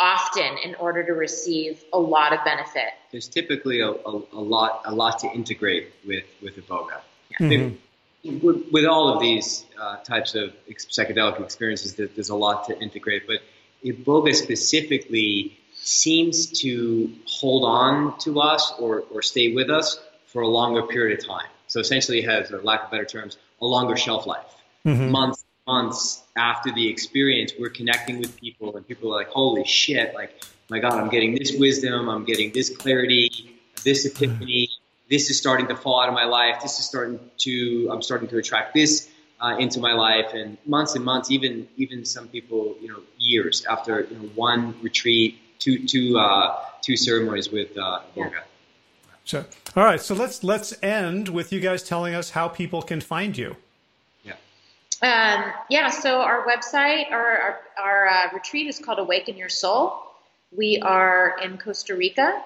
often 0.00 0.56
in 0.64 0.74
order 0.76 1.04
to 1.04 1.12
receive 1.12 1.84
a 1.92 1.98
lot 1.98 2.32
of 2.32 2.42
benefit. 2.44 2.90
There's 3.10 3.28
typically 3.28 3.80
a, 3.80 3.90
a, 3.90 4.22
a 4.32 4.42
lot 4.54 4.80
a 4.86 4.94
lot 4.94 5.18
to 5.20 5.28
integrate 5.30 5.92
with 6.06 6.24
with 6.42 6.56
iboga. 6.56 7.00
Mhm. 7.38 7.76
With, 8.24 8.64
with 8.70 8.86
all 8.86 9.08
of 9.12 9.20
these 9.20 9.66
uh, 9.78 9.96
types 10.04 10.36
of 10.36 10.54
psychedelic 10.70 11.42
experiences, 11.42 11.96
there- 11.96 12.06
there's 12.14 12.30
a 12.30 12.36
lot 12.36 12.66
to 12.68 12.78
integrate. 12.80 13.26
But 13.26 13.40
iboga 13.84 14.32
specifically 14.34 15.58
seems 15.82 16.46
to 16.60 17.12
hold 17.26 17.64
on 17.64 18.18
to 18.20 18.40
us 18.40 18.72
or, 18.78 19.04
or 19.12 19.22
stay 19.22 19.52
with 19.52 19.70
us 19.70 20.00
for 20.26 20.42
a 20.42 20.48
longer 20.48 20.82
period 20.82 21.18
of 21.18 21.26
time. 21.26 21.46
So 21.66 21.80
essentially, 21.80 22.20
it 22.20 22.28
has, 22.28 22.48
for 22.48 22.62
lack 22.62 22.84
of 22.84 22.90
better 22.90 23.04
terms, 23.04 23.36
a 23.60 23.66
longer 23.66 23.96
shelf 23.96 24.26
life. 24.26 24.44
Mhm. 24.86 25.10
Months, 25.10 25.44
months 25.66 26.22
after 26.36 26.72
the 26.72 26.88
experience, 26.88 27.52
we're 27.58 27.70
connecting 27.70 28.18
with 28.18 28.36
people, 28.40 28.76
and 28.76 28.86
people 28.86 29.12
are 29.12 29.16
like, 29.16 29.28
"Holy 29.28 29.64
shit! 29.64 30.14
Like, 30.14 30.42
my 30.68 30.78
God, 30.78 30.94
I'm 30.94 31.08
getting 31.08 31.34
this 31.34 31.52
wisdom, 31.52 32.08
I'm 32.08 32.24
getting 32.24 32.52
this 32.52 32.68
clarity, 32.76 33.58
this 33.84 34.04
epiphany. 34.04 34.70
This 35.10 35.30
is 35.30 35.38
starting 35.38 35.68
to 35.68 35.76
fall 35.76 36.00
out 36.00 36.08
of 36.08 36.14
my 36.14 36.24
life. 36.24 36.62
This 36.62 36.78
is 36.78 36.84
starting 36.86 37.20
to, 37.38 37.88
I'm 37.92 38.02
starting 38.02 38.28
to 38.28 38.38
attract 38.38 38.74
this 38.74 39.08
uh, 39.40 39.56
into 39.58 39.80
my 39.80 39.92
life." 39.92 40.34
And 40.34 40.58
months 40.66 40.94
and 40.94 41.04
months, 41.04 41.30
even 41.30 41.68
even 41.76 42.04
some 42.04 42.28
people, 42.28 42.76
you 42.80 42.88
know, 42.88 43.00
years 43.18 43.64
after 43.64 44.06
you 44.10 44.16
know 44.16 44.28
one 44.34 44.74
retreat, 44.82 45.38
two 45.62 45.86
two 45.86 46.18
uh, 46.18 46.56
two 46.82 46.96
ceremonies 46.96 47.50
with 47.50 47.76
uh, 47.78 48.00
iboga. 48.16 48.42
So, 49.24 49.44
all 49.76 49.84
right. 49.84 50.00
So 50.00 50.14
let's 50.14 50.42
let's 50.42 50.74
end 50.82 51.28
with 51.28 51.52
you 51.52 51.60
guys 51.60 51.82
telling 51.82 52.14
us 52.14 52.30
how 52.30 52.48
people 52.48 52.82
can 52.82 53.00
find 53.00 53.38
you. 53.38 53.56
Yeah. 54.24 54.34
Um, 55.02 55.52
yeah, 55.70 55.90
so 55.90 56.20
our 56.20 56.44
website, 56.46 57.10
our, 57.10 57.38
our, 57.38 57.60
our 57.78 58.06
uh, 58.08 58.28
retreat 58.34 58.66
is 58.66 58.78
called 58.78 58.98
Awaken 58.98 59.36
Your 59.36 59.48
Soul. 59.48 59.96
We 60.56 60.80
are 60.80 61.36
in 61.42 61.56
Costa 61.58 61.94
Rica. 61.94 62.42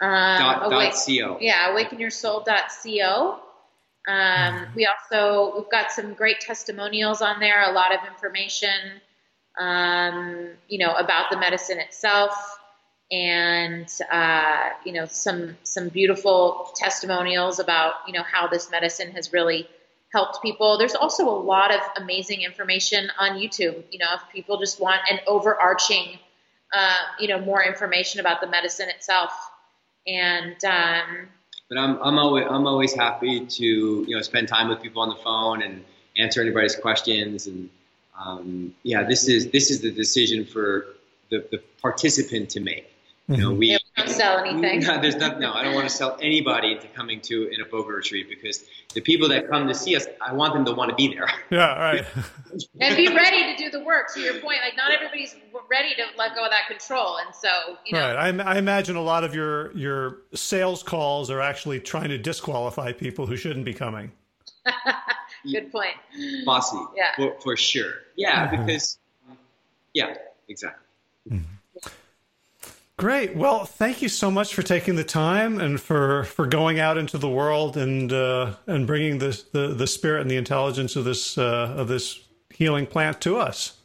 Um, 0.00 0.38
Dot, 0.38 0.66
awake- 0.66 0.92
dot 0.92 1.06
co. 1.06 1.38
Yeah, 1.40 1.72
awakenyoursoul.co. 1.72 3.40
Um, 4.08 4.66
we 4.76 4.86
also 4.86 5.56
we've 5.56 5.70
got 5.70 5.90
some 5.90 6.14
great 6.14 6.40
testimonials 6.40 7.22
on 7.22 7.40
there, 7.40 7.68
a 7.68 7.72
lot 7.72 7.92
of 7.92 8.00
information, 8.06 9.00
um, 9.58 10.48
you 10.68 10.78
know, 10.78 10.92
about 10.94 11.30
the 11.30 11.38
medicine 11.38 11.78
itself, 11.78 12.58
and 13.10 13.88
uh, 14.10 14.70
you 14.84 14.92
know, 14.92 15.06
some 15.06 15.56
some 15.62 15.88
beautiful 15.88 16.70
testimonials 16.74 17.58
about 17.58 17.94
you 18.06 18.12
know 18.12 18.22
how 18.22 18.48
this 18.48 18.70
medicine 18.70 19.12
has 19.12 19.32
really 19.32 19.68
helped 20.12 20.42
people. 20.42 20.78
There's 20.78 20.94
also 20.94 21.28
a 21.28 21.38
lot 21.38 21.74
of 21.74 21.80
amazing 21.96 22.42
information 22.42 23.10
on 23.18 23.32
YouTube. 23.32 23.82
You 23.90 23.98
know, 23.98 24.06
if 24.14 24.22
people 24.32 24.58
just 24.58 24.80
want 24.80 25.00
an 25.10 25.20
overarching, 25.26 26.18
uh, 26.74 26.94
you 27.18 27.28
know, 27.28 27.38
more 27.40 27.62
information 27.62 28.20
about 28.20 28.40
the 28.40 28.46
medicine 28.46 28.88
itself, 28.88 29.32
and 30.06 30.62
um, 30.64 31.28
But 31.68 31.78
I'm 31.78 32.00
I'm 32.02 32.18
always 32.18 32.46
I'm 32.48 32.66
always 32.66 32.94
happy 32.94 33.46
to 33.46 33.64
you 33.64 34.16
know 34.16 34.22
spend 34.22 34.48
time 34.48 34.68
with 34.68 34.82
people 34.82 35.02
on 35.02 35.08
the 35.08 35.22
phone 35.22 35.62
and 35.62 35.84
answer 36.16 36.40
anybody's 36.40 36.76
questions 36.76 37.46
and 37.46 37.68
um, 38.18 38.74
yeah 38.82 39.02
this 39.02 39.28
is 39.28 39.50
this 39.50 39.70
is 39.70 39.80
the 39.80 39.90
decision 39.90 40.44
for 40.44 40.86
the, 41.30 41.46
the 41.50 41.62
participant 41.80 42.50
to 42.50 42.60
make. 42.60 42.92
You 43.28 43.38
know 43.38 43.52
we 43.52 43.72
they 43.72 43.78
don't 43.96 44.08
sell 44.08 44.38
anything. 44.38 44.80
No, 44.80 45.00
there's 45.02 45.16
not, 45.16 45.40
no, 45.40 45.52
I 45.52 45.64
don't 45.64 45.74
want 45.74 45.88
to 45.88 45.94
sell 45.94 46.16
anybody 46.22 46.72
into 46.72 46.86
coming 46.88 47.20
to 47.22 47.50
an 47.50 47.56
Iboga 47.64 47.88
retreat 47.88 48.28
because 48.28 48.64
the 48.94 49.00
people 49.00 49.28
that 49.30 49.50
come 49.50 49.66
to 49.66 49.74
see 49.74 49.96
us, 49.96 50.06
I 50.24 50.32
want 50.32 50.54
them 50.54 50.64
to 50.66 50.72
want 50.72 50.90
to 50.90 50.94
be 50.94 51.12
there. 51.12 51.26
Yeah. 51.50 51.72
All 51.72 51.78
right. 51.78 52.04
and 52.80 52.96
be 52.96 53.08
ready 53.08 53.52
to 53.52 53.56
do 53.56 53.70
the 53.70 53.84
work. 53.84 54.12
To 54.14 54.20
your 54.20 54.34
point, 54.34 54.58
like 54.64 54.76
not 54.76 54.92
everybody's 54.92 55.34
ready 55.68 55.94
to 55.94 56.02
let 56.16 56.36
go 56.36 56.44
of 56.44 56.50
that 56.50 56.68
control, 56.68 57.16
and 57.16 57.34
so 57.34 57.48
you 57.84 57.94
know, 57.94 58.14
Right. 58.14 58.40
I, 58.40 58.54
I 58.54 58.58
imagine 58.58 58.94
a 58.94 59.02
lot 59.02 59.24
of 59.24 59.34
your 59.34 59.76
your 59.76 60.18
sales 60.34 60.84
calls 60.84 61.28
are 61.28 61.40
actually 61.40 61.80
trying 61.80 62.10
to 62.10 62.18
disqualify 62.18 62.92
people 62.92 63.26
who 63.26 63.36
shouldn't 63.36 63.64
be 63.64 63.74
coming. 63.74 64.12
Good 65.52 65.70
point. 65.72 65.94
Bossy, 66.44 66.78
Yeah. 66.96 67.14
for, 67.16 67.40
for 67.40 67.56
sure. 67.56 67.94
Yeah, 68.16 68.48
Mhm. 68.48 68.66
because 68.66 68.98
yeah, 69.94 70.16
exactly. 70.48 70.82
Great. 72.98 73.36
Well, 73.36 73.66
thank 73.66 74.00
you 74.00 74.08
so 74.08 74.30
much 74.30 74.54
for 74.54 74.62
taking 74.62 74.96
the 74.96 75.04
time 75.04 75.60
and 75.60 75.78
for 75.78 76.24
for 76.24 76.46
going 76.46 76.80
out 76.80 76.96
into 76.96 77.18
the 77.18 77.28
world 77.28 77.76
and 77.76 78.10
uh, 78.10 78.54
and 78.66 78.86
bringing 78.86 79.18
the, 79.18 79.38
the 79.52 79.68
the 79.68 79.86
spirit 79.86 80.22
and 80.22 80.30
the 80.30 80.36
intelligence 80.36 80.96
of 80.96 81.04
this 81.04 81.36
uh, 81.36 81.74
of 81.76 81.88
this 81.88 82.20
healing 82.48 82.86
plant 82.86 83.20
to 83.20 83.36
us. 83.36 83.76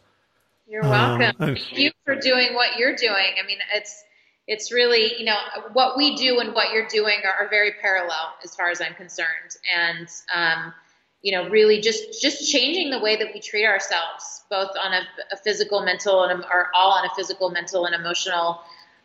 You're 0.65 0.85
Um, 0.85 0.89
welcome. 1.19 1.21
and- 1.45 1.57
Thank 1.57 1.77
you 1.77 1.91
for 2.05 2.15
doing 2.15 2.53
what 2.53 2.77
you're 2.79 2.95
doing. 2.95 3.33
I 3.37 3.45
mean, 3.45 3.57
it's 3.73 4.01
it's 4.47 4.71
really 4.71 5.17
you 5.19 5.25
know 5.25 5.37
what 5.73 5.97
we 5.97 6.15
do 6.15 6.39
and 6.39 6.53
what 6.53 6.71
you're 6.71 6.87
doing 6.87 7.19
are, 7.25 7.45
are 7.45 7.49
very 7.49 7.73
parallel 7.81 8.33
as 8.45 8.55
far 8.55 8.69
as 8.69 8.79
I'm 8.79 8.93
concerned, 8.93 9.57
and 9.75 10.07
um, 10.33 10.73
you 11.21 11.31
know, 11.31 11.49
really 11.49 11.79
just 11.81 12.21
just 12.21 12.51
changing 12.51 12.89
the 12.89 12.99
way 12.99 13.15
that 13.15 13.27
we 13.33 13.39
treat 13.39 13.65
ourselves, 13.65 14.43
both 14.49 14.71
on 14.81 14.93
a, 14.93 15.01
a 15.31 15.37
physical, 15.37 15.81
mental, 15.81 16.23
and 16.23 16.43
or 16.45 16.69
all 16.75 16.91
on 16.91 17.05
a 17.05 17.09
physical, 17.15 17.49
mental, 17.49 17.85
and 17.85 17.93
emotional 17.93 18.61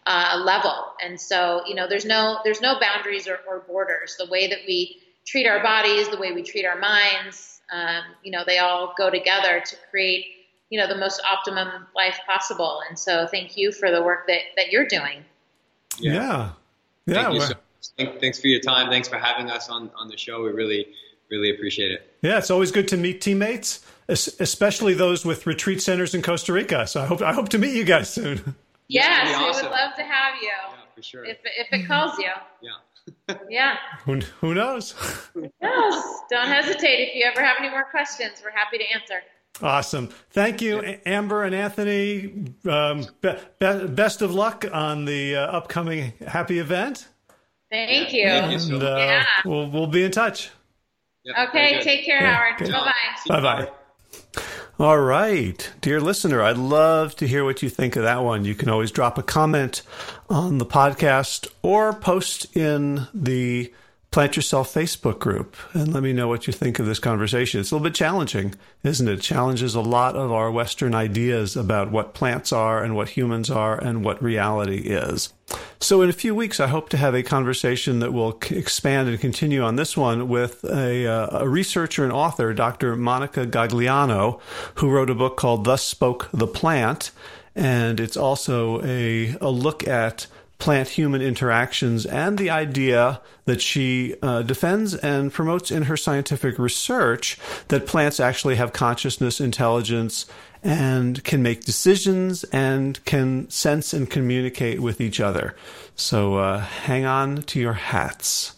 uh, 0.06 0.40
level. 0.44 0.92
And 1.04 1.20
so, 1.20 1.62
you 1.66 1.74
know, 1.74 1.86
there's 1.88 2.04
no 2.04 2.38
there's 2.44 2.60
no 2.60 2.78
boundaries 2.80 3.28
or, 3.28 3.40
or 3.48 3.60
borders. 3.60 4.16
The 4.18 4.26
way 4.26 4.48
that 4.48 4.60
we 4.66 4.98
treat 5.26 5.46
our 5.46 5.62
bodies, 5.62 6.08
the 6.08 6.18
way 6.18 6.32
we 6.32 6.42
treat 6.42 6.64
our 6.64 6.78
minds, 6.78 7.60
um, 7.72 8.02
you 8.22 8.30
know, 8.30 8.44
they 8.46 8.58
all 8.58 8.94
go 8.96 9.10
together 9.10 9.62
to 9.64 9.76
create 9.90 10.26
you 10.70 10.80
know 10.80 10.88
the 10.88 10.96
most 10.96 11.20
optimum 11.30 11.86
life 11.94 12.18
possible. 12.26 12.80
And 12.88 12.98
so, 12.98 13.26
thank 13.26 13.56
you 13.56 13.72
for 13.72 13.90
the 13.90 14.02
work 14.02 14.26
that 14.28 14.40
that 14.56 14.72
you're 14.72 14.86
doing. 14.86 15.24
Yeah. 15.98 16.52
Yeah. 17.06 17.14
Thank 17.22 17.34
you 17.34 17.40
so 17.40 17.48
much. 17.48 17.58
Thank- 17.96 18.20
Thanks 18.20 18.40
for 18.40 18.48
your 18.48 18.60
time. 18.60 18.90
Thanks 18.90 19.08
for 19.08 19.16
having 19.16 19.50
us 19.50 19.68
on, 19.68 19.90
on 19.96 20.08
the 20.08 20.16
show. 20.16 20.42
We 20.42 20.50
really, 20.50 20.88
really 21.30 21.50
appreciate 21.50 21.92
it. 21.92 22.16
Yeah, 22.22 22.38
it's 22.38 22.50
always 22.50 22.70
good 22.72 22.88
to 22.88 22.96
meet 22.96 23.20
teammates, 23.20 23.84
especially 24.08 24.94
those 24.94 25.24
with 25.24 25.46
retreat 25.46 25.82
centers 25.82 26.14
in 26.14 26.22
Costa 26.22 26.52
Rica. 26.52 26.86
So 26.86 27.02
I 27.02 27.06
hope 27.06 27.22
I 27.22 27.32
hope 27.32 27.48
to 27.50 27.58
meet 27.58 27.74
you 27.74 27.84
guys 27.84 28.10
soon. 28.12 28.54
Yes, 28.88 29.06
that'd 29.28 29.40
we 29.40 29.62
would 29.62 29.70
love 29.72 29.94
to 29.96 30.02
have 30.04 30.34
you 30.40 30.48
Yeah, 30.48 30.74
for 30.94 31.02
sure. 31.02 31.24
if 31.24 31.38
if 31.44 31.66
it 31.72 31.86
calls 31.86 32.18
you. 32.18 32.30
Yeah. 32.62 32.70
Yeah. 33.48 33.76
Who, 34.04 34.18
who 34.40 34.54
knows? 34.54 34.94
Yes. 35.62 36.20
Don't 36.30 36.48
hesitate. 36.48 37.08
If 37.08 37.14
you 37.14 37.24
ever 37.24 37.40
have 37.44 37.56
any 37.60 37.70
more 37.70 37.84
questions, 37.84 38.40
we're 38.44 38.50
happy 38.50 38.78
to 38.78 38.84
answer. 38.94 39.22
Awesome. 39.62 40.08
Thank 40.30 40.60
you, 40.60 40.80
A- 40.80 41.00
Amber 41.08 41.44
and 41.44 41.54
Anthony. 41.54 42.52
Um, 42.68 43.06
be, 43.20 43.30
be, 43.60 43.86
best 43.88 44.22
of 44.22 44.34
luck 44.34 44.64
on 44.72 45.04
the 45.04 45.36
uh, 45.36 45.40
upcoming 45.46 46.12
happy 46.26 46.58
event. 46.58 47.06
Thank 47.70 48.12
you. 48.12 48.26
Thank 48.26 48.52
you 48.52 48.58
so 48.58 48.74
And 48.74 48.82
uh, 48.82 48.96
Yeah. 48.98 49.24
we'll, 49.44 49.70
we'll 49.70 49.86
be 49.86 50.02
in 50.04 50.10
touch. 50.10 50.50
Yeah, 51.26 51.50
very 51.52 51.74
Okay, 51.74 51.82
take 51.82 52.04
care, 52.04 52.22
Yeah, 52.22 52.34
Howard. 52.34 52.58
good. 52.58 52.72
Bye 52.72 52.92
bye. 53.28 53.40
Bye 53.40 53.40
bye. 53.64 53.70
All 54.78 54.98
right, 54.98 55.70
dear 55.80 56.00
listener, 56.00 56.42
I'd 56.42 56.58
love 56.58 57.16
to 57.16 57.26
hear 57.26 57.44
what 57.44 57.62
you 57.62 57.70
think 57.70 57.96
of 57.96 58.02
that 58.02 58.22
one. 58.22 58.44
You 58.44 58.54
can 58.54 58.68
always 58.68 58.90
drop 58.90 59.16
a 59.18 59.22
comment 59.22 59.80
on 60.28 60.58
the 60.58 60.66
podcast 60.66 61.48
or 61.62 61.94
post 61.94 62.54
in 62.56 63.06
the 63.14 63.72
Plant 64.12 64.36
Yourself 64.36 64.72
Facebook 64.72 65.18
group 65.18 65.56
and 65.72 65.92
let 65.92 66.02
me 66.02 66.12
know 66.12 66.28
what 66.28 66.46
you 66.46 66.52
think 66.52 66.78
of 66.78 66.86
this 66.86 66.98
conversation. 66.98 67.60
It's 67.60 67.70
a 67.70 67.74
little 67.74 67.84
bit 67.84 67.94
challenging, 67.94 68.54
isn't 68.82 69.08
it? 69.08 69.16
it? 69.16 69.22
Challenges 69.22 69.74
a 69.74 69.80
lot 69.80 70.16
of 70.16 70.32
our 70.32 70.50
Western 70.50 70.94
ideas 70.94 71.56
about 71.56 71.90
what 71.90 72.14
plants 72.14 72.52
are 72.52 72.82
and 72.82 72.94
what 72.94 73.10
humans 73.10 73.50
are 73.50 73.78
and 73.78 74.04
what 74.04 74.22
reality 74.22 74.88
is. 74.88 75.32
So, 75.78 76.02
in 76.02 76.08
a 76.08 76.14
few 76.14 76.34
weeks, 76.34 76.58
I 76.58 76.66
hope 76.66 76.88
to 76.90 76.96
have 76.96 77.14
a 77.14 77.22
conversation 77.22 78.00
that 78.00 78.12
will 78.12 78.38
expand 78.50 79.08
and 79.08 79.20
continue 79.20 79.62
on 79.62 79.76
this 79.76 79.96
one 79.96 80.28
with 80.28 80.64
a, 80.64 81.06
uh, 81.06 81.40
a 81.40 81.48
researcher 81.48 82.02
and 82.02 82.12
author, 82.12 82.52
Dr. 82.52 82.96
Monica 82.96 83.46
Gagliano, 83.46 84.40
who 84.76 84.90
wrote 84.90 85.10
a 85.10 85.14
book 85.14 85.36
called 85.36 85.64
Thus 85.64 85.82
Spoke 85.82 86.28
the 86.32 86.46
Plant. 86.46 87.10
And 87.54 88.00
it's 88.00 88.16
also 88.16 88.82
a, 88.82 89.36
a 89.40 89.48
look 89.48 89.86
at 89.86 90.26
plant 90.58 90.88
human 90.90 91.20
interactions 91.20 92.06
and 92.06 92.38
the 92.38 92.50
idea 92.50 93.20
that 93.44 93.60
she 93.60 94.14
uh, 94.22 94.42
defends 94.42 94.94
and 94.94 95.32
promotes 95.32 95.70
in 95.70 95.84
her 95.84 95.96
scientific 95.96 96.58
research 96.58 97.38
that 97.68 97.86
plants 97.86 98.18
actually 98.18 98.56
have 98.56 98.72
consciousness, 98.72 99.40
intelligence, 99.40 100.26
and 100.62 101.22
can 101.24 101.42
make 101.42 101.64
decisions 101.64 102.42
and 102.44 103.04
can 103.04 103.48
sense 103.50 103.92
and 103.92 104.10
communicate 104.10 104.80
with 104.80 105.00
each 105.00 105.20
other. 105.20 105.54
So 105.94 106.36
uh, 106.36 106.60
hang 106.60 107.04
on 107.04 107.42
to 107.42 107.60
your 107.60 107.74
hats. 107.74 108.54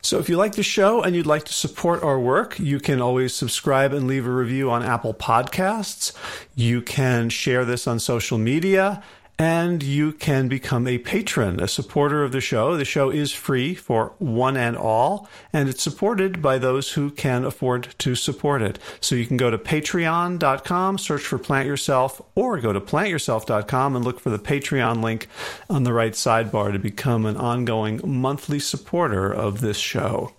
So 0.00 0.18
if 0.18 0.28
you 0.28 0.36
like 0.36 0.52
the 0.52 0.62
show 0.62 1.02
and 1.02 1.16
you'd 1.16 1.26
like 1.26 1.44
to 1.44 1.52
support 1.52 2.02
our 2.02 2.20
work, 2.20 2.58
you 2.60 2.78
can 2.78 3.00
always 3.00 3.34
subscribe 3.34 3.92
and 3.92 4.06
leave 4.06 4.26
a 4.26 4.30
review 4.30 4.70
on 4.70 4.82
Apple 4.82 5.12
Podcasts. 5.12 6.12
You 6.54 6.80
can 6.80 7.28
share 7.30 7.64
this 7.64 7.86
on 7.88 7.98
social 7.98 8.38
media 8.38 9.02
and 9.38 9.82
you 9.84 10.12
can 10.12 10.48
become 10.48 10.88
a 10.88 10.98
patron, 10.98 11.60
a 11.60 11.68
supporter 11.68 12.24
of 12.24 12.32
the 12.32 12.40
show. 12.40 12.76
The 12.76 12.84
show 12.84 13.10
is 13.10 13.32
free 13.32 13.74
for 13.74 14.14
one 14.18 14.56
and 14.56 14.76
all, 14.76 15.28
and 15.52 15.68
it's 15.68 15.82
supported 15.82 16.42
by 16.42 16.58
those 16.58 16.92
who 16.92 17.10
can 17.10 17.44
afford 17.44 17.94
to 17.98 18.16
support 18.16 18.62
it. 18.62 18.80
So 19.00 19.14
you 19.14 19.26
can 19.26 19.36
go 19.36 19.50
to 19.50 19.58
patreon.com, 19.58 20.98
search 20.98 21.22
for 21.22 21.38
Plant 21.38 21.68
Yourself, 21.68 22.20
or 22.34 22.58
go 22.58 22.72
to 22.72 22.80
plantyourself.com 22.80 23.94
and 23.94 24.04
look 24.04 24.18
for 24.18 24.30
the 24.30 24.38
Patreon 24.38 25.02
link 25.02 25.28
on 25.70 25.84
the 25.84 25.92
right 25.92 26.14
sidebar 26.14 26.72
to 26.72 26.78
become 26.78 27.24
an 27.24 27.36
ongoing 27.36 28.00
monthly 28.04 28.58
supporter 28.58 29.32
of 29.32 29.60
this 29.60 29.76
show. 29.76 30.32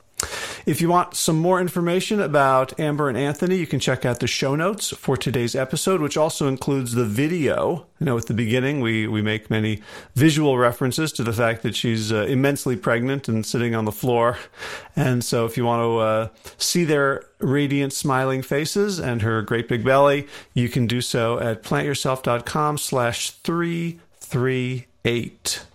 If 0.66 0.82
you 0.82 0.90
want 0.90 1.16
some 1.16 1.38
more 1.38 1.62
information 1.62 2.20
about 2.20 2.78
Amber 2.80 3.10
and 3.10 3.18
Anthony, 3.18 3.58
you 3.58 3.68
can 3.68 3.80
check 3.80 4.06
out 4.06 4.20
the 4.20 4.28
show 4.28 4.56
notes 4.56 4.90
for 4.90 5.16
today's 5.16 5.56
episode, 5.56 6.02
which 6.02 6.18
also 6.18 6.48
includes 6.48 6.94
the 6.94 7.06
video. 7.06 7.86
You 8.00 8.06
know, 8.06 8.18
at 8.18 8.26
the 8.28 8.34
beginning, 8.34 8.82
we, 8.82 9.08
we 9.08 9.22
make 9.22 9.50
many 9.50 9.82
visual 10.16 10.58
references 10.58 11.12
to 11.14 11.24
the 11.24 11.34
fact 11.34 11.64
that 11.64 11.76
she's 11.76 12.12
uh, 12.12 12.26
immensely 12.26 12.76
pregnant 12.76 13.28
and 13.28 13.46
sitting 13.46 13.76
on 13.76 13.86
the 13.86 13.92
floor. 13.92 14.38
And 14.96 15.24
so 15.24 15.46
if 15.46 15.58
you 15.58 15.66
want 15.66 15.82
to 15.82 16.00
uh, 16.00 16.30
see 16.58 16.84
their 16.84 17.26
radiant 17.40 17.94
smiling 17.94 18.42
faces 18.42 19.00
and 19.00 19.22
her 19.22 19.42
great 19.42 19.68
big 19.68 19.84
belly, 19.84 20.28
you 20.54 20.70
can 20.70 20.88
do 20.88 21.02
so 21.02 21.40
at 21.40 21.64
plantyourself.com 21.64 22.78
slash 22.78 23.32
338. 23.32 25.66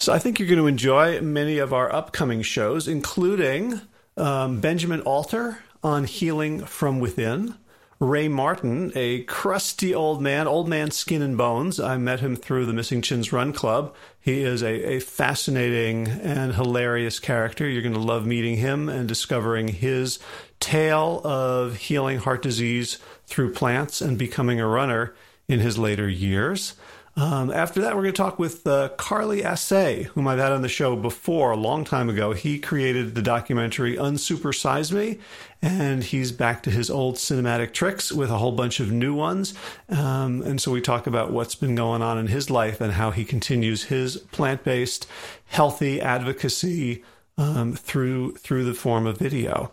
So 0.00 0.12
I 0.12 0.20
think 0.20 0.38
you're 0.38 0.46
going 0.46 0.60
to 0.60 0.68
enjoy 0.68 1.20
many 1.20 1.58
of 1.58 1.72
our 1.72 1.92
upcoming 1.92 2.42
shows, 2.42 2.86
including 2.86 3.80
um, 4.16 4.60
Benjamin 4.60 5.00
Alter 5.00 5.58
on 5.82 6.04
Healing 6.04 6.64
from 6.64 7.00
Within. 7.00 7.56
Ray 7.98 8.28
Martin, 8.28 8.92
a 8.94 9.24
crusty 9.24 9.92
old 9.92 10.22
man, 10.22 10.46
old 10.46 10.68
man 10.68 10.92
skin 10.92 11.20
and 11.20 11.36
bones. 11.36 11.80
I 11.80 11.96
met 11.96 12.20
him 12.20 12.36
through 12.36 12.66
the 12.66 12.72
Missing 12.72 13.02
Chins 13.02 13.32
Run 13.32 13.52
Club. 13.52 13.92
He 14.20 14.42
is 14.42 14.62
a, 14.62 14.92
a 14.92 15.00
fascinating 15.00 16.06
and 16.06 16.54
hilarious 16.54 17.18
character. 17.18 17.68
You're 17.68 17.82
going 17.82 17.92
to 17.92 17.98
love 17.98 18.24
meeting 18.24 18.58
him 18.58 18.88
and 18.88 19.08
discovering 19.08 19.66
his 19.66 20.20
tale 20.60 21.20
of 21.24 21.74
healing 21.74 22.18
heart 22.18 22.40
disease 22.40 22.98
through 23.26 23.52
plants 23.52 24.00
and 24.00 24.16
becoming 24.16 24.60
a 24.60 24.66
runner 24.68 25.12
in 25.48 25.58
his 25.58 25.76
later 25.76 26.08
years. 26.08 26.74
Um, 27.18 27.50
after 27.50 27.80
that, 27.80 27.96
we're 27.96 28.02
going 28.02 28.14
to 28.14 28.16
talk 28.16 28.38
with 28.38 28.64
uh, 28.64 28.90
Carly 28.90 29.42
Assay, 29.42 30.04
whom 30.04 30.28
I've 30.28 30.38
had 30.38 30.52
on 30.52 30.62
the 30.62 30.68
show 30.68 30.94
before 30.94 31.50
a 31.50 31.56
long 31.56 31.84
time 31.84 32.08
ago. 32.08 32.32
He 32.32 32.60
created 32.60 33.16
the 33.16 33.22
documentary 33.22 33.96
Unsupersize 33.96 34.92
Me, 34.92 35.18
and 35.60 36.04
he's 36.04 36.30
back 36.30 36.62
to 36.62 36.70
his 36.70 36.88
old 36.88 37.16
cinematic 37.16 37.72
tricks 37.72 38.12
with 38.12 38.30
a 38.30 38.38
whole 38.38 38.52
bunch 38.52 38.78
of 38.78 38.92
new 38.92 39.14
ones. 39.14 39.52
Um, 39.88 40.42
and 40.42 40.60
so 40.60 40.70
we 40.70 40.80
talk 40.80 41.08
about 41.08 41.32
what's 41.32 41.56
been 41.56 41.74
going 41.74 42.02
on 42.02 42.18
in 42.18 42.28
his 42.28 42.50
life 42.50 42.80
and 42.80 42.92
how 42.92 43.10
he 43.10 43.24
continues 43.24 43.84
his 43.84 44.18
plant 44.18 44.62
based, 44.62 45.08
healthy 45.46 46.00
advocacy. 46.00 47.02
Um, 47.36 47.74
through 47.74 48.34
through 48.34 48.64
the 48.64 48.74
form 48.74 49.06
of 49.06 49.16
video, 49.16 49.70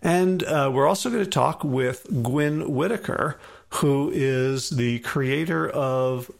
and 0.00 0.44
uh, 0.44 0.70
we're 0.72 0.86
also 0.86 1.10
going 1.10 1.24
to 1.24 1.28
talk 1.28 1.64
with 1.64 2.06
Gwyn 2.22 2.72
Whitaker, 2.72 3.40
who 3.70 4.08
is 4.14 4.70
the 4.70 5.00
creator 5.00 5.68
of 5.68 6.30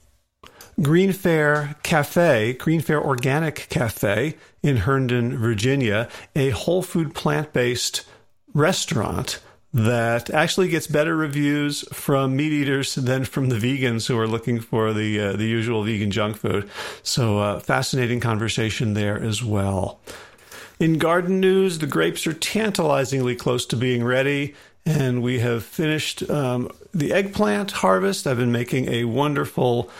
Green 0.81 1.13
Fare 1.13 1.77
Cafe, 1.83 2.53
Green 2.55 2.81
Fare 2.81 3.03
Organic 3.03 3.67
Cafe 3.69 4.37
in 4.63 4.79
Herndon, 4.79 5.37
Virginia, 5.37 6.09
a 6.37 6.51
whole 6.51 6.83
food 6.83 7.15
plant 7.15 7.53
based 7.53 8.07
restaurant 8.55 9.41
that 9.75 10.31
actually 10.31 10.69
gets 10.69 10.87
better 10.87 11.17
reviews 11.17 11.83
from 11.93 12.37
meat 12.37 12.53
eaters 12.53 12.95
than 12.95 13.25
from 13.25 13.49
the 13.49 13.59
vegans 13.59 14.07
who 14.07 14.19
are 14.19 14.27
looking 14.27 14.61
for 14.61 14.93
the 14.93 15.21
uh, 15.21 15.33
the 15.33 15.47
usual 15.47 15.83
vegan 15.83 16.11
junk 16.11 16.37
food. 16.37 16.69
So 17.03 17.39
uh, 17.39 17.61
fascinating 17.61 18.21
conversation 18.21 18.95
there 18.95 19.21
as 19.21 19.43
well. 19.43 20.01
In 20.81 20.99
garden 20.99 21.41
news, 21.41 21.81
the 21.81 21.89
grapes 21.89 22.27
are 22.27 22.33
tantalizingly 22.33 23.35
close 23.35 23.67
to 23.67 23.77
being 23.77 24.05
ready, 24.05 24.55
and 24.87 25.23
we 25.23 25.41
have 25.41 25.65
finished 25.65 26.29
um, 26.31 26.71
the 26.95 27.13
eggplant 27.13 27.73
harvest. 27.73 28.27
I've 28.27 28.39
been 28.39 28.53
making 28.53 28.89
a 28.89 29.05
wonderful 29.05 29.91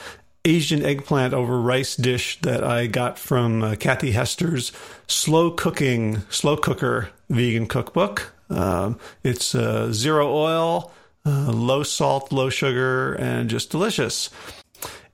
Asian 0.49 0.83
eggplant 0.83 1.35
over 1.35 1.61
rice 1.61 1.95
dish 1.95 2.41
that 2.41 2.65
I 2.65 2.87
got 2.87 3.19
from 3.19 3.63
uh, 3.63 3.75
Kathy 3.75 4.13
Hester's 4.13 4.73
slow 5.07 5.51
cooking, 5.51 6.23
slow 6.31 6.57
cooker 6.57 7.11
vegan 7.29 7.67
cookbook. 7.67 8.33
Um, 8.49 8.99
it's 9.23 9.55
uh, 9.55 9.93
zero 9.93 10.33
oil, 10.35 10.91
uh, 11.27 11.53
low 11.53 11.83
salt, 11.83 12.33
low 12.33 12.49
sugar, 12.49 13.13
and 13.15 13.51
just 13.51 13.71
delicious. 13.71 14.31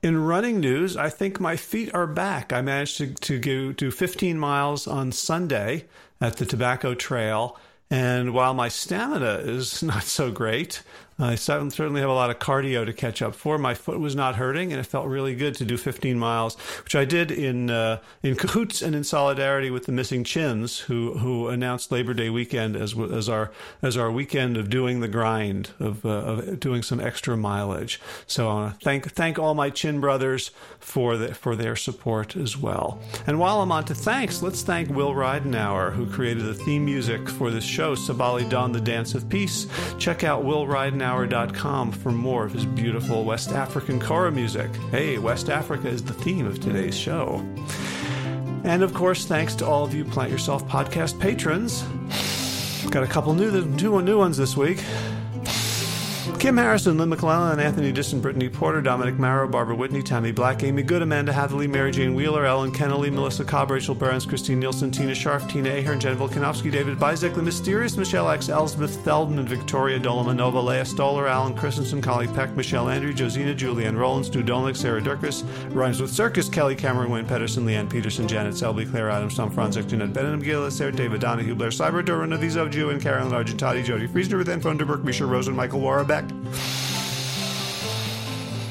In 0.01 0.23
running 0.23 0.61
news, 0.61 0.95
I 0.95 1.09
think 1.09 1.41
my 1.41 1.57
feet 1.57 1.93
are 1.93 2.07
back. 2.07 2.53
I 2.53 2.61
managed 2.61 2.97
to, 2.97 3.13
to 3.13 3.37
go 3.37 3.73
to 3.73 3.91
15 3.91 4.39
miles 4.39 4.87
on 4.87 5.11
Sunday 5.11 5.85
at 6.21 6.37
the 6.37 6.45
Tobacco 6.45 6.93
Trail. 6.93 7.59
And 7.91 8.33
while 8.33 8.53
my 8.53 8.69
stamina 8.69 9.39
is 9.43 9.83
not 9.91 10.03
so 10.03 10.31
great, 10.31 10.81
I 11.17 11.35
certainly 11.35 12.01
have 12.01 12.09
a 12.09 12.13
lot 12.13 12.29
of 12.29 12.39
cardio 12.39 12.85
to 12.85 12.91
catch 12.91 13.21
up 13.21 13.35
for. 13.35 13.57
My 13.57 13.73
foot 13.73 14.01
was 14.01 14.17
not 14.17 14.35
hurting, 14.35 14.73
and 14.73 14.81
it 14.81 14.85
felt 14.85 15.07
really 15.07 15.33
good 15.33 15.55
to 15.55 15.65
do 15.65 15.77
15 15.77 16.19
miles, 16.19 16.55
which 16.83 16.93
I 16.93 17.05
did 17.05 17.31
in 17.31 17.69
uh, 17.69 18.01
in 18.21 18.35
cahoots 18.35 18.81
and 18.81 18.93
in 18.93 19.05
solidarity 19.05 19.69
with 19.69 19.85
the 19.85 19.93
Missing 19.93 20.25
Chins, 20.25 20.79
who 20.79 21.17
who 21.19 21.47
announced 21.47 21.89
Labor 21.89 22.13
Day 22.13 22.29
weekend 22.29 22.75
as 22.75 22.99
as 22.99 23.29
our 23.29 23.51
as 23.81 23.95
our 23.95 24.11
weekend 24.11 24.57
of 24.57 24.69
doing 24.69 24.99
the 24.99 25.07
grind 25.07 25.69
of, 25.79 26.05
uh, 26.05 26.09
of 26.09 26.59
doing 26.59 26.83
some 26.83 26.99
extra 26.99 27.37
mileage. 27.37 28.01
So 28.27 28.49
uh, 28.49 28.73
thank 28.83 29.09
thank 29.13 29.39
all 29.39 29.53
my 29.53 29.69
Chin 29.69 30.01
brothers 30.01 30.51
for 30.79 31.15
the, 31.15 31.33
for 31.33 31.55
their 31.55 31.77
support 31.77 32.35
as 32.35 32.57
well. 32.57 32.99
And 33.25 33.39
while 33.39 33.61
I'm 33.61 33.71
on 33.71 33.85
to 33.85 33.95
thanks, 33.95 34.41
let's 34.41 34.63
thank 34.63 34.89
Will 34.89 35.13
Ridenour, 35.13 35.93
who 35.93 36.07
created 36.07 36.43
the 36.43 36.53
theme 36.53 36.83
music 36.83 37.29
for 37.29 37.51
this 37.51 37.63
show, 37.63 37.95
Sabali 37.95 38.49
Dawn, 38.49 38.73
the 38.73 38.81
Dance 38.81 39.15
of 39.15 39.29
Peace. 39.29 39.67
Check 39.97 40.25
out 40.25 40.43
Will 40.43 40.67
Ridenour 40.67 41.04
hour.com 41.05 41.91
for 41.91 42.11
more 42.11 42.43
of 42.45 42.51
his 42.51 42.65
beautiful 42.65 43.23
West 43.23 43.51
African 43.51 43.99
kora 43.99 44.31
music. 44.31 44.75
Hey, 44.89 45.19
West 45.19 45.49
Africa 45.49 45.87
is 45.87 46.03
the 46.03 46.13
theme 46.13 46.47
of 46.47 46.59
today's 46.59 46.97
show. 46.97 47.45
And 48.63 48.81
of 48.81 48.95
course, 48.95 49.25
thanks 49.25 49.53
to 49.55 49.65
all 49.67 49.83
of 49.85 49.93
you 49.93 50.03
Plant 50.03 50.31
Yourself 50.31 50.67
podcast 50.67 51.19
patrons. 51.19 51.83
Got 52.89 53.03
a 53.03 53.07
couple 53.07 53.33
new, 53.35 53.77
two 53.77 54.01
new 54.01 54.17
ones 54.17 54.37
this 54.37 54.57
week. 54.57 54.83
Kim 56.45 56.57
Harrison, 56.57 56.99
Lynn 56.99 57.09
McClellan, 57.09 57.59
Anthony 57.59 57.91
Disson, 57.91 58.21
Brittany 58.21 58.49
Porter, 58.49 58.79
Dominic 58.79 59.17
Marrow, 59.17 59.47
Barbara 59.47 59.75
Whitney, 59.75 60.03
Tammy 60.03 60.31
Black, 60.31 60.61
Amy 60.61 60.83
Good, 60.83 61.01
Amanda 61.01 61.33
Hatherley, 61.33 61.65
Mary 61.65 61.89
Jane 61.89 62.13
Wheeler, 62.13 62.45
Ellen 62.45 62.71
Kennelly, 62.71 63.11
Melissa 63.11 63.43
Cobb, 63.43 63.71
Rachel 63.71 63.95
Burns, 63.95 64.27
Christine 64.27 64.59
Nielsen, 64.59 64.91
Tina 64.91 65.15
Sharf, 65.15 65.47
Tina 65.47 65.71
Ahern, 65.71 65.99
Jen 65.99 66.15
Volkanovsky, 66.15 66.71
David 66.71 66.99
Bizek, 66.99 67.33
The 67.33 67.41
Mysterious 67.41 67.97
Michelle 67.97 68.29
X, 68.29 68.49
Elsbeth 68.49 69.03
Theldon, 69.03 69.39
and 69.39 69.49
Victoria 69.49 69.99
Dolomanova, 69.99 70.63
Leah 70.63 70.85
Stoller, 70.85 71.27
Alan 71.27 71.55
Christensen, 71.55 71.99
Collie 71.99 72.27
Peck, 72.27 72.55
Michelle 72.55 72.89
Andrew, 72.89 73.11
Josina, 73.11 73.55
Julianne 73.55 73.97
Rollins, 73.97 74.27
Stu 74.27 74.43
Dolnick, 74.43 74.77
Sarah 74.77 75.01
Durkis, 75.01 75.43
Rhymes 75.73 75.99
with 75.99 76.11
Circus, 76.11 76.47
Kelly 76.47 76.75
Cameron, 76.75 77.09
Wayne 77.09 77.25
Pedersen, 77.25 77.65
Leanne 77.65 77.89
Peterson, 77.89 78.27
Janet 78.27 78.55
Selby, 78.55 78.85
Claire 78.85 79.09
Adams, 79.09 79.35
Tom 79.35 79.49
Franzik, 79.49 79.87
Jeanette 79.87 80.13
Bennett, 80.13 80.43
Gila, 80.43 80.69
Sarah 80.69 80.91
David 80.91 81.21
Donahue, 81.21 81.55
Blair 81.55 81.71
Cyber, 81.71 82.05
Doran 82.05 82.29
Avizo, 82.29 82.69
Jew, 82.69 82.91
and 82.91 83.01
Carolyn 83.01 83.31
Argentati, 83.31 83.83
Jody 83.83 84.07
Friesner, 84.07 84.33
Ruth 84.33 84.49
Ann 84.49 84.61
Funderburg, 84.61 85.03
Misha 85.03 85.25
Rosen, 85.25 85.55
Michael 85.55 85.79
Warbeck. 85.79 86.34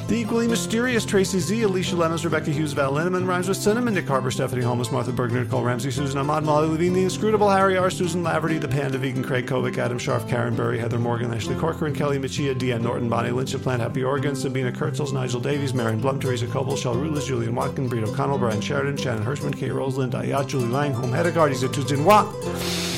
The 0.07 0.17
equally 0.21 0.47
mysterious 0.47 1.07
Tracy 1.07 1.41
Z, 1.41 1.63
Alicia 1.63 1.97
Lemmons, 1.97 2.25
Rebecca 2.25 2.51
Hughes, 2.51 2.75
Val 2.75 2.93
Linneman, 2.93 3.27
rhymes 3.27 3.49
with 3.49 3.57
Cinnamon, 3.57 3.95
Nick 3.95 4.07
Harper, 4.07 4.31
Stephanie 4.31 4.63
Holmes, 4.63 4.93
Martha 4.93 5.13
Bergner, 5.13 5.43
Nicole 5.43 5.63
Ramsey, 5.63 5.91
Susan 5.91 6.19
Ahmad, 6.19 6.45
Molly 6.45 6.69
Levine, 6.69 6.93
The 6.93 7.05
Inscrutable, 7.05 7.49
Harry 7.49 7.79
R., 7.79 7.89
Susan 7.91 8.23
Laverty, 8.23 8.61
The 8.61 8.69
Panda 8.69 8.99
Vegan, 8.99 9.25
Craig 9.25 9.47
Kovic, 9.47 9.79
Adam 9.79 9.99
Scharf, 9.99 10.29
Karen 10.29 10.55
Burry, 10.55 10.79
Heather 10.79 10.99
Morgan, 10.99 11.33
Ashley 11.33 11.57
Corcoran, 11.57 11.95
Kelly 11.95 12.19
Machia, 12.19 12.55
Deanne 12.55 12.83
Norton, 12.83 13.09
Bonnie 13.09 13.31
Lynch 13.31 13.55
of 13.55 13.63
Plant 13.63 13.81
Happy 13.81 14.05
Oregon, 14.05 14.37
Sabina 14.37 14.71
Kurtzels, 14.71 15.15
Nigel 15.15 15.41
Davies, 15.41 15.73
Marion 15.73 16.01
Blum, 16.01 16.21
Teresa 16.21 16.47
Coble, 16.47 16.77
Shell 16.77 16.97
Rulis, 16.97 17.27
Julian 17.27 17.55
Watkin, 17.55 17.89
Breed 17.89 18.05
O'Connell, 18.05 18.39
Brian 18.39 18.61
Sheridan, 18.61 18.99
Shannon 18.99 19.25
Hirschman, 19.25 19.57
Kate 19.57 19.73
Rosalind, 19.73 20.13
Ayat, 20.13 20.47
Julie 20.49 20.69
Lang, 20.69 20.93
Home 20.93 21.13
Hedegaard, 21.13 21.53
Izatuzin 21.53 22.05
Watt. 22.05 22.94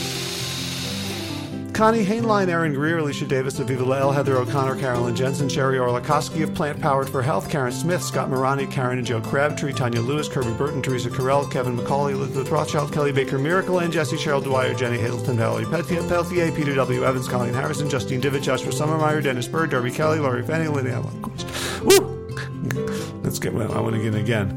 Connie 1.76 2.06
Hainline, 2.06 2.48
Aaron 2.48 2.72
Greer, 2.72 2.96
Alicia 2.96 3.26
Davis, 3.26 3.60
Aviva 3.60 3.86
Lael, 3.86 4.10
Heather 4.10 4.38
O'Connor, 4.38 4.76
Carolyn 4.76 5.14
Jensen, 5.14 5.46
Sherry 5.46 5.76
Orlakowski 5.76 6.42
of 6.42 6.54
Plant 6.54 6.80
Powered 6.80 7.06
for 7.06 7.20
Health, 7.20 7.50
Karen 7.50 7.70
Smith, 7.70 8.02
Scott 8.02 8.30
Morani, 8.30 8.66
Karen 8.66 8.96
and 8.96 9.06
Joe 9.06 9.20
Crabtree, 9.20 9.74
Tanya 9.74 10.00
Lewis, 10.00 10.26
Kirby 10.26 10.54
Burton, 10.54 10.80
Teresa 10.80 11.10
Carell, 11.10 11.52
Kevin 11.52 11.76
McCauley, 11.76 12.12
Elizabeth 12.12 12.50
Rothschild, 12.50 12.94
Kelly 12.94 13.12
Baker 13.12 13.38
Miracle, 13.38 13.80
and 13.80 13.92
Jesse 13.92 14.16
Cheryl 14.16 14.42
Dwyer, 14.42 14.72
Jenny 14.72 14.96
Hazelton, 14.96 15.36
Valerie 15.36 15.66
Peltier, 15.66 16.50
Peter 16.52 16.74
W. 16.74 17.04
Evans, 17.04 17.28
Colleen 17.28 17.52
Harrison, 17.52 17.90
Justine 17.90 18.22
Divit, 18.22 18.40
Joshua 18.40 18.72
Summermeyer, 18.72 19.22
Dennis 19.22 19.46
Bird, 19.46 19.68
Darby 19.68 19.90
Kelly, 19.90 20.18
Laurie 20.18 20.46
Fanning, 20.46 20.72
Lydia 20.72 21.02
Woo! 21.82 22.36
Let's 23.22 23.38
get, 23.38 23.52
well, 23.52 23.70
I 23.74 23.80
want 23.80 23.96
to 23.96 24.02
get 24.02 24.14
it 24.14 24.20
again. 24.20 24.56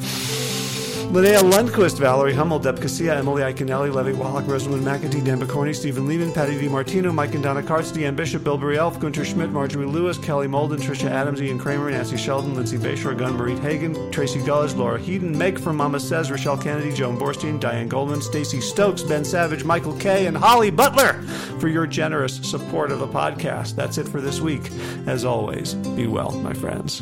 Linnea 1.07 1.39
Lundquist, 1.41 1.97
Valerie 1.97 2.33
Hummel, 2.33 2.59
Deb 2.59 2.77
Casilla, 2.77 3.15
Emily 3.17 3.41
Iaconelli, 3.41 3.91
Levy 3.91 4.13
Wallach, 4.13 4.45
Rosamund 4.47 4.85
McAtee, 4.85 5.23
Dan 5.23 5.39
Bacorny, 5.39 5.75
Stephen 5.75 6.07
Lehman, 6.07 6.31
Patty 6.31 6.55
V. 6.57 6.67
Martino, 6.67 7.11
Mike 7.11 7.33
and 7.33 7.43
Donna 7.43 7.61
Karts, 7.63 7.91
Deanne 7.91 8.15
Bishop, 8.15 8.43
Bill 8.43 8.59
Elf, 8.71 8.99
Gunter 8.99 9.25
Schmidt, 9.25 9.49
Marjorie 9.49 9.87
Lewis, 9.87 10.19
Kelly 10.19 10.47
Molden, 10.47 10.77
Tricia 10.77 11.09
Adams, 11.09 11.41
Ian 11.41 11.57
Kramer, 11.57 11.89
Nancy 11.89 12.15
Sheldon, 12.15 12.53
Lindsay 12.53 12.77
Bayshore, 12.77 13.17
Gunn, 13.17 13.35
Marie 13.35 13.57
Hagen, 13.57 14.11
Tracy 14.11 14.39
Gullidge, 14.39 14.75
Laura 14.75 14.99
Heaton, 14.99 15.35
Meg 15.35 15.59
from 15.59 15.77
Mama 15.77 15.99
Says, 15.99 16.29
Rochelle 16.29 16.57
Kennedy, 16.57 16.93
Joan 16.93 17.17
Borstein, 17.17 17.59
Diane 17.59 17.87
Goldman, 17.87 18.21
Stacy 18.21 18.61
Stokes, 18.61 19.01
Ben 19.01 19.25
Savage, 19.25 19.63
Michael 19.63 19.97
Kay, 19.97 20.27
and 20.27 20.37
Holly 20.37 20.69
Butler 20.69 21.13
for 21.59 21.69
your 21.69 21.87
generous 21.87 22.35
support 22.37 22.91
of 22.91 22.99
the 22.99 23.07
podcast. 23.07 23.75
That's 23.75 23.97
it 23.97 24.07
for 24.07 24.21
this 24.21 24.41
week. 24.41 24.69
As 25.07 25.25
always, 25.25 25.73
be 25.73 26.05
well, 26.05 26.31
my 26.31 26.53
friends. 26.53 27.01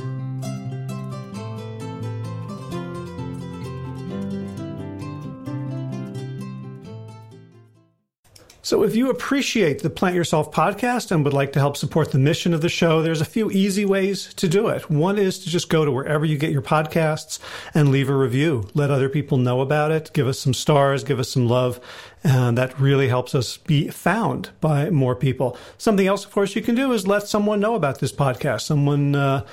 So, 8.68 8.84
if 8.84 8.98
you 8.98 9.10
appreciate 9.10 9.82
the 9.82 9.90
Plant 9.90 10.14
Yourself 10.14 10.52
podcast 10.52 11.10
and 11.10 11.24
would 11.24 11.32
like 11.32 11.54
to 11.54 11.60
help 11.60 11.78
support 11.78 12.12
the 12.12 12.20
mission 12.20 12.54
of 12.54 12.60
the 12.60 12.68
show, 12.68 13.02
there's 13.02 13.22
a 13.22 13.24
few 13.24 13.50
easy 13.50 13.86
ways 13.86 14.34
to 14.34 14.50
do 14.50 14.68
it. 14.68 14.90
One 14.90 15.18
is 15.18 15.40
to 15.40 15.50
just 15.50 15.70
go 15.70 15.86
to 15.86 15.92
wherever 15.92 16.26
you 16.26 16.38
get 16.38 16.52
your 16.52 16.62
podcasts 16.62 17.40
and 17.74 17.92
leave 17.92 18.10
a 18.10 18.14
review. 18.14 18.68
Let 18.74 18.92
other 18.92 19.08
people 19.08 19.38
know 19.38 19.62
about 19.62 19.92
it. 19.92 20.12
Give 20.12 20.28
us 20.28 20.38
some 20.38 20.54
stars, 20.54 21.06
give 21.06 21.18
us 21.18 21.30
some 21.30 21.48
love. 21.48 21.80
And 22.26 22.58
that 22.58 22.78
really 22.78 23.08
helps 23.08 23.34
us 23.34 23.56
be 23.56 23.88
found 23.88 24.50
by 24.60 24.90
more 24.90 25.16
people. 25.16 25.56
Something 25.78 26.08
else, 26.08 26.26
of 26.26 26.32
course, 26.32 26.54
you 26.54 26.62
can 26.62 26.76
do 26.76 26.92
is 26.92 27.08
let 27.08 27.26
someone 27.26 27.62
know 27.62 27.76
about 27.76 28.02
this 28.02 28.12
podcast. 28.12 28.64
Someone 28.64 29.16
uh, 29.16 29.46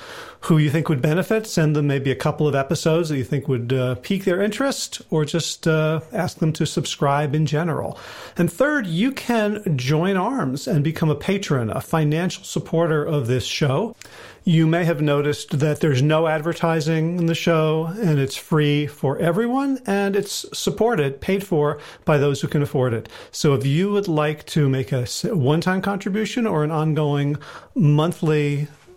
who 0.45 0.59
you 0.59 0.69
think 0.69 0.89
would 0.89 1.01
benefit, 1.01 1.47
send 1.47 1.75
them 1.75 1.87
maybe 1.87 2.11
a 2.11 2.15
couple 2.15 2.47
of 2.47 2.53
episodes 2.53 3.09
that 3.09 3.17
you 3.17 3.23
think 3.23 3.47
would 3.47 3.73
uh, 3.73 3.95
pique 3.95 4.25
their 4.25 4.41
interest, 4.41 5.01
or 5.09 5.25
just 5.25 5.67
uh, 5.67 6.01
ask 6.13 6.37
them 6.37 6.53
to 6.53 6.65
subscribe 6.65 7.33
in 7.33 7.47
general. 7.47 7.97
And 8.37 8.51
third, 8.51 8.85
you 8.85 9.11
can 9.11 9.77
join 9.77 10.17
arms 10.17 10.67
and 10.67 10.83
become 10.83 11.09
a 11.09 11.15
patron, 11.15 11.71
a 11.71 11.81
financial 11.81 12.43
supporter 12.43 13.03
of 13.03 13.25
this 13.25 13.45
show. 13.45 13.95
You 14.43 14.67
may 14.67 14.85
have 14.85 15.01
noticed 15.01 15.57
that 15.57 15.79
there's 15.79 16.03
no 16.03 16.27
advertising 16.27 17.17
in 17.17 17.25
the 17.25 17.33
show 17.33 17.85
and 17.99 18.19
it's 18.19 18.35
free 18.35 18.85
for 18.85 19.17
everyone 19.17 19.81
and 19.87 20.15
it's 20.15 20.45
supported, 20.53 21.19
paid 21.19 21.43
for 21.43 21.79
by 22.05 22.19
those 22.19 22.41
who 22.41 22.47
can 22.47 22.61
afford 22.61 22.93
it. 22.93 23.09
So 23.31 23.55
if 23.55 23.65
you 23.65 23.91
would 23.91 24.07
like 24.07 24.45
to 24.47 24.69
make 24.69 24.91
a 24.91 25.05
one 25.33 25.61
time 25.61 25.81
contribution 25.81 26.45
or 26.45 26.63
an 26.63 26.69
ongoing 26.69 27.37
monthly 27.73 28.67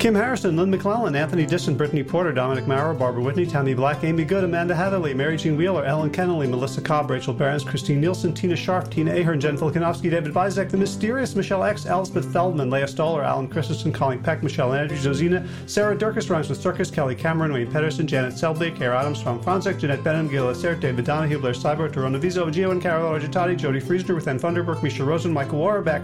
Kim 0.00 0.14
Harrison, 0.14 0.56
Lynn 0.56 0.70
McClellan, 0.70 1.14
Anthony 1.14 1.44
Disson, 1.44 1.76
Brittany 1.76 2.02
Porter, 2.02 2.32
Dominic 2.32 2.66
Maurer, 2.66 2.94
Barbara 2.94 3.22
Whitney, 3.22 3.44
Tammy 3.44 3.74
Black, 3.74 4.02
Amy 4.02 4.24
Good, 4.24 4.44
Amanda 4.44 4.74
Heatherly, 4.74 5.12
Mary 5.12 5.36
Jean 5.36 5.58
Wheeler, 5.58 5.84
Ellen 5.84 6.08
Kennelly, 6.08 6.48
Melissa 6.48 6.80
Cobb, 6.80 7.10
Rachel 7.10 7.34
Barons, 7.34 7.64
Christine 7.64 8.00
Nielsen, 8.00 8.32
Tina 8.32 8.56
Sharp, 8.56 8.90
Tina 8.90 9.12
Ahern, 9.12 9.38
Jen 9.38 9.58
Filikanovsky, 9.58 10.10
David 10.10 10.32
Vizek, 10.32 10.70
The 10.70 10.78
Mysterious, 10.78 11.36
Michelle 11.36 11.64
X, 11.64 11.84
Elspeth 11.84 12.32
Feldman, 12.32 12.70
Leah 12.70 12.88
Stoller, 12.88 13.22
Alan 13.22 13.46
Christensen, 13.46 13.92
Colleen 13.92 14.22
Peck, 14.22 14.42
Michelle 14.42 14.72
Andrews, 14.72 15.04
Josina, 15.04 15.46
Sarah 15.66 15.94
Durkis, 15.94 16.30
Rhymes 16.30 16.48
with 16.48 16.62
Circus, 16.62 16.90
Kelly 16.90 17.14
Cameron, 17.14 17.52
Wayne 17.52 17.70
Pedersen, 17.70 18.06
Janet 18.06 18.38
Selby, 18.38 18.70
Kara 18.70 19.00
Adams, 19.00 19.22
Tom 19.22 19.38
Franzek, 19.38 19.78
Jeanette 19.78 20.02
Benham, 20.02 20.28
Gil 20.28 20.48
Assert, 20.48 20.80
David 20.80 21.04
Donahue, 21.04 21.38
Blair 21.38 21.52
Cyber, 21.52 21.92
Torona 21.92 22.18
Vizo, 22.18 22.46
Gio 22.46 22.70
and 22.70 22.80
Carol 22.80 23.12
Argentati, 23.20 23.54
Jody 23.54 23.82
Friesner, 23.82 24.26
Ann 24.26 24.38
Thunderberg, 24.38 24.82
Misha 24.82 25.04
Rosen, 25.04 25.30
Michael 25.30 25.58
Warbeck, 25.58 26.02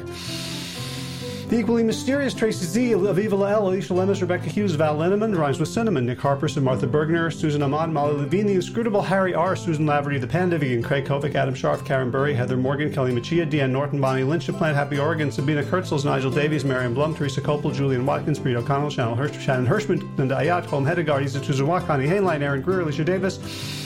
the 1.48 1.59
equally 1.59 1.85
mysterious 1.85 2.35
Tracy 2.35 2.66
Z, 2.66 2.90
Aviva 2.93 3.48
L, 3.48 3.68
Alicia 3.68 3.93
Lemus, 3.93 4.20
Rebecca 4.20 4.48
Hughes, 4.48 4.74
Val 4.74 4.97
Linneman, 4.97 5.36
Rhymes 5.36 5.60
with 5.60 5.68
Cinnamon, 5.68 6.05
Nick 6.05 6.18
Harperson, 6.18 6.62
Martha 6.62 6.89
Bergner, 6.89 7.32
Susan 7.32 7.62
Ahmad, 7.62 7.90
Molly 7.90 8.16
Levine, 8.16 8.47
The 8.47 8.55
Inscrutable 8.55 9.02
Harry 9.02 9.32
R, 9.32 9.55
Susan 9.55 9.86
Laverty, 9.86 10.20
The 10.20 10.27
Panda 10.27 10.59
Vegan, 10.59 10.82
Craig 10.82 11.05
Kovic, 11.05 11.36
Adam 11.36 11.55
Sharf, 11.55 11.85
Karen 11.85 12.10
Burry, 12.10 12.35
Heather 12.35 12.56
Morgan, 12.56 12.93
Kelly 12.93 13.12
Machia, 13.12 13.48
Deanne 13.48 13.70
Norton, 13.70 14.01
Bonnie 14.01 14.24
Lynch, 14.24 14.48
Plant 14.48 14.77
Happy 14.77 14.98
Oregon, 14.98 15.31
Sabina 15.31 15.62
Kurtzels, 15.62 16.05
Nigel 16.05 16.32
Davies, 16.32 16.64
Marion 16.64 16.94
Blum, 16.94 17.14
Teresa 17.14 17.40
Copel, 17.40 17.73
Julian 17.73 18.05
Watkins, 18.05 18.40
Breed 18.40 18.56
O'Connell, 18.56 18.90
Shannon, 18.90 19.16
Hirsch, 19.16 19.39
Shannon 19.39 19.66
Hirschman, 19.66 20.18
Linda 20.18 20.35
Ayat, 20.35 20.64
Holm 20.64 20.85
Hedegaard, 20.85 21.24
Isa 21.24 21.39
Tuzawa, 21.39 21.85
Connie 21.86 22.09
Hainline, 22.09 22.40
Aaron 22.40 22.60
Greer, 22.60 22.81
Alicia 22.81 23.05
Davis, 23.05 23.86